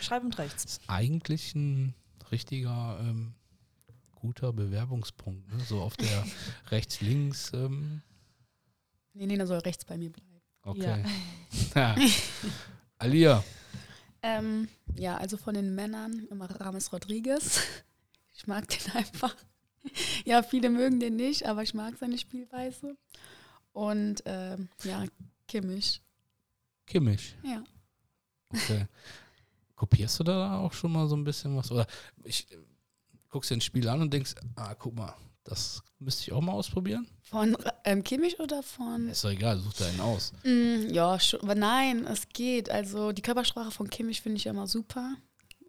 schreibe 0.00 0.26
mit 0.26 0.38
rechts. 0.38 0.62
Das 0.64 0.72
ist 0.72 0.82
eigentlich 0.88 1.54
ein 1.54 1.94
richtiger 2.30 2.98
ähm, 3.00 3.34
guter 4.14 4.52
Bewerbungspunkt. 4.52 5.52
Ne? 5.52 5.60
So 5.60 5.80
auf 5.82 5.96
der 5.96 6.26
rechts-links. 6.70 7.52
Ähm, 7.54 8.02
Nee, 9.12 9.26
Nena 9.26 9.46
soll 9.46 9.58
rechts 9.60 9.84
bei 9.86 9.96
mir 9.96 10.10
bleiben. 10.10 10.42
okay. 10.62 11.04
Ja. 11.74 11.94
Alia, 12.98 13.44
Ähm, 14.22 14.68
ja, 14.94 15.16
also 15.16 15.36
von 15.36 15.54
den 15.54 15.74
Männern 15.74 16.26
immer 16.30 16.50
Rames 16.60 16.92
Rodriguez. 16.92 17.60
Ich 18.38 18.46
mag 18.46 18.68
den 18.68 18.92
einfach. 18.92 19.34
Ja, 20.26 20.42
viele 20.42 20.68
mögen 20.68 21.00
den 21.00 21.16
nicht, 21.16 21.46
aber 21.46 21.62
ich 21.62 21.72
mag 21.72 21.96
seine 21.96 22.18
Spielweise. 22.18 22.98
Und 23.72 24.22
ähm, 24.26 24.68
ja, 24.84 25.04
Kimmich. 25.48 26.02
Kimmich. 26.86 27.34
Ja. 27.42 27.64
Okay. 28.50 28.84
Kopierst 29.76 30.18
du 30.18 30.24
da 30.24 30.58
auch 30.58 30.72
schon 30.72 30.92
mal 30.92 31.06
so 31.06 31.14
ein 31.16 31.24
bisschen 31.24 31.56
was? 31.56 31.70
Oder 31.70 31.86
ich 32.24 32.50
äh, 32.50 32.56
guckst 33.28 33.50
dir 33.50 33.54
ein 33.56 33.60
Spiel 33.60 33.88
an 33.88 34.00
und 34.02 34.12
denkst, 34.12 34.34
ah, 34.56 34.74
guck 34.74 34.94
mal, 34.94 35.14
das 35.44 35.82
müsste 35.98 36.22
ich 36.22 36.32
auch 36.32 36.40
mal 36.40 36.52
ausprobieren. 36.52 37.06
Von 37.22 37.56
ähm, 37.84 38.02
Kimmich 38.02 38.40
oder 38.40 38.62
von. 38.62 39.08
Ist 39.08 39.22
doch 39.24 39.30
egal, 39.30 39.58
such 39.60 39.74
da 39.74 39.86
einen 39.86 40.00
aus. 40.00 40.32
Mm, 40.44 40.88
ja, 40.92 41.20
schon, 41.20 41.40
aber 41.42 41.54
nein, 41.54 42.04
es 42.06 42.28
geht. 42.30 42.70
Also 42.70 43.12
die 43.12 43.22
Körpersprache 43.22 43.70
von 43.70 43.88
Kimmich 43.90 44.22
finde 44.22 44.38
ich 44.38 44.44
ja 44.44 44.50
immer 44.52 44.66
super. 44.66 45.14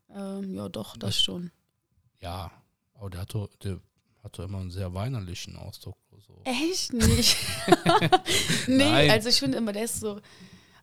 Ähm, 0.09 0.55
ja, 0.55 0.69
doch, 0.69 0.95
das 0.97 1.09
Das- 1.15 1.21
schon. 1.21 1.51
Ja, 2.21 2.49
aber 2.95 3.09
der 3.11 3.21
hat 3.21 3.33
doch, 3.35 3.47
der 3.63 3.79
hat 4.23 4.37
doch 4.39 4.45
immer 4.45 4.59
einen 4.59 4.71
sehr 4.71 4.93
weinerlichen 4.93 5.55
Ausdruck. 5.55 5.97
So. 6.25 6.41
Echt 6.45 6.93
nicht. 6.93 7.37
nee, 8.67 8.77
Nein. 8.77 9.11
also 9.11 9.29
ich 9.29 9.37
finde 9.39 9.57
immer, 9.59 9.71
der 9.73 9.83
ist 9.83 9.99
so, 9.99 10.19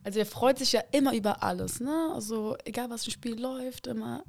also 0.04 0.18
er 0.20 0.26
freut 0.26 0.58
sich 0.58 0.70
ja 0.72 0.82
immer 0.92 1.14
über 1.14 1.42
alles, 1.42 1.80
ne? 1.80 2.10
Also 2.14 2.56
egal 2.64 2.88
was 2.90 3.04
im 3.06 3.12
Spiel 3.12 3.40
läuft, 3.40 3.88
immer 3.88 4.22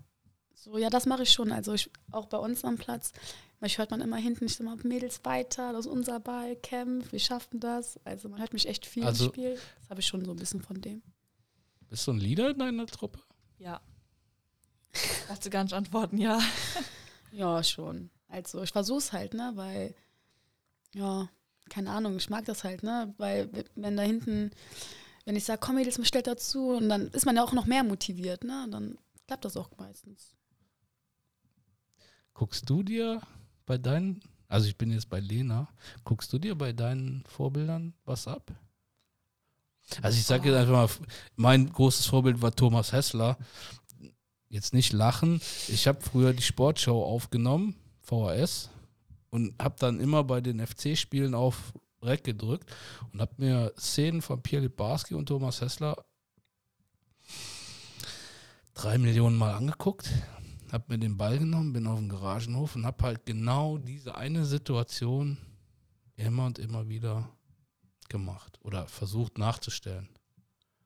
so, 0.56 0.78
ja, 0.80 0.90
das 0.90 1.06
mache 1.06 1.22
ich 1.24 1.32
schon. 1.32 1.52
Also 1.52 1.74
ich, 1.74 1.92
auch 2.12 2.26
bei 2.26 2.38
uns 2.38 2.66
am 2.66 2.78
Platz, 2.78 3.12
mich 3.60 3.78
hört 3.78 3.92
man 3.92 4.02
immer 4.02 4.18
hinten, 4.18 4.46
ich 4.46 4.56
sag 4.56 4.66
mal, 4.66 4.78
Mädels 4.84 5.24
weiter, 5.24 5.74
das 5.74 5.86
ist 5.86 5.92
unser 5.92 6.20
Ball, 6.20 6.56
Kämpf, 6.56 7.12
wir 7.12 7.20
schaffen 7.20 7.60
das. 7.60 8.00
Also 8.04 8.30
man 8.30 8.40
hört 8.40 8.54
mich 8.54 8.68
echt 8.68 8.86
viel 8.88 9.06
Also- 9.06 9.26
im 9.26 9.30
Spiel. 9.32 9.60
Das 9.82 9.90
habe 9.92 10.00
ich 10.00 10.08
schon 10.08 10.26
so 10.26 10.32
ein 10.32 10.38
bisschen 10.38 10.62
von 10.64 10.82
dem. 10.82 11.04
Bist 11.90 12.08
du 12.08 12.14
ein 12.14 12.20
Leader 12.20 12.50
in 12.50 12.58
deiner 12.58 12.88
Truppe? 12.88 13.20
Ja. 13.60 13.80
Darfst 15.28 15.46
du 15.46 15.50
gar 15.50 15.64
nicht 15.64 15.74
antworten, 15.74 16.18
ja. 16.18 16.40
Ja, 17.32 17.62
schon. 17.64 18.10
Also 18.30 18.62
ich 18.64 18.72
versuch's 18.72 19.12
halt, 19.12 19.34
ne, 19.34 19.52
weil, 19.56 19.94
ja, 20.94 21.28
keine 21.70 21.90
Ahnung, 21.92 22.16
ich 22.16 22.30
mag 22.30 22.46
das 22.46 22.64
halt, 22.64 22.82
ne, 22.82 23.14
weil 23.18 23.50
wenn 23.76 23.98
da 23.98 24.04
hinten, 24.04 24.52
wenn 25.26 25.36
ich 25.36 25.44
sage, 25.44 25.60
komm 25.60 25.76
Mädels, 25.76 25.98
mir 25.98 26.06
stellt 26.06 26.28
dazu, 26.28 26.70
und 26.70 26.90
dann 26.90 27.08
ist 27.10 27.26
man 27.26 27.36
ja 27.36 27.44
auch 27.44 27.54
noch 27.54 27.66
mehr 27.66 27.84
motiviert, 27.84 28.44
ne, 28.44 28.68
dann 28.72 28.98
klappt 29.28 29.46
das 29.46 29.58
auch 29.58 29.70
meistens. 29.78 30.36
Guckst 32.34 32.70
du 32.70 32.84
dir 32.84 33.22
bei 33.66 33.78
deinen, 33.78 34.22
also 34.48 34.68
ich 34.68 34.78
bin 34.78 34.92
jetzt 34.92 35.10
bei 35.10 35.20
Lena, 35.20 35.68
guckst 36.04 36.32
du 36.32 36.38
dir 36.38 36.56
bei 36.56 36.74
deinen 36.74 37.24
Vorbildern 37.28 37.94
was 38.06 38.28
ab? 38.28 38.52
Also 40.02 40.18
ich 40.18 40.26
sage 40.26 40.50
jetzt 40.50 40.58
einfach 40.58 41.00
mal, 41.00 41.08
mein 41.36 41.72
großes 41.72 42.08
Vorbild 42.08 42.42
war 42.42 42.56
Thomas 42.56 42.92
Hessler. 42.92 43.38
Jetzt 44.50 44.74
nicht 44.74 44.94
lachen. 44.94 45.42
Ich 45.68 45.88
habe 45.88 46.02
früher 46.02 46.34
die 46.34 46.42
Sportshow 46.42 47.04
aufgenommen, 47.04 47.76
VHS, 48.02 48.70
und 49.30 49.54
habe 49.62 49.76
dann 49.80 50.00
immer 50.00 50.24
bei 50.24 50.42
den 50.42 50.66
FC-Spielen 50.66 51.36
auf 51.36 51.74
Rec 52.06 52.24
gedrückt 52.24 52.72
und 53.12 53.22
habe 53.22 53.34
mir 53.38 53.74
Szenen 53.78 54.22
von 54.22 54.42
Pierre 54.42 54.64
Libarski 54.64 55.16
und 55.16 55.28
Thomas 55.28 55.62
Hessler 55.62 56.06
drei 58.74 58.98
Millionen 58.98 59.38
Mal 59.38 59.54
angeguckt 59.54 60.10
hab 60.76 60.90
mir 60.90 60.98
den 60.98 61.18
Ball 61.18 61.40
genommen, 61.40 61.74
bin 61.74 61.88
auf 61.88 62.00
den 62.00 62.10
Garagenhof 62.10 62.76
und 62.76 62.86
hab 62.86 63.02
halt 63.02 63.26
genau 63.26 63.78
diese 63.78 64.16
eine 64.16 64.46
Situation 64.46 65.38
immer 66.18 66.46
und 66.46 66.60
immer 66.60 66.90
wieder 66.90 67.30
gemacht 68.10 68.60
oder 68.62 68.88
versucht 68.88 69.38
nachzustellen. 69.38 70.10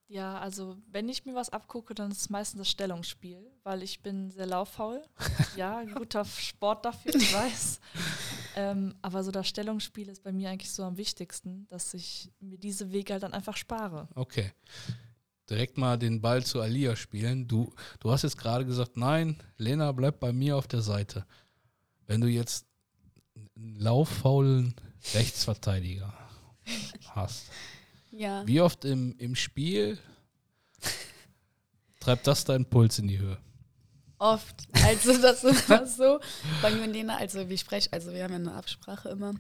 Ja, 0.08 0.40
also 0.40 0.78
wenn 0.88 1.08
ich 1.10 1.26
mir 1.26 1.36
was 1.36 1.50
abgucke, 1.50 1.94
dann 1.94 2.12
ist 2.12 2.22
es 2.22 2.30
meistens 2.30 2.60
das 2.60 2.70
Stellungsspiel, 2.70 3.52
weil 3.64 3.84
ich 3.84 4.02
bin 4.02 4.32
sehr 4.32 4.48
lauffaul. 4.48 5.04
ja, 5.56 5.84
guter 5.84 6.26
Sport 6.26 6.86
dafür, 6.86 7.14
ich 7.14 7.34
weiß. 7.34 7.80
Ähm, 8.60 8.96
aber 9.02 9.24
so 9.24 9.32
das 9.32 9.48
Stellungsspiel 9.48 10.10
ist 10.10 10.24
bei 10.24 10.32
mir 10.32 10.50
eigentlich 10.50 10.72
so 10.72 10.84
am 10.84 10.98
wichtigsten, 10.98 11.66
dass 11.70 11.94
ich 11.94 12.30
mir 12.40 12.58
diese 12.58 12.92
Wege 12.92 13.14
halt 13.14 13.24
dann 13.24 13.34
einfach 13.34 13.56
spare. 13.58 14.08
Okay. 14.16 14.52
Direkt 15.50 15.78
mal 15.78 15.98
den 15.98 16.22
Ball 16.22 16.44
zu 16.46 16.62
Alia 16.62 16.96
spielen. 16.96 17.48
Du, 17.48 17.74
du 18.00 18.12
hast 18.12 18.24
jetzt 18.24 18.38
gerade 18.38 18.66
gesagt, 18.66 18.98
nein, 18.98 19.38
Lena 19.58 19.92
bleibt 19.92 20.20
bei 20.20 20.32
mir 20.34 20.58
auf 20.58 20.68
der 20.68 20.82
Seite. 20.82 21.26
Wenn 22.06 22.22
du 22.22 22.28
jetzt 22.28 22.66
einen 23.56 23.76
lauffaulen 23.80 24.76
Rechtsverteidiger 25.14 26.14
hast, 27.16 27.46
Ja. 28.12 28.46
wie 28.46 28.62
oft 28.62 28.86
im, 28.86 29.16
im 29.18 29.36
Spiel 29.36 29.98
treibt 32.00 32.28
das 32.28 32.44
deinen 32.46 32.66
Puls 32.66 33.00
in 33.00 33.08
die 33.08 33.20
Höhe? 33.20 33.38
Oft. 34.20 34.68
Also 34.86 35.18
das 35.20 35.44
ist 35.44 35.68
immer 35.70 35.86
so. 35.88 36.20
Bei 36.62 36.70
mir 36.72 36.84
und 36.84 36.92
Lena, 36.94 37.18
also 37.18 37.50
wir 37.50 37.58
sprechen, 37.58 37.90
also 37.92 38.14
wir 38.14 38.24
haben 38.24 38.32
ja 38.32 38.36
eine 38.38 38.54
Absprache 38.54 39.10
immer. 39.10 39.34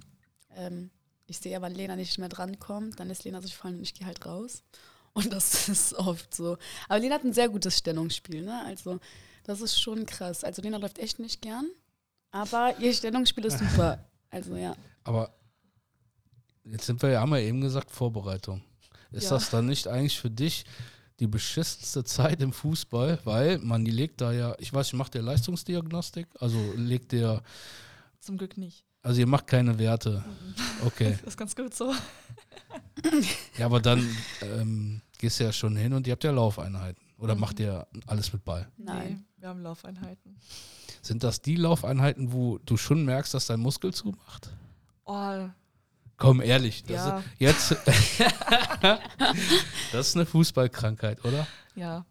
Ähm, 0.56 0.90
ich 1.28 1.38
sehe 1.38 1.52
ja, 1.52 1.62
wann 1.62 1.76
Lena 1.76 1.96
nicht 1.96 2.18
mehr 2.18 2.30
drankommt, 2.30 3.00
dann 3.00 3.08
lässt 3.10 3.24
Lena 3.24 3.42
sich 3.42 3.56
fallen 3.56 3.76
und 3.76 3.84
ich 3.84 3.94
gehe 3.94 4.08
halt 4.08 4.26
raus. 4.26 4.64
Und 5.14 5.32
das 5.34 5.68
ist 5.70 5.94
oft 5.94 6.34
so. 6.34 6.58
Aber 6.88 7.00
Lena 7.00 7.16
hat 7.16 7.24
ein 7.24 7.34
sehr 7.34 7.50
gutes 7.50 7.78
Stellungsspiel, 7.78 8.42
ne? 8.44 8.64
Also 8.66 9.00
das 9.44 9.62
ist 9.62 9.80
schon 9.80 10.06
krass. 10.06 10.44
Also 10.44 10.62
Lena 10.62 10.78
läuft 10.78 10.98
echt 11.00 11.20
nicht 11.20 11.42
gern, 11.42 11.70
aber 12.32 12.76
ihr 12.80 12.94
Stellungsspiel 12.94 13.46
ist 13.46 13.60
super. 13.60 14.04
Also 14.32 14.56
ja. 14.58 14.76
Aber 15.06 15.34
jetzt 16.64 16.86
sind 16.86 17.02
wir 17.02 17.10
ja, 17.10 17.22
haben 17.22 17.32
wir 17.32 17.40
eben 17.40 17.62
gesagt, 17.62 17.90
Vorbereitung. 17.90 18.62
Ist 19.12 19.24
Ja. 19.24 19.30
das 19.32 19.50
dann 19.50 19.66
nicht 19.66 19.88
eigentlich 19.88 20.20
für 20.20 20.30
dich 20.30 20.66
die 21.20 21.28
beschissenste 21.28 22.04
Zeit 22.04 22.42
im 22.42 22.52
Fußball? 22.54 23.20
Weil 23.24 23.58
man 23.60 23.84
die 23.86 23.92
legt 23.92 24.22
da 24.22 24.32
ja, 24.32 24.56
ich 24.60 24.74
weiß, 24.74 24.88
ich 24.88 24.94
macht 24.94 25.14
der 25.14 25.22
Leistungsdiagnostik, 25.22 26.28
also 26.40 26.58
legt 26.76 27.12
der, 27.12 27.42
Zum 28.20 28.38
Glück 28.38 28.58
nicht. 28.58 28.86
also 29.02 29.20
ihr 29.20 29.28
macht 29.28 29.48
keine 29.48 29.78
Werte. 29.80 30.24
Okay. 30.86 31.18
Das 31.24 31.34
ist 31.34 31.38
ganz 31.38 31.56
gut 31.56 31.74
so. 31.74 31.94
Ja, 33.58 33.66
aber 33.66 33.80
dann 33.82 34.06
ähm, 34.42 35.02
gehst 35.18 35.40
du 35.40 35.44
ja 35.46 35.52
schon 35.54 35.76
hin 35.76 35.94
und 35.94 36.06
ihr 36.08 36.12
habt 36.14 36.24
ja 36.24 36.32
Laufeinheiten. 36.32 37.02
Oder 37.18 37.36
Mhm. 37.36 37.42
macht 37.42 37.60
ihr 37.60 37.86
alles 38.08 38.32
mit 38.32 38.46
Ball? 38.46 38.68
Nein. 38.78 39.26
Nee, 39.38 39.42
wir 39.42 39.50
haben 39.50 39.62
Laufeinheiten. 39.62 40.38
Sind 41.02 41.24
das 41.24 41.42
die 41.42 41.56
Laufeinheiten, 41.56 42.32
wo 42.34 42.58
du 42.60 42.78
schon 42.78 43.04
merkst, 43.06 43.34
dass 43.34 43.48
dein 43.48 43.60
Muskel 43.60 43.94
zumacht? 43.94 44.50
Oh, 45.06 45.48
Komm, 46.20 46.42
ehrlich. 46.42 46.84
Das 46.84 46.92
ja, 47.08 47.18
ist, 47.18 47.26
jetzt. 47.40 47.72
das 49.92 50.08
ist 50.10 50.16
eine 50.16 50.26
Fußballkrankheit, 50.26 51.24
oder? 51.26 51.48
ja. 51.76 52.06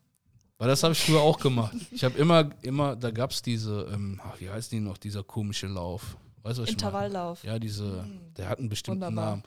Weil 0.60 0.66
das 0.66 0.82
habe 0.82 0.92
ich 0.92 1.00
früher 1.04 1.20
auch 1.20 1.38
gemacht. 1.38 1.72
Ich 1.92 2.02
habe 2.02 2.18
immer, 2.18 2.50
immer, 2.62 2.96
da 2.96 3.12
gab 3.12 3.30
es 3.30 3.42
diese, 3.42 3.88
ähm, 3.92 4.20
ach, 4.24 4.40
wie 4.40 4.50
heißt 4.50 4.72
die 4.72 4.80
noch, 4.80 4.98
dieser 4.98 5.22
komische 5.22 5.68
Lauf. 5.68 6.16
Weißt 6.42 6.58
du, 6.58 6.62
was? 6.62 6.70
Intervalllauf. 6.70 7.44
Ja, 7.44 7.60
diese, 7.60 7.84
Mhm. 7.84 8.34
der 8.36 8.48
hat 8.48 8.58
einen 8.58 8.68
bestimmten 8.68 9.02
Wunderbar. 9.02 9.30
Namen. 9.30 9.42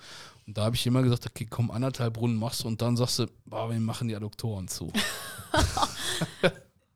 Und 0.48 0.58
da 0.58 0.64
habe 0.64 0.78
ich 0.78 0.88
immer 0.88 1.04
gesagt, 1.04 1.26
okay, 1.26 1.46
komm, 1.50 1.70
anderthalb 1.70 2.18
Runden 2.18 2.38
machst 2.38 2.64
du 2.64 2.70
und 2.70 2.82
dann 2.82 2.96
sagst 2.96 3.20
du, 3.20 3.26
boah, 3.44 3.70
wir 3.70 3.78
machen 3.82 4.08
die 4.08 4.16
Adduktoren 4.16 4.70
zu. 4.70 4.94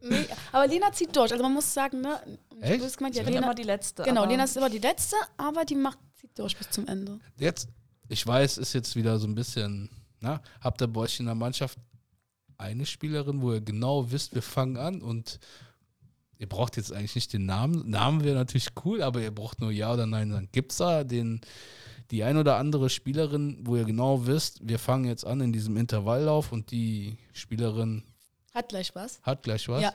Nee, 0.08 0.28
aber 0.52 0.68
Lena 0.68 0.92
zieht 0.92 1.16
durch. 1.16 1.32
Also 1.32 1.44
man 1.44 1.54
muss 1.54 1.74
sagen, 1.74 2.02
ne? 2.02 2.20
Echt? 2.62 2.80
Du 2.80 2.86
hast 2.86 2.98
gemeint, 2.98 3.16
ja, 3.16 3.24
Lena, 3.24 3.40
immer 3.40 3.56
die 3.56 3.64
Letzte. 3.64 4.04
genau, 4.04 4.26
Lena 4.26 4.44
ist 4.44 4.56
immer 4.56 4.70
die 4.70 4.78
letzte, 4.78 5.16
aber 5.36 5.66
die 5.66 5.74
macht 5.74 5.98
durch 6.36 6.56
bis 6.57 6.70
zum 6.70 6.88
Ende. 6.88 7.20
Jetzt, 7.38 7.70
ich 8.07 8.26
weiß, 8.26 8.57
ist 8.57 8.74
jetzt 8.74 8.95
wieder 8.95 9.18
so 9.20 9.28
ein 9.28 9.36
bisschen, 9.36 9.90
na, 10.20 10.41
habt 10.62 10.82
ihr 10.82 10.88
bei 10.88 11.02
euch 11.02 11.20
in 11.20 11.26
der 11.26 11.36
Mannschaft 11.36 11.80
eine 12.57 12.86
Spielerin, 12.86 13.41
wo 13.41 13.53
ihr 13.53 13.62
genau 13.62 14.12
wisst, 14.12 14.36
wir 14.36 14.41
fangen 14.41 14.78
an 14.78 15.02
und 15.02 15.40
ihr 16.38 16.48
braucht 16.48 16.78
jetzt 16.78 16.94
eigentlich 16.94 17.16
nicht 17.16 17.34
den 17.34 17.45
Namen. 17.45 17.90
Namen 17.90 18.24
wäre 18.24 18.36
natürlich 18.36 18.70
cool, 18.86 19.02
aber 19.02 19.22
ihr 19.22 19.34
braucht 19.34 19.62
nur 19.62 19.72
Ja 19.72 19.94
oder 19.94 20.06
Nein 20.06 20.32
sagen. 20.32 20.49
Gibt 20.52 20.72
es 20.72 20.78
da 20.78 21.03
den, 21.03 21.41
die 22.12 22.24
ein 22.24 22.38
oder 22.38 22.57
andere 22.57 22.90
Spielerin, 22.90 23.60
wo 23.62 23.76
ihr 23.76 23.86
genau 23.86 24.26
wisst, 24.26 24.60
wir 24.68 24.80
fangen 24.80 25.06
jetzt 25.06 25.26
an 25.26 25.41
in 25.41 25.52
diesem 25.52 25.76
Intervalllauf 25.78 26.52
und 26.52 26.72
die 26.72 27.18
Spielerin 27.34 28.03
Hat 28.53 28.70
gleich 28.70 28.94
was. 28.95 29.22
hat 29.24 29.44
gleich 29.44 29.68
was? 29.68 29.82
Ja. 29.82 29.94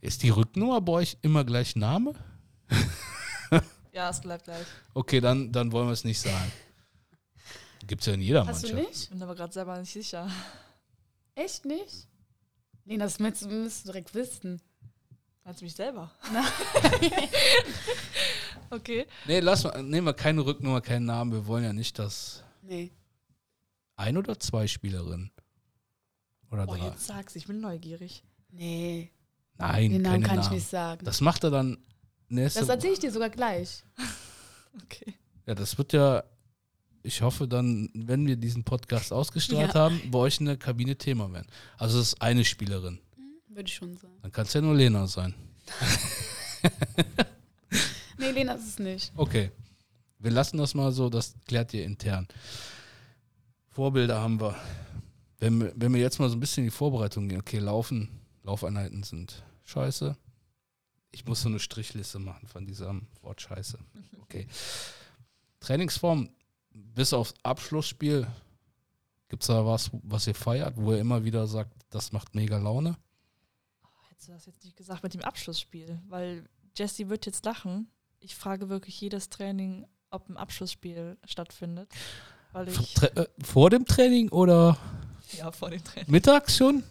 Ist 0.00 0.22
die 0.22 0.30
Rücknummer 0.30 0.80
bei 0.80 0.92
euch 0.92 1.16
immer 1.22 1.44
gleich 1.44 1.76
Name? 1.76 2.14
Ja, 3.94 4.10
es 4.10 4.20
bleibt 4.20 4.44
gleich. 4.44 4.66
Okay, 4.92 5.20
dann, 5.20 5.52
dann 5.52 5.72
wollen 5.72 5.86
wir 5.86 5.92
es 5.92 6.04
nicht 6.04 6.20
sagen. 6.20 6.52
Gibt 7.86 8.00
es 8.02 8.06
ja 8.06 8.14
in 8.14 8.20
jeder 8.22 8.46
Hast 8.46 8.64
du 8.64 8.68
Mannschaft. 8.68 8.88
nicht? 8.90 9.02
Ich 9.04 9.10
bin 9.10 9.22
aber 9.22 9.34
gerade 9.34 9.52
selber 9.52 9.78
nicht 9.78 9.92
sicher. 9.92 10.30
Echt 11.34 11.64
nicht? 11.64 12.06
Lena, 12.84 13.04
das 13.04 13.18
müsst, 13.18 13.46
müsst 13.48 13.84
du 13.86 13.92
direkt 13.92 14.14
wissen. 14.14 14.60
Als 15.44 15.60
mich 15.62 15.74
selber. 15.74 16.10
okay. 18.70 19.06
Nee, 19.26 19.40
lass 19.40 19.64
mal, 19.64 19.82
nehmen 19.82 20.06
wir 20.06 20.14
keine 20.14 20.44
Rücknummer, 20.44 20.80
keinen 20.80 21.06
Namen. 21.06 21.32
Wir 21.32 21.46
wollen 21.46 21.64
ja 21.64 21.72
nicht, 21.72 21.98
dass 21.98 22.42
Nee. 22.62 22.90
ein 23.96 24.16
oder 24.16 24.38
zwei 24.40 24.66
Spielerinnen 24.66 25.30
oder 26.50 26.66
Oh, 26.68 26.74
drei. 26.76 26.86
jetzt 26.86 27.06
sag's, 27.06 27.36
ich 27.36 27.46
bin 27.46 27.60
neugierig. 27.60 28.22
Nee. 28.50 29.10
Nein, 29.56 29.90
Den 29.92 30.02
keine 30.02 30.02
Namen 30.02 30.22
kann 30.24 30.36
Namen. 30.36 30.46
ich 30.48 30.54
nicht 30.54 30.68
sagen. 30.68 31.04
Das 31.04 31.20
macht 31.20 31.44
er 31.44 31.50
dann 31.50 31.78
nächste 32.28 32.60
Das 32.60 32.68
erzähle 32.68 32.92
ich 32.94 32.98
dir 33.00 33.12
sogar 33.12 33.30
gleich. 33.30 33.84
Okay. 34.82 35.14
Ja, 35.46 35.54
das 35.54 35.78
wird 35.78 35.92
ja, 35.92 36.24
ich 37.04 37.22
hoffe 37.22 37.46
dann, 37.46 37.88
wenn 37.94 38.26
wir 38.26 38.34
diesen 38.34 38.64
Podcast 38.64 39.12
ausgestrahlt 39.12 39.72
Ja. 39.72 39.80
haben, 39.82 40.00
bei 40.10 40.18
euch 40.18 40.40
in 40.40 40.46
der 40.46 40.56
Kabine 40.56 40.96
Thema 40.96 41.32
werden. 41.32 41.46
Also 41.78 42.00
es 42.00 42.08
ist 42.08 42.20
eine 42.20 42.44
Spielerin. 42.44 42.98
Würde 43.46 43.68
ich 43.68 43.74
schon 43.76 43.96
sagen. 43.96 44.14
Dann 44.22 44.32
kann 44.32 44.46
es 44.46 44.52
ja 44.52 44.60
nur 44.60 44.74
Lena 44.74 45.06
sein. 45.06 45.32
Nee, 48.18 48.30
Lena 48.30 48.54
ist 48.54 48.66
es 48.68 48.78
nicht. 48.78 49.12
Okay. 49.16 49.50
Wir 50.18 50.30
lassen 50.30 50.56
das 50.56 50.74
mal 50.74 50.92
so, 50.92 51.10
das 51.10 51.34
klärt 51.46 51.74
ihr 51.74 51.84
intern. 51.84 52.26
Vorbilder 53.70 54.20
haben 54.20 54.40
wir. 54.40 54.56
Wenn 55.38 55.60
wir, 55.60 55.72
wenn 55.76 55.92
wir 55.92 56.00
jetzt 56.00 56.18
mal 56.20 56.28
so 56.30 56.36
ein 56.36 56.40
bisschen 56.40 56.64
in 56.64 56.70
die 56.70 56.76
Vorbereitung 56.76 57.28
gehen, 57.28 57.40
okay, 57.40 57.58
Laufen, 57.58 58.08
Laufeinheiten 58.44 59.02
sind 59.02 59.42
scheiße. 59.64 60.16
Ich 61.14 61.24
muss 61.26 61.42
so 61.42 61.48
eine 61.48 61.60
Strichliste 61.60 62.18
machen 62.18 62.48
von 62.48 62.66
diesem 62.66 63.06
Wort 63.22 63.40
scheiße. 63.40 63.78
Okay. 64.22 64.48
Trainingsform, 65.60 66.28
bis 66.72 67.12
aufs 67.12 67.34
Abschlussspiel, 67.44 68.26
gibt 69.28 69.44
es 69.44 69.46
da 69.46 69.64
was, 69.64 69.90
was 70.02 70.26
ihr 70.26 70.34
feiert, 70.34 70.74
wo 70.76 70.92
ihr 70.92 70.98
immer 70.98 71.24
wieder 71.24 71.46
sagt, 71.46 71.72
das 71.90 72.10
macht 72.10 72.34
mega 72.34 72.58
Laune? 72.58 72.96
Hättest 74.08 74.28
du 74.28 74.32
das 74.32 74.46
jetzt 74.46 74.64
nicht 74.64 74.76
gesagt 74.76 75.02
mit 75.04 75.14
dem 75.14 75.22
Abschlussspiel? 75.22 76.00
Weil 76.08 76.48
Jesse 76.76 77.08
wird 77.08 77.26
jetzt 77.26 77.44
lachen. 77.44 77.88
Ich 78.18 78.34
frage 78.34 78.68
wirklich 78.68 79.00
jedes 79.00 79.28
Training, 79.28 79.86
ob 80.10 80.28
ein 80.28 80.36
Abschlussspiel 80.36 81.16
stattfindet. 81.24 81.88
Weil 82.52 82.68
ich. 82.68 82.94
Tra 82.94 83.06
äh, 83.06 83.28
vor 83.42 83.70
dem 83.70 83.84
Training 83.86 84.30
oder 84.30 84.76
Ja, 85.38 85.52
vor 85.52 85.70
dem 85.70 85.82
Training. 85.84 86.10
mittags 86.10 86.56
schon? 86.56 86.82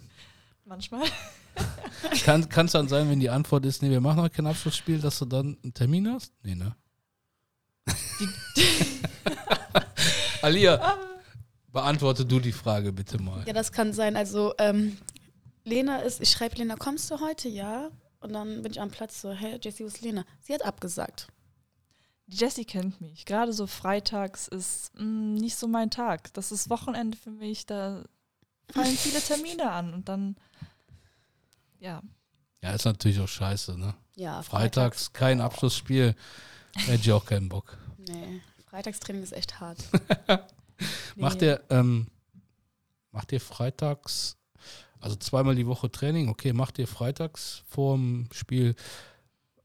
Manchmal. 0.65 1.03
Kann 2.23 2.65
es 2.65 2.71
dann 2.71 2.87
sein, 2.87 3.09
wenn 3.09 3.19
die 3.19 3.29
Antwort 3.29 3.65
ist, 3.65 3.81
nee, 3.81 3.89
wir 3.89 4.01
machen 4.01 4.21
heute 4.21 4.35
kein 4.35 4.47
Abschlussspiel, 4.47 4.99
dass 4.99 5.19
du 5.19 5.25
dann 5.25 5.57
einen 5.63 5.73
Termin 5.73 6.11
hast? 6.11 6.33
Nee, 6.43 6.55
ne? 6.55 6.75
Alia, 10.41 10.97
beantworte 11.71 12.25
du 12.25 12.39
die 12.39 12.51
Frage 12.51 12.91
bitte 12.91 13.21
mal. 13.21 13.43
Ja, 13.47 13.53
das 13.53 13.71
kann 13.71 13.93
sein. 13.93 14.15
Also, 14.15 14.53
ähm, 14.57 14.97
Lena 15.63 15.99
ist, 15.99 16.21
ich 16.21 16.29
schreibe 16.29 16.55
Lena, 16.57 16.75
kommst 16.75 17.09
du 17.11 17.19
heute? 17.19 17.49
Ja. 17.49 17.89
Und 18.19 18.33
dann 18.33 18.61
bin 18.61 18.71
ich 18.71 18.79
am 18.79 18.89
Platz 18.89 19.21
so, 19.21 19.31
hey, 19.31 19.59
Jessie, 19.61 19.83
wo 19.83 19.87
ist 19.87 20.01
Lena? 20.01 20.23
Sie 20.39 20.53
hat 20.53 20.63
abgesagt. 20.63 21.27
Die 22.27 22.37
Jessie 22.37 22.63
kennt 22.63 23.01
mich. 23.01 23.25
Gerade 23.25 23.51
so 23.51 23.67
freitags 23.67 24.47
ist 24.47 24.93
mh, 24.95 25.39
nicht 25.39 25.57
so 25.57 25.67
mein 25.67 25.89
Tag. 25.89 26.33
Das 26.33 26.51
ist 26.51 26.69
Wochenende 26.69 27.17
für 27.17 27.31
mich. 27.31 27.65
Da 27.65 28.03
fallen 28.71 28.95
viele 28.95 29.19
Termine 29.19 29.71
an. 29.71 29.93
Und 29.93 30.07
dann, 30.07 30.37
ja, 31.83 32.01
Ja, 32.61 32.71
ist 32.73 32.85
natürlich 32.85 33.19
auch 33.19 33.27
scheiße, 33.27 33.77
ne? 33.77 33.93
Ja, 34.15 34.41
Freitags 34.41 35.11
kein 35.11 35.41
Abschlussspiel, 35.41 36.15
hätte 36.75 37.01
ich 37.01 37.11
auch 37.11 37.25
keinen 37.25 37.49
Bock. 37.49 37.77
Nee, 37.97 38.41
Freitagstraining 38.67 39.21
ist 39.21 39.33
echt 39.33 39.59
hart. 39.59 39.77
Macht 41.15 41.41
nee. 41.41 41.47
ihr, 41.47 41.63
ähm, 41.69 42.07
macht 43.11 43.31
ihr 43.31 43.39
freitags, 43.39 44.37
also 44.99 45.15
zweimal 45.17 45.55
die 45.55 45.67
Woche 45.67 45.91
Training, 45.91 46.29
okay, 46.29 46.51
macht 46.51 46.79
ihr 46.79 46.87
freitags 46.87 47.63
vorm 47.67 48.27
Spiel, 48.31 48.75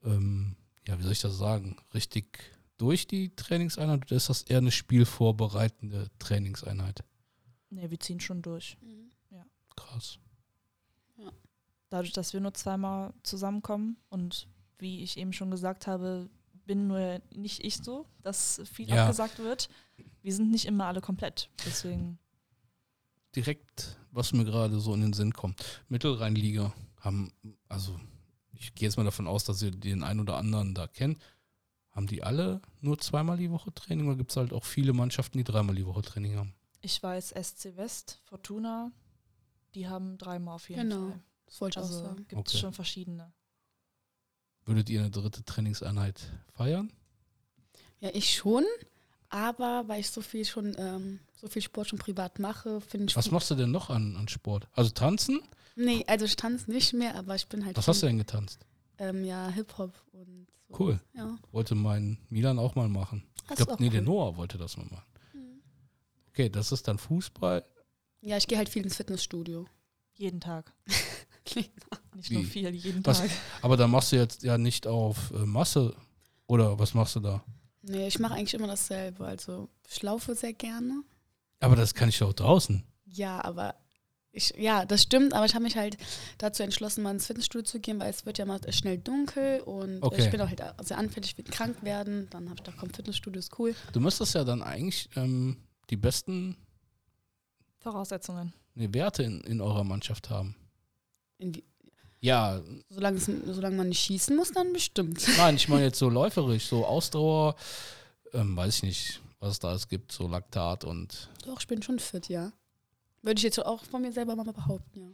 ähm, 0.05 0.57
ja, 0.86 0.99
wie 0.99 1.03
soll 1.03 1.12
ich 1.12 1.20
das 1.20 1.39
sagen, 1.39 1.77
richtig 1.95 2.53
durch 2.77 3.07
die 3.07 3.35
Trainingseinheit 3.35 4.03
oder 4.03 4.16
ist 4.16 4.28
das 4.28 4.43
eher 4.43 4.59
eine 4.59 4.70
spielvorbereitende 4.70 6.11
Trainingseinheit? 6.19 7.03
Nee, 7.70 7.90
wir 7.90 7.99
ziehen 7.99 8.20
schon 8.20 8.43
durch. 8.43 8.77
Krass. 9.77 10.19
Dadurch, 11.90 12.12
dass 12.12 12.32
wir 12.32 12.40
nur 12.40 12.55
zweimal 12.55 13.15
zusammenkommen 13.23 13.97
und 14.10 14.47
wie 14.78 15.02
ich 15.02 15.16
eben 15.16 15.32
schon 15.32 15.51
gesagt 15.51 15.86
habe, 15.86 16.28
bin 16.66 16.86
nur 16.86 17.20
nicht 17.35 17.65
ich 17.65 17.78
so, 17.78 18.06
dass 18.23 18.60
viel 18.70 18.89
Ja. 18.89 19.02
abgesagt 19.05 19.39
wird. 19.39 19.69
Wir 20.23 20.35
sind 20.35 20.51
nicht 20.51 20.66
immer 20.66 20.85
alle 20.86 21.01
komplett. 21.01 21.48
Deswegen, 21.65 22.19
Direkt, 23.36 23.98
was 24.10 24.32
mir 24.32 24.44
gerade 24.44 24.81
so 24.81 24.94
in 24.94 25.02
den 25.02 25.12
Sinn 25.12 25.32
kommt. 25.35 25.62
Mittelrheinliga 25.89 26.73
haben, 27.01 27.31
also 27.69 27.98
ich 28.52 28.74
gehe 28.74 28.89
jetzt 28.89 28.97
mal 28.97 29.05
davon 29.05 29.27
aus, 29.28 29.44
dass 29.44 29.62
ihr 29.62 29.70
den 29.70 30.02
einen 30.02 30.20
oder 30.20 30.36
anderen 30.39 30.74
da 30.74 30.86
kennt. 30.86 31.19
Haben 31.90 32.06
die 32.06 32.23
alle 32.23 32.60
nur 32.81 32.98
zweimal 32.98 33.36
die 33.36 33.51
Woche 33.51 33.73
Training 33.73 34.06
oder 34.09 34.16
gibt 34.16 34.31
es 34.31 34.36
halt 34.36 34.52
auch 34.52 34.65
viele 34.65 34.93
Mannschaften, 34.93 35.36
die 35.39 35.44
dreimal 35.44 35.74
die 35.77 35.86
Woche 35.86 36.02
Training 36.02 36.36
haben? 36.36 36.55
ich 36.81 37.02
weiß, 37.02 37.31
SC 37.31 37.77
West, 37.77 38.20
Fortuna, 38.24 38.93
die 39.74 39.89
haben 39.89 40.16
dreimal 40.16 40.55
auf 40.55 40.69
jeden 40.70 40.89
Genau. 40.89 41.09
Fall. 41.10 41.20
Das 41.48 41.60
wollte 41.60 41.80
ich 41.80 41.84
auch 41.84 41.88
Also 41.88 42.02
sagen. 42.04 42.26
gibt 42.28 42.48
es 42.48 42.54
Okay. 42.54 42.58
schon 42.62 42.72
verschiedene. 42.72 43.32
Würdet 44.64 44.88
ihr 44.90 45.00
eine 45.00 45.10
dritte 45.10 45.42
Trainingseinheit 45.44 46.20
feiern? 46.54 46.92
Ja, 48.00 48.10
ich 48.12 48.34
schon. 48.36 48.64
Aber 49.30 49.84
weil 49.88 50.00
ich 50.00 50.10
so 50.10 50.20
viel 50.22 50.44
schon, 50.44 50.74
ähm, 50.78 51.20
so 51.36 51.48
viel 51.48 51.60
Sport 51.62 51.88
schon 51.88 51.98
privat 51.98 52.38
mache, 52.38 52.80
finde 52.80 53.06
ich. 53.08 53.16
Was 53.16 53.30
machst 53.30 53.50
du 53.50 53.54
denn 53.54 53.70
noch 53.70 53.90
an, 53.90 54.16
an 54.16 54.28
Sport? 54.28 54.68
Also 54.72 54.90
tanzen? 54.90 55.40
Nee, 55.76 56.04
also 56.06 56.24
ich 56.24 56.36
tanze 56.36 56.70
nicht 56.70 56.92
mehr, 56.94 57.14
aber 57.14 57.34
ich 57.34 57.46
bin 57.46 57.64
halt. 57.64 57.76
Was 57.76 57.84
schon, 57.84 57.92
hast 57.94 58.02
du 58.02 58.06
denn 58.06 58.18
getanzt? 58.18 58.66
Ähm, 58.98 59.24
ja, 59.24 59.48
Hip-Hop 59.50 59.92
und 60.12 60.48
so. 60.68 60.76
Cool. 60.78 61.00
Ja. 61.14 61.36
Wollte 61.52 61.74
mein 61.74 62.18
Milan 62.30 62.58
auch 62.58 62.74
mal 62.74 62.88
machen. 62.88 63.22
Ich 63.36 63.42
Das 63.42 63.50
ist 63.50 63.56
glaube, 63.56 63.72
auch 63.74 63.78
nee, 63.80 63.90
der 63.90 64.00
cool. 64.00 64.06
Noah 64.06 64.36
wollte 64.36 64.58
das 64.58 64.76
mal 64.76 64.86
machen. 64.86 65.06
Mhm. 65.34 65.62
Okay, 66.28 66.48
das 66.48 66.72
ist 66.72 66.88
dann 66.88 66.98
Fußball. 66.98 67.64
Ja, 68.22 68.36
ich 68.36 68.46
gehe 68.48 68.58
halt 68.58 68.68
viel 68.68 68.82
ins 68.82 68.96
Fitnessstudio. 68.96 69.66
Jeden 70.14 70.40
Tag. 70.40 70.72
Nicht 71.56 72.30
Wie? 72.30 72.34
nur 72.34 72.44
viel, 72.44 72.74
jeden 72.74 73.04
Was- 73.06 73.20
Tag. 73.20 73.30
Aber 73.62 73.76
da 73.76 73.86
machst 73.86 74.12
du 74.12 74.16
jetzt 74.16 74.42
ja 74.42 74.58
nicht 74.58 74.86
auf 74.86 75.30
äh, 75.32 75.38
Masse. 75.46 75.94
Oder 76.46 76.78
was 76.78 76.94
machst 76.94 77.14
du 77.16 77.20
da? 77.20 77.44
Nee, 77.82 78.08
ich 78.08 78.18
mache 78.18 78.34
eigentlich 78.34 78.54
immer 78.54 78.66
dasselbe. 78.66 79.24
Also 79.26 79.68
ich 79.88 80.02
laufe 80.02 80.34
sehr 80.34 80.52
gerne. 80.52 81.02
Aber 81.60 81.76
das 81.76 81.94
kann 81.94 82.08
ich 82.08 82.18
doch 82.18 82.32
draußen. 82.32 82.82
Ja, 83.06 83.42
aber 83.44 83.74
ich, 84.32 84.52
ja, 84.58 84.84
das 84.84 85.02
stimmt, 85.02 85.32
aber 85.32 85.46
ich 85.46 85.54
habe 85.54 85.64
mich 85.64 85.76
halt 85.76 85.96
dazu 86.38 86.62
entschlossen, 86.62 87.02
mal 87.02 87.10
ins 87.12 87.26
Fitnessstudio 87.26 87.64
zu 87.64 87.80
gehen, 87.80 87.98
weil 88.00 88.10
es 88.10 88.26
wird 88.26 88.38
ja 88.38 88.44
mal 88.44 88.60
schnell 88.72 88.98
dunkel 88.98 89.60
und 89.60 90.02
Okay. 90.02 90.22
ich 90.24 90.30
bin 90.30 90.40
auch 90.40 90.48
halt 90.48 90.62
sehr 90.82 90.98
anfällig 90.98 91.34
für 91.34 91.42
krank 91.42 91.82
werden. 91.82 92.28
Dann 92.30 92.44
habe 92.48 92.56
ich 92.56 92.64
gedacht, 92.64 92.76
komm, 92.78 92.90
Fitnessstudio 92.90 93.38
ist 93.38 93.58
cool. 93.58 93.74
Du 93.92 94.00
müsstest 94.00 94.34
ja 94.34 94.44
dann 94.44 94.62
eigentlich 94.62 95.08
ähm, 95.16 95.56
die 95.90 95.96
besten 95.96 96.56
Voraussetzungen. 97.78 98.52
Nee, 98.74 98.88
Werte 98.92 99.22
in, 99.22 99.40
in 99.42 99.60
eurer 99.60 99.84
Mannschaft 99.84 100.30
haben. 100.30 100.54
Inwie- 101.40 101.65
Ja, 102.20 102.60
Solange, 102.90 103.16
es, 103.19 103.27
solange 103.47 103.77
man 103.77 103.89
nicht 103.90 104.01
schießen 104.01 104.35
muss, 104.36 104.52
dann 104.52 104.73
bestimmt. 104.73 105.23
nein, 105.39 105.56
ich 105.56 105.69
meine 105.69 105.85
jetzt 105.85 105.98
so 105.98 106.09
läuferisch, 106.09 106.66
so 106.66 106.85
Ausdauer, 106.85 107.55
ähm, 108.32 108.56
weiß 108.56 108.77
ich 108.78 108.82
nicht, 108.82 109.20
was 109.40 109.52
es 109.52 109.59
da 109.60 109.69
alles 109.69 109.89
gibt, 109.89 110.10
so 110.12 110.27
Laktat 110.28 110.85
und 110.85 111.28
Doch, 111.44 111.60
ich 111.60 111.66
bin 111.69 111.82
schon 111.82 111.98
fit, 111.98 112.28
ja. 112.28 112.52
Würde 113.23 113.39
ich 113.39 113.44
jetzt 113.44 113.59
auch 113.65 113.85
von 113.85 114.02
mir 114.02 114.12
selber 114.12 114.35
mal 114.36 114.44
behaupten, 114.44 115.01
ja. 115.01 115.09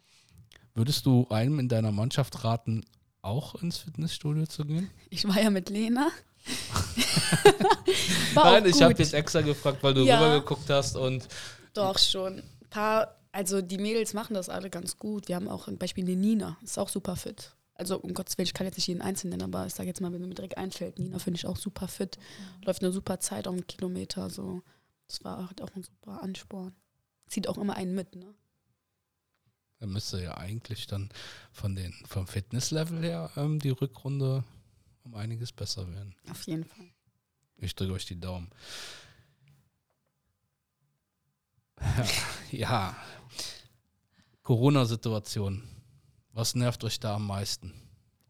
würdest 0.74 1.04
du 1.06 1.26
einem 1.30 1.58
in 1.58 1.68
deiner 1.68 1.92
Mannschaft 1.92 2.42
raten, 2.44 2.84
auch 3.22 3.54
ins 3.56 3.78
Fitnessstudio 3.78 4.46
zu 4.46 4.64
gehen? 4.66 4.90
Ich 5.10 5.26
war 5.26 5.40
ja 5.40 5.50
mit 5.50 5.70
Lena. 5.70 6.08
Nein, 8.34 8.66
ich 8.66 8.82
habe 8.82 8.94
jetzt 8.98 9.14
extra 9.14 9.40
gefragt, 9.40 9.78
weil 9.82 9.94
du 9.94 10.02
Ja. 10.04 10.20
rübergeguckt 10.22 10.68
hast 10.70 10.96
und 10.96 11.26
Doch 11.72 11.98
schon. 11.98 12.38
Ein 12.38 12.68
paar, 12.70 13.16
also 13.34 13.60
die 13.60 13.78
Mädels 13.78 14.14
machen 14.14 14.34
das 14.34 14.48
alle 14.48 14.70
ganz 14.70 14.96
gut. 14.96 15.28
Wir 15.28 15.36
haben 15.36 15.48
auch 15.48 15.64
zum 15.64 15.76
Beispiel 15.76 16.04
eine 16.04 16.16
Nina, 16.16 16.56
ist 16.62 16.78
auch 16.78 16.88
super 16.88 17.16
fit. 17.16 17.56
Also 17.74 17.98
um 17.98 18.14
Gottes 18.14 18.38
Willen, 18.38 18.46
ich 18.46 18.54
kann 18.54 18.66
jetzt 18.66 18.76
nicht 18.76 18.86
jeden 18.86 19.02
Einzelnen 19.02 19.38
nennen, 19.38 19.52
aber 19.52 19.66
ich 19.66 19.74
sage 19.74 19.88
jetzt 19.88 20.00
mal, 20.00 20.12
wenn 20.12 20.20
mir 20.20 20.34
direkt 20.34 20.56
einfällt, 20.56 20.98
Nina 20.98 21.18
finde 21.18 21.38
ich 21.38 21.46
auch 21.46 21.56
super 21.56 21.88
fit. 21.88 22.18
Läuft 22.64 22.82
eine 22.82 22.92
super 22.92 23.18
Zeit 23.18 23.48
auf 23.48 23.54
einen 23.54 23.66
Kilometer. 23.66 24.30
So. 24.30 24.62
Das 25.08 25.24
war 25.24 25.48
halt 25.48 25.60
auch 25.60 25.74
ein 25.74 25.82
super 25.82 26.22
Ansporn. 26.22 26.74
Zieht 27.26 27.48
auch 27.48 27.58
immer 27.58 27.74
einen 27.74 27.94
mit, 27.94 28.14
ne? 28.14 28.34
dann 29.80 29.92
müsste 29.92 30.22
ja 30.22 30.38
eigentlich 30.38 30.86
dann 30.86 31.10
von 31.52 31.74
den, 31.76 31.92
vom 32.06 32.26
Fitnesslevel 32.26 33.02
her 33.02 33.30
ähm, 33.36 33.58
die 33.58 33.68
Rückrunde 33.68 34.44
um 35.02 35.14
einiges 35.14 35.52
besser 35.52 35.86
werden. 35.92 36.14
Auf 36.30 36.46
jeden 36.46 36.64
Fall. 36.64 36.86
Ich 37.58 37.74
drücke 37.74 37.92
euch 37.92 38.06
die 38.06 38.18
Daumen. 38.18 38.50
Ja, 42.50 42.96
Corona-Situation. 44.44 45.62
Was 46.32 46.54
nervt 46.54 46.84
euch 46.84 47.00
da 47.00 47.16
am 47.16 47.26
meisten? 47.26 47.72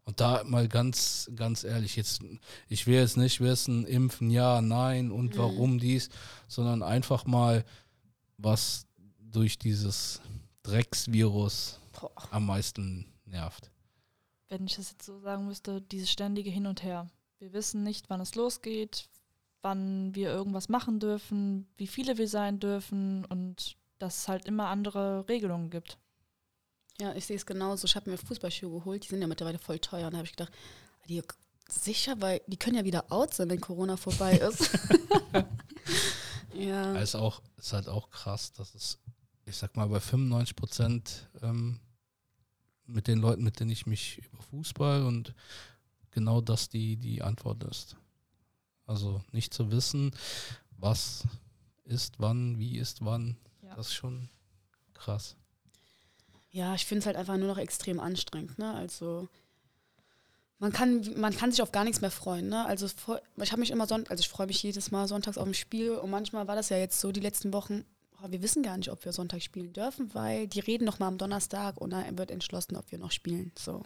Und 0.05 0.19
da 0.21 0.43
mal 0.43 0.67
ganz, 0.67 1.29
ganz 1.35 1.63
ehrlich, 1.63 1.95
jetzt, 1.95 2.21
ich 2.69 2.85
will 2.87 2.95
jetzt 2.95 3.17
nicht 3.17 3.41
wissen, 3.41 3.85
impfen, 3.85 4.29
ja, 4.29 4.61
nein 4.61 5.11
und 5.11 5.33
Mhm. 5.33 5.37
warum 5.37 5.79
dies, 5.79 6.09
sondern 6.47 6.83
einfach 6.83 7.25
mal, 7.25 7.65
was 8.37 8.85
durch 9.19 9.57
dieses 9.57 10.21
Drecksvirus 10.63 11.79
Boah. 11.99 12.11
am 12.31 12.45
meisten 12.45 13.05
nervt. 13.25 13.71
Wenn 14.47 14.65
ich 14.67 14.77
es 14.77 14.91
jetzt 14.91 15.05
so 15.05 15.19
sagen 15.19 15.47
müsste, 15.47 15.81
dieses 15.81 16.11
ständige 16.11 16.49
Hin 16.51 16.67
und 16.67 16.83
Her. 16.83 17.07
Wir 17.39 17.51
wissen 17.53 17.83
nicht, 17.83 18.09
wann 18.09 18.21
es 18.21 18.35
losgeht, 18.35 19.09
wann 19.63 20.13
wir 20.13 20.29
irgendwas 20.29 20.69
machen 20.69 20.99
dürfen, 20.99 21.67
wie 21.77 21.87
viele 21.87 22.17
wir 22.19 22.27
sein 22.27 22.59
dürfen 22.59 23.25
und 23.25 23.75
dass 23.97 24.19
es 24.19 24.27
halt 24.27 24.45
immer 24.45 24.67
andere 24.67 25.27
Regelungen 25.27 25.71
gibt. 25.71 25.97
Ja, 26.99 27.13
ich 27.15 27.25
sehe 27.25 27.35
es 27.35 27.45
genauso. 27.45 27.85
Ich 27.85 27.95
habe 27.95 28.09
mir 28.09 28.17
Fußballschuhe 28.17 28.79
geholt, 28.79 29.03
die 29.03 29.07
sind 29.09 29.21
ja 29.21 29.27
mittlerweile 29.27 29.59
voll 29.59 29.79
teuer. 29.79 30.07
Und 30.07 30.13
da 30.13 30.17
habe 30.19 30.27
ich 30.27 30.35
gedacht, 30.35 30.53
die 31.09 31.21
sicher, 31.69 32.19
weil 32.21 32.41
die 32.47 32.57
können 32.57 32.77
ja 32.77 32.85
wieder 32.85 33.11
out 33.11 33.33
sein, 33.33 33.49
wenn 33.49 33.59
Corona 33.59 33.97
vorbei 33.97 34.37
ist. 34.37 34.69
ja. 36.53 36.95
Es 36.95 37.09
ist, 37.09 37.15
auch, 37.15 37.41
ist 37.57 37.73
halt 37.73 37.87
auch 37.87 38.09
krass, 38.09 38.53
dass 38.53 38.73
es, 38.75 38.99
ich 39.45 39.55
sag 39.57 39.75
mal, 39.75 39.87
bei 39.87 39.99
95 39.99 40.55
Prozent 40.55 41.29
ähm, 41.41 41.79
mit 42.85 43.07
den 43.07 43.19
Leuten, 43.19 43.43
mit 43.43 43.59
denen 43.59 43.71
ich 43.71 43.85
mich 43.85 44.19
über 44.19 44.41
Fußball 44.43 45.03
und 45.03 45.33
genau 46.11 46.39
das 46.41 46.69
die, 46.69 46.97
die 46.97 47.21
Antwort 47.21 47.63
ist. 47.63 47.97
Also 48.85 49.21
nicht 49.31 49.53
zu 49.53 49.71
wissen, 49.71 50.11
was 50.77 51.23
ist 51.83 52.19
wann, 52.19 52.57
wie 52.59 52.77
ist 52.77 53.03
wann, 53.03 53.37
Ja. 53.63 53.75
das 53.75 53.87
ist 53.87 53.93
schon 53.95 54.29
krass. 54.93 55.35
Ja, 56.55 56.73
ich 56.73 56.85
finde 56.85 56.99
es 56.99 57.05
halt 57.05 57.17
einfach 57.17 57.35
nur 57.35 57.49
noch 57.49 57.57
extrem 57.57 57.99
anstrengend, 57.99 58.57
ne? 58.57 58.73
Also 58.73 59.27
man 60.57 60.71
kann, 60.71 61.05
man 61.17 61.35
kann 61.35 61.51
sich 61.51 61.61
auf 61.61 61.73
gar 61.73 61.83
nichts 61.83 61.99
mehr 61.99 62.11
freuen, 62.11 62.47
ne? 62.47 62.65
Also 62.65 62.85
ich 62.85 63.51
habe 63.51 63.59
mich 63.59 63.71
immer 63.71 63.87
son 63.87 64.07
also 64.07 64.21
ich 64.21 64.29
freue 64.29 64.47
mich 64.47 64.63
jedes 64.63 64.89
Mal 64.89 65.09
sonntags 65.09 65.37
auf 65.37 65.45
ein 65.45 65.53
Spiel 65.53 65.91
und 65.91 66.09
manchmal 66.09 66.47
war 66.47 66.55
das 66.55 66.69
ja 66.69 66.77
jetzt 66.77 67.01
so 67.01 67.11
die 67.11 67.19
letzten 67.19 67.51
Wochen, 67.51 67.83
oh, 68.23 68.31
wir 68.31 68.41
wissen 68.41 68.63
gar 68.63 68.77
nicht, 68.77 68.89
ob 68.89 69.03
wir 69.03 69.11
Sonntag 69.11 69.41
spielen 69.41 69.73
dürfen, 69.73 70.13
weil 70.13 70.47
die 70.47 70.61
reden 70.61 70.85
noch 70.85 70.97
mal 70.97 71.09
am 71.09 71.17
Donnerstag 71.17 71.75
und 71.75 71.89
dann 71.89 72.17
wird 72.17 72.31
entschlossen, 72.31 72.77
ob 72.77 72.89
wir 72.89 72.99
noch 72.99 73.11
spielen. 73.11 73.51
So. 73.59 73.83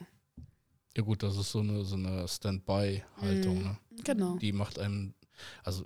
Ja 0.96 1.02
gut, 1.02 1.24
das 1.24 1.38
ist 1.38 1.52
so 1.52 1.62
eine, 1.62 1.84
so 1.84 1.96
eine 1.96 2.28
Standby-Haltung. 2.28 3.58
Mhm. 3.58 3.64
Ne? 3.64 3.78
Genau. 4.04 4.36
Die 4.36 4.52
macht 4.52 4.78
einem, 4.78 5.16
also 5.64 5.86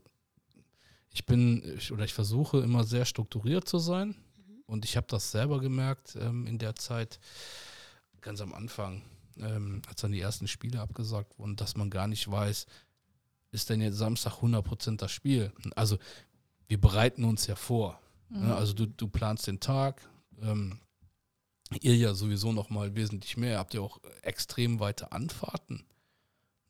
ich 1.11 1.25
bin, 1.25 1.63
ich, 1.77 1.93
oder 1.93 2.03
ich 2.03 2.13
versuche 2.13 2.59
immer 2.59 2.83
sehr 2.83 3.05
strukturiert 3.05 3.69
zu 3.69 3.77
sein. 3.77 4.15
Und 4.73 4.85
ich 4.85 4.97
habe 4.97 5.05
das 5.07 5.29
selber 5.29 5.59
gemerkt 5.59 6.17
ähm, 6.19 6.47
in 6.47 6.57
der 6.57 6.75
Zeit, 6.75 7.19
ganz 8.21 8.41
am 8.41 8.55
Anfang, 8.55 9.03
ähm, 9.37 9.83
als 9.87 10.01
dann 10.01 10.11
die 10.11 10.19
ersten 10.19 10.47
Spiele 10.47 10.81
abgesagt 10.81 11.37
wurden, 11.37 11.55
dass 11.55 11.77
man 11.77 11.91
gar 11.91 12.07
nicht 12.07 12.29
weiß, 12.29 12.65
ist 13.51 13.69
denn 13.69 13.81
jetzt 13.81 13.97
Samstag 13.97 14.41
100% 14.41 14.97
das 14.97 15.11
Spiel? 15.11 15.53
Also 15.75 15.99
wir 16.67 16.81
bereiten 16.81 17.23
uns 17.23 17.45
ja 17.45 17.55
vor. 17.55 18.01
Mhm. 18.29 18.47
Ne? 18.47 18.55
Also 18.55 18.73
du, 18.73 18.87
du 18.87 19.07
planst 19.07 19.45
den 19.45 19.59
Tag. 19.59 20.01
Ähm, 20.41 20.79
ihr 21.81 21.95
ja 21.95 22.15
sowieso 22.15 22.51
noch 22.51 22.71
mal 22.71 22.95
wesentlich 22.95 23.37
mehr. 23.37 23.59
Habt 23.59 23.75
ihr 23.75 23.83
auch 23.83 23.99
extrem 24.23 24.79
weite 24.79 25.11
Anfahrten? 25.11 25.85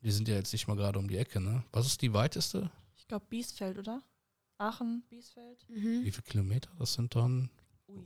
Die 0.02 0.10
sind 0.10 0.28
ja 0.28 0.34
jetzt 0.34 0.52
nicht 0.52 0.68
mal 0.68 0.76
gerade 0.76 0.98
um 0.98 1.08
die 1.08 1.16
Ecke, 1.16 1.40
ne? 1.40 1.64
Was 1.72 1.86
ist 1.86 2.02
die 2.02 2.12
weiteste? 2.12 2.70
Ich 2.98 3.08
glaube 3.08 3.24
Biesfeld, 3.30 3.78
oder? 3.78 4.02
Aachen, 4.58 5.04
Biesfeld. 5.08 5.64
Mhm. 5.70 6.04
Wie 6.04 6.10
viele 6.10 6.22
Kilometer? 6.24 6.68
Das 6.78 6.92
sind 6.92 7.16
dann. 7.16 7.48
Ui. 7.88 8.02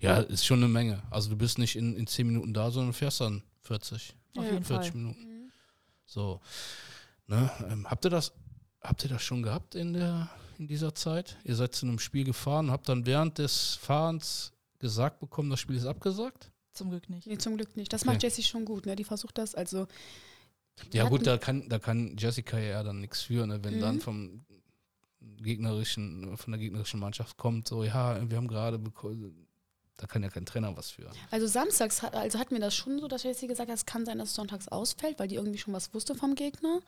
Ja, 0.00 0.18
ist 0.18 0.44
schon 0.46 0.58
eine 0.58 0.68
Menge. 0.68 1.02
Also 1.10 1.30
du 1.30 1.36
bist 1.36 1.58
nicht 1.58 1.76
in, 1.76 1.96
in 1.96 2.06
10 2.06 2.26
Minuten 2.26 2.54
da, 2.54 2.70
sondern 2.70 2.92
fährst 2.92 3.20
dann 3.20 3.42
40, 3.62 4.14
Auf 4.36 4.44
jeden 4.44 4.64
40 4.64 4.92
Fall. 4.92 5.00
Minuten. 5.00 5.20
Mhm. 5.20 5.52
So. 6.06 6.40
Ne? 7.26 7.50
Ähm, 7.70 7.90
habt 7.90 8.04
ihr 8.04 8.10
das, 8.10 8.32
habt 8.80 9.02
ihr 9.04 9.10
das 9.10 9.22
schon 9.22 9.42
gehabt 9.42 9.74
in 9.74 9.92
der 9.94 10.30
in 10.58 10.68
dieser 10.68 10.94
Zeit? 10.94 11.38
Ihr 11.44 11.56
seid 11.56 11.74
zu 11.74 11.86
einem 11.86 11.98
Spiel 11.98 12.24
gefahren, 12.24 12.70
habt 12.70 12.88
dann 12.88 13.06
während 13.06 13.38
des 13.38 13.74
Fahrens 13.76 14.52
gesagt 14.78 15.18
bekommen, 15.18 15.50
das 15.50 15.58
Spiel 15.60 15.76
ist 15.76 15.86
abgesagt? 15.86 16.50
Zum 16.72 16.90
Glück 16.90 17.08
nicht. 17.10 17.26
Nee, 17.26 17.38
zum 17.38 17.56
Glück 17.56 17.76
nicht. 17.76 17.92
Das 17.92 18.02
Okay. 18.02 18.10
macht 18.12 18.22
Jessie 18.22 18.42
schon 18.42 18.64
gut, 18.64 18.86
ne? 18.86 18.94
Die 18.96 19.04
versucht 19.04 19.38
das, 19.38 19.54
also 19.54 19.86
Ja 20.92 21.08
gut, 21.08 21.26
da 21.26 21.38
kann, 21.38 21.68
da 21.68 21.78
kann 21.78 22.16
Jessica 22.16 22.58
ja 22.58 22.82
dann 22.82 23.00
nichts 23.00 23.22
für, 23.22 23.46
ne? 23.46 23.62
wenn 23.64 23.76
Mhm. 23.76 23.80
dann 23.80 24.00
vom 24.00 24.44
gegnerischen, 25.42 26.36
von 26.36 26.52
der 26.52 26.60
gegnerischen 26.60 27.00
Mannschaft 27.00 27.36
kommt, 27.36 27.68
so, 27.68 27.84
ja, 27.84 28.28
wir 28.30 28.36
haben 28.36 28.48
gerade 28.48 28.78
bekommen, 28.78 29.46
da 29.96 30.06
kann 30.06 30.22
ja 30.22 30.28
kein 30.30 30.46
Trainer 30.46 30.76
was 30.76 30.90
für. 30.90 31.10
Also 31.30 31.46
samstags 31.46 32.02
hat, 32.02 32.14
also 32.14 32.38
hat 32.38 32.50
mir 32.50 32.60
das 32.60 32.74
schon 32.74 32.98
so, 32.98 33.08
dass 33.08 33.22
Jessie 33.22 33.46
gesagt 33.46 33.70
hat, 33.70 33.76
es 33.76 33.86
kann 33.86 34.04
sein, 34.04 34.18
dass 34.18 34.30
es 34.30 34.34
sonntags 34.34 34.68
ausfällt, 34.68 35.18
weil 35.18 35.28
die 35.28 35.36
irgendwie 35.36 35.58
schon 35.58 35.74
was 35.74 35.92
wusste 35.94 36.14
vom 36.14 36.34
Gegner. 36.34 36.80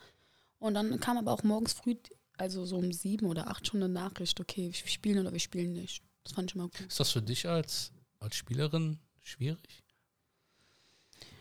Und 0.58 0.74
dann 0.74 0.98
kam 1.00 1.18
aber 1.18 1.32
auch 1.32 1.42
morgens 1.42 1.74
früh, 1.74 1.96
also 2.38 2.64
so 2.64 2.76
um 2.76 2.92
sieben 2.92 3.26
oder 3.26 3.48
acht 3.48 3.66
schon 3.66 3.82
eine 3.82 3.92
Nachricht, 3.92 4.40
okay, 4.40 4.72
wir 4.72 4.88
spielen 4.90 5.18
oder 5.18 5.32
wir 5.32 5.40
spielen 5.40 5.74
nicht. 5.74 6.02
Das 6.24 6.32
fand 6.32 6.50
ich 6.50 6.54
immer 6.56 6.68
gut. 6.68 6.80
Ist 6.80 6.98
das 6.98 7.10
für 7.10 7.22
dich 7.22 7.46
als, 7.48 7.92
als 8.18 8.34
Spielerin 8.36 8.98
schwierig? 9.22 9.84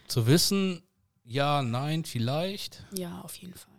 Zu 0.08 0.28
wissen, 0.28 0.84
ja, 1.24 1.62
nein, 1.62 2.04
vielleicht. 2.04 2.84
Ja, 2.94 3.22
auf 3.22 3.36
jeden 3.38 3.54
Fall. 3.54 3.74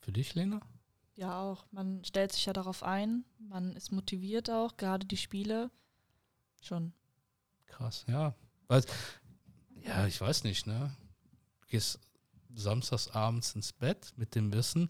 Für 0.00 0.12
dich, 0.12 0.34
Lena? 0.34 0.60
Ja, 1.22 1.40
auch. 1.40 1.66
Man 1.70 2.04
stellt 2.04 2.32
sich 2.32 2.46
ja 2.46 2.52
darauf 2.52 2.82
ein. 2.82 3.24
Man 3.38 3.76
ist 3.76 3.92
motiviert 3.92 4.50
auch, 4.50 4.76
gerade 4.76 5.06
die 5.06 5.16
Spiele. 5.16 5.70
Schon. 6.60 6.92
Krass, 7.66 8.04
ja. 8.08 8.34
Weil, 8.66 8.84
ja, 9.86 10.04
ich 10.08 10.20
weiß 10.20 10.42
nicht, 10.42 10.66
ne? 10.66 10.96
Du 11.60 11.68
gehst 11.68 12.00
samstags 12.52 13.06
abends 13.06 13.54
ins 13.54 13.72
Bett 13.72 14.12
mit 14.16 14.34
dem 14.34 14.52
Wissen, 14.52 14.88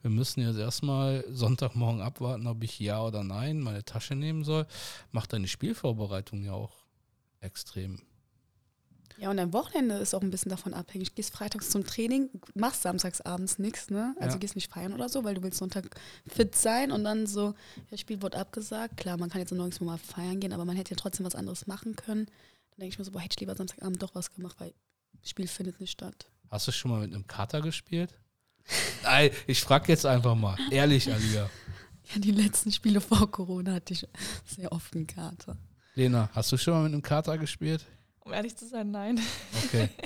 wir 0.00 0.10
müssen 0.10 0.40
jetzt 0.40 0.56
erstmal 0.56 1.22
Sonntagmorgen 1.28 2.00
abwarten, 2.00 2.46
ob 2.46 2.64
ich 2.64 2.78
ja 2.78 3.02
oder 3.02 3.22
nein 3.22 3.60
meine 3.60 3.84
Tasche 3.84 4.14
nehmen 4.14 4.42
soll. 4.42 4.66
Macht 5.12 5.34
deine 5.34 5.48
Spielvorbereitung 5.48 6.44
ja 6.44 6.54
auch 6.54 6.86
extrem. 7.40 8.00
Ja, 9.18 9.30
und 9.30 9.36
dein 9.36 9.52
Wochenende 9.52 9.94
ist 9.96 10.12
auch 10.14 10.22
ein 10.22 10.30
bisschen 10.30 10.50
davon 10.50 10.74
abhängig. 10.74 11.14
Gehst 11.14 11.32
freitags 11.32 11.70
zum 11.70 11.84
Training, 11.86 12.30
machst 12.54 12.82
samstags 12.82 13.20
abends 13.20 13.58
nichts, 13.58 13.88
ne? 13.90 14.14
Also 14.18 14.34
Ja. 14.34 14.40
gehst 14.40 14.56
nicht 14.56 14.72
feiern 14.72 14.92
oder 14.92 15.08
so, 15.08 15.22
weil 15.24 15.34
du 15.34 15.42
willst 15.42 15.58
Sonntag 15.58 15.84
fit 16.26 16.56
sein 16.56 16.90
und 16.90 17.04
dann 17.04 17.26
so, 17.26 17.54
das 17.90 18.00
Spiel 18.00 18.20
wurde 18.22 18.38
abgesagt. 18.38 18.96
Klar, 18.96 19.16
man 19.16 19.30
kann 19.30 19.40
jetzt 19.40 19.52
nirgendwo 19.52 19.84
mal 19.84 19.98
feiern 19.98 20.40
gehen, 20.40 20.52
aber 20.52 20.64
man 20.64 20.76
hätte 20.76 20.90
ja 20.90 20.96
trotzdem 20.96 21.24
was 21.24 21.34
anderes 21.36 21.66
machen 21.68 21.94
können. 21.94 22.26
Dann 22.26 22.80
denke 22.80 22.92
ich 22.94 22.98
mir 22.98 23.04
so, 23.04 23.12
boah, 23.12 23.20
hätte 23.20 23.34
ich 23.36 23.40
lieber 23.40 23.54
Samstagabend 23.54 24.02
doch 24.02 24.14
was 24.16 24.32
gemacht, 24.34 24.56
weil 24.58 24.74
das 25.20 25.30
Spiel 25.30 25.46
findet 25.46 25.80
nicht 25.80 25.92
statt. 25.92 26.26
Hast 26.50 26.66
du 26.66 26.72
schon 26.72 26.90
mal 26.90 27.00
mit 27.00 27.14
einem 27.14 27.26
Kater 27.26 27.60
gespielt? 27.60 28.10
Nein, 29.04 29.30
ich 29.46 29.60
frage 29.60 29.92
jetzt 29.92 30.06
einfach 30.06 30.34
mal. 30.34 30.56
Ehrlich, 30.70 31.12
Alia. 31.12 31.48
Ja, 32.12 32.20
die 32.20 32.32
letzten 32.32 32.70
Spiele 32.70 33.00
vor 33.00 33.30
Corona 33.30 33.72
hatte 33.72 33.94
ich 33.94 34.06
sehr 34.46 34.70
oft 34.72 34.94
eine 34.94 35.06
Karte. 35.06 35.56
Lena, 35.94 36.28
hast 36.34 36.52
du 36.52 36.58
schon 36.58 36.74
mal 36.74 36.82
mit 36.82 36.92
einem 36.92 37.00
Kater 37.00 37.38
gespielt? 37.38 37.86
Um 38.24 38.32
ehrlich 38.32 38.56
zu 38.56 38.66
sein, 38.66 38.90
nein. 38.90 39.20
Okay. 39.64 39.88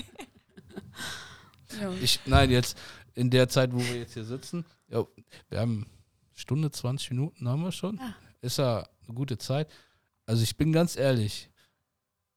Ja. 1.79 1.93
Ich, 2.01 2.19
nein, 2.25 2.51
jetzt 2.51 2.79
in 3.15 3.31
der 3.31 3.49
Zeit, 3.49 3.73
wo 3.73 3.79
wir 3.79 3.99
jetzt 3.99 4.15
hier 4.15 4.25
sitzen, 4.25 4.65
ja, 4.89 5.05
wir 5.51 5.61
haben 5.61 5.87
Stunde, 6.35 6.71
20 6.71 7.11
Minuten 7.11 7.47
haben 7.47 7.63
wir 7.63 7.73
schon. 7.73 8.01
Ah. 8.01 8.15
Ist 8.41 8.59
ja 8.59 8.89
eine 9.07 9.15
gute 9.15 9.39
Zeit. 9.39 9.69
also 10.25 10.43
ich 10.43 10.57
bin 10.57 10.73
ganz 10.73 10.97
ehrlich, 10.97 11.51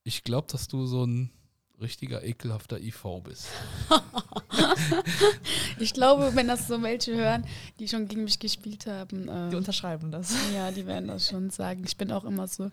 ich 0.03 0.23
glaube, 0.23 0.47
dass 0.51 0.67
du 0.67 0.85
so 0.85 1.05
ein 1.05 1.31
richtiger 1.79 2.23
ekelhafter 2.23 2.79
IV 2.79 3.03
bist. 3.23 3.47
ich 5.79 5.93
glaube, 5.93 6.35
wenn 6.35 6.47
das 6.47 6.67
so 6.67 6.81
welche 6.83 7.15
hören, 7.15 7.45
die 7.79 7.87
schon 7.87 8.07
gegen 8.07 8.23
mich 8.23 8.39
gespielt 8.39 8.85
haben. 8.85 9.27
Ähm, 9.29 9.49
die 9.49 9.55
unterschreiben 9.55 10.11
das. 10.11 10.35
Ja, 10.53 10.71
die 10.71 10.85
werden 10.85 11.07
das 11.07 11.29
schon 11.29 11.49
sagen. 11.49 11.83
Ich 11.85 11.97
bin 11.97 12.11
auch 12.11 12.23
immer 12.23 12.47
so. 12.47 12.69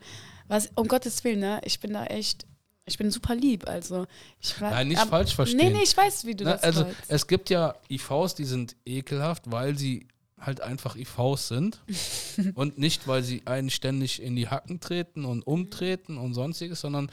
Was, 0.46 0.70
um 0.74 0.88
Gottes 0.88 1.24
Willen, 1.24 1.40
ne? 1.40 1.60
Ich 1.64 1.80
bin 1.80 1.92
da 1.92 2.04
echt. 2.04 2.46
Ich 2.88 2.98
bin 2.98 3.10
super 3.10 3.34
lieb, 3.34 3.68
also 3.68 4.06
ich 4.40 4.60
war, 4.60 4.70
Nein, 4.70 4.88
nicht 4.88 5.00
ab, 5.00 5.08
falsch 5.08 5.34
verstehen. 5.34 5.58
Nee, 5.58 5.70
nee, 5.78 5.82
ich 5.84 5.96
weiß, 5.96 6.24
wie 6.24 6.34
du 6.34 6.44
Na, 6.44 6.52
das 6.52 6.62
Also 6.62 6.84
meinst. 6.84 6.98
es 7.08 7.26
gibt 7.26 7.50
ja 7.50 7.74
IVs, 7.90 8.34
die 8.34 8.44
sind 8.44 8.76
ekelhaft, 8.84 9.50
weil 9.50 9.78
sie 9.78 10.08
halt 10.40 10.60
einfach 10.60 10.96
IVs 10.96 11.48
sind 11.48 11.80
und 12.54 12.78
nicht, 12.78 13.06
weil 13.06 13.22
sie 13.22 13.42
einen 13.44 13.70
ständig 13.70 14.22
in 14.22 14.36
die 14.36 14.48
Hacken 14.48 14.80
treten 14.80 15.24
und 15.24 15.46
umtreten 15.46 16.16
und 16.18 16.34
sonstiges, 16.34 16.80
sondern 16.80 17.10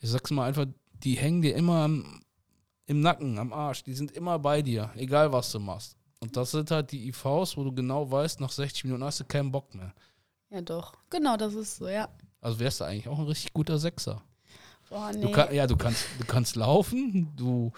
ich 0.00 0.10
sag's 0.10 0.30
mal 0.30 0.46
einfach, 0.46 0.66
die 1.04 1.14
hängen 1.14 1.42
dir 1.42 1.54
immer 1.54 1.84
am, 1.84 2.22
im 2.86 3.00
Nacken, 3.00 3.38
am 3.38 3.52
Arsch. 3.52 3.82
Die 3.84 3.94
sind 3.94 4.12
immer 4.12 4.38
bei 4.38 4.62
dir, 4.62 4.90
egal 4.96 5.32
was 5.32 5.50
du 5.52 5.58
machst. 5.60 5.96
Und 6.20 6.36
das 6.36 6.50
sind 6.50 6.70
halt 6.70 6.92
die 6.92 7.08
IVs, 7.08 7.56
wo 7.56 7.64
du 7.64 7.72
genau 7.72 8.10
weißt, 8.10 8.40
nach 8.40 8.50
60 8.50 8.84
Minuten 8.84 9.04
hast 9.04 9.20
du 9.20 9.24
keinen 9.24 9.52
Bock 9.52 9.74
mehr. 9.74 9.92
Ja, 10.50 10.60
doch. 10.60 10.94
Genau, 11.10 11.36
das 11.36 11.54
ist 11.54 11.76
so, 11.76 11.88
ja. 11.88 12.08
Also 12.40 12.58
wärst 12.58 12.80
du 12.80 12.84
eigentlich 12.84 13.08
auch 13.08 13.18
ein 13.18 13.26
richtig 13.26 13.52
guter 13.52 13.78
Sechser. 13.78 14.22
Boah, 14.88 15.12
nee. 15.12 15.22
Du 15.22 15.32
kann, 15.32 15.54
ja, 15.54 15.66
du 15.66 15.76
kannst, 15.76 16.04
du 16.18 16.24
kannst 16.24 16.56
laufen, 16.56 17.32
du 17.36 17.72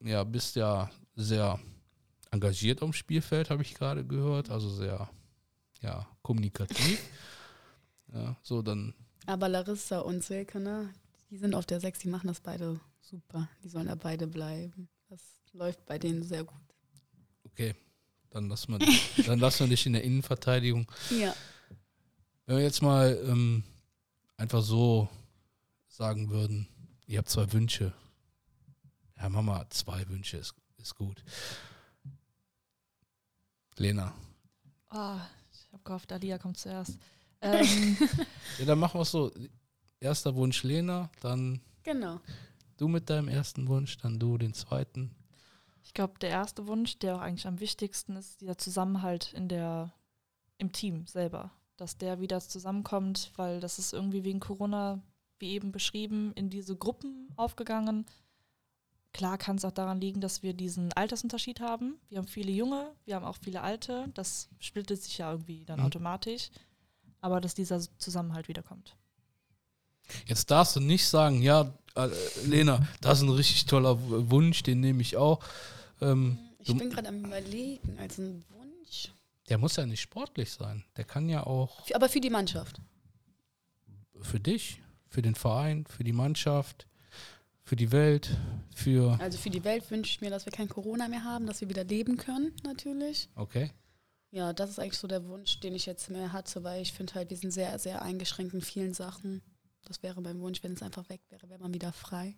ja, 0.00 0.24
bist 0.24 0.56
ja 0.56 0.90
sehr 1.14 1.58
engagiert 2.30 2.82
am 2.82 2.92
Spielfeld, 2.92 3.50
habe 3.50 3.62
ich 3.62 3.74
gerade 3.74 4.04
gehört. 4.04 4.50
Also 4.50 4.70
sehr 4.70 5.08
ja, 5.80 6.06
kommunikativ. 6.22 7.00
ja, 8.12 8.36
so 8.42 8.62
dann. 8.62 8.94
Aber 9.26 9.48
Larissa 9.48 10.00
und 10.00 10.24
Silke, 10.24 10.60
ne? 10.60 10.92
Die 11.30 11.36
sind 11.36 11.54
auf 11.54 11.66
der 11.66 11.80
6, 11.80 11.98
die 12.00 12.08
machen 12.08 12.28
das 12.28 12.40
beide 12.40 12.80
super. 13.00 13.48
Die 13.62 13.68
sollen 13.68 13.86
da 13.88 13.94
beide 13.94 14.26
bleiben. 14.26 14.88
Das 15.08 15.20
läuft 15.52 15.84
bei 15.84 15.98
denen 15.98 16.22
sehr 16.22 16.44
gut. 16.44 16.56
Okay, 17.44 17.74
dann 18.30 18.48
lassen 18.48 18.78
wir, 18.78 19.24
dann 19.26 19.38
lassen 19.38 19.60
wir 19.60 19.68
dich 19.68 19.84
in 19.86 19.92
der 19.92 20.04
Innenverteidigung. 20.04 20.90
Ja. 21.10 21.34
Wenn 22.46 22.56
wir 22.56 22.64
jetzt 22.64 22.80
mal 22.80 23.20
ähm, 23.26 23.62
einfach 24.38 24.62
so 24.62 25.06
sagen 25.98 26.30
würden, 26.30 26.68
ihr 27.06 27.18
habt 27.18 27.28
zwei 27.28 27.52
Wünsche. 27.52 27.92
Ja, 29.16 29.28
Mama, 29.28 29.68
zwei 29.70 30.08
Wünsche 30.08 30.36
ist, 30.36 30.54
ist 30.76 30.94
gut. 30.94 31.24
Lena. 33.76 34.14
Oh, 34.92 35.16
ich 35.50 35.72
habe 35.72 35.82
gehofft, 35.82 36.12
Alia 36.12 36.38
kommt 36.38 36.56
zuerst. 36.56 36.98
Ähm. 37.40 37.96
ja, 38.58 38.64
dann 38.64 38.80
machen 38.80 38.98
wir 38.98 39.02
es 39.02 39.12
so 39.12 39.30
erster 40.00 40.34
Wunsch 40.34 40.64
Lena, 40.64 41.08
dann 41.20 41.60
genau. 41.84 42.20
du 42.78 42.88
mit 42.88 43.08
deinem 43.08 43.28
ersten 43.28 43.68
Wunsch, 43.68 43.96
dann 43.98 44.18
du 44.18 44.38
den 44.38 44.54
zweiten. 44.54 45.14
Ich 45.84 45.94
glaube, 45.94 46.18
der 46.18 46.30
erste 46.30 46.66
Wunsch, 46.66 46.98
der 46.98 47.14
auch 47.14 47.20
eigentlich 47.20 47.46
am 47.46 47.60
wichtigsten 47.60 48.16
ist, 48.16 48.40
dieser 48.40 48.58
Zusammenhalt 48.58 49.32
in 49.34 49.46
der, 49.46 49.94
im 50.56 50.72
Team 50.72 51.06
selber. 51.06 51.52
Dass 51.76 51.96
der 51.96 52.18
wieder 52.18 52.40
zusammenkommt, 52.40 53.30
weil 53.36 53.60
das 53.60 53.78
ist 53.78 53.92
irgendwie 53.92 54.24
wegen 54.24 54.40
Corona, 54.40 55.00
wie 55.38 55.52
eben 55.52 55.72
beschrieben, 55.72 56.32
in 56.34 56.50
diese 56.50 56.76
Gruppen 56.76 57.28
aufgegangen. 57.36 58.06
Klar 59.12 59.38
kann 59.38 59.56
es 59.56 59.64
auch 59.64 59.72
daran 59.72 60.00
liegen, 60.00 60.20
dass 60.20 60.42
wir 60.42 60.52
diesen 60.52 60.92
Altersunterschied 60.92 61.60
haben. 61.60 61.98
Wir 62.08 62.18
haben 62.18 62.28
viele 62.28 62.52
Junge, 62.52 62.92
wir 63.04 63.16
haben 63.16 63.24
auch 63.24 63.38
viele 63.42 63.62
Alte. 63.62 64.08
Das 64.14 64.48
splittet 64.58 65.02
sich 65.02 65.18
ja 65.18 65.30
irgendwie 65.30 65.64
dann 65.64 65.80
mhm. 65.80 65.86
automatisch. 65.86 66.50
Aber 67.20 67.40
dass 67.40 67.54
dieser 67.54 67.80
Zusammenhalt 67.98 68.48
wiederkommt. 68.48 68.96
Jetzt 70.26 70.50
darfst 70.50 70.76
du 70.76 70.80
nicht 70.80 71.06
sagen, 71.06 71.42
ja, 71.42 71.72
äh, 71.94 72.08
Lena, 72.46 72.86
das 73.00 73.18
ist 73.18 73.24
ein 73.24 73.30
richtig 73.30 73.66
toller 73.66 73.98
Wunsch, 74.30 74.62
den 74.62 74.80
nehme 74.80 75.02
ich 75.02 75.16
auch. 75.16 75.42
Ähm, 76.00 76.38
ich 76.60 76.76
bin 76.76 76.90
gerade 76.90 77.08
am 77.08 77.24
überlegen, 77.24 77.98
als 77.98 78.18
ein 78.18 78.44
Wunsch. 78.50 79.12
Der 79.48 79.58
muss 79.58 79.76
ja 79.76 79.86
nicht 79.86 80.00
sportlich 80.00 80.52
sein. 80.52 80.84
Der 80.96 81.04
kann 81.04 81.28
ja 81.28 81.44
auch. 81.44 81.84
Aber 81.94 82.08
für 82.08 82.20
die 82.20 82.30
Mannschaft. 82.30 82.80
Für 84.20 84.40
dich, 84.40 84.80
für 85.08 85.22
den 85.22 85.34
Verein, 85.34 85.86
für 85.86 86.04
die 86.04 86.12
Mannschaft, 86.12 86.86
für 87.62 87.76
die 87.76 87.92
Welt, 87.92 88.36
für. 88.74 89.18
Also 89.20 89.38
für 89.38 89.50
die 89.50 89.64
Welt 89.64 89.90
wünsche 89.90 90.10
ich 90.10 90.20
mir, 90.20 90.30
dass 90.30 90.46
wir 90.46 90.52
kein 90.52 90.68
Corona 90.68 91.08
mehr 91.08 91.24
haben, 91.24 91.46
dass 91.46 91.60
wir 91.60 91.68
wieder 91.68 91.84
leben 91.84 92.16
können, 92.16 92.52
natürlich. 92.64 93.28
Okay. 93.34 93.70
Ja, 94.30 94.52
das 94.52 94.70
ist 94.70 94.78
eigentlich 94.78 94.98
so 94.98 95.08
der 95.08 95.26
Wunsch, 95.26 95.60
den 95.60 95.74
ich 95.74 95.86
jetzt 95.86 96.10
mehr 96.10 96.32
hatte, 96.32 96.62
weil 96.62 96.82
ich 96.82 96.92
finde 96.92 97.14
halt, 97.14 97.30
wir 97.30 97.36
sind 97.36 97.50
sehr, 97.50 97.78
sehr 97.78 98.02
eingeschränkt 98.02 98.52
in 98.54 98.60
vielen 98.60 98.92
Sachen. 98.92 99.42
Das 99.84 100.02
wäre 100.02 100.20
mein 100.20 100.40
Wunsch, 100.40 100.62
wenn 100.62 100.72
es 100.72 100.82
einfach 100.82 101.08
weg 101.08 101.22
wäre, 101.30 101.48
wäre 101.48 101.60
man 101.60 101.72
wieder 101.72 101.92
frei. 101.92 102.36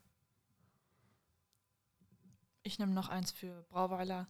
Ich 2.62 2.78
nehme 2.78 2.92
noch 2.92 3.08
eins 3.08 3.32
für 3.32 3.64
Brauweiler. 3.70 4.28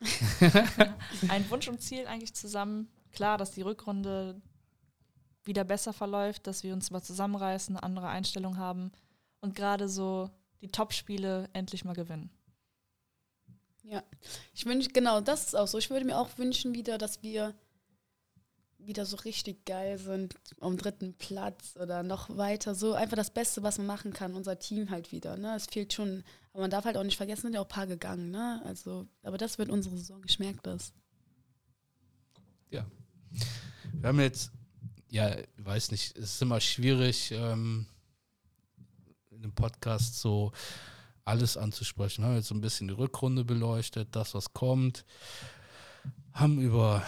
Ein 1.28 1.48
Wunsch 1.50 1.68
und 1.68 1.80
Ziel 1.80 2.06
eigentlich 2.06 2.34
zusammen. 2.34 2.88
Klar, 3.12 3.38
dass 3.38 3.52
die 3.52 3.62
Rückrunde 3.62 4.40
wieder 5.44 5.64
besser 5.64 5.92
verläuft, 5.92 6.46
dass 6.46 6.62
wir 6.62 6.72
uns 6.72 6.90
mal 6.90 7.02
zusammenreißen, 7.02 7.76
eine 7.76 7.82
andere 7.82 8.08
Einstellung 8.08 8.56
haben 8.56 8.92
und 9.40 9.54
gerade 9.54 9.88
so 9.88 10.30
die 10.60 10.68
Top-Spiele 10.68 11.48
endlich 11.52 11.84
mal 11.84 11.94
gewinnen. 11.94 12.30
Ja, 13.82 14.02
ich 14.52 14.66
wünsche, 14.66 14.90
genau, 14.90 15.20
das 15.20 15.46
ist 15.46 15.56
auch 15.56 15.66
so. 15.66 15.78
Ich 15.78 15.90
würde 15.90 16.04
mir 16.04 16.18
auch 16.18 16.36
wünschen 16.38 16.74
wieder, 16.74 16.98
dass 16.98 17.22
wir 17.22 17.54
wieder 18.78 19.04
so 19.06 19.16
richtig 19.16 19.64
geil 19.64 19.98
sind, 19.98 20.34
am 20.60 20.76
dritten 20.76 21.14
Platz 21.14 21.76
oder 21.80 22.02
noch 22.02 22.36
weiter. 22.36 22.74
So 22.74 22.94
einfach 22.94 23.16
das 23.16 23.30
Beste, 23.30 23.62
was 23.62 23.78
man 23.78 23.86
machen 23.86 24.12
kann, 24.12 24.34
unser 24.34 24.58
Team 24.58 24.90
halt 24.90 25.12
wieder. 25.12 25.36
Ne? 25.36 25.54
Es 25.54 25.66
fehlt 25.66 25.92
schon, 25.92 26.24
aber 26.52 26.62
man 26.62 26.70
darf 26.70 26.84
halt 26.84 26.96
auch 26.96 27.04
nicht 27.04 27.16
vergessen, 27.16 27.42
sind 27.42 27.54
ja 27.54 27.60
auch 27.60 27.66
ein 27.66 27.68
paar 27.68 27.86
gegangen. 27.86 28.30
Ne? 28.30 28.62
Also, 28.64 29.06
aber 29.22 29.38
das 29.38 29.58
wird 29.58 29.70
unsere 29.70 29.96
Saison, 29.96 30.22
ich 30.26 30.38
merke 30.38 30.60
das. 30.62 30.92
Ja. 32.70 32.86
Wir 33.92 34.08
haben 34.08 34.20
jetzt, 34.20 34.50
ja, 35.10 35.36
weiß 35.58 35.90
nicht, 35.90 36.16
es 36.16 36.34
ist 36.34 36.42
immer 36.42 36.60
schwierig, 36.60 37.32
ähm, 37.32 37.86
in 39.30 39.38
einem 39.38 39.52
Podcast 39.52 40.20
so 40.20 40.52
alles 41.24 41.56
anzusprechen. 41.56 42.22
Wir 42.22 42.28
haben 42.28 42.36
jetzt 42.36 42.48
so 42.48 42.54
ein 42.54 42.60
bisschen 42.60 42.88
die 42.88 42.94
Rückrunde 42.94 43.44
beleuchtet, 43.44 44.08
das, 44.12 44.34
was 44.34 44.52
kommt, 44.52 45.04
haben 46.32 46.60
über 46.60 47.04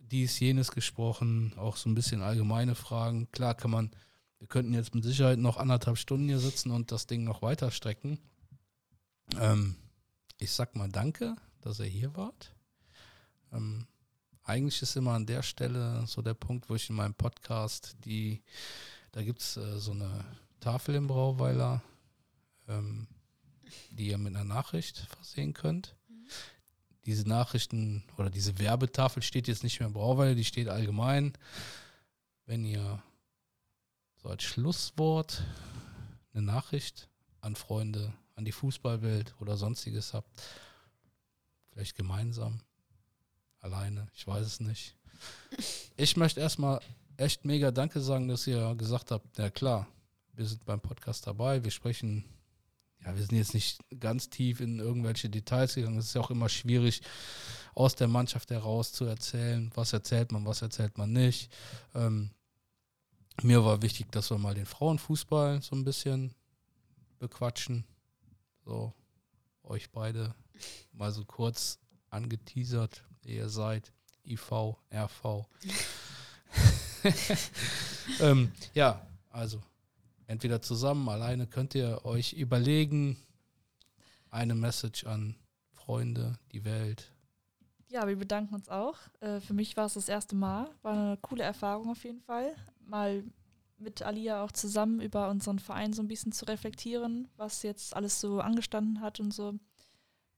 dies, 0.00 0.38
jenes 0.38 0.70
gesprochen, 0.70 1.52
auch 1.56 1.76
so 1.76 1.88
ein 1.88 1.94
bisschen 1.94 2.22
allgemeine 2.22 2.74
Fragen. 2.74 3.30
Klar 3.32 3.54
kann 3.54 3.70
man, 3.70 3.90
wir 4.38 4.46
könnten 4.46 4.74
jetzt 4.74 4.94
mit 4.94 5.04
Sicherheit 5.04 5.38
noch 5.38 5.56
anderthalb 5.56 5.98
Stunden 5.98 6.28
hier 6.28 6.38
sitzen 6.38 6.70
und 6.70 6.92
das 6.92 7.06
Ding 7.06 7.24
noch 7.24 7.42
weiter 7.42 7.70
strecken. 7.70 8.18
Ähm, 9.40 9.74
ich 10.38 10.52
sag 10.52 10.76
mal 10.76 10.88
danke, 10.88 11.34
dass 11.62 11.80
ihr 11.80 11.86
hier 11.86 12.14
wart. 12.16 12.54
Ähm, 13.52 13.86
eigentlich 14.44 14.82
ist 14.82 14.96
immer 14.96 15.12
an 15.12 15.26
der 15.26 15.42
Stelle 15.42 16.06
so 16.06 16.22
der 16.22 16.34
Punkt, 16.34 16.68
wo 16.68 16.74
ich 16.74 16.88
in 16.90 16.96
meinem 16.96 17.14
Podcast 17.14 17.96
die, 18.04 18.42
da 19.12 19.22
gibt 19.22 19.40
es 19.40 19.56
äh, 19.56 19.78
so 19.78 19.92
eine 19.92 20.24
Tafel 20.60 20.94
im 20.94 21.06
Brauweiler, 21.06 21.82
ähm, 22.68 23.06
die 23.90 24.08
ihr 24.08 24.18
mit 24.18 24.34
einer 24.34 24.44
Nachricht 24.44 24.98
versehen 25.10 25.54
könnt 25.54 25.96
diese 27.06 27.28
Nachrichten 27.28 28.02
oder 28.16 28.30
diese 28.30 28.58
Werbetafel 28.58 29.22
steht 29.22 29.48
jetzt 29.48 29.62
nicht 29.62 29.80
mehr 29.80 29.88
im 29.88 29.94
Brauweiler, 29.94 30.34
die 30.34 30.44
steht 30.44 30.68
allgemein. 30.68 31.32
Wenn 32.46 32.64
ihr 32.64 33.02
so 34.22 34.28
als 34.28 34.42
Schlusswort 34.42 35.44
eine 36.32 36.42
Nachricht 36.42 37.08
an 37.40 37.56
Freunde, 37.56 38.12
an 38.36 38.44
die 38.44 38.52
Fußballwelt 38.52 39.34
oder 39.40 39.56
sonstiges 39.56 40.14
habt, 40.14 40.42
vielleicht 41.70 41.96
gemeinsam, 41.96 42.60
alleine, 43.64 44.06
ich 44.14 44.26
weiß 44.26 44.46
es 44.46 44.60
nicht. 44.60 44.94
Ich 45.96 46.16
möchte 46.16 46.40
erstmal 46.40 46.80
echt 47.16 47.44
mega 47.44 47.70
Danke 47.70 48.00
sagen, 48.00 48.28
dass 48.28 48.46
ihr 48.46 48.74
gesagt 48.74 49.10
habt, 49.10 49.38
ja 49.38 49.48
klar, 49.48 49.86
wir 50.34 50.44
sind 50.44 50.64
beim 50.64 50.80
Podcast 50.80 51.26
dabei, 51.26 51.62
wir 51.62 51.70
sprechen 51.70 52.24
ja, 53.04 53.14
wir 53.14 53.22
sind 53.22 53.36
jetzt 53.36 53.54
nicht 53.54 53.78
ganz 54.00 54.30
tief 54.30 54.60
in 54.60 54.78
irgendwelche 54.78 55.28
Details 55.28 55.74
gegangen. 55.74 55.98
Es 55.98 56.06
ist 56.06 56.14
ja 56.14 56.22
auch 56.22 56.30
immer 56.30 56.48
schwierig, 56.48 57.02
aus 57.74 57.94
der 57.94 58.08
Mannschaft 58.08 58.50
heraus 58.50 58.92
zu 58.92 59.04
erzählen, 59.04 59.70
was 59.74 59.92
erzählt 59.92 60.32
man, 60.32 60.46
was 60.46 60.62
erzählt 60.62 60.96
man 60.96 61.12
nicht. 61.12 61.52
Ähm, 61.94 62.30
mir 63.42 63.64
war 63.64 63.82
wichtig, 63.82 64.10
dass 64.12 64.30
wir 64.30 64.38
mal 64.38 64.54
den 64.54 64.64
Frauenfußball 64.64 65.60
so 65.60 65.76
ein 65.76 65.84
bisschen 65.84 66.34
bequatschen. 67.18 67.84
So, 68.64 68.94
euch 69.64 69.90
beide 69.90 70.34
mal 70.92 71.12
so 71.12 71.24
kurz 71.24 71.78
angeteasert, 72.10 73.04
ihr 73.26 73.48
seid 73.48 73.92
IV, 74.24 74.76
RV. 74.92 75.46
ähm, 78.20 78.52
ja, 78.74 79.06
also 79.30 79.62
entweder 80.26 80.62
zusammen, 80.62 81.08
alleine 81.08 81.46
könnt 81.46 81.74
ihr 81.74 82.04
euch 82.04 82.32
überlegen, 82.32 83.16
eine 84.30 84.54
Message 84.54 85.06
an 85.06 85.36
Freunde, 85.72 86.38
die 86.52 86.64
Welt. 86.64 87.12
Ja, 87.88 88.08
wir 88.08 88.16
bedanken 88.16 88.54
uns 88.54 88.68
auch. 88.68 88.96
Äh, 89.20 89.40
für 89.40 89.54
mich 89.54 89.76
war 89.76 89.86
es 89.86 89.94
das 89.94 90.08
erste 90.08 90.34
Mal, 90.34 90.68
war 90.82 90.92
eine 90.92 91.16
coole 91.18 91.44
Erfahrung 91.44 91.90
auf 91.90 92.02
jeden 92.04 92.20
Fall. 92.20 92.54
Mal 92.80 93.22
mit 93.78 94.02
Alia 94.02 94.42
auch 94.42 94.52
zusammen 94.52 95.00
über 95.00 95.28
unseren 95.28 95.58
Verein 95.58 95.92
so 95.92 96.02
ein 96.02 96.08
bisschen 96.08 96.32
zu 96.32 96.46
reflektieren, 96.46 97.28
was 97.36 97.62
jetzt 97.62 97.94
alles 97.94 98.20
so 98.20 98.40
angestanden 98.40 99.00
hat 99.00 99.20
und 99.20 99.32
so. 99.32 99.54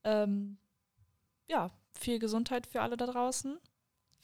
Ähm, 0.04 0.58
ja, 1.48 1.70
viel 1.98 2.18
Gesundheit 2.18 2.66
für 2.66 2.82
alle 2.82 2.96
da 2.96 3.06
draußen, 3.06 3.58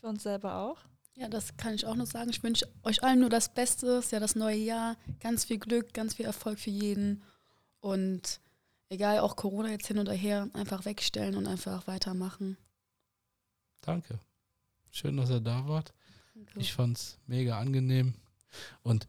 für 0.01 0.07
uns 0.07 0.23
selber 0.23 0.57
auch. 0.57 0.79
Ja, 1.15 1.29
das 1.29 1.57
kann 1.57 1.75
ich 1.75 1.87
auch 1.87 1.95
nur 1.95 2.07
sagen. 2.07 2.31
Ich 2.31 2.43
wünsche 2.43 2.67
euch 2.83 3.03
allen 3.03 3.21
nur 3.21 3.29
das 3.29 3.53
Beste. 3.53 3.99
Es 3.99 4.07
ist 4.07 4.13
ja 4.13 4.21
das 4.21 4.35
neue 4.35 4.57
Jahr. 4.57 4.97
Ganz 5.21 5.45
viel 5.45 5.59
Glück, 5.59 5.93
ganz 5.93 6.15
viel 6.15 6.25
Erfolg 6.25 6.59
für 6.59 6.71
jeden. 6.71 7.23
Und 7.81 8.41
egal, 8.89 9.19
auch 9.19 9.37
Corona 9.37 9.71
jetzt 9.71 9.89
hin 9.89 9.99
oder 9.99 10.13
her, 10.13 10.49
einfach 10.55 10.85
wegstellen 10.85 11.37
und 11.37 11.47
einfach 11.47 11.87
weitermachen. 11.87 12.57
Danke. 13.83 14.21
Schön, 14.91 15.17
dass 15.17 15.31
ihr 15.31 15.41
da 15.41 15.67
wart. 15.69 15.93
Danke. 16.35 16.61
Ich 16.61 16.73
fand's 16.73 17.19
mega 17.27 17.59
angenehm. 17.59 18.15
Und 18.83 19.09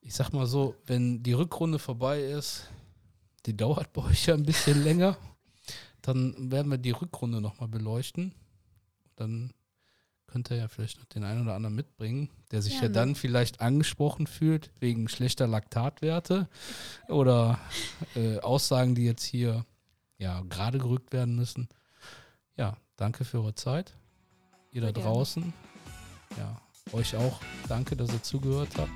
ich 0.00 0.14
sag 0.14 0.32
mal 0.32 0.46
so, 0.46 0.74
wenn 0.86 1.22
die 1.22 1.32
Rückrunde 1.32 1.78
vorbei 1.78 2.22
ist, 2.22 2.68
die 3.46 3.56
dauert 3.56 3.92
bei 3.92 4.02
euch 4.02 4.26
ja 4.26 4.34
ein 4.34 4.44
bisschen 4.44 4.82
länger, 4.84 5.16
dann 6.02 6.50
werden 6.50 6.70
wir 6.70 6.78
die 6.78 6.90
Rückrunde 6.90 7.40
nochmal 7.40 7.68
beleuchten. 7.68 8.34
Dann 9.16 9.52
könnt 10.26 10.50
ihr 10.50 10.56
ja 10.56 10.68
vielleicht 10.68 10.98
noch 10.98 11.04
den 11.06 11.24
einen 11.24 11.42
oder 11.42 11.54
anderen 11.54 11.74
mitbringen, 11.74 12.30
der 12.50 12.62
sich 12.62 12.74
ja 12.74 12.80
Gerne. 12.80 12.94
dann 12.94 13.14
vielleicht 13.14 13.60
angesprochen 13.60 14.26
fühlt 14.26 14.70
wegen 14.80 15.08
schlechter 15.08 15.46
Laktatwerte 15.46 16.48
oder 17.08 17.58
äh, 18.16 18.38
Aussagen, 18.38 18.94
die 18.94 19.04
jetzt 19.04 19.24
hier 19.24 19.64
ja 20.18 20.40
gerade 20.48 20.78
gerückt 20.78 21.12
werden 21.12 21.36
müssen. 21.36 21.68
Ja, 22.56 22.76
danke 22.96 23.24
für 23.24 23.38
eure 23.38 23.54
Zeit. 23.54 23.94
Ihr 24.70 24.80
da 24.80 24.92
draußen. 24.92 25.52
Ja, 26.38 26.60
euch 26.92 27.14
auch 27.14 27.40
danke, 27.68 27.94
dass 27.94 28.10
ihr 28.12 28.22
zugehört 28.22 28.70
habt. 28.78 28.90